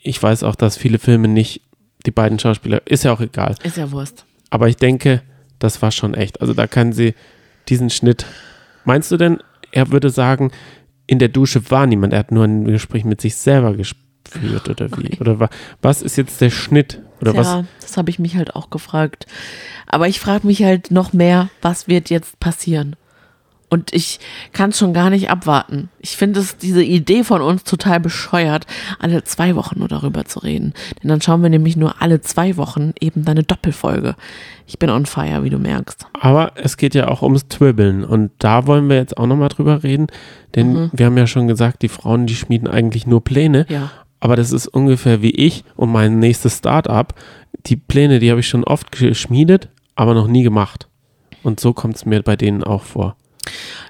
Ich 0.00 0.22
weiß 0.22 0.42
auch, 0.42 0.54
dass 0.54 0.76
viele 0.76 0.98
Filme 0.98 1.28
nicht 1.28 1.62
die 2.06 2.10
beiden 2.10 2.38
Schauspieler, 2.38 2.82
ist 2.84 3.04
ja 3.04 3.12
auch 3.12 3.20
egal. 3.20 3.54
ist 3.62 3.76
ja 3.76 3.90
Wurst. 3.90 4.24
Aber 4.50 4.68
ich 4.68 4.76
denke, 4.76 5.22
das 5.58 5.80
war 5.80 5.90
schon 5.90 6.14
echt. 6.14 6.40
Also 6.40 6.54
da 6.54 6.66
kann 6.66 6.92
sie 6.92 7.14
diesen 7.68 7.90
Schnitt. 7.90 8.26
Meinst 8.84 9.10
du 9.10 9.16
denn, 9.16 9.38
er 9.72 9.90
würde 9.90 10.10
sagen, 10.10 10.52
in 11.06 11.18
der 11.18 11.28
Dusche 11.28 11.70
war 11.70 11.86
niemand, 11.86 12.12
er 12.12 12.18
hat 12.20 12.30
nur 12.30 12.44
ein 12.44 12.64
Gespräch 12.64 13.04
mit 13.04 13.20
sich 13.20 13.36
selber 13.36 13.74
geführt 14.24 14.68
oder 14.68 14.88
wie? 14.98 15.18
Oder 15.20 15.40
wa 15.40 15.48
was 15.82 16.02
ist 16.02 16.16
jetzt 16.16 16.40
der 16.40 16.50
Schnitt? 16.50 17.00
Oder 17.20 17.36
was? 17.36 17.46
Ja, 17.46 17.64
das 17.80 17.96
habe 17.96 18.10
ich 18.10 18.18
mich 18.18 18.36
halt 18.36 18.54
auch 18.54 18.70
gefragt. 18.70 19.26
Aber 19.86 20.08
ich 20.08 20.20
frage 20.20 20.46
mich 20.46 20.62
halt 20.62 20.90
noch 20.90 21.12
mehr, 21.12 21.48
was 21.62 21.88
wird 21.88 22.10
jetzt 22.10 22.38
passieren? 22.40 22.96
Und 23.70 23.92
ich 23.92 24.20
kann 24.52 24.70
es 24.70 24.78
schon 24.78 24.92
gar 24.92 25.10
nicht 25.10 25.30
abwarten. 25.30 25.88
Ich 25.98 26.16
finde 26.16 26.38
es 26.38 26.56
diese 26.58 26.84
Idee 26.84 27.24
von 27.24 27.40
uns 27.42 27.64
total 27.64 27.98
bescheuert, 27.98 28.66
alle 29.00 29.24
zwei 29.24 29.56
Wochen 29.56 29.80
nur 29.80 29.88
darüber 29.88 30.24
zu 30.26 30.38
reden. 30.40 30.74
Denn 31.02 31.08
dann 31.08 31.20
schauen 31.20 31.42
wir 31.42 31.50
nämlich 31.50 31.76
nur 31.76 32.00
alle 32.00 32.20
zwei 32.20 32.56
Wochen 32.56 32.92
eben 33.00 33.24
deine 33.24 33.42
Doppelfolge. 33.42 34.14
Ich 34.66 34.78
bin 34.78 34.90
on 34.90 35.06
fire, 35.06 35.42
wie 35.42 35.50
du 35.50 35.58
merkst. 35.58 36.06
Aber 36.20 36.52
es 36.54 36.76
geht 36.76 36.94
ja 36.94 37.08
auch 37.08 37.22
ums 37.22 37.48
Twibbeln 37.48 38.04
und 38.04 38.30
da 38.38 38.68
wollen 38.68 38.88
wir 38.88 38.96
jetzt 38.96 39.16
auch 39.16 39.26
nochmal 39.26 39.48
drüber 39.48 39.82
reden, 39.82 40.06
denn 40.54 40.72
Mhm. 40.74 40.90
wir 40.92 41.06
haben 41.06 41.18
ja 41.18 41.26
schon 41.26 41.48
gesagt, 41.48 41.82
die 41.82 41.88
Frauen, 41.88 42.26
die 42.26 42.36
schmieden 42.36 42.68
eigentlich 42.68 43.06
nur 43.08 43.24
Pläne, 43.24 43.66
Ja. 43.68 43.90
Aber 44.20 44.36
das 44.36 44.52
ist 44.52 44.68
ungefähr 44.68 45.22
wie 45.22 45.30
ich 45.30 45.64
und 45.76 45.90
mein 45.90 46.18
nächstes 46.18 46.58
Start-up. 46.58 47.14
Die 47.66 47.76
Pläne, 47.76 48.18
die 48.18 48.30
habe 48.30 48.40
ich 48.40 48.48
schon 48.48 48.64
oft 48.64 48.92
geschmiedet, 48.92 49.68
aber 49.94 50.14
noch 50.14 50.28
nie 50.28 50.42
gemacht. 50.42 50.88
Und 51.42 51.60
so 51.60 51.72
kommt 51.72 51.96
es 51.96 52.06
mir 52.06 52.22
bei 52.22 52.36
denen 52.36 52.64
auch 52.64 52.82
vor. 52.82 53.16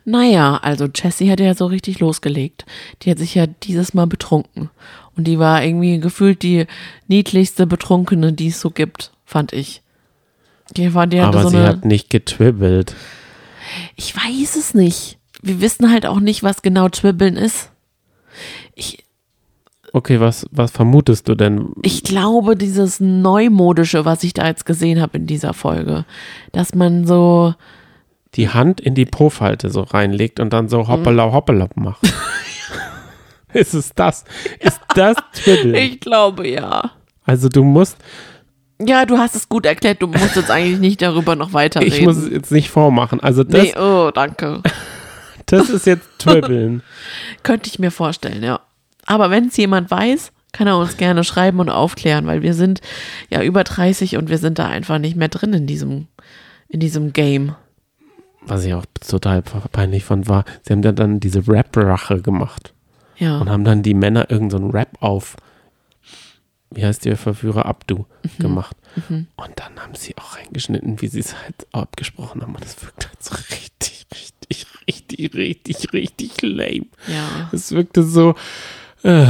Naja, 0.05 0.56
also 0.56 0.86
Jessie 0.92 1.30
hat 1.30 1.40
ja 1.40 1.55
so 1.55 1.66
richtig 1.66 2.01
losgelegt. 2.01 2.66
Die 3.02 3.10
hat 3.10 3.18
sich 3.18 3.34
ja 3.34 3.46
dieses 3.46 3.94
Mal 3.94 4.06
betrunken. 4.06 4.70
Und 5.16 5.24
die 5.24 5.38
war 5.38 5.64
irgendwie 5.64 6.01
gefühlt 6.01 6.42
die 6.42 6.66
niedlichste 7.06 7.66
Betrunkene, 7.66 8.32
die 8.32 8.48
es 8.48 8.60
so 8.60 8.70
gibt, 8.70 9.12
fand 9.24 9.52
ich. 9.52 9.82
Die 10.76 10.94
war, 10.94 11.06
die 11.06 11.20
aber 11.20 11.42
so 11.42 11.48
sie 11.51 11.59
eine, 11.59 11.68
hat 11.68 11.84
nicht 11.84 12.10
getwibbelt. 12.10 12.94
Ich 13.96 14.14
weiß 14.14 14.56
es 14.56 14.74
nicht. 14.74 15.18
Wir 15.42 15.60
wissen 15.60 15.90
halt 15.90 16.06
auch 16.06 16.20
nicht, 16.20 16.42
was 16.42 16.62
genau 16.62 16.88
Twibbeln 16.88 17.36
ist. 17.36 17.70
Ich, 18.74 19.03
Okay, 19.95 20.19
was, 20.19 20.45
was 20.51 20.73
vermutest 20.73 21.29
du 21.29 21.37
denn? 21.37 21.69
Ich 21.83 22.03
glaube, 22.03 22.57
dieses 22.57 22.99
Neumodische, 22.99 24.05
was 24.05 24.25
ich 24.25 24.35
da 24.35 24.49
jetzt 24.49 24.66
gesehen 24.66 25.01
habe 25.01 25.19
in 25.19 25.29
dieser 25.29 25.55
Folge, 25.55 26.05
dass 26.51 26.75
man 26.75 27.07
so, 27.07 27.55
Die 28.35 28.49
Hand 28.49 28.81
in 28.81 28.97
die 28.97 29.05
Po-Falte 29.05 29.71
so 29.71 29.83
reinlegt 29.83 30.41
und 30.41 30.53
dann 30.53 30.69
so 30.69 30.89
hoppala 30.89 31.33
hoppala 31.33 31.69
macht. 31.77 32.01
ist 33.53 33.73
es 33.73 33.95
das? 33.95 34.25
Ist 34.59 34.81
das 34.97 35.16
Twiddle? 35.33 35.79
ich 35.81 36.01
glaube 36.01 36.49
ja. 36.49 36.91
Also 37.25 37.49
du 37.49 37.62
musst, 37.62 37.97
Ja, 38.85 39.07
du 39.07 39.16
hast 39.16 39.37
es 39.37 39.49
gut 39.49 39.65
erklärt, 39.65 40.03
du 40.03 40.09
musst 40.09 40.35
jetzt 40.35 40.51
eigentlich 40.51 40.81
nicht 40.81 41.03
darüber 41.03 41.37
noch 41.37 41.53
weiterreden. 41.53 41.95
ich 41.95 42.03
muss 42.05 42.16
es 42.16 42.33
jetzt 42.33 42.51
nicht 42.51 42.69
vormachen. 42.69 43.21
Also 43.21 43.45
das, 43.45 43.62
nee, 43.62 43.79
oh, 43.79 44.11
danke. 44.12 44.61
das 45.47 45.71
ist 45.71 45.87
jetzt 45.87 46.09
Twibbeln. 46.19 46.83
Könnte 47.45 47.71
ich 47.71 47.79
mir 47.79 47.93
vorstellen, 47.93 48.43
ja. 48.43 48.59
Aber 49.06 49.31
wenn 49.31 49.48
es 49.48 49.56
jemand 49.56 49.90
weiß, 49.90 50.32
kann 50.52 50.66
er 50.66 50.78
uns 50.78 50.97
gerne 50.97 51.24
schreiben 51.24 51.59
und 51.60 51.68
aufklären, 51.70 52.26
weil 52.26 52.43
wir 52.43 52.55
sind 52.55 52.81
ja 53.28 53.43
über 53.43 53.64
30 53.64 54.16
und 54.16 54.28
wir 54.31 54.39
sind 54.39 54.59
da 54.59 54.66
einfach 54.68 54.98
nicht 54.98 55.16
mehr 55.16 55.28
drin 55.28 55.52
in 55.52 55.66
diesem, 55.66 56.06
in 56.68 56.81
diesem 56.81 57.12
Game. 57.12 57.55
Was 58.47 58.64
ich 58.64 58.74
auch 58.74 58.85
total 59.06 59.43
peinlich 59.43 60.05
fand, 60.05 60.28
war, 60.28 60.44
sie 60.62 60.72
haben 60.72 60.82
dann, 60.82 60.94
dann 60.97 61.18
diese 61.20 61.47
Rap-Rache 61.48 62.20
gemacht 62.20 62.72
Ja. 63.16 63.39
und 63.39 63.48
haben 63.48 63.64
dann 63.64 63.82
die 63.82 63.94
Männer 63.94 64.31
irgendeinen 64.31 64.70
so 64.70 64.76
Rap 64.76 64.90
auf, 65.01 65.36
wie 66.70 66.85
heißt 66.85 67.05
der 67.05 67.16
Verführer, 67.16 67.66
Abdu, 67.66 68.05
gemacht. 68.39 68.76
Und 69.09 69.26
dann 69.56 69.81
haben 69.81 69.94
sie 69.94 70.16
auch 70.18 70.36
reingeschnitten, 70.36 71.01
wie 71.01 71.09
sie 71.09 71.20
es 71.20 71.35
halt 71.43 71.66
abgesprochen 71.72 72.43
haben. 72.43 72.55
Und 72.55 72.64
das 72.64 72.81
wirkt 72.82 73.09
halt 73.09 73.22
so 73.22 73.35
richtig, 73.51 74.06
richtig, 74.12 74.66
richtig, 74.86 75.35
richtig, 75.35 75.93
richtig 75.93 76.43
lame. 76.43 76.86
ja. 77.09 77.48
Es 77.52 77.72
wirkte 77.72 78.02
so 78.05 78.35
äh, 79.05 79.24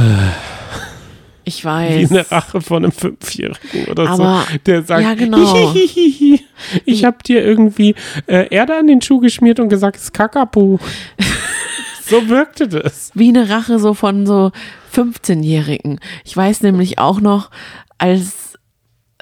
Ich 1.43 1.63
wie 1.63 1.67
weiß. 1.67 2.11
eine 2.11 2.31
Rache 2.31 2.61
von 2.61 2.83
einem 2.83 2.91
Fünfjährigen 2.91 3.85
oder 3.91 4.09
Aber- 4.09 4.45
so, 4.51 4.57
der 4.65 4.81
sagt, 4.83 5.03
ja, 5.03 5.13
genau. 5.13 5.73
"Hihihihi, 5.73 6.41
ich 6.85 7.05
habe 7.05 7.17
dir 7.25 7.43
irgendwie 7.43 7.93
äh, 8.27 8.47
Erde 8.49 8.75
an 8.77 8.87
den 8.87 9.01
Schuh 9.01 9.19
geschmiert 9.19 9.59
und 9.59 9.69
gesagt, 9.69 9.97
es 9.97 10.03
ist 10.05 10.13
Kakapu. 10.13 10.77
so 12.07 12.27
wirkte 12.29 12.67
das. 12.67 13.11
Wie 13.13 13.29
eine 13.29 13.49
Rache 13.49 13.77
so 13.79 13.93
von 13.93 14.25
so 14.25 14.51
15-Jährigen. 14.95 15.99
Ich 16.23 16.35
weiß 16.35 16.61
nämlich 16.61 16.97
auch 16.99 17.19
noch, 17.21 17.51
als 17.97 18.57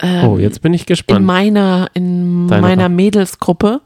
ähm, 0.02 0.24
Oh, 0.28 0.38
jetzt 0.38 0.62
bin 0.62 0.74
ich 0.74 0.82
in 0.82 0.88
gespannt. 0.88 1.26
meiner, 1.26 1.90
in 1.94 2.48
Deine 2.48 2.62
meiner. 2.62 2.90
Mädelsgruppe, 2.90 3.82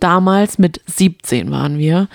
damals 0.00 0.58
mit 0.58 0.80
17 0.86 1.50
waren 1.50 1.78
wir, 1.78 2.08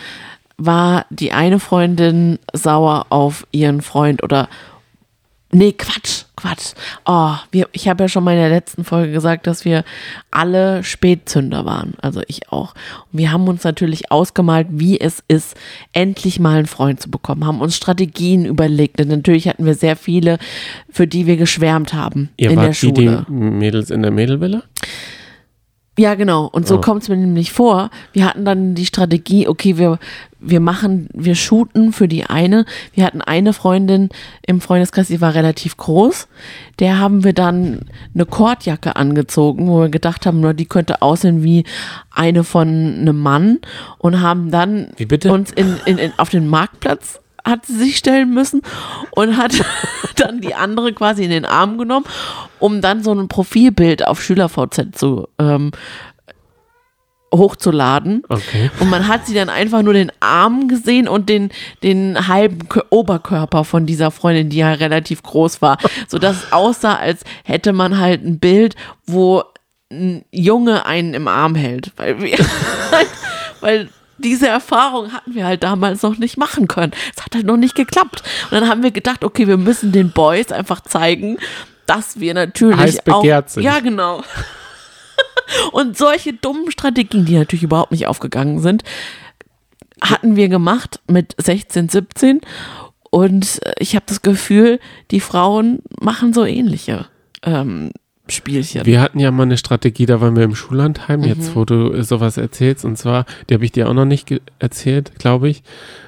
war 0.58 1.06
die 1.10 1.32
eine 1.32 1.60
Freundin 1.60 2.40
sauer 2.54 3.08
auf 3.10 3.46
ihren 3.52 3.82
Freund 3.82 4.24
oder 4.24 4.50
Nee, 5.50 5.72
Quatsch, 5.72 6.26
Quatsch. 6.36 6.74
Oh, 7.06 7.36
wir, 7.52 7.70
ich 7.72 7.88
habe 7.88 8.04
ja 8.04 8.10
schon 8.10 8.26
mal 8.26 8.34
in 8.34 8.40
der 8.40 8.50
letzten 8.50 8.84
Folge 8.84 9.14
gesagt, 9.14 9.48
dass 9.48 9.64
wir 9.64 9.86
alle 10.30 10.84
Spätzünder 10.84 11.64
waren, 11.64 11.94
also 12.02 12.22
ich 12.28 12.52
auch. 12.52 12.74
Und 13.12 13.20
wir 13.20 13.32
haben 13.32 13.48
uns 13.48 13.64
natürlich 13.64 14.12
ausgemalt, 14.12 14.68
wie 14.72 15.00
es 15.00 15.24
ist, 15.30 15.56
endlich 15.94 16.42
mal 16.42 16.58
einen 16.58 16.66
Freund 16.66 17.02
zu 17.02 17.10
bekommen, 17.10 17.46
haben 17.46 17.62
uns 17.62 17.78
Strategien 17.78 18.44
überlegt. 18.44 19.00
Und 19.00 19.08
natürlich 19.08 19.48
hatten 19.48 19.66
wir 19.66 19.74
sehr 19.74 19.96
viele, 19.96 20.38
für 20.90 21.08
die 21.08 21.28
wir 21.28 21.38
geschwärmt 21.38 21.94
haben 21.94 22.30
Ihr 22.36 22.50
in 22.50 22.58
der 22.58 22.66
wart 22.66 22.82
wie 22.84 22.88
Schule. 22.90 23.26
die 23.28 23.32
Mädels 23.32 23.90
in 23.90 24.02
der 24.02 24.12
Mädelvilla? 24.12 24.64
Ja, 26.00 26.14
genau. 26.14 26.46
Und 26.46 26.68
so 26.68 26.78
Oh. 26.78 26.82
kommt 26.82 27.02
es 27.04 27.10
mir 27.10 27.18
nämlich 27.18 27.52
vor. 27.52 27.90
Wir 28.14 28.26
hatten 28.26 28.46
dann 28.46 28.76
die 28.76 28.86
Strategie, 28.86 29.48
okay, 29.48 29.78
wir, 29.78 29.98
wir 30.40 30.60
machen, 30.60 31.10
wir 31.12 31.34
shooten 31.34 31.92
für 31.92 32.08
die 32.08 32.26
eine. 32.26 32.66
Wir 32.94 33.04
hatten 33.04 33.22
eine 33.22 33.52
Freundin 33.52 34.10
im 34.46 34.62
Freundeskreis, 34.62 35.08
die 35.08 35.22
war 35.22 35.34
relativ 35.34 35.76
groß. 35.76 36.28
Der 36.78 37.00
haben 37.00 37.24
wir 37.24 37.34
dann 37.34 37.82
eine 38.14 38.28
Kordjacke 38.28 38.96
angezogen, 38.96 39.68
wo 39.68 39.80
wir 39.82 39.90
gedacht 39.90 40.28
haben, 40.28 40.40
nur 40.40 40.54
die 40.54 40.66
könnte 40.68 41.02
aussehen 41.02 41.42
wie 41.44 41.64
eine 42.12 42.44
von 42.44 42.68
einem 42.68 43.18
Mann 43.20 43.58
und 43.98 44.22
haben 44.22 44.52
dann 44.52 44.90
Wie 44.98 45.06
bitte? 45.08 45.34
uns 45.34 45.52
in, 45.52 45.78
in, 45.86 45.98
in, 45.98 46.12
auf 46.18 46.30
den 46.30 46.48
Marktplatz 46.48 47.20
hat 47.48 47.66
sie 47.66 47.78
sich 47.78 47.98
stellen 47.98 48.34
müssen 48.34 48.62
und 49.12 49.38
hat 49.38 49.54
dann 50.16 50.42
die 50.42 50.56
andere 50.56 50.94
quasi 50.94 51.24
in 51.24 51.30
den 51.30 51.46
Arm 51.46 51.78
genommen, 51.78 52.06
um 52.60 52.82
dann 52.82 53.04
so 53.04 53.14
ein 53.14 53.28
Profilbild 53.28 54.06
auf 54.06 54.22
SchülerVZ 54.22 54.98
zu 54.98 55.28
ähm, 55.40 55.72
hochzuladen. 57.34 58.24
Okay. 58.30 58.72
Und 58.80 58.90
man 58.90 59.08
hat 59.08 59.26
sie 59.28 59.34
dann 59.34 59.50
einfach 59.50 59.82
nur 59.82 59.94
den 59.94 60.12
Arm 60.20 60.68
gesehen 60.68 61.08
und 61.08 61.30
den, 61.30 61.50
den 61.84 62.28
halben 62.28 62.68
Kö- 62.68 62.86
Oberkörper 62.90 63.64
von 63.64 63.86
dieser 63.86 64.12
Freundin, 64.12 64.50
die 64.50 64.58
ja 64.58 64.72
relativ 64.72 65.24
groß 65.24 65.62
war. 65.62 65.78
Sodass 66.08 66.38
es 66.44 66.54
aussah, 66.54 66.96
als 66.96 67.24
hätte 67.44 67.74
man 67.74 68.00
halt 68.00 68.24
ein 68.26 68.40
Bild, 68.40 68.76
wo 69.06 69.44
ein 69.92 70.24
Junge 70.32 70.86
einen 70.86 71.14
im 71.14 71.28
Arm 71.28 71.56
hält. 71.56 71.92
Weil 71.98 72.22
wir, 72.22 72.38
weil 73.62 73.90
diese 74.18 74.48
Erfahrung 74.48 75.14
hatten 75.14 75.36
wir 75.36 75.46
halt 75.46 75.64
damals 75.64 76.02
noch 76.02 76.18
nicht 76.18 76.38
machen 76.38 76.68
können. 76.68 76.92
Es 77.16 77.24
hat 77.24 77.36
halt 77.36 77.46
noch 77.46 77.58
nicht 77.58 77.76
geklappt. 77.76 78.24
Und 78.46 78.52
dann 78.52 78.70
haben 78.70 78.84
wir 78.84 78.92
gedacht, 78.92 79.24
okay, 79.24 79.48
wir 79.48 79.58
müssen 79.58 79.92
den 79.92 80.12
Boys 80.12 80.52
einfach 80.52 80.82
zeigen, 80.82 81.38
dass 81.86 82.20
wir 82.20 82.34
natürlich 82.34 82.78
Heiß 82.78 83.08
auch, 83.08 83.24
sind. 83.48 83.64
Ja, 83.64 83.80
genau. 83.80 84.24
Und 85.72 85.98
solche 85.98 86.34
dummen 86.34 86.72
Strategien, 86.72 87.26
die 87.26 87.38
natürlich 87.38 87.64
überhaupt 87.64 87.92
nicht 87.92 88.08
aufgegangen 88.08 88.60
sind, 88.60 88.84
hatten 90.02 90.36
wir 90.36 90.50
gemacht 90.50 91.00
mit 91.08 91.36
16, 91.38 91.90
17. 91.90 92.42
Und 93.10 93.64
äh, 93.64 93.74
ich 93.80 93.96
habe 93.96 94.06
das 94.08 94.22
Gefühl, 94.22 94.80
die 95.12 95.22
Frauen 95.22 95.82
machen 96.00 96.34
so 96.34 96.46
ähnliche 96.46 97.08
ähm, 97.44 97.92
Spielchen. 98.32 98.86
Wir 98.86 99.02
hatten 99.02 99.20
ja 99.20 99.32
mal 99.32 99.44
eine 99.44 99.58
Strategie, 99.58 100.06
da 100.06 100.22
waren 100.22 100.36
wir 100.36 100.44
im 100.44 100.56
Schullandheim, 100.56 101.22
Mhm. 101.22 101.26
jetzt 101.28 101.56
wo 101.56 101.66
du 101.66 102.02
sowas 102.04 102.38
erzählst, 102.38 102.86
und 102.86 102.98
zwar, 102.98 103.26
die 103.50 103.54
habe 103.54 103.66
ich 103.66 103.72
dir 103.72 103.90
auch 103.90 103.94
noch 103.94 104.06
nicht 104.06 104.34
erzählt, 104.60 105.14
glaube 105.20 105.50
ich, 105.50 105.64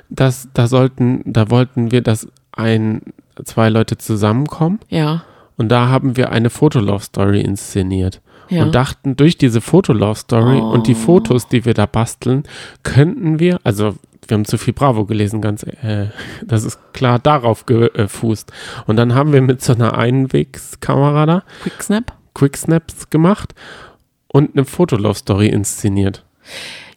dass 0.09 0.49
da 0.53 0.67
sollten, 0.67 1.21
da 1.25 1.49
wollten 1.49 1.91
wir, 1.91 2.01
dass 2.01 2.27
ein, 2.51 3.01
zwei 3.45 3.69
Leute 3.69 3.97
zusammenkommen 3.97 4.79
ja, 4.89 5.23
und 5.57 5.69
da 5.69 5.87
haben 5.89 6.17
wir 6.17 6.31
eine 6.31 6.49
Fotolove-Story 6.49 7.41
inszeniert. 7.41 8.21
Ja. 8.49 8.63
und 8.63 8.73
dachten, 8.75 9.15
durch 9.15 9.37
diese 9.37 9.61
Fotolove-Story 9.61 10.59
Oh. 10.61 10.71
und 10.71 10.87
die 10.87 10.95
Fotos, 10.95 11.47
die 11.47 11.65
wir 11.65 11.73
da 11.73 11.85
basteln, 11.85 12.43
könnten 12.83 13.39
wir, 13.39 13.59
also 13.63 13.95
wir 14.27 14.35
haben 14.35 14.45
zu 14.45 14.57
viel 14.57 14.73
Bravo 14.73 15.05
gelesen, 15.05 15.41
ganz, 15.41 15.63
äh, 15.63 16.07
das 16.45 16.63
ist 16.63 16.79
klar 16.93 17.19
darauf 17.19 17.65
gefußt. 17.65 18.51
Und 18.87 18.95
dann 18.97 19.15
haben 19.15 19.33
wir 19.33 19.41
mit 19.41 19.61
so 19.63 19.73
einer 19.73 19.97
Einwegskamera 19.97 21.25
da 21.25 21.43
Quicksnap. 21.63 22.13
Quicksnaps 22.35 23.09
gemacht 23.09 23.53
und 24.27 24.55
eine 24.55 24.65
Fotolove-Story 24.65 25.47
inszeniert. 25.47 26.23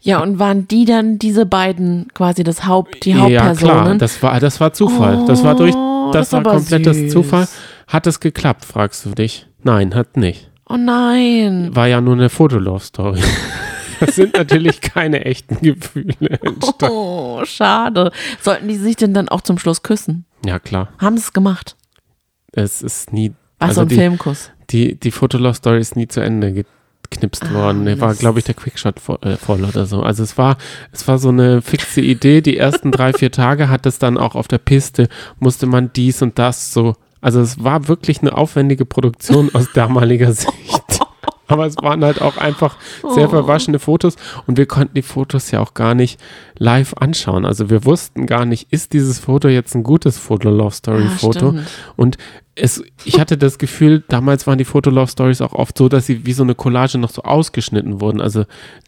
Ja, 0.00 0.20
und 0.20 0.38
waren 0.38 0.66
die 0.68 0.84
dann 0.84 1.18
diese 1.18 1.46
beiden 1.46 2.08
quasi 2.12 2.42
das 2.44 2.66
Haupt, 2.66 3.04
die 3.04 3.10
Ja, 3.12 3.26
klar, 3.28 3.48
Hauptpersonen? 3.50 3.98
das 3.98 4.22
war, 4.22 4.40
das 4.40 4.60
war 4.60 4.72
Zufall. 4.72 5.24
das 5.26 5.44
war 5.44 5.54
durch, 5.54 5.74
Oh, 5.74 6.10
das, 6.12 6.30
das 6.30 6.44
war 6.44 6.52
komplettes 6.54 6.96
süß. 6.96 7.12
Zufall. 7.12 7.46
Hat 7.86 8.06
es 8.06 8.18
geklappt, 8.20 8.64
fragst 8.64 9.06
du 9.06 9.10
dich? 9.10 9.46
Nein, 9.62 9.94
hat 9.94 10.16
nicht. 10.16 10.50
Oh 10.72 10.76
nein. 10.76 11.74
War 11.74 11.86
ja 11.88 12.00
nur 12.00 12.14
eine 12.14 12.28
Fotolove-Story. 12.28 13.20
Das 14.00 14.16
sind 14.16 14.34
natürlich 14.36 14.80
keine 14.80 15.24
echten 15.26 15.60
Gefühle 15.60 16.14
entstanden. 16.28 16.88
Oh, 16.90 17.44
schade. 17.44 18.10
Sollten 18.40 18.66
die 18.66 18.74
sich 18.74 18.96
denn 18.96 19.14
dann 19.14 19.28
auch 19.28 19.42
zum 19.42 19.58
Schluss 19.58 19.84
küssen? 19.84 20.24
Ja, 20.44 20.58
klar. 20.58 20.88
Haben 20.98 21.16
sie 21.16 21.22
es 21.22 21.32
gemacht? 21.32 21.76
Es 22.50 22.82
ist 22.82 23.12
nie. 23.12 23.32
Also 23.60 23.74
so 23.76 23.80
ein 23.82 23.88
die, 23.88 23.94
Filmkuss. 23.94 24.50
die, 24.70 24.98
die 24.98 25.12
Fotolove-Story 25.12 25.78
ist 25.78 25.94
nie 25.94 26.08
zu 26.08 26.18
Ende 26.18 26.64
geknipst 27.10 27.44
Ah, 27.44 27.54
worden. 27.54 27.84
Der 27.84 28.00
war, 28.00 28.12
glaube 28.16 28.40
ich, 28.40 28.44
der 28.44 28.56
Quickshot 28.56 28.98
voll, 28.98 29.18
äh, 29.20 29.36
voll 29.36 29.62
oder 29.62 29.86
so. 29.86 30.02
Also 30.02 30.24
es 30.24 30.36
war, 30.36 30.56
es 30.90 31.06
war 31.06 31.20
so 31.20 31.28
eine 31.28 31.62
fixe 31.62 32.00
Idee. 32.00 32.40
Die 32.40 32.56
ersten 32.56 32.90
drei, 32.90 33.12
vier 33.12 33.30
Tage 33.30 33.68
hat 33.68 33.86
es 33.86 34.00
dann 34.00 34.18
auch 34.18 34.34
auf 34.34 34.48
der 34.48 34.58
Piste, 34.58 35.08
musste 35.38 35.66
man 35.66 35.92
dies 35.92 36.22
und 36.22 36.40
das 36.40 36.72
so. 36.72 36.96
Also 37.22 37.40
es 37.40 37.64
war 37.64 37.88
wirklich 37.88 38.20
eine 38.20 38.36
aufwendige 38.36 38.84
Produktion 38.84 39.48
aus 39.54 39.68
damaliger 39.72 40.32
Sicht. 40.34 40.50
Aber 41.48 41.66
es 41.66 41.76
waren 41.82 42.02
halt 42.02 42.22
auch 42.22 42.38
einfach 42.38 42.76
sehr 43.14 43.26
Oh. 43.26 43.30
verwaschene 43.30 43.78
Fotos 43.78 44.16
und 44.46 44.56
wir 44.56 44.64
konnten 44.66 44.94
die 44.94 45.02
Fotos 45.02 45.50
ja 45.50 45.60
auch 45.60 45.74
gar 45.74 45.94
nicht 45.94 46.18
live 46.56 46.94
anschauen. 46.94 47.44
Also 47.44 47.68
wir 47.68 47.84
wussten 47.84 48.26
gar 48.26 48.46
nicht, 48.46 48.72
ist 48.72 48.94
dieses 48.94 49.18
Foto 49.18 49.48
jetzt 49.48 49.74
ein 49.74 49.82
gutes 49.82 50.16
Foto-Love-Story-Foto? 50.18 51.48
Ah, 51.48 51.50
stimmt. 51.50 51.68
Und 51.96 52.16
es, 52.54 52.82
ich 53.04 53.18
hatte 53.18 53.38
das 53.38 53.58
Gefühl, 53.58 54.04
damals 54.08 54.46
waren 54.46 54.58
die 54.58 54.66
Fotolove-Stories 54.66 55.40
auch 55.40 55.54
oft 55.54 55.78
so, 55.78 55.88
dass 55.88 56.06
sie 56.06 56.26
wie 56.26 56.34
so 56.34 56.42
eine 56.42 56.54
Collage 56.54 56.98
noch 56.98 57.08
so 57.10 57.22
ausgeschnitten 57.22 58.00
wurden. 58.00 58.20
Also 58.20 58.40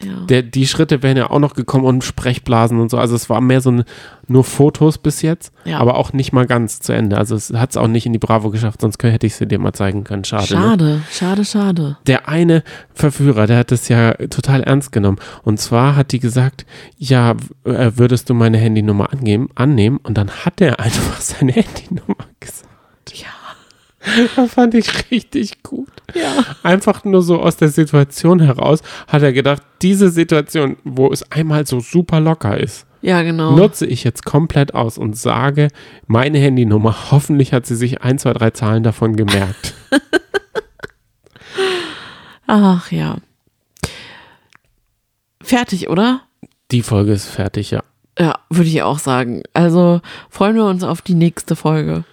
Ja. 0.02 0.26
der, 0.28 0.42
die 0.42 0.66
Schritte 0.66 1.02
wären 1.02 1.16
ja 1.16 1.30
auch 1.30 1.38
noch 1.38 1.54
gekommen 1.54 1.86
und 1.86 2.04
Sprechblasen 2.04 2.78
und 2.78 2.90
so. 2.90 2.98
Also 2.98 3.14
es 3.16 3.30
war 3.30 3.40
mehr 3.40 3.62
so 3.62 3.70
eine, 3.70 3.84
nur 4.28 4.44
Fotos 4.44 4.98
bis 4.98 5.22
jetzt, 5.22 5.50
Ja. 5.64 5.78
aber 5.78 5.96
auch 5.96 6.12
nicht 6.12 6.32
mal 6.32 6.46
ganz 6.46 6.80
zu 6.80 6.92
Ende. 6.92 7.16
Also 7.16 7.34
es 7.36 7.52
hat 7.54 7.70
es 7.70 7.76
auch 7.78 7.88
nicht 7.88 8.04
in 8.04 8.12
die 8.12 8.18
Bravo 8.18 8.50
geschafft, 8.50 8.82
sonst 8.82 9.02
hätte 9.02 9.26
ich 9.26 9.34
sie 9.34 9.46
dir 9.46 9.58
mal 9.58 9.72
zeigen 9.72 10.04
können. 10.04 10.24
Schade. 10.24 10.44
Ne? 10.54 10.60
Schade, 10.60 11.00
schade, 11.10 11.44
schade. 11.46 11.96
Der 12.06 12.28
eine 12.28 12.62
Verführer, 12.92 13.46
der 13.46 13.56
hat 13.58 13.70
das 13.70 13.88
ja 13.88 14.12
total 14.12 14.62
ernst 14.62 14.92
genommen. 14.92 15.18
Und 15.42 15.58
zwar 15.58 15.96
hat 15.96 16.12
die 16.12 16.20
gesagt, 16.20 16.66
ja, 16.98 17.32
äh, 17.64 17.92
würdest 17.96 18.28
du 18.28 18.34
meine 18.34 18.58
Handynummer 18.58 19.10
angeben, 19.10 19.48
annehmen? 19.54 19.98
Und 20.02 20.18
dann 20.18 20.28
hat 20.30 20.60
er 20.60 20.80
einfach 20.80 21.18
seine 21.20 21.52
Handynummer. 21.52 22.16
Das 24.36 24.52
fand 24.54 24.74
ich 24.74 25.10
richtig 25.10 25.62
gut. 25.62 25.88
Ja. 26.14 26.44
Einfach 26.62 27.04
nur 27.04 27.22
so 27.22 27.40
aus 27.40 27.56
der 27.56 27.68
Situation 27.68 28.40
heraus 28.40 28.80
hat 29.08 29.22
er 29.22 29.32
gedacht, 29.32 29.62
diese 29.82 30.10
Situation, 30.10 30.76
wo 30.84 31.10
es 31.10 31.30
einmal 31.32 31.66
so 31.66 31.80
super 31.80 32.20
locker 32.20 32.58
ist, 32.58 32.86
Ja, 33.00 33.22
genau. 33.22 33.52
nutze 33.56 33.86
ich 33.86 34.04
jetzt 34.04 34.24
komplett 34.24 34.74
aus 34.74 34.98
und 34.98 35.16
sage 35.16 35.68
meine 36.06 36.38
Handynummer. 36.38 36.94
Hoffentlich 37.10 37.52
hat 37.52 37.66
sie 37.66 37.76
sich 37.76 38.02
ein, 38.02 38.18
zwei, 38.18 38.32
drei 38.34 38.50
Zahlen 38.50 38.82
davon 38.82 39.16
gemerkt. 39.16 39.74
Ach 42.46 42.90
ja. 42.92 43.16
Fertig, 45.42 45.88
oder? 45.88 46.22
Die 46.70 46.82
Folge 46.82 47.12
ist 47.12 47.26
fertig, 47.26 47.70
ja. 47.70 47.82
Ja, 48.18 48.38
würde 48.48 48.68
ich 48.68 48.82
auch 48.82 48.98
sagen. 48.98 49.42
Also 49.54 50.00
freuen 50.30 50.56
wir 50.56 50.64
uns 50.66 50.84
auf 50.84 51.02
die 51.02 51.14
nächste 51.14 51.56
Folge 51.56 52.04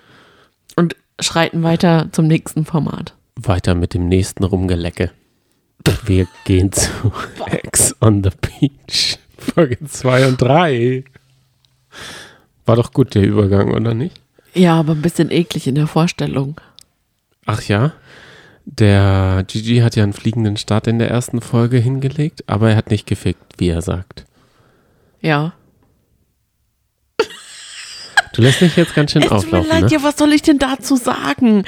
und 0.76 0.96
schreiten 1.20 1.64
weiter 1.64 2.10
zum 2.12 2.28
nächsten 2.28 2.66
Format. 2.66 3.16
Weiter 3.36 3.76
mit 3.76 3.94
dem 3.94 4.08
nächsten 4.08 4.44
Rumgelecke. 4.44 5.12
Wir 6.06 6.28
gehen 6.46 6.72
zu 6.72 6.90
Ex 7.48 7.96
on 8.02 8.24
the 8.24 8.30
Beach. 8.30 9.18
Folge 9.38 9.84
2 9.84 10.28
und 10.28 10.42
3. 10.42 11.04
War 12.66 12.76
doch 12.76 12.94
gut 12.94 13.16
der 13.16 13.24
Übergang, 13.24 13.74
oder 13.74 13.94
nicht? 13.94 14.22
Ja, 14.54 14.80
aber 14.80 14.94
ein 14.94 15.02
bisschen 15.02 15.32
eklig 15.32 15.68
in 15.68 15.76
der 15.76 15.88
Vorstellung. 15.88 16.60
Ach 17.46 17.62
ja, 17.64 17.94
der 18.66 19.44
Gigi 19.48 19.78
hat 19.80 19.96
ja 19.96 20.04
einen 20.04 20.14
fliegenden 20.14 20.58
Start 20.58 20.88
in 20.88 21.00
der 21.00 21.10
ersten 21.10 21.42
Folge 21.42 21.78
hingelegt, 21.78 22.44
aber 22.48 22.70
er 22.70 22.76
hat 22.76 22.92
nicht 22.92 23.08
gefickt, 23.08 23.56
wie 23.58 23.70
er 23.70 23.82
sagt. 23.82 24.26
Ja. 25.22 25.54
Du 28.34 28.42
lässt 28.42 28.62
mich 28.62 28.76
jetzt 28.76 28.96
ganz 28.96 29.12
schön 29.12 29.22
Es 29.22 29.28
tut 29.30 29.52
mir 29.52 29.60
auflaufen, 29.60 29.70
leid, 29.70 29.84
ne? 29.84 29.90
ja, 29.92 30.04
was 30.04 30.18
soll 30.18 30.34
ich 30.34 30.42
denn 30.42 30.60
dazu 30.60 30.96
sagen? 30.96 31.64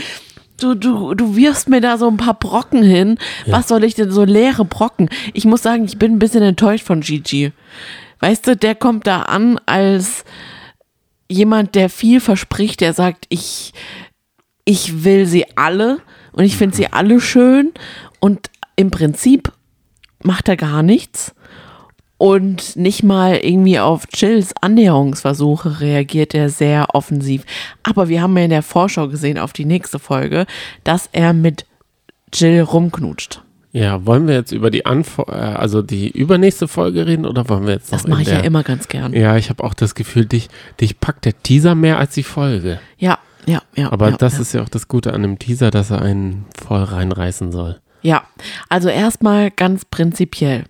Du, 0.60 0.76
du, 0.76 1.14
du 1.14 1.36
wirfst 1.36 1.68
mir 1.68 1.82
da 1.82 1.98
so 1.98 2.08
ein 2.08 2.18
paar 2.18 2.36
Brocken 2.36 2.84
hin. 2.84 3.18
Was 3.48 3.68
soll 3.68 3.84
ich 3.84 3.96
denn 3.96 4.12
so 4.12 4.24
leere 4.24 4.64
Brocken? 4.66 5.10
Ich 5.34 5.46
muss 5.46 5.64
sagen, 5.64 5.84
ich 5.86 5.98
bin 5.98 6.14
ein 6.14 6.20
bisschen 6.20 6.44
enttäuscht 6.44 6.86
von 6.86 7.02
Gigi. 7.02 7.52
Weißt 8.20 8.48
du, 8.48 8.56
der 8.56 8.76
kommt 8.76 9.08
da 9.08 9.24
an 9.24 9.60
als 9.66 10.24
jemand, 11.28 11.76
der 11.76 11.90
viel 11.90 12.22
verspricht, 12.22 12.80
der 12.82 12.94
sagt, 12.94 13.26
ich, 13.30 13.74
ich 14.64 15.04
will 15.04 15.26
sie 15.26 15.46
alle 15.58 16.00
und 16.32 16.46
ich 16.46 16.56
finde 16.56 16.76
sie 16.76 16.88
alle 16.94 17.20
schön 17.20 17.74
und 18.20 18.50
im 18.76 18.92
Prinzip 18.92 19.52
macht 20.24 20.48
er 20.48 20.56
gar 20.56 20.84
nichts 20.84 21.34
und 22.24 22.78
nicht 22.78 23.04
mal 23.04 23.36
irgendwie 23.36 23.80
auf 23.80 24.08
Chills 24.08 24.54
Annäherungsversuche 24.62 25.82
reagiert 25.82 26.34
er 26.34 26.48
sehr 26.48 26.96
offensiv. 26.96 27.44
Aber 27.84 28.08
wir 28.08 28.22
haben 28.22 28.38
ja 28.38 28.46
in 28.46 28.50
der 28.50 28.64
Vorschau 28.64 29.10
gesehen 29.10 29.38
auf 29.38 29.52
die 29.52 29.66
nächste 29.66 30.00
Folge, 30.00 30.46
dass 30.86 31.10
er 31.12 31.34
mit 31.34 31.66
Jill 32.34 32.62
rumknutscht. 32.62 33.42
Ja, 33.74 34.06
wollen 34.06 34.26
wir 34.26 34.36
jetzt 34.36 34.54
über 34.54 34.72
die 34.72 34.86
Anfo 34.86 35.24
äh, 35.24 35.34
also 35.34 35.82
die 35.82 36.12
übernächste 36.12 36.70
Folge 36.70 37.06
reden 37.06 37.26
oder 37.26 37.50
wollen 37.50 37.66
wir 37.66 37.74
jetzt 37.74 37.92
noch 37.92 38.00
Das 38.00 38.08
mache 38.08 38.22
ich 38.22 38.30
ja 38.30 38.36
der- 38.36 38.46
immer 38.46 38.64
ganz 38.64 38.88
gern. 38.88 39.12
Ja, 39.12 39.36
ich 39.36 39.50
habe 39.50 39.62
auch 39.62 39.74
das 39.74 39.94
Gefühl, 39.94 40.26
dich, 40.26 40.48
dich 40.80 41.02
packt 41.02 41.26
der 41.26 41.38
Teaser 41.44 41.76
mehr 41.76 41.98
als 41.98 42.14
die 42.14 42.24
Folge. 42.24 42.80
Ja, 42.98 43.20
ja, 43.46 43.62
ja. 43.76 43.92
Aber 43.92 44.12
ja, 44.12 44.16
das 44.16 44.36
ja. 44.36 44.40
ist 44.44 44.54
ja 44.54 44.62
auch 44.64 44.70
das 44.70 44.88
Gute 44.88 45.10
an 45.12 45.26
einem 45.26 45.40
Teaser, 45.40 45.72
dass 45.72 45.92
er 45.92 46.02
einen 46.02 46.46
voll 46.66 46.84
reinreißen 46.84 47.52
soll. 47.52 47.82
Ja, 48.02 48.24
also 48.70 48.88
erstmal 48.88 49.52
ganz 49.52 49.84
prinzipiell 49.84 50.64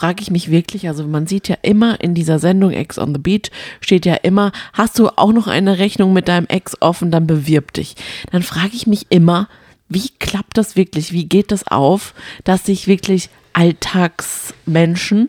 frage 0.00 0.22
ich 0.22 0.30
mich 0.30 0.50
wirklich, 0.50 0.88
also 0.88 1.06
man 1.06 1.26
sieht 1.26 1.46
ja 1.48 1.56
immer 1.60 2.00
in 2.00 2.14
dieser 2.14 2.38
Sendung 2.38 2.70
Ex 2.70 2.98
on 2.98 3.12
the 3.14 3.20
Beach 3.20 3.50
steht 3.82 4.06
ja 4.06 4.14
immer, 4.14 4.50
hast 4.72 4.98
du 4.98 5.08
auch 5.08 5.32
noch 5.32 5.46
eine 5.46 5.78
Rechnung 5.78 6.14
mit 6.14 6.26
deinem 6.26 6.46
Ex 6.46 6.74
offen, 6.80 7.10
dann 7.10 7.26
bewirb 7.26 7.74
dich. 7.74 7.96
Dann 8.32 8.42
frage 8.42 8.70
ich 8.72 8.86
mich 8.86 9.06
immer, 9.10 9.46
wie 9.90 10.08
klappt 10.18 10.56
das 10.56 10.74
wirklich? 10.74 11.12
Wie 11.12 11.26
geht 11.26 11.52
das 11.52 11.66
auf, 11.66 12.14
dass 12.44 12.64
sich 12.64 12.86
wirklich 12.86 13.28
Alltagsmenschen 13.52 15.28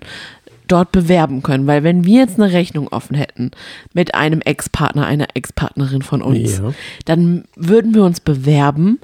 dort 0.68 0.92
bewerben 0.94 1.44
können? 1.44 1.68
Weil 1.68 1.84
wenn 1.84 2.06
wir 2.06 2.20
jetzt 2.22 2.40
eine 2.40 2.54
Rechnung 2.54 2.88
offen 2.88 3.16
hätten 3.18 3.52
mit 3.94 4.16
einem 4.16 4.40
Ex-Partner, 4.40 5.06
einer 5.06 5.28
Ex-Partnerin 5.34 6.02
von 6.02 6.22
uns, 6.22 6.60
Ja. 6.60 6.74
dann 7.06 7.44
würden 7.58 7.94
wir 7.94 8.04
uns 8.06 8.22
bewerben 8.22 9.00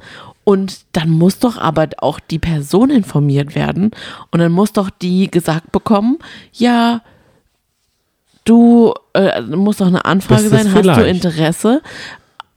und 0.47 0.85
dann 0.93 1.09
muss 1.09 1.39
doch 1.39 1.57
aber 1.57 1.89
auch 1.97 2.21
die 2.21 2.39
Person 2.39 2.89
informiert 2.89 3.53
werden 3.53 3.91
und 4.31 4.39
dann 4.39 4.53
muss 4.53 4.71
doch 4.71 4.89
die 4.89 5.29
gesagt 5.29 5.73
bekommen, 5.73 6.19
ja, 6.53 7.01
du 8.45 8.93
äh, 9.13 9.41
muss 9.41 9.77
doch 9.77 9.87
eine 9.87 10.05
Anfrage 10.05 10.47
sein, 10.47 10.67
hast 10.73 10.75
du 10.75 10.81
vielleicht? 10.83 11.07
Interesse 11.25 11.81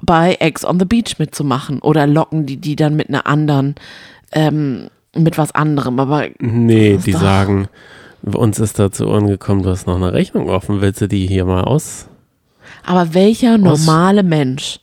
bei 0.03 0.35
Ex 0.39 0.65
on 0.65 0.79
the 0.79 0.85
Beach 0.85 1.19
mitzumachen 1.19 1.81
oder 1.81 2.07
locken 2.07 2.47
die 2.47 2.59
die 2.59 2.77
dann 2.77 2.95
mit 2.95 3.09
einer 3.09 3.27
anderen 3.27 3.75
ähm, 4.33 4.89
mit 5.17 5.37
was 5.37 5.53
anderem, 5.53 5.99
aber 5.99 6.29
Nee, 6.39 6.97
die 7.05 7.11
doch- 7.11 7.21
sagen, 7.21 7.67
uns 8.23 8.61
ist 8.61 8.79
da 8.79 8.93
zu 8.93 9.09
Ohren 9.09 9.27
gekommen, 9.27 9.65
du 9.65 9.71
hast 9.71 9.89
noch 9.89 9.97
eine 9.97 10.13
Rechnung 10.13 10.49
offen, 10.49 10.81
willst 10.81 11.01
du 11.01 11.09
die 11.09 11.27
hier 11.27 11.45
mal 11.45 11.65
aus? 11.65 12.07
aber 12.87 13.15
welcher 13.15 13.59
normale 13.59 14.23
Mensch, 14.23 14.79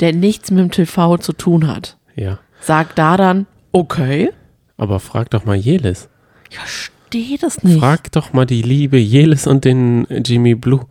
der 0.00 0.12
nichts 0.12 0.50
mit 0.50 0.60
dem 0.60 0.70
TV 0.70 1.16
zu 1.16 1.32
tun 1.32 1.66
hat, 1.66 1.96
Ja. 2.16 2.38
Sagt 2.60 2.98
da 2.98 3.16
dann 3.16 3.46
okay? 3.72 4.30
Aber 4.76 5.00
frag 5.00 5.30
doch 5.30 5.44
mal 5.44 5.56
Jelis. 5.56 6.08
Ich 6.50 6.58
verstehe 6.58 7.38
das 7.38 7.62
nicht. 7.62 7.78
Frag 7.78 8.10
doch 8.12 8.32
mal 8.32 8.46
die 8.46 8.62
liebe 8.62 8.96
Jelis 8.98 9.46
und 9.46 9.64
den 9.64 10.06
Jimmy 10.24 10.54
Blue. 10.54 10.86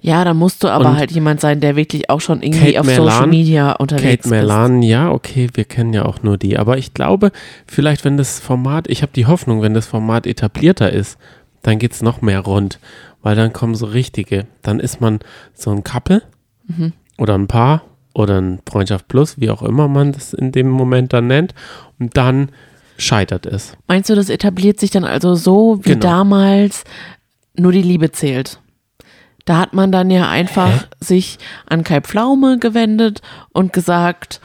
Ja, 0.00 0.24
da 0.24 0.32
musst 0.32 0.62
du 0.62 0.68
aber 0.68 0.90
Und 0.90 0.96
halt 0.96 1.10
jemand 1.10 1.40
sein, 1.40 1.60
der 1.60 1.74
wirklich 1.74 2.08
auch 2.08 2.20
schon 2.20 2.40
irgendwie 2.42 2.72
Kate 2.74 2.80
auf 2.80 2.86
Merlan- 2.86 3.10
Social 3.10 3.26
Media 3.26 3.72
unterwegs 3.72 4.22
Kate 4.22 4.28
Merlan, 4.28 4.82
ja, 4.82 5.10
okay, 5.10 5.48
wir 5.54 5.64
kennen 5.64 5.92
ja 5.92 6.04
auch 6.04 6.22
nur 6.22 6.38
die. 6.38 6.56
Aber 6.56 6.78
ich 6.78 6.94
glaube, 6.94 7.32
vielleicht, 7.66 8.04
wenn 8.04 8.16
das 8.16 8.38
Format, 8.38 8.86
ich 8.88 9.02
habe 9.02 9.10
die 9.16 9.26
Hoffnung, 9.26 9.62
wenn 9.62 9.74
das 9.74 9.86
Format 9.86 10.26
etablierter 10.26 10.92
ist, 10.92 11.18
dann 11.62 11.80
geht 11.80 11.92
es 11.92 12.02
noch 12.02 12.22
mehr 12.22 12.40
rund. 12.40 12.78
Weil 13.22 13.34
dann 13.34 13.52
kommen 13.52 13.74
so 13.74 13.86
richtige. 13.86 14.46
Dann 14.62 14.78
ist 14.78 15.00
man 15.00 15.18
so 15.52 15.70
ein 15.72 15.82
Couple 15.82 16.22
Mhm. 16.68 16.92
oder 17.18 17.34
ein 17.34 17.48
Paar 17.48 17.82
oder 18.16 18.40
ein 18.40 18.60
Freundschaft 18.68 19.08
Plus, 19.08 19.38
wie 19.38 19.50
auch 19.50 19.62
immer 19.62 19.88
man 19.88 20.12
das 20.12 20.32
in 20.32 20.50
dem 20.50 20.68
Moment 20.70 21.12
dann 21.12 21.26
nennt. 21.26 21.54
Und 21.98 22.16
dann 22.16 22.50
scheitert 22.96 23.44
es. 23.44 23.76
Meinst 23.88 24.08
du, 24.08 24.14
das 24.14 24.30
etabliert 24.30 24.80
sich 24.80 24.90
dann 24.90 25.04
also 25.04 25.34
so, 25.34 25.80
wie 25.82 25.90
Genau. 25.90 26.00
damals 26.00 26.84
nur 27.58 27.72
die 27.72 27.82
Liebe 27.82 28.12
zählt? 28.12 28.58
Da 29.44 29.58
hat 29.58 29.74
man 29.74 29.92
dann 29.92 30.10
ja 30.10 30.30
einfach 30.30 30.88
sich 30.98 31.38
an 31.66 31.84
Kai 31.84 32.00
Pflaume 32.00 32.58
gewendet 32.58 33.20
und 33.52 33.74
gesagt, 33.74 34.40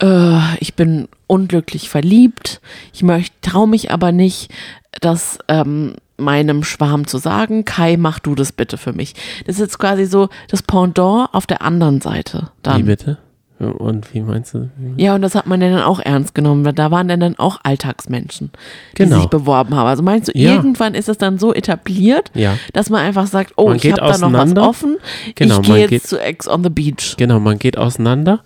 äh, 0.00 0.56
ich 0.60 0.74
bin 0.74 1.08
unglücklich 1.26 1.88
verliebt, 1.90 2.60
ich 2.92 3.02
möchte, 3.02 3.34
traue 3.42 3.66
mich 3.68 3.90
aber 3.90 4.12
nicht, 4.12 4.52
das 5.00 5.38
ähm, 5.48 5.94
meinem 6.20 6.62
Schwarm 6.64 7.06
zu 7.06 7.18
sagen. 7.18 7.64
Kai, 7.64 7.96
mach 7.96 8.18
du 8.18 8.34
das 8.34 8.52
bitte 8.52 8.76
für 8.78 8.92
mich. 8.92 9.14
Das 9.46 9.56
ist 9.56 9.60
jetzt 9.62 9.78
quasi 9.78 10.04
so 10.06 10.28
das 10.48 10.62
Pendant 10.62 11.28
auf 11.32 11.46
der 11.46 11.62
anderen 11.62 12.00
Seite. 12.00 12.50
Dann. 12.62 12.78
Wie 12.78 12.82
bitte? 12.84 13.18
Und 13.58 14.14
wie 14.14 14.22
meinst 14.22 14.54
du? 14.54 14.70
Ja, 14.96 15.14
und 15.14 15.20
das 15.20 15.34
hat 15.34 15.46
man 15.46 15.60
dann 15.60 15.82
auch 15.82 16.00
ernst 16.00 16.34
genommen, 16.34 16.64
weil 16.64 16.72
da 16.72 16.90
waren 16.90 17.08
dann, 17.08 17.20
dann 17.20 17.38
auch 17.38 17.60
Alltagsmenschen, 17.62 18.50
die 18.96 19.02
Genau. 19.02 19.16
sich 19.18 19.26
beworben 19.26 19.74
haben. 19.74 19.86
Also 19.86 20.02
meinst 20.02 20.28
du, 20.28 20.32
Ja. 20.34 20.54
irgendwann 20.54 20.94
ist 20.94 21.10
es 21.10 21.18
dann 21.18 21.38
so 21.38 21.52
etabliert, 21.52 22.30
Ja. 22.32 22.54
dass 22.72 22.88
man 22.88 23.02
einfach 23.02 23.26
sagt, 23.26 23.52
oh, 23.56 23.66
Man 23.66 23.76
ich 23.76 23.82
geht 23.82 24.00
habe 24.00 24.12
da 24.18 24.28
noch 24.30 24.32
was 24.32 24.56
offen, 24.56 24.96
Genau, 25.34 25.60
ich 25.60 25.68
man 25.68 25.76
gehe 25.76 25.88
geht- 25.88 25.90
jetzt 25.90 26.08
zu 26.08 26.18
Ex 26.18 26.48
on 26.48 26.64
the 26.64 26.70
Beach. 26.70 27.16
Genau, 27.18 27.38
man 27.38 27.58
geht 27.58 27.76
auseinander 27.76 28.40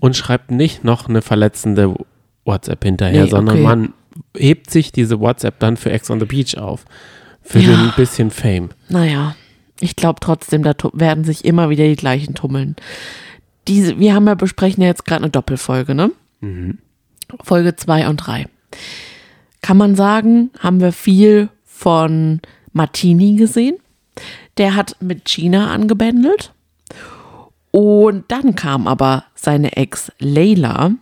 und 0.00 0.16
schreibt 0.16 0.50
nicht 0.50 0.84
noch 0.84 1.08
eine 1.08 1.22
verletzende 1.22 1.94
WhatsApp 2.44 2.84
hinterher, 2.84 3.24
Nee, 3.24 3.30
sondern 3.30 3.54
okay. 3.56 3.64
man 3.64 3.94
hebt 4.36 4.70
sich 4.70 4.92
diese 4.92 5.18
WhatsApp 5.18 5.60
dann 5.60 5.78
für 5.78 5.90
Ex 5.92 6.10
on 6.10 6.20
the 6.20 6.26
Beach 6.26 6.58
auf. 6.58 6.84
Für 7.48 7.60
Ja. 7.60 7.76
den 7.76 7.92
bisschen 7.96 8.30
Fame. 8.30 8.68
Naja, 8.88 9.34
ich 9.80 9.96
glaube 9.96 10.20
trotzdem, 10.20 10.62
da 10.62 10.74
werden 10.92 11.24
sich 11.24 11.44
immer 11.44 11.70
wieder 11.70 11.84
die 11.84 11.96
gleichen 11.96 12.34
tummeln. 12.34 12.76
Diese, 13.68 13.98
wir 13.98 14.14
haben 14.14 14.26
ja 14.26 14.34
besprechen 14.34 14.82
ja 14.82 14.88
jetzt 14.88 15.04
gerade 15.06 15.22
eine 15.22 15.30
Doppelfolge, 15.30 15.94
ne? 15.94 16.10
Folge 17.42 17.74
2 17.76 18.08
und 18.08 18.16
3. 18.18 18.46
Kann 19.62 19.76
man 19.76 19.96
sagen, 19.96 20.50
haben 20.60 20.80
wir 20.80 20.92
viel 20.92 21.48
von 21.64 22.40
Martini 22.72 23.36
gesehen. 23.36 23.76
Der 24.58 24.74
hat 24.74 24.96
mit 25.00 25.24
Gina 25.24 25.70
angebändelt. 25.72 26.52
Und 27.70 28.24
dann 28.28 28.54
kam 28.54 28.86
aber 28.86 29.24
seine 29.34 29.76
Ex 29.76 30.10
Leila, 30.18 30.92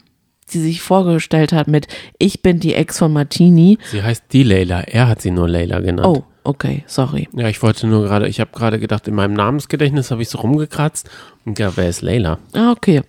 die 0.52 0.58
sich 0.60 0.80
vorgestellt 0.82 1.52
hat 1.52 1.68
mit 1.68 1.86
Ich 2.18 2.42
bin 2.42 2.60
die 2.60 2.74
Ex 2.74 2.98
von 2.98 3.12
Martini. 3.12 3.78
Sie 3.90 4.02
heißt 4.02 4.24
die 4.32 4.42
Leila. 4.42 4.80
Er 4.82 5.08
hat 5.08 5.22
sie 5.22 5.30
nur 5.30 5.48
Leila 5.48 5.80
genannt. 5.80 6.06
Oh, 6.08 6.24
okay, 6.46 6.84
sorry. 6.86 7.28
Ja, 7.34 7.48
ich 7.48 7.62
wollte 7.62 7.86
nur 7.86 8.04
gerade, 8.04 8.28
ich 8.28 8.40
habe 8.40 8.50
gerade 8.52 8.78
gedacht, 8.78 9.06
in 9.08 9.14
meinem 9.14 9.34
Namensgedächtnis 9.34 10.10
habe 10.10 10.22
ich 10.22 10.28
so 10.28 10.38
rumgekratzt. 10.38 11.08
Und 11.44 11.58
ja, 11.58 11.76
wer 11.76 11.88
ist 11.88 12.02
Leila? 12.02 12.38
Ah, 12.54 12.70
okay. 12.72 13.02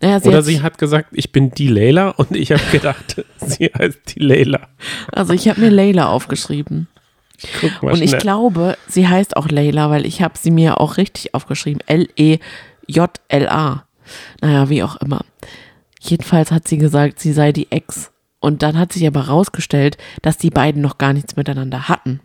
Naja, 0.00 0.20
sie 0.20 0.28
Oder 0.28 0.38
hat, 0.38 0.44
sie 0.44 0.62
hat 0.62 0.78
gesagt, 0.78 1.08
ich 1.12 1.32
bin 1.32 1.50
die 1.50 1.68
Leila 1.68 2.10
und 2.10 2.36
ich 2.36 2.52
habe 2.52 2.62
gedacht, 2.70 3.24
sie 3.38 3.66
heißt 3.76 4.14
die 4.14 4.20
Leila. 4.20 4.68
also 5.12 5.32
ich 5.32 5.48
habe 5.48 5.60
mir 5.60 5.70
Leila 5.70 6.08
aufgeschrieben. 6.08 6.88
Guck 7.60 7.82
mal 7.82 7.92
Und 7.94 8.02
ich 8.02 8.10
schnell. 8.10 8.20
glaube, 8.20 8.76
sie 8.86 9.08
heißt 9.08 9.36
auch 9.36 9.48
Leila, 9.48 9.90
weil 9.90 10.06
ich 10.06 10.22
habe 10.22 10.34
sie 10.38 10.50
mir 10.52 10.80
auch 10.80 10.96
richtig 10.96 11.34
aufgeschrieben. 11.34 11.80
L-E-J-L-A. 11.86 13.84
Naja, 14.40 14.68
wie 14.68 14.82
auch 14.82 14.96
immer. 14.96 15.24
Jedenfalls 16.00 16.50
hat 16.50 16.68
sie 16.68 16.78
gesagt, 16.78 17.20
sie 17.20 17.32
sei 17.32 17.52
die 17.52 17.70
Ex. 17.70 18.10
Und 18.40 18.62
dann 18.62 18.76
hat 18.78 18.92
sich 18.92 19.06
aber 19.06 19.28
rausgestellt, 19.28 19.98
dass 20.22 20.36
die 20.36 20.50
beiden 20.50 20.82
noch 20.82 20.98
gar 20.98 21.12
nichts 21.12 21.36
miteinander 21.36 21.88
hatten. 21.88 22.20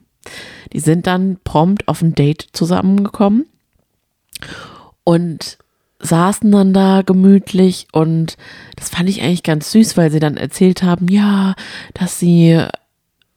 Die 0.73 0.79
sind 0.79 1.07
dann 1.07 1.37
prompt 1.43 1.87
auf 1.87 2.01
ein 2.01 2.15
Date 2.15 2.47
zusammengekommen 2.53 3.45
und 5.03 5.57
saßen 5.99 6.51
dann 6.51 6.73
da 6.73 7.01
gemütlich 7.01 7.87
und 7.91 8.37
das 8.75 8.89
fand 8.89 9.09
ich 9.09 9.21
eigentlich 9.21 9.43
ganz 9.43 9.71
süß, 9.71 9.97
weil 9.97 10.11
sie 10.11 10.19
dann 10.19 10.37
erzählt 10.37 10.83
haben, 10.83 11.07
ja, 11.07 11.55
dass 11.93 12.19
sie 12.19 12.63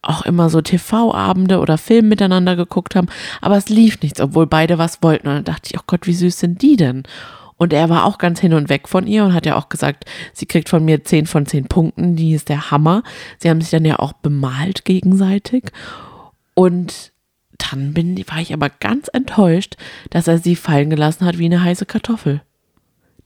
auch 0.03 0.23
immer 0.23 0.49
so 0.51 0.61
TV-Abende 0.61 1.59
oder 1.59 1.79
Filme 1.79 2.09
miteinander 2.09 2.57
geguckt 2.57 2.95
haben, 2.95 3.09
aber 3.41 3.57
es 3.57 3.69
lief 3.69 4.01
nichts, 4.03 4.21
obwohl 4.21 4.47
beide 4.47 4.79
was 4.79 5.03
wollten. 5.03 5.29
Und 5.29 5.35
dann 5.35 5.45
dachte 5.45 5.71
ich, 5.71 5.79
oh 5.79 5.85
Gott, 5.87 6.07
wie 6.07 6.15
süß 6.15 6.39
sind 6.39 6.63
die 6.63 6.77
denn? 6.77 7.03
Und 7.57 7.75
er 7.75 7.91
war 7.91 8.07
auch 8.07 8.17
ganz 8.17 8.41
hin 8.41 8.55
und 8.55 8.71
weg 8.71 8.89
von 8.89 9.07
ihr 9.07 9.23
und 9.25 9.35
hat 9.35 9.45
ja 9.45 9.57
auch 9.57 9.69
gesagt, 9.69 10.07
sie 10.33 10.47
kriegt 10.47 10.71
von 10.71 10.83
mir 10.83 11.05
10 11.05 11.27
von 11.27 11.45
10 11.45 11.67
Punkten, 11.67 12.17
die 12.17 12.33
ist 12.33 12.49
der 12.49 12.71
Hammer. 12.71 13.03
Sie 13.39 13.51
haben 13.51 13.61
sich 13.61 13.71
dann 13.71 13.85
ja 13.85 13.99
auch 13.99 14.15
bemalt 14.15 14.87
gegenseitig. 14.87 15.65
Und 16.55 17.13
dann 17.71 17.93
bin, 17.95 18.17
war 18.29 18.41
ich 18.41 18.53
aber 18.53 18.71
ganz 18.71 19.09
enttäuscht, 19.13 19.77
dass 20.11 20.29
er 20.29 20.39
sie 20.39 20.57
fallen 20.57 20.91
gelassen 20.91 21.25
hat 21.27 21.39
wie 21.39 21.47
eine 21.47 21.63
heiße 21.63 21.87
Kartoffel. 21.87 22.43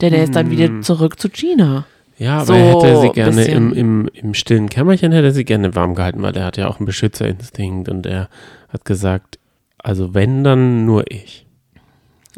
Denn 0.00 0.12
er 0.12 0.24
ist 0.24 0.34
dann 0.34 0.50
wieder 0.50 0.80
zurück 0.82 1.20
zu 1.20 1.28
Gina. 1.28 1.86
Ja, 2.18 2.38
aber 2.38 2.46
So 2.46 2.52
er 2.54 2.68
hätte 2.68 3.00
sie 3.00 3.08
gerne 3.10 3.44
im, 3.44 3.72
im, 3.72 4.10
im 4.12 4.34
stillen 4.34 4.68
Kämmerchen 4.68 5.12
hätte 5.12 5.26
er 5.28 5.32
sie 5.32 5.44
gerne 5.44 5.74
warm 5.74 5.94
gehalten, 5.94 6.22
weil 6.22 6.36
er 6.36 6.44
hat 6.44 6.56
ja 6.56 6.68
auch 6.68 6.78
einen 6.78 6.86
Beschützerinstinkt 6.86 7.88
und 7.88 8.06
er 8.06 8.28
hat 8.68 8.84
gesagt, 8.84 9.38
also 9.78 10.14
wenn, 10.14 10.44
dann 10.44 10.84
nur 10.84 11.10
ich. 11.10 11.46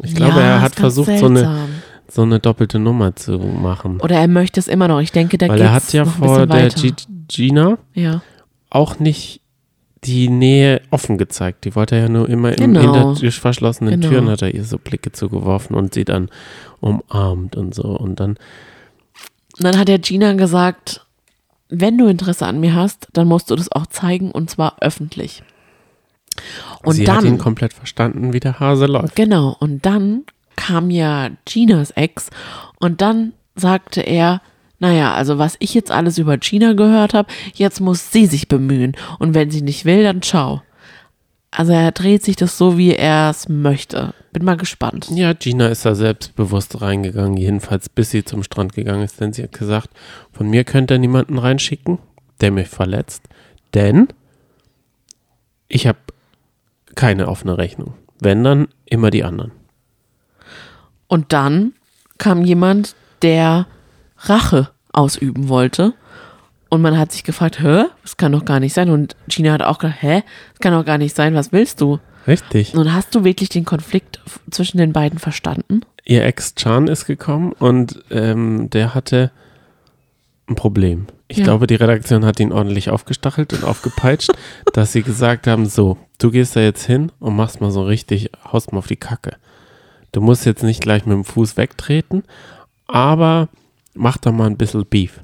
Ich 0.03 0.15
glaube, 0.15 0.39
Ja, 0.39 0.41
er 0.41 0.61
hat 0.61 0.75
versucht, 0.75 1.17
so 1.17 1.27
eine, 1.27 1.67
so 2.07 2.23
eine 2.23 2.39
doppelte 2.39 2.79
Nummer 2.79 3.15
zu 3.15 3.37
machen. 3.37 3.99
Oder 4.01 4.17
er 4.17 4.27
möchte 4.27 4.59
es 4.59 4.67
immer 4.67 4.87
noch. 4.87 4.99
Ich 4.99 5.11
denke, 5.11 5.37
da 5.37 5.47
weil 5.47 5.57
geht 5.57 5.65
er 5.65 5.73
hat 5.73 5.93
ja 5.93 6.05
vor 6.05 6.45
der. 6.45 6.69
G 6.69 6.93
Gina 7.27 7.77
Ja, 7.93 8.21
auch 8.69 8.99
nicht 8.99 9.41
die 10.03 10.29
Nähe 10.29 10.81
offen 10.91 11.17
gezeigt. 11.17 11.65
Die 11.65 11.75
wollte 11.75 11.95
er 11.95 12.03
ja 12.03 12.09
nur 12.09 12.29
immer 12.29 12.49
in, 12.57 12.73
Genau. 12.73 13.13
hinter 13.15 13.31
verschlossenen 13.31 13.99
Genau. 13.99 14.09
Türen 14.09 14.29
hat 14.29 14.41
er 14.41 14.53
ihr 14.53 14.63
so 14.63 14.77
Blicke 14.77 15.11
zugeworfen 15.11 15.75
und 15.75 15.93
sie 15.93 16.05
dann 16.05 16.29
umarmt 16.79 17.55
und 17.55 17.73
so. 17.73 17.83
Und 17.83 18.19
dann, 18.19 18.37
Und 19.57 19.63
dann 19.63 19.77
hat 19.77 19.87
der 19.87 19.99
Gina 19.99 20.33
gesagt, 20.33 21.05
wenn 21.69 21.97
du 21.97 22.07
Interesse 22.07 22.45
an 22.45 22.59
mir 22.59 22.75
hast, 22.75 23.07
dann 23.13 23.27
musst 23.27 23.49
du 23.49 23.55
das 23.55 23.71
auch 23.71 23.87
zeigen 23.87 24.31
und 24.31 24.49
zwar 24.49 24.77
öffentlich. 24.81 25.43
Und 26.83 26.93
sie 26.93 27.09
hat 27.09 27.23
ihn 27.23 27.31
dann, 27.31 27.37
komplett 27.39 27.73
verstanden, 27.73 28.31
wie 28.33 28.39
der 28.39 28.59
Hase 28.59 28.85
läuft. 28.85 29.15
genau, 29.15 29.55
und 29.59 29.85
dann 29.85 30.23
kam 30.55 30.91
ja 30.91 31.29
Ginas 31.45 31.91
Ex 31.91 32.29
und 32.79 33.01
dann 33.01 33.33
sagte 33.55 34.01
er, 34.01 34.41
naja, 34.79 35.13
also 35.13 35.37
was 35.37 35.55
ich 35.59 35.73
jetzt 35.73 35.91
alles 35.91 36.17
über 36.17 36.37
Gina 36.37 36.73
gehört 36.73 37.13
habe, 37.13 37.31
jetzt 37.53 37.79
muss 37.79 38.11
sie 38.11 38.25
sich 38.25 38.47
bemühen. 38.47 38.95
Und 39.19 39.33
wenn 39.33 39.49
sie 39.49 39.61
nicht 39.61 39.85
will, 39.85 40.03
dann 40.03 40.21
ciao. 40.21 40.61
Also 41.49 41.71
er 41.71 41.91
dreht 41.91 42.23
sich 42.23 42.35
das 42.35 42.57
so, 42.57 42.77
wie 42.77 42.93
er 42.93 43.29
es 43.31 43.49
möchte. 43.49 44.13
Bin 44.31 44.45
mal 44.45 44.57
gespannt. 44.57 45.07
Ja, 45.11 45.33
Gina 45.33 45.67
ist 45.67 45.85
da 45.85 45.95
selbstbewusst 45.95 46.81
reingegangen, 46.81 47.37
jedenfalls 47.37 47.89
bis 47.89 48.11
sie 48.11 48.23
zum 48.23 48.43
Strand 48.43 48.73
gegangen 48.73 49.03
ist, 49.03 49.19
denn 49.19 49.33
sie 49.33 49.43
hat 49.43 49.53
gesagt, 49.53 49.89
von 50.31 50.49
mir 50.49 50.63
könnt 50.63 50.91
ihr 50.91 50.99
niemanden 50.99 51.39
reinschicken, 51.39 51.97
der 52.41 52.51
mich 52.51 52.67
verletzt, 52.67 53.23
denn 53.73 54.07
ich 55.67 55.87
habe 55.87 55.97
keine 56.93 57.27
offene 57.27 57.57
Rechnung. 57.57 57.93
Wenn, 58.19 58.43
dann 58.43 58.67
immer 58.85 59.09
die 59.09 59.23
anderen. 59.23 59.51
Und 61.07 61.33
dann 61.33 61.73
kam 62.17 62.43
jemand, 62.43 62.95
der 63.21 63.67
Rache 64.19 64.69
ausüben 64.93 65.49
wollte. 65.49 65.93
Und 66.69 66.81
man 66.81 66.97
hat 66.97 67.11
sich 67.13 67.23
gefragt, 67.23 67.61
hä, 67.61 67.85
das 68.01 68.17
kann 68.17 68.33
doch 68.33 68.43
gar 68.43 68.59
nicht 68.59 68.73
sein. 68.73 68.89
Und 68.89 69.15
Gina 69.29 69.53
hat 69.53 69.61
auch 69.61 69.77
gedacht, 69.79 70.01
hä, 70.01 70.23
das 70.51 70.59
kann 70.59 70.73
doch 70.73 70.85
gar 70.85 70.97
nicht 70.97 71.15
sein, 71.15 71.33
was 71.33 71.51
willst 71.51 71.79
du? 71.81 71.99
Richtig. 72.27 72.73
Nun 72.73 72.93
hast 72.93 73.15
du 73.15 73.23
wirklich 73.23 73.47
den 73.49 73.63
Konflikt 73.63 74.19
zwischen 74.51 74.77
den 74.77 74.91
beiden 74.91 75.17
verstanden? 75.17 75.81
Ihr 76.03 76.25
Ex 76.25 76.55
Chan 76.55 76.87
ist 76.87 77.05
gekommen 77.05 77.53
und 77.53 78.03
ähm, 78.11 78.69
der 78.69 78.93
hatte 78.93 79.31
ein 80.49 80.55
Problem. 80.55 81.07
Ich 81.29 81.37
Ja. 81.37 81.45
glaube, 81.45 81.67
die 81.67 81.75
Redaktion 81.75 82.25
hat 82.25 82.39
ihn 82.41 82.51
ordentlich 82.51 82.89
aufgestachelt 82.89 83.53
und 83.53 83.63
aufgepeitscht, 83.63 84.31
dass 84.73 84.91
sie 84.91 85.03
gesagt 85.03 85.47
haben, 85.47 85.65
so, 85.67 85.97
du 86.19 86.31
gehst 86.31 86.55
da 86.57 86.59
jetzt 86.59 86.85
hin 86.85 87.11
und 87.19 87.35
machst 87.35 87.61
mal 87.61 87.71
so 87.71 87.83
richtig, 87.83 88.31
haust 88.51 88.73
mal 88.73 88.79
auf 88.79 88.87
die 88.87 88.95
Kacke. 88.97 89.37
Du 90.11 90.19
musst 90.19 90.45
jetzt 90.45 90.63
nicht 90.63 90.81
gleich 90.81 91.05
mit 91.05 91.15
dem 91.15 91.23
Fuß 91.25 91.55
wegtreten, 91.55 92.23
aber 92.87 93.47
mach 93.97 94.17
doch 94.17 94.31
mal 94.31 94.47
ein 94.47 94.57
bisschen 94.57 94.85
Beef. 94.85 95.19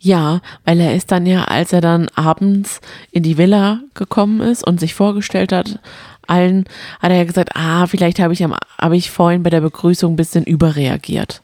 Ja, 0.00 0.42
weil 0.64 0.80
er 0.80 0.94
ist 0.94 1.12
dann 1.12 1.24
ja, 1.24 1.44
als 1.44 1.72
er 1.72 1.80
dann 1.80 2.08
abends 2.14 2.80
in 3.10 3.22
die 3.22 3.38
Villa 3.38 3.80
gekommen 3.94 4.40
ist 4.40 4.66
und 4.66 4.78
sich 4.78 4.94
vorgestellt 4.94 5.50
hat, 5.50 5.78
allen, 6.26 6.64
hat 7.00 7.10
er 7.10 7.16
ja 7.18 7.24
gesagt, 7.24 7.50
ah, 7.54 7.86
vielleicht 7.86 8.18
habe 8.18 8.34
ich, 8.34 8.44
am- 8.44 8.56
habe 8.78 8.96
ich 8.96 9.10
vorhin 9.10 9.42
bei 9.42 9.50
der 9.50 9.62
Begrüßung 9.62 10.12
ein 10.12 10.16
bisschen 10.16 10.44
überreagiert. 10.44 11.42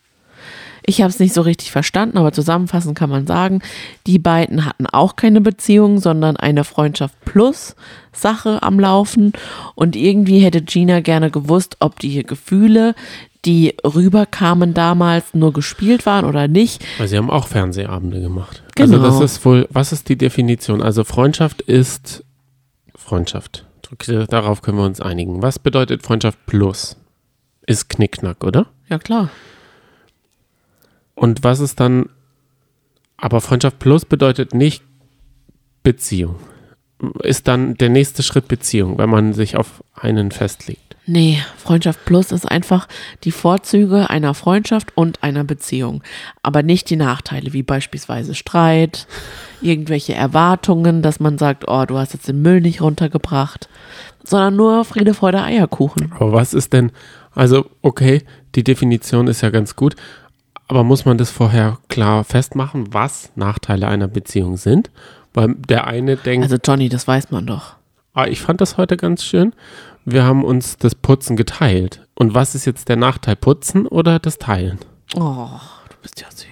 Ich 0.84 1.00
habe 1.02 1.10
es 1.10 1.18
nicht 1.18 1.34
so 1.34 1.42
richtig 1.42 1.70
verstanden, 1.70 2.18
aber 2.18 2.32
zusammenfassend 2.32 2.98
kann 2.98 3.10
man 3.10 3.26
sagen, 3.26 3.60
die 4.06 4.18
beiden 4.18 4.64
hatten 4.64 4.86
auch 4.86 5.14
keine 5.16 5.40
Beziehung, 5.40 5.98
sondern 6.00 6.36
eine 6.36 6.64
Freundschaft 6.64 7.14
plus 7.24 7.76
Sache 8.12 8.62
am 8.62 8.80
Laufen. 8.80 9.32
Und 9.74 9.94
irgendwie 9.94 10.40
hätte 10.40 10.62
Gina 10.62 11.00
gerne 11.00 11.30
gewusst, 11.30 11.76
ob 11.80 11.98
die 12.00 12.22
Gefühle, 12.24 12.94
die 13.44 13.74
rüberkamen 13.84 14.74
damals, 14.74 15.34
nur 15.34 15.52
gespielt 15.52 16.06
waren 16.06 16.24
oder 16.24 16.48
nicht. 16.48 16.84
Weil 16.98 17.08
sie 17.08 17.16
haben 17.16 17.30
auch 17.30 17.46
Fernsehabende 17.46 18.20
gemacht. 18.20 18.62
Genau. 18.74 19.02
Also 19.02 19.20
das 19.20 19.32
ist 19.32 19.44
wohl, 19.44 19.66
was 19.70 19.92
ist 19.92 20.08
die 20.08 20.16
Definition? 20.16 20.82
Also 20.82 21.04
Freundschaft 21.04 21.62
ist 21.62 22.24
Freundschaft. 22.94 23.66
Darauf 24.28 24.62
können 24.62 24.78
wir 24.78 24.84
uns 24.84 25.00
einigen. 25.00 25.42
Was 25.42 25.58
bedeutet 25.58 26.02
Freundschaft 26.02 26.38
plus? 26.46 26.96
Ist 27.66 27.88
Knickknack, 27.88 28.44
oder? 28.44 28.66
Ja, 28.88 28.98
klar. 28.98 29.30
Und 31.14 31.42
was 31.42 31.60
ist 31.60 31.80
dann, 31.80 32.08
aber 33.16 33.40
Freundschaft 33.40 33.78
plus 33.78 34.04
bedeutet 34.04 34.54
nicht 34.54 34.84
Beziehung. 35.82 36.36
Ist 37.22 37.48
dann 37.48 37.74
der 37.76 37.88
nächste 37.88 38.22
Schritt 38.22 38.48
Beziehung, 38.48 38.98
wenn 38.98 39.10
man 39.10 39.32
sich 39.32 39.56
auf 39.56 39.82
einen 39.94 40.30
festlegt. 40.30 40.89
Nee, 41.06 41.38
Freundschaft 41.56 42.04
Plus 42.04 42.30
ist 42.30 42.48
einfach 42.48 42.86
die 43.24 43.32
Vorzüge 43.32 44.10
einer 44.10 44.34
Freundschaft 44.34 44.96
und 44.96 45.22
einer 45.22 45.44
Beziehung, 45.44 46.02
aber 46.42 46.62
nicht 46.62 46.88
die 46.90 46.96
Nachteile, 46.96 47.52
wie 47.52 47.62
beispielsweise 47.62 48.34
Streit, 48.34 49.06
irgendwelche 49.60 50.14
Erwartungen, 50.14 51.02
dass 51.02 51.18
man 51.18 51.38
sagt, 51.38 51.64
oh, 51.66 51.84
du 51.86 51.98
hast 51.98 52.12
jetzt 52.12 52.28
den 52.28 52.42
Müll 52.42 52.60
nicht 52.60 52.80
runtergebracht, 52.80 53.68
sondern 54.22 54.54
nur 54.56 54.84
Friede, 54.84 55.14
Freude, 55.14 55.42
Eierkuchen. 55.42 56.12
Aber 56.12 56.32
was 56.32 56.54
ist 56.54 56.72
denn, 56.72 56.92
also 57.34 57.66
okay, 57.82 58.22
die 58.54 58.62
Definition 58.62 59.26
ist 59.26 59.40
ja 59.40 59.50
ganz 59.50 59.74
gut, 59.74 59.96
aber 60.68 60.84
muss 60.84 61.04
man 61.04 61.18
das 61.18 61.30
vorher 61.30 61.78
klar 61.88 62.22
festmachen, 62.22 62.92
was 62.94 63.32
Nachteile 63.34 63.88
einer 63.88 64.06
Beziehung 64.06 64.56
sind? 64.56 64.90
Weil 65.34 65.54
der 65.68 65.86
eine 65.86 66.16
denkt, 66.16 66.44
Also 66.44 66.58
Johnny, 66.62 66.88
das 66.88 67.08
weiß 67.08 67.30
man 67.32 67.46
doch. 67.46 67.74
ah, 68.14 68.26
ich 68.26 68.40
fand 68.40 68.60
das 68.60 68.76
heute 68.76 68.96
ganz 68.96 69.24
schön, 69.24 69.52
wir 70.04 70.24
haben 70.24 70.44
uns 70.44 70.76
das 70.78 70.94
Putzen 70.94 71.36
geteilt. 71.36 72.06
Und 72.14 72.34
was 72.34 72.54
ist 72.54 72.64
jetzt 72.64 72.88
der 72.88 72.96
Nachteil, 72.96 73.36
Putzen 73.36 73.86
oder 73.86 74.18
das 74.18 74.38
Teilen? 74.38 74.78
Oh, 75.16 75.48
du 75.88 75.96
bist 76.02 76.20
ja 76.20 76.28
süß. 76.30 76.46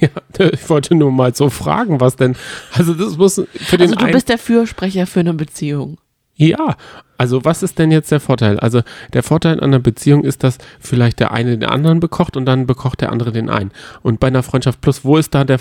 Ja, 0.00 0.08
ich 0.50 0.70
wollte 0.70 0.94
nur 0.94 1.12
mal 1.12 1.34
so 1.34 1.50
fragen, 1.50 2.00
was 2.00 2.16
denn, 2.16 2.34
also 2.72 2.94
das 2.94 3.18
muss 3.18 3.34
für 3.34 3.76
den 3.76 3.90
Also 3.92 4.06
du 4.06 4.10
bist 4.12 4.30
der 4.30 4.38
Fürsprecher 4.38 5.06
für 5.06 5.20
eine 5.20 5.34
Beziehung. 5.34 5.98
ja, 6.36 6.76
also 7.18 7.44
was 7.44 7.62
ist 7.62 7.78
denn 7.78 7.90
jetzt 7.90 8.10
der 8.10 8.20
Vorteil? 8.20 8.58
Also 8.58 8.80
der 9.12 9.22
Vorteil 9.22 9.60
einer 9.60 9.78
Beziehung 9.78 10.24
ist, 10.24 10.42
dass 10.42 10.56
vielleicht 10.78 11.20
der 11.20 11.32
eine 11.32 11.50
den 11.58 11.68
anderen 11.68 12.00
bekocht 12.00 12.34
und 12.38 12.46
dann 12.46 12.66
bekocht 12.66 13.02
der 13.02 13.12
andere 13.12 13.30
den 13.30 13.50
einen. 13.50 13.72
Und 14.00 14.20
bei 14.20 14.28
einer 14.28 14.42
Freundschaft 14.42 14.80
plus, 14.80 15.04
wo 15.04 15.18
ist 15.18 15.34
da 15.34 15.44
der, 15.44 15.60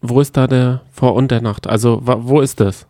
wo 0.00 0.20
ist 0.20 0.36
da 0.36 0.48
der 0.48 0.82
Vor- 0.90 1.14
und 1.14 1.30
der 1.30 1.40
Nacht? 1.40 1.68
Also 1.68 2.00
wo 2.02 2.40
ist 2.40 2.58
das? 2.58 2.88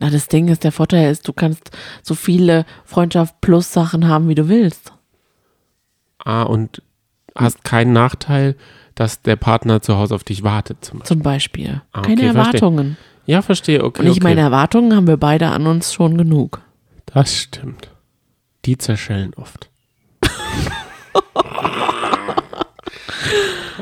Na, 0.00 0.10
das 0.10 0.28
Ding 0.28 0.48
ist, 0.48 0.64
der 0.64 0.72
Vorteil 0.72 1.10
ist, 1.10 1.26
du 1.26 1.32
kannst 1.32 1.70
so 2.02 2.14
viele 2.14 2.64
Freundschaft 2.84 3.40
Plus 3.40 3.72
Sachen 3.72 4.06
haben, 4.08 4.28
wie 4.28 4.34
du 4.34 4.48
willst. 4.48 4.92
Ah, 6.18 6.42
und 6.42 6.82
hast 7.34 7.64
keinen 7.64 7.92
Nachteil, 7.92 8.56
dass 8.94 9.22
der 9.22 9.36
Partner 9.36 9.80
zu 9.80 9.96
Hause 9.96 10.14
auf 10.14 10.24
dich 10.24 10.42
wartet. 10.42 10.84
Zum 10.84 10.98
Beispiel. 10.98 11.08
Zum 11.08 11.22
Beispiel. 11.22 11.82
Ah, 11.92 12.02
Keine 12.02 12.14
okay, 12.14 12.32
verstehe. 12.32 12.60
Erwartungen. 12.60 12.96
Ja, 13.26 13.42
verstehe, 13.42 13.84
okay. 13.84 14.02
Und 14.02 14.06
ich 14.08 14.12
okay. 14.12 14.24
meine, 14.24 14.40
Erwartungen 14.40 14.96
haben 14.96 15.06
wir 15.06 15.16
beide 15.16 15.48
an 15.48 15.66
uns 15.66 15.92
schon 15.92 16.16
genug. 16.16 16.62
Das 17.06 17.36
stimmt. 17.36 17.90
Die 18.64 18.78
zerschellen 18.78 19.34
oft. 19.34 19.70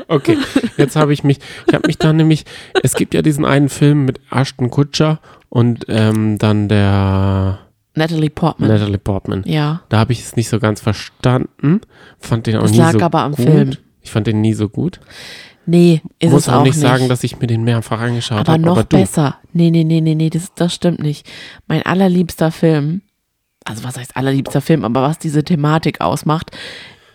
okay, 0.07 0.37
jetzt 0.77 0.95
habe 0.95 1.13
ich 1.13 1.23
mich, 1.23 1.39
ich 1.67 1.73
habe 1.73 1.87
mich 1.87 1.97
da 1.97 2.13
nämlich, 2.13 2.45
es 2.83 2.93
gibt 2.93 3.13
ja 3.13 3.21
diesen 3.21 3.45
einen 3.45 3.69
Film 3.69 4.05
mit 4.05 4.19
Ashton 4.31 4.69
Kutcher 4.69 5.19
und 5.49 5.85
ähm, 5.89 6.37
dann 6.37 6.67
der 6.69 7.59
Natalie 7.95 8.29
Portman. 8.29 8.69
Natalie 8.69 8.97
Portman. 8.99 9.43
ja. 9.45 9.81
Da 9.89 9.97
habe 9.99 10.13
ich 10.13 10.19
es 10.21 10.35
nicht 10.35 10.49
so 10.49 10.59
ganz 10.59 10.81
verstanden, 10.81 11.81
fand 12.19 12.47
den 12.47 12.57
auch 12.57 12.63
Das 12.63 12.71
nie 12.71 12.77
lag 12.77 12.93
so 12.93 12.99
aber 13.01 13.21
am 13.21 13.33
gut. 13.33 13.45
Film. 13.45 13.71
Ich 14.01 14.11
fand 14.11 14.27
den 14.27 14.41
nie 14.41 14.53
so 14.53 14.69
gut. 14.69 14.99
Nee, 15.65 16.01
ist 16.19 16.31
Muss 16.31 16.43
es 16.43 16.49
auch 16.49 16.59
auch 16.59 16.63
nicht 16.63 16.77
sagen, 16.79 17.09
dass 17.09 17.25
ich 17.25 17.39
mir 17.39 17.47
den 17.47 17.63
mehrfach 17.63 17.99
angeschaut 17.99 18.39
aber 18.39 18.53
habe. 18.53 18.61
noch 18.61 18.77
Aber 18.77 18.83
besser. 18.85 19.35
Nee, 19.51 19.69
nee, 19.69 19.83
nee, 19.83 19.99
nee, 19.99 20.15
nee, 20.15 20.29
das, 20.29 20.53
das 20.55 20.73
stimmt 20.73 20.99
nicht. 20.99 21.27
Mein 21.67 21.81
allerliebster 21.85 22.51
Film, 22.51 23.01
also 23.65 23.83
was 23.83 23.97
heißt 23.97 24.15
allerliebster 24.15 24.61
Film, 24.61 24.85
aber 24.85 25.01
was 25.01 25.19
diese 25.19 25.43
Thematik 25.43 25.99
ausmacht, 25.99 26.51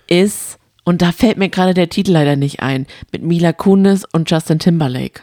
ist, 0.07 0.59
und 0.85 1.01
da 1.01 1.13
fällt 1.13 1.39
mir 1.39 1.49
gerade 1.49 1.73
der 1.73 1.89
Titel 1.89 2.13
leider 2.13 2.37
nicht 2.37 2.61
ein, 2.61 2.87
mit 3.11 3.23
Mila 3.23 3.55
Kunis 3.55 4.05
und 4.13 4.31
Justin 4.31 4.59
Timberlake. 4.59 5.23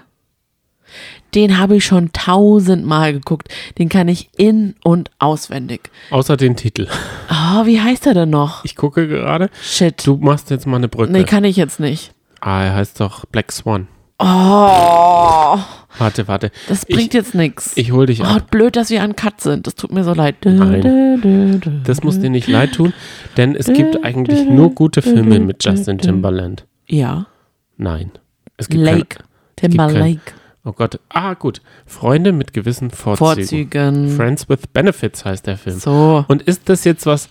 Den 1.35 1.57
habe 1.59 1.75
ich 1.75 1.85
schon 1.85 2.11
tausendmal 2.11 3.13
geguckt. 3.13 3.49
Den 3.77 3.89
kann 3.89 4.07
ich 4.07 4.29
in- 4.37 4.75
und 4.83 5.11
auswendig. 5.19 5.89
außer 6.11 6.37
den 6.37 6.55
Titel. 6.55 6.87
Oh, 7.29 7.65
wie 7.65 7.79
heißt 7.79 8.07
er 8.07 8.13
denn 8.13 8.29
noch? 8.31 8.63
Ich 8.65 8.75
gucke 8.75 9.07
gerade. 9.07 9.49
Shit. 9.61 10.05
Du 10.07 10.17
machst 10.17 10.49
jetzt 10.49 10.65
mal 10.67 10.77
eine 10.77 10.87
Brücke. 10.87 11.11
Nee, 11.11 11.23
kann 11.23 11.43
ich 11.43 11.55
jetzt 11.55 11.79
nicht. 11.79 12.11
ah, 12.41 12.63
er 12.63 12.75
heißt 12.75 12.99
doch 12.99 13.25
Black 13.25 13.51
Swan. 13.51 13.87
Oh, 14.21 15.57
Warte, 15.97 16.27
warte. 16.27 16.51
das 16.67 16.85
bringt 16.85 17.13
jetzt 17.13 17.33
nichts. 17.35 17.71
Ich 17.77 17.91
hol 17.91 18.05
dich 18.05 18.21
Oh, 18.21 18.25
ab. 18.25 18.51
blöd, 18.51 18.75
dass 18.75 18.89
wir 18.89 19.01
an 19.01 19.15
Cut 19.15 19.39
sind. 19.41 19.65
Das 19.65 19.75
tut 19.75 19.91
mir 19.93 20.03
so 20.03 20.13
leid. 20.13 20.35
Nein. 20.45 21.81
Das 21.85 22.03
muss 22.03 22.19
dir 22.19 22.29
nicht 22.29 22.47
leid 22.47 22.73
tun, 22.73 22.93
denn 23.37 23.55
es 23.55 23.67
gibt 23.67 24.03
eigentlich 24.03 24.45
nur 24.45 24.71
gute 24.75 25.01
Filme 25.01 25.39
mit 25.39 25.63
Justin 25.63 25.97
Timberland. 25.99 26.65
Ja. 26.87 27.27
Nein. 27.77 28.11
Es 28.57 28.67
gibt 28.67 28.85
kein, 28.85 28.97
Lake. 28.99 29.17
Timberlake. 29.55 30.19
Oh 30.65 30.73
Gott. 30.73 30.99
Ah, 31.09 31.33
gut. 31.35 31.61
Freunde 31.85 32.31
mit 32.31 32.53
gewissen 32.53 32.91
Vorzügen. 32.91 33.35
Vorzügen. 33.35 34.09
Friends 34.15 34.49
with 34.49 34.67
Benefits 34.73 35.23
heißt 35.25 35.47
der 35.47 35.57
Film. 35.57 35.79
So. 35.79 36.25
Und 36.27 36.41
ist 36.41 36.67
das 36.67 36.83
jetzt 36.83 37.05
was, 37.05 37.29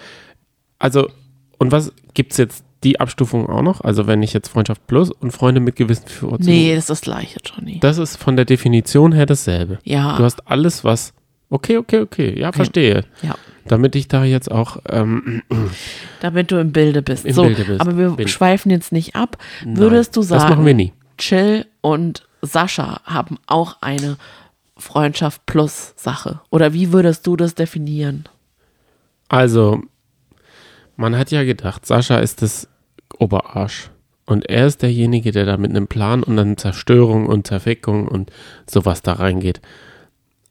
also, 0.78 1.08
und 1.58 1.72
was, 1.72 1.92
gibt 2.14 2.32
es 2.32 2.38
jetzt 2.38 2.64
die 2.84 3.00
Abstufung 3.00 3.48
auch 3.48 3.62
noch? 3.62 3.80
Also, 3.82 4.06
wenn 4.06 4.22
ich 4.22 4.32
jetzt 4.32 4.48
Freundschaft 4.48 4.86
plus 4.86 5.10
und 5.10 5.32
Freunde 5.32 5.60
mit 5.60 5.76
gewissen 5.76 6.08
Vorzügen. 6.08 6.46
Nee, 6.50 6.74
das 6.74 6.84
ist 6.84 6.90
das 6.90 7.00
gleiche, 7.02 7.38
Johnny. 7.44 7.80
Das 7.80 7.98
ist 7.98 8.16
von 8.16 8.36
der 8.36 8.44
Definition 8.44 9.12
her 9.12 9.26
dasselbe. 9.26 9.78
Ja. 9.84 10.16
Du 10.16 10.24
hast 10.24 10.48
alles, 10.48 10.84
was, 10.84 11.12
okay, 11.50 11.76
okay, 11.76 12.00
okay, 12.00 12.38
ja, 12.38 12.52
verstehe. 12.52 13.04
Ja. 13.22 13.34
Damit 13.66 13.94
ich 13.94 14.08
da 14.08 14.24
jetzt 14.24 14.50
auch, 14.50 14.78
ähm, 14.88 15.42
Damit 16.20 16.50
du 16.50 16.58
im 16.58 16.72
Bilde 16.72 17.02
bist. 17.02 17.26
Im 17.26 17.34
so, 17.34 17.42
Bilde 17.42 17.64
bist. 17.64 17.80
aber 17.80 17.98
wir 17.98 18.18
ich. 18.18 18.32
schweifen 18.32 18.70
jetzt 18.70 18.92
nicht 18.92 19.14
ab. 19.14 19.36
Würdest 19.64 20.16
du 20.16 20.20
Nein, 20.20 20.28
sagen, 20.28 20.40
Das 20.40 20.50
machen 20.50 20.66
wir 20.66 20.74
nie. 20.74 20.92
Chill 21.18 21.66
und 21.82 22.27
Sascha 22.42 23.00
haben 23.04 23.38
auch 23.46 23.76
eine 23.80 24.16
Freundschaft 24.76 25.44
plus 25.46 25.94
Sache? 25.96 26.40
Oder 26.50 26.72
wie 26.72 26.92
würdest 26.92 27.26
du 27.26 27.36
das 27.36 27.54
definieren? 27.54 28.24
Also, 29.28 29.82
man 30.96 31.16
hat 31.16 31.30
ja 31.30 31.44
gedacht, 31.44 31.86
Sascha 31.86 32.18
ist 32.18 32.42
das 32.42 32.68
Oberarsch. 33.18 33.90
Und 34.24 34.48
er 34.48 34.66
ist 34.66 34.82
derjenige, 34.82 35.32
der 35.32 35.46
da 35.46 35.56
mit 35.56 35.70
einem 35.70 35.86
Plan 35.86 36.22
und 36.22 36.36
dann 36.36 36.58
Zerstörung 36.58 37.26
und 37.26 37.46
Zerfickung 37.46 38.06
und 38.06 38.30
sowas 38.68 39.00
da 39.00 39.14
reingeht. 39.14 39.62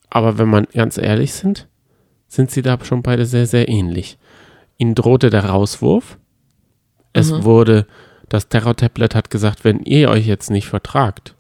Aber 0.10 0.38
wenn 0.38 0.50
man 0.50 0.66
ganz 0.74 0.98
ehrlich 0.98 1.34
sind, 1.34 1.68
sind 2.28 2.50
sie 2.50 2.62
da 2.62 2.78
schon 2.84 3.04
beide 3.04 3.26
sehr, 3.26 3.46
sehr 3.46 3.70
ähnlich. 3.70 4.18
Ihnen 4.78 4.96
drohte 4.96 5.30
der 5.30 5.46
Rauswurf. 5.46 6.18
Es 7.14 7.44
wurde, 7.44 7.88
das 8.30 8.50
Terror-Tablet 8.50 9.16
hat 9.16 9.30
gesagt, 9.30 9.64
wenn 9.64 9.80
ihr 9.82 10.10
euch 10.10 10.28
jetzt 10.28 10.50
nicht 10.50 10.68
vertragt, 10.68 11.36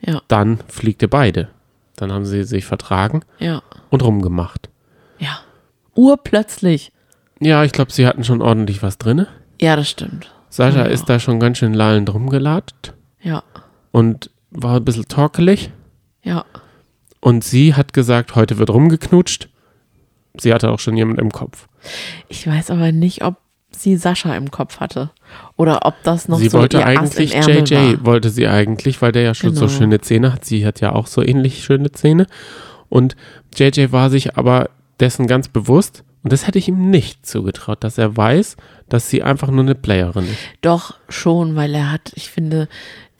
Ja, 0.00 0.22
dann 0.28 0.58
fliegt 0.68 1.02
ihr 1.02 1.10
beide. 1.10 1.48
Dann 1.96 2.12
haben 2.12 2.24
sie 2.24 2.44
sich 2.44 2.64
vertragen 2.64 3.22
ja, 3.38 3.62
und 3.90 4.02
rumgemacht. 4.02 4.68
ja. 5.18 5.40
Urplötzlich. 5.94 6.92
Ja, 7.40 7.64
ich 7.64 7.72
glaube, 7.72 7.92
sie 7.92 8.06
hatten 8.06 8.24
schon 8.24 8.40
ordentlich 8.42 8.82
was 8.82 8.96
drinne. 8.98 9.26
Ja, 9.60 9.76
das 9.76 9.90
stimmt. 9.90 10.32
Sascha 10.48 10.78
Ja. 10.80 10.84
ist 10.86 11.06
da 11.10 11.18
schon 11.20 11.40
ganz 11.40 11.58
schön 11.58 11.74
lallend 11.74 12.12
rumgelatscht 12.14 12.94
Ja, 13.20 13.42
und 13.92 14.30
war 14.50 14.76
ein 14.76 14.84
bisschen 14.84 15.08
torkelig. 15.08 15.70
ja. 16.22 16.44
Und 17.22 17.44
sie 17.44 17.74
hat 17.74 17.92
gesagt, 17.92 18.34
heute 18.34 18.56
wird 18.56 18.70
rumgeknutscht. 18.70 19.50
Sie 20.40 20.54
hatte 20.54 20.70
auch 20.70 20.78
schon 20.78 20.96
jemand 20.96 21.18
im 21.20 21.30
Kopf. 21.30 21.68
Ich 22.28 22.46
weiß 22.46 22.70
aber 22.70 22.92
nicht, 22.92 23.22
ob 23.24 23.36
sie 23.82 23.96
Sascha 23.96 24.34
im 24.36 24.50
Kopf 24.50 24.80
hatte. 24.80 25.10
Oder 25.56 25.84
ob 25.86 25.94
das 26.02 26.28
noch 26.28 26.38
sie 26.38 26.48
so 26.48 26.58
wollte 26.58 26.78
ihr 26.78 26.86
eigentlich, 26.86 27.36
Ass 27.36 27.46
im 27.46 27.52
Ärmel 27.54 27.68
JJ 27.68 27.74
war. 27.98 28.04
wollte 28.06 28.30
sie 28.30 28.46
eigentlich, 28.48 29.00
weil 29.02 29.12
der 29.12 29.22
ja 29.22 29.34
schon 29.34 29.54
so 29.54 29.66
Genau. 29.66 29.78
schöne 29.78 30.00
Zähne 30.00 30.32
hat. 30.32 30.44
Sie 30.44 30.66
hat 30.66 30.80
ja 30.80 30.92
auch 30.92 31.06
so 31.06 31.22
ähnlich 31.22 31.62
schöne 31.64 31.92
Zähne. 31.92 32.26
Und 32.88 33.16
JJ 33.56 33.92
war 33.92 34.10
sich 34.10 34.36
aber 34.36 34.70
dessen 34.98 35.26
ganz 35.26 35.48
bewusst. 35.48 36.04
Und 36.22 36.32
das 36.34 36.46
hätte 36.46 36.58
ich 36.58 36.68
ihm 36.68 36.90
nicht 36.90 37.24
zugetraut, 37.26 37.82
dass 37.82 37.96
er 37.96 38.14
weiß, 38.16 38.56
dass 38.90 39.08
sie 39.08 39.22
einfach 39.22 39.48
nur 39.50 39.62
eine 39.62 39.74
Playerin 39.74 40.24
ist. 40.24 40.36
Doch, 40.60 40.94
schon, 41.08 41.56
weil 41.56 41.74
er 41.74 41.90
hat, 41.90 42.12
ich 42.14 42.28
finde, 42.30 42.68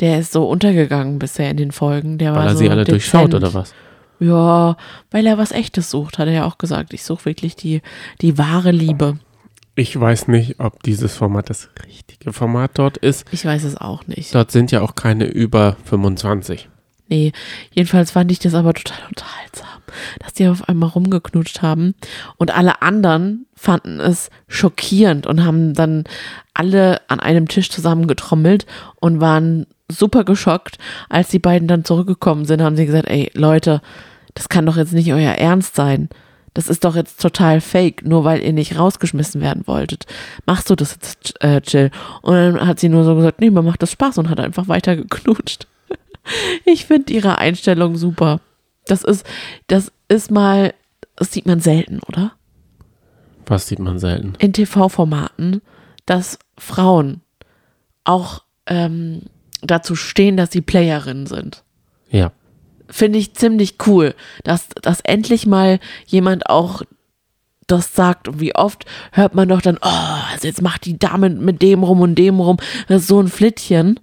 der 0.01 0.19
ist 0.19 0.33
so 0.33 0.47
untergegangen 0.49 1.19
bisher 1.19 1.51
in 1.51 1.57
den 1.57 1.73
Folgen. 1.73 2.19
Der 2.19 2.33
Weil 2.33 2.39
war 2.41 2.47
er 2.49 2.53
so 2.53 2.59
sie 2.59 2.69
alle 2.69 2.85
durchschaut 2.85 3.29
dezent. 3.29 3.35
oder 3.43 3.55
was? 3.55 3.73
Ja, 4.19 4.77
weil 5.11 5.27
er 5.27 5.39
was 5.39 5.51
Echtes 5.51 5.91
sucht, 5.91 6.19
hat 6.19 6.27
er 6.29 6.35
ja 6.35 6.45
auch 6.45 6.59
gesagt. 6.59 6.93
Ich 6.93 7.05
suche 7.05 7.25
wirklich 7.25 7.57
die, 7.57 7.81
die 8.21 8.37
wahre 8.37 8.71
Liebe. 8.71 9.17
Ich 9.75 9.99
weiß 9.99 10.29
nicht, 10.29 10.59
ob 10.59 10.83
dieses 10.83 11.17
Format 11.17 11.49
das 11.49 11.69
richtige 11.87 12.33
Format 12.33 12.73
dort 12.75 12.97
ist. 12.97 13.27
Ich 13.33 13.45
weiß 13.45 13.65
es 13.65 13.77
auch 13.77 14.07
nicht. 14.07 14.35
Dort 14.35 14.51
sind 14.51 14.73
ja 14.73 14.83
auch 14.83 14.95
keine 14.95 15.25
über 15.25 15.77
25. 15.85 16.69
Nee, 17.09 17.33
jedenfalls 17.73 18.13
fand 18.13 18.31
ich 18.31 18.39
das 18.39 18.55
aber 18.55 18.73
total 18.73 19.01
unterhaltsam, 19.09 19.81
dass 20.21 20.33
die 20.33 20.47
auf 20.47 20.69
einmal 20.69 20.91
rumgeknutscht 20.91 21.61
haben 21.61 21.95
und 22.37 22.57
alle 22.57 22.83
anderen 22.83 23.47
fanden 23.57 23.99
es 23.99 24.31
schockierend 24.47 25.27
und 25.27 25.45
haben 25.45 25.75
dann 25.75 26.05
alle 26.55 27.01
an 27.09 27.19
einem 27.19 27.49
Tisch 27.49 27.69
zusammengetrommelt 27.69 28.65
und 29.01 29.21
waren 29.21 29.67
super 29.91 30.23
geschockt, 30.23 30.79
als 31.09 31.31
die 31.31 31.41
beiden 31.41 31.67
dann 31.67 31.85
zurückgekommen 31.85 32.45
sind, 32.45 32.63
haben 32.63 32.77
sie 32.77 32.87
gesagt, 32.87 33.09
ey 33.09 33.31
Leute, 33.35 33.83
das 34.35 34.49
kann 34.49 34.67
doch 34.67 34.77
jetzt 34.77 34.93
nicht 34.93 35.13
euer 35.13 35.33
Ernst 35.33 35.75
sein. 35.75 36.11
Das 36.55 36.69
ist 36.69 36.85
doch 36.85 36.97
jetzt 36.97 37.21
total 37.21 37.61
fake, 37.61 38.05
nur 38.05 38.25
weil 38.25 38.43
ihr 38.43 38.53
nicht 38.53 38.79
rausgeschmissen 38.79 39.41
werden 39.41 39.67
wolltet. 39.67 40.07
Machst 40.47 40.69
du 40.69 40.75
das 40.75 40.93
jetzt, 40.93 41.35
äh, 41.43 41.61
Jill? 41.65 41.91
Und 42.23 42.35
dann 42.35 42.67
hat 42.67 42.81
sie 42.81 42.89
nur 42.89 43.05
so 43.05 43.15
gesagt, 43.15 43.41
nee, 43.41 43.51
mir 43.51 43.63
macht 43.63 43.83
das 43.83 43.93
Spaß 43.93 44.19
und 44.19 44.29
hat 44.29 44.41
einfach 44.41 44.69
weiter 44.69 44.97
geknutscht. 44.97 45.67
Ich 46.67 46.85
finde 46.85 47.15
ihre 47.15 47.39
Einstellung 47.39 47.97
super. 47.97 48.41
Das 48.87 49.03
ist, 49.03 49.27
das 49.69 49.91
ist 50.09 50.31
mal, 50.31 50.75
das 51.17 51.33
sieht 51.33 51.47
man 51.47 51.61
selten, 51.61 52.01
oder? 52.07 52.33
Was 53.47 53.67
sieht 53.67 53.79
man 53.79 53.99
selten? 53.99 54.35
In 54.39 54.53
TV-Formaten, 54.53 55.63
dass 56.05 56.39
Frauen 56.59 57.23
auch 58.05 58.45
ähm, 58.67 59.23
dazu 59.63 59.97
stehen, 59.97 60.37
dass 60.37 60.53
sie 60.53 60.61
Playerinnen 60.61 61.27
sind. 61.27 61.65
Ja. 62.11 62.33
Finde 62.91 63.19
ich 63.19 63.35
ziemlich 63.35 63.77
cool, 63.87 64.15
dass, 64.45 64.69
dass 64.83 65.01
endlich 65.01 65.47
mal 65.47 65.79
jemand 66.07 66.49
auch 66.49 66.83
das 67.67 67.95
sagt. 67.95 68.29
Und 68.29 68.41
wie 68.41 68.55
oft 68.55 68.85
hört 69.13 69.35
man 69.35 69.49
doch 69.49 69.63
dann, 69.63 69.79
oh, 69.81 70.19
also 70.33 70.47
jetzt 70.47 70.63
macht 70.63 70.85
die 70.85 70.99
Dame 70.99 71.31
mit 71.31 71.63
dem 71.63 71.83
rum 71.83 72.01
und 72.01 72.17
dem 72.17 72.41
rum. 72.41 72.59
Das 72.89 73.03
ist 73.03 73.09
so 73.09 73.21
ein 73.21 73.29
Flittchen 73.29 74.01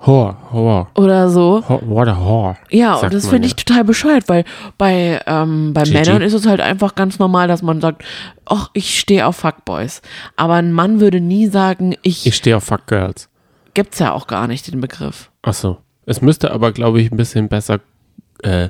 Hor, 0.00 0.36
Hor. 0.52 0.90
oder 0.94 1.30
so. 1.30 1.64
What 1.66 2.08
a 2.08 2.16
Hor. 2.18 2.56
Ja, 2.70 2.96
und 2.96 3.14
das 3.14 3.28
finde 3.28 3.48
ja. 3.48 3.54
ich 3.56 3.64
total 3.64 3.82
bescheuert, 3.82 4.28
weil 4.28 4.44
bei, 4.76 5.20
ähm, 5.26 5.72
bei 5.72 5.82
Gigi. 5.84 5.96
Männern 5.96 6.22
ist 6.22 6.34
es 6.34 6.46
halt 6.46 6.60
einfach 6.60 6.94
ganz 6.94 7.18
normal, 7.18 7.48
dass 7.48 7.62
man 7.62 7.80
sagt, 7.80 8.04
ach, 8.44 8.70
ich 8.74 9.00
stehe 9.00 9.26
auf 9.26 9.36
Fuckboys. 9.36 10.02
Aber 10.36 10.54
ein 10.54 10.72
Mann 10.72 11.00
würde 11.00 11.20
nie 11.20 11.46
sagen, 11.46 11.96
ich, 12.02 12.26
Ich 12.26 12.36
stehe 12.36 12.56
auf 12.58 12.64
Fuck 12.64 12.86
Girls. 12.86 13.30
gibt's 13.72 13.98
ja 13.98 14.12
auch 14.12 14.26
gar 14.26 14.46
nicht 14.48 14.70
den 14.70 14.80
Begriff. 14.80 15.30
Ach 15.42 15.54
so. 15.54 15.78
Es 16.06 16.22
müsste 16.22 16.52
aber, 16.52 16.72
glaube 16.72 17.00
ich, 17.00 17.10
ein 17.10 17.16
bisschen 17.16 17.48
besser 17.48 17.80
äh, 18.42 18.68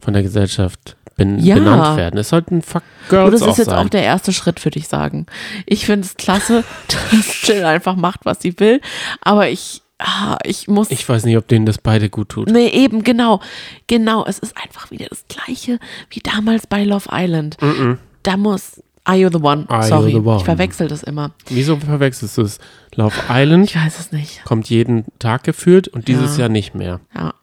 von 0.00 0.14
der 0.14 0.22
Gesellschaft 0.22 0.96
ben 1.16 1.38
Ja. 1.38 1.56
benannt 1.56 1.96
werden. 1.98 2.18
Es 2.18 2.30
sollten 2.30 2.62
Fuck 2.62 2.82
Und 3.02 3.08
Girls 3.10 3.32
das 3.32 3.42
auch 3.42 3.48
ist 3.52 3.58
jetzt 3.58 3.66
sein. 3.66 3.78
auch 3.86 3.88
der 3.90 4.02
erste 4.02 4.32
Schritt, 4.32 4.64
würde 4.64 4.78
ich 4.78 4.88
sagen. 4.88 5.26
Ich 5.66 5.84
finde 5.86 6.06
es 6.06 6.16
klasse, 6.16 6.64
dass 6.88 7.42
Jill 7.46 7.64
einfach 7.64 7.94
macht, 7.96 8.24
was 8.24 8.40
sie 8.40 8.58
will. 8.58 8.80
Aber 9.20 9.48
ich, 9.50 9.82
ah, 9.98 10.38
ich 10.44 10.68
muss. 10.68 10.90
ich 10.90 11.06
weiß 11.06 11.24
nicht, 11.24 11.36
ob 11.36 11.46
denen 11.48 11.66
das 11.66 11.76
beide 11.78 12.08
gut 12.08 12.30
tut. 12.30 12.48
Nee, 12.50 12.68
eben, 12.68 13.04
genau. 13.04 13.40
Genau, 13.86 14.24
es 14.26 14.38
ist 14.38 14.56
einfach 14.56 14.90
wieder 14.90 15.06
das 15.10 15.24
Gleiche 15.28 15.78
wie 16.08 16.20
damals 16.20 16.66
bei 16.66 16.84
Love 16.84 17.08
Island. 17.12 17.58
Da 18.22 18.36
muss. 18.38 18.82
Are 19.04 19.16
you 19.16 19.28
the 19.30 19.42
one? 19.42 19.68
Are 19.68 19.82
Sorry, 19.82 20.12
the 20.12 20.18
one? 20.18 20.38
ich 20.38 20.44
verwechsel 20.44 20.86
das 20.88 21.02
immer. 21.02 21.32
Wieso 21.48 21.76
verwechselst 21.76 22.38
du 22.38 22.42
es? 22.42 22.58
Love 22.94 23.14
Island 23.28 23.64
Ich 23.70 23.76
weiß 23.76 23.98
es 23.98 24.12
nicht. 24.12 24.44
kommt 24.44 24.68
jeden 24.70 25.04
Tag 25.18 25.42
gefühlt 25.44 25.88
und 25.88 26.06
dieses 26.08 26.36
Ja. 26.36 26.42
Jahr 26.42 26.48
nicht 26.50 26.74
mehr. 26.74 27.00
Ja. 27.14 27.34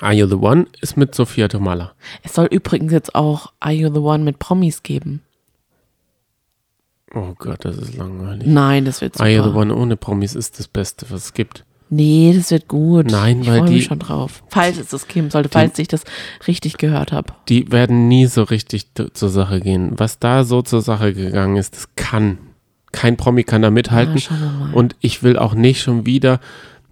Are 0.00 0.12
You 0.14 0.26
the 0.26 0.34
One 0.34 0.66
ist 0.80 0.96
mit 0.96 1.14
Sophia 1.14 1.46
Tomala. 1.48 1.92
Es 2.22 2.34
soll 2.34 2.46
übrigens 2.46 2.90
jetzt 2.92 3.14
auch 3.14 3.52
Are 3.60 3.72
You 3.74 3.92
the 3.92 4.00
One 4.00 4.24
mit 4.24 4.38
Promis 4.38 4.82
geben. 4.82 5.22
Oh 7.14 7.34
Gott, 7.38 7.64
das 7.64 7.76
ist 7.76 7.96
langweilig. 7.96 8.46
Nein, 8.46 8.84
das 8.84 9.00
wird 9.00 9.14
super. 9.14 9.24
Are 9.24 9.32
You 9.32 9.42
the 9.44 9.50
One 9.50 9.74
ohne 9.74 9.96
Promis 9.96 10.34
ist 10.34 10.58
das 10.58 10.68
Beste, 10.68 11.06
was 11.10 11.24
es 11.26 11.34
gibt. 11.34 11.64
Nee, 11.90 12.32
das 12.36 12.50
wird 12.52 12.68
gut. 12.68 13.10
Nein, 13.10 13.40
ich 13.42 13.48
weil 13.48 13.64
die- 13.66 13.74
mich 13.74 13.84
schon 13.84 13.98
drauf. 13.98 14.42
Falls 14.48 14.78
es 14.78 14.88
das 14.88 15.08
geben 15.08 15.28
sollte, 15.30 15.48
falls 15.48 15.78
ich 15.78 15.88
das 15.88 16.04
richtig 16.46 16.78
gehört 16.78 17.10
habe. 17.12 17.32
Die 17.48 17.70
werden 17.72 18.06
nie 18.08 18.26
so 18.26 18.44
richtig 18.44 18.86
zur 19.12 19.28
Sache 19.28 19.60
gehen. 19.60 19.92
Was 19.96 20.18
da 20.20 20.44
so 20.44 20.62
zur 20.62 20.82
Sache 20.82 21.12
gegangen 21.12 21.56
ist, 21.56 21.74
das 21.76 21.88
kann 21.96 22.38
Kein 22.92 23.16
Promi 23.16 23.44
kann 23.44 23.62
da 23.62 23.70
mithalten. 23.70 24.16
Ja, 24.18 24.70
und 24.72 24.96
ich 25.00 25.22
will 25.22 25.38
auch 25.38 25.54
nicht 25.54 25.80
schon 25.80 26.06
wieder 26.06 26.40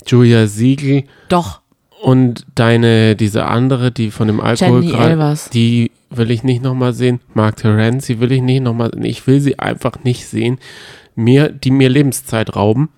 Julia 0.06 0.46
Siegel 0.46 1.02
Doch, 1.28 1.60
und 2.00 2.46
deine, 2.54 3.16
diese 3.16 3.46
andere, 3.46 3.90
die 3.90 4.12
von 4.12 4.28
dem 4.28 4.40
Alkohol 4.40 4.84
Elvers. 4.94 5.50
die 5.50 5.90
will 6.10 6.30
ich 6.30 6.44
nicht 6.44 6.62
nochmal 6.62 6.92
sehen. 6.92 7.18
Mark 7.34 7.56
Terenzi 7.56 8.20
will 8.20 8.30
ich 8.30 8.42
nicht 8.42 8.62
nochmal 8.62 8.90
sehen. 8.92 9.04
Ich 9.04 9.26
will 9.26 9.40
sie 9.40 9.58
einfach 9.58 10.04
nicht 10.04 10.26
sehen. 10.26 10.58
Mir, 11.16 11.48
die 11.48 11.72
mir 11.72 11.88
Lebenszeit 11.88 12.54
rauben. 12.54 12.90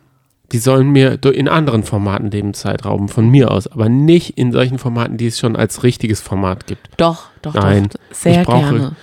Die 0.52 0.58
sollen 0.58 0.90
mir 0.90 1.18
in 1.24 1.48
anderen 1.48 1.84
Formaten 1.84 2.30
Lebenszeit 2.30 2.84
rauben, 2.84 3.08
von 3.08 3.28
mir 3.28 3.50
aus, 3.50 3.66
aber 3.68 3.88
nicht 3.88 4.36
in 4.36 4.50
solchen 4.52 4.78
Formaten, 4.78 5.16
die 5.16 5.26
es 5.26 5.38
schon 5.38 5.54
als 5.56 5.82
richtiges 5.84 6.20
Format 6.20 6.66
gibt. 6.66 6.88
doch, 6.96 7.28
doch, 7.42 7.54
Nein, 7.54 7.88
doch. 7.88 8.00
Sehr 8.16 8.40
ich 8.40 8.46
brauche- 8.46 8.60
gerne. 8.60 8.96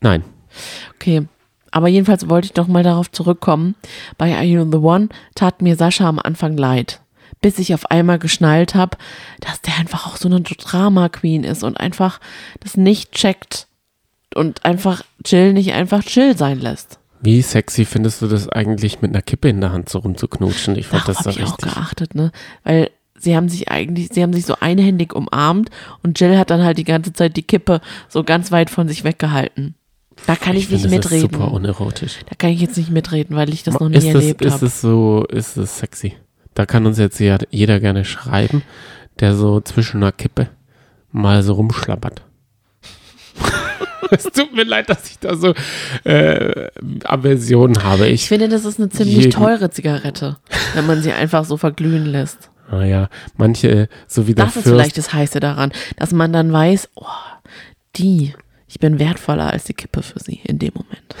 Nein. 0.00 0.24
Okay. 0.94 1.26
Aber 1.70 1.88
jedenfalls 1.88 2.28
wollte 2.28 2.46
ich 2.46 2.52
doch 2.52 2.66
mal 2.66 2.82
darauf 2.82 3.10
zurückkommen. 3.12 3.74
Bei 4.18 4.34
Are 4.34 4.44
You 4.44 4.64
the 4.70 4.78
One 4.78 5.08
tat 5.34 5.62
mir 5.62 5.76
Sascha 5.76 6.08
am 6.08 6.18
Anfang 6.18 6.56
leid. 6.56 7.00
Bis 7.42 7.58
ich 7.58 7.72
auf 7.74 7.90
einmal 7.90 8.18
geschnallt 8.18 8.74
habe, 8.74 8.96
dass 9.40 9.60
der 9.62 9.76
einfach 9.78 10.06
auch 10.06 10.16
so 10.16 10.28
eine 10.28 10.40
Drama-Queen 10.40 11.44
ist 11.44 11.62
und 11.62 11.78
einfach 11.78 12.20
das 12.60 12.76
nicht 12.76 13.12
checkt 13.12 13.66
und 14.34 14.64
einfach 14.64 15.02
Jill 15.24 15.52
nicht 15.52 15.72
einfach 15.72 16.02
Jill 16.04 16.36
sein 16.36 16.58
lässt. 16.60 16.98
Wie 17.22 17.42
sexy 17.42 17.84
findest 17.84 18.22
du 18.22 18.26
das 18.28 18.48
eigentlich, 18.48 19.02
mit 19.02 19.10
einer 19.10 19.22
Kippe 19.22 19.48
in 19.48 19.60
der 19.60 19.72
Hand 19.72 19.88
so 19.88 19.98
rumzuknutschen? 19.98 20.76
Ich 20.76 20.86
fand 20.86 21.02
Darauf 21.02 21.22
das 21.22 21.34
so 21.34 21.40
ich 21.40 21.46
auch 21.46 21.58
richtig. 21.58 21.74
geachtet, 21.74 22.14
ne? 22.14 22.32
Weil 22.64 22.90
sie 23.18 23.36
haben 23.36 23.48
sich 23.48 23.70
eigentlich, 23.70 24.08
sie 24.12 24.22
haben 24.22 24.32
sich 24.32 24.46
so 24.46 24.54
einhändig 24.60 25.14
umarmt 25.14 25.70
und 26.02 26.18
Jill 26.18 26.38
hat 26.38 26.50
dann 26.50 26.62
halt 26.62 26.78
die 26.78 26.84
ganze 26.84 27.12
Zeit 27.12 27.36
die 27.36 27.42
Kippe 27.42 27.80
so 28.08 28.24
ganz 28.24 28.50
weit 28.52 28.70
von 28.70 28.88
sich 28.88 29.04
weggehalten. 29.04 29.74
Da 30.26 30.36
kann 30.36 30.56
ich, 30.56 30.70
nicht 30.70 30.82
finde, 30.82 30.96
das 30.96 31.06
ist 31.06 31.12
mitreden. 31.12 31.38
super 31.40 31.52
unerotisch. 31.52 32.18
Da 32.28 32.34
kann 32.36 32.50
ich 32.50 32.60
jetzt 32.60 32.76
nicht 32.76 32.90
mitreden, 32.90 33.36
weil 33.36 33.52
ich 33.52 33.62
das 33.62 33.78
noch 33.78 33.88
nie 33.88 33.96
ist 33.96 34.04
erlebt 34.06 34.42
ist 34.42 34.54
habe. 34.54 34.66
es 34.66 34.80
so, 34.80 35.24
ist 35.28 35.56
es 35.56 35.78
sexy? 35.78 36.14
Da 36.54 36.66
kann 36.66 36.86
uns 36.86 36.98
jetzt 36.98 37.18
jeder, 37.20 37.38
jeder 37.50 37.80
gerne 37.80 38.04
schreiben, 38.04 38.62
der 39.20 39.34
so 39.34 39.60
zwischen 39.60 39.98
einer 39.98 40.12
Kippe 40.12 40.48
mal 41.12 41.42
so 41.42 41.54
rumschlappert. 41.54 42.22
es 44.10 44.24
tut 44.24 44.54
mir 44.54 44.64
leid, 44.64 44.88
dass 44.88 45.08
ich 45.10 45.18
da 45.18 45.34
so 45.36 45.54
äh, 46.04 46.68
Aversion 47.04 47.82
habe. 47.82 48.06
Ich 48.06 48.22
Ich, 48.22 48.28
finde, 48.28 48.48
das 48.48 48.64
ist 48.64 48.78
eine 48.78 48.88
ziemlich 48.90 49.16
jeden- 49.16 49.30
teure 49.32 49.70
Zigarette, 49.70 50.36
wenn 50.74 50.86
man 50.86 51.02
sie 51.02 51.12
einfach 51.12 51.44
so 51.44 51.56
verglühen 51.56 52.06
lässt. 52.06 52.50
naja, 52.70 53.08
manche, 53.36 53.88
so 54.06 54.26
wie 54.26 54.34
der 54.34 54.44
Das 54.46 54.56
ist 54.56 54.62
Fürst, 54.62 54.74
vielleicht 54.74 54.98
das 54.98 55.12
Heiße 55.12 55.40
daran, 55.40 55.72
dass 55.96 56.12
man 56.12 56.32
dann 56.32 56.52
weiß, 56.52 56.88
oh, 56.94 57.04
die, 57.96 58.34
ich 58.68 58.78
bin 58.78 58.98
wertvoller 58.98 59.50
als 59.52 59.64
die 59.64 59.74
Kippe 59.74 60.02
für 60.02 60.20
sie 60.20 60.40
in 60.44 60.58
dem 60.58 60.72
Moment. 60.74 61.14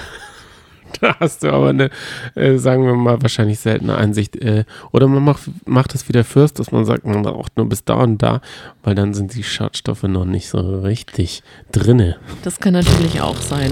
da 1.00 1.16
hast 1.20 1.42
du 1.42 1.52
aber 1.52 1.68
eine, 1.68 1.90
äh, 2.34 2.56
sagen 2.56 2.84
wir 2.84 2.94
mal, 2.94 3.22
wahrscheinlich 3.22 3.60
seltene 3.60 3.96
Einsicht. 3.96 4.36
Äh, 4.36 4.64
oder 4.92 5.08
man 5.08 5.22
macht, 5.22 5.42
macht 5.66 5.94
es 5.94 6.08
wie 6.08 6.12
der 6.12 6.24
Fürst, 6.24 6.58
dass 6.58 6.72
man 6.72 6.84
sagt, 6.84 7.04
man 7.04 7.22
braucht 7.22 7.56
nur 7.56 7.68
bis 7.68 7.84
da 7.84 7.94
und 7.94 8.18
da, 8.18 8.40
weil 8.82 8.94
dann 8.94 9.14
sind 9.14 9.34
die 9.34 9.44
Schadstoffe 9.44 10.02
noch 10.04 10.24
nicht 10.24 10.48
so 10.48 10.80
richtig 10.80 11.42
drinne. 11.72 12.16
Das 12.42 12.60
kann 12.60 12.74
natürlich 12.74 13.20
auch 13.20 13.36
sein. 13.36 13.70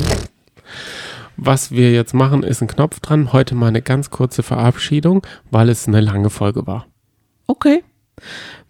Was 1.36 1.70
wir 1.70 1.92
jetzt 1.92 2.14
machen, 2.14 2.42
ist 2.42 2.62
ein 2.62 2.68
Knopf 2.68 3.00
dran. 3.00 3.32
Heute 3.32 3.54
mal 3.54 3.68
eine 3.68 3.82
ganz 3.82 4.10
kurze 4.10 4.42
Verabschiedung, 4.42 5.26
weil 5.50 5.68
es 5.68 5.86
eine 5.86 6.00
lange 6.00 6.30
Folge 6.30 6.66
war. 6.66 6.86
Okay. 7.46 7.84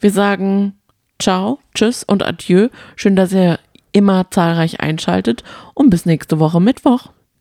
Wir 0.00 0.10
sagen 0.10 0.74
ciao, 1.18 1.58
tschüss 1.74 2.04
und 2.04 2.22
adieu. 2.22 2.68
Schön, 2.96 3.16
dass 3.16 3.32
ihr 3.32 3.58
immer 3.92 4.30
zahlreich 4.30 4.80
einschaltet 4.80 5.42
und 5.74 5.90
bis 5.90 6.06
nächste 6.06 6.38
Woche 6.38 6.60
Mittwoch. 6.60 7.10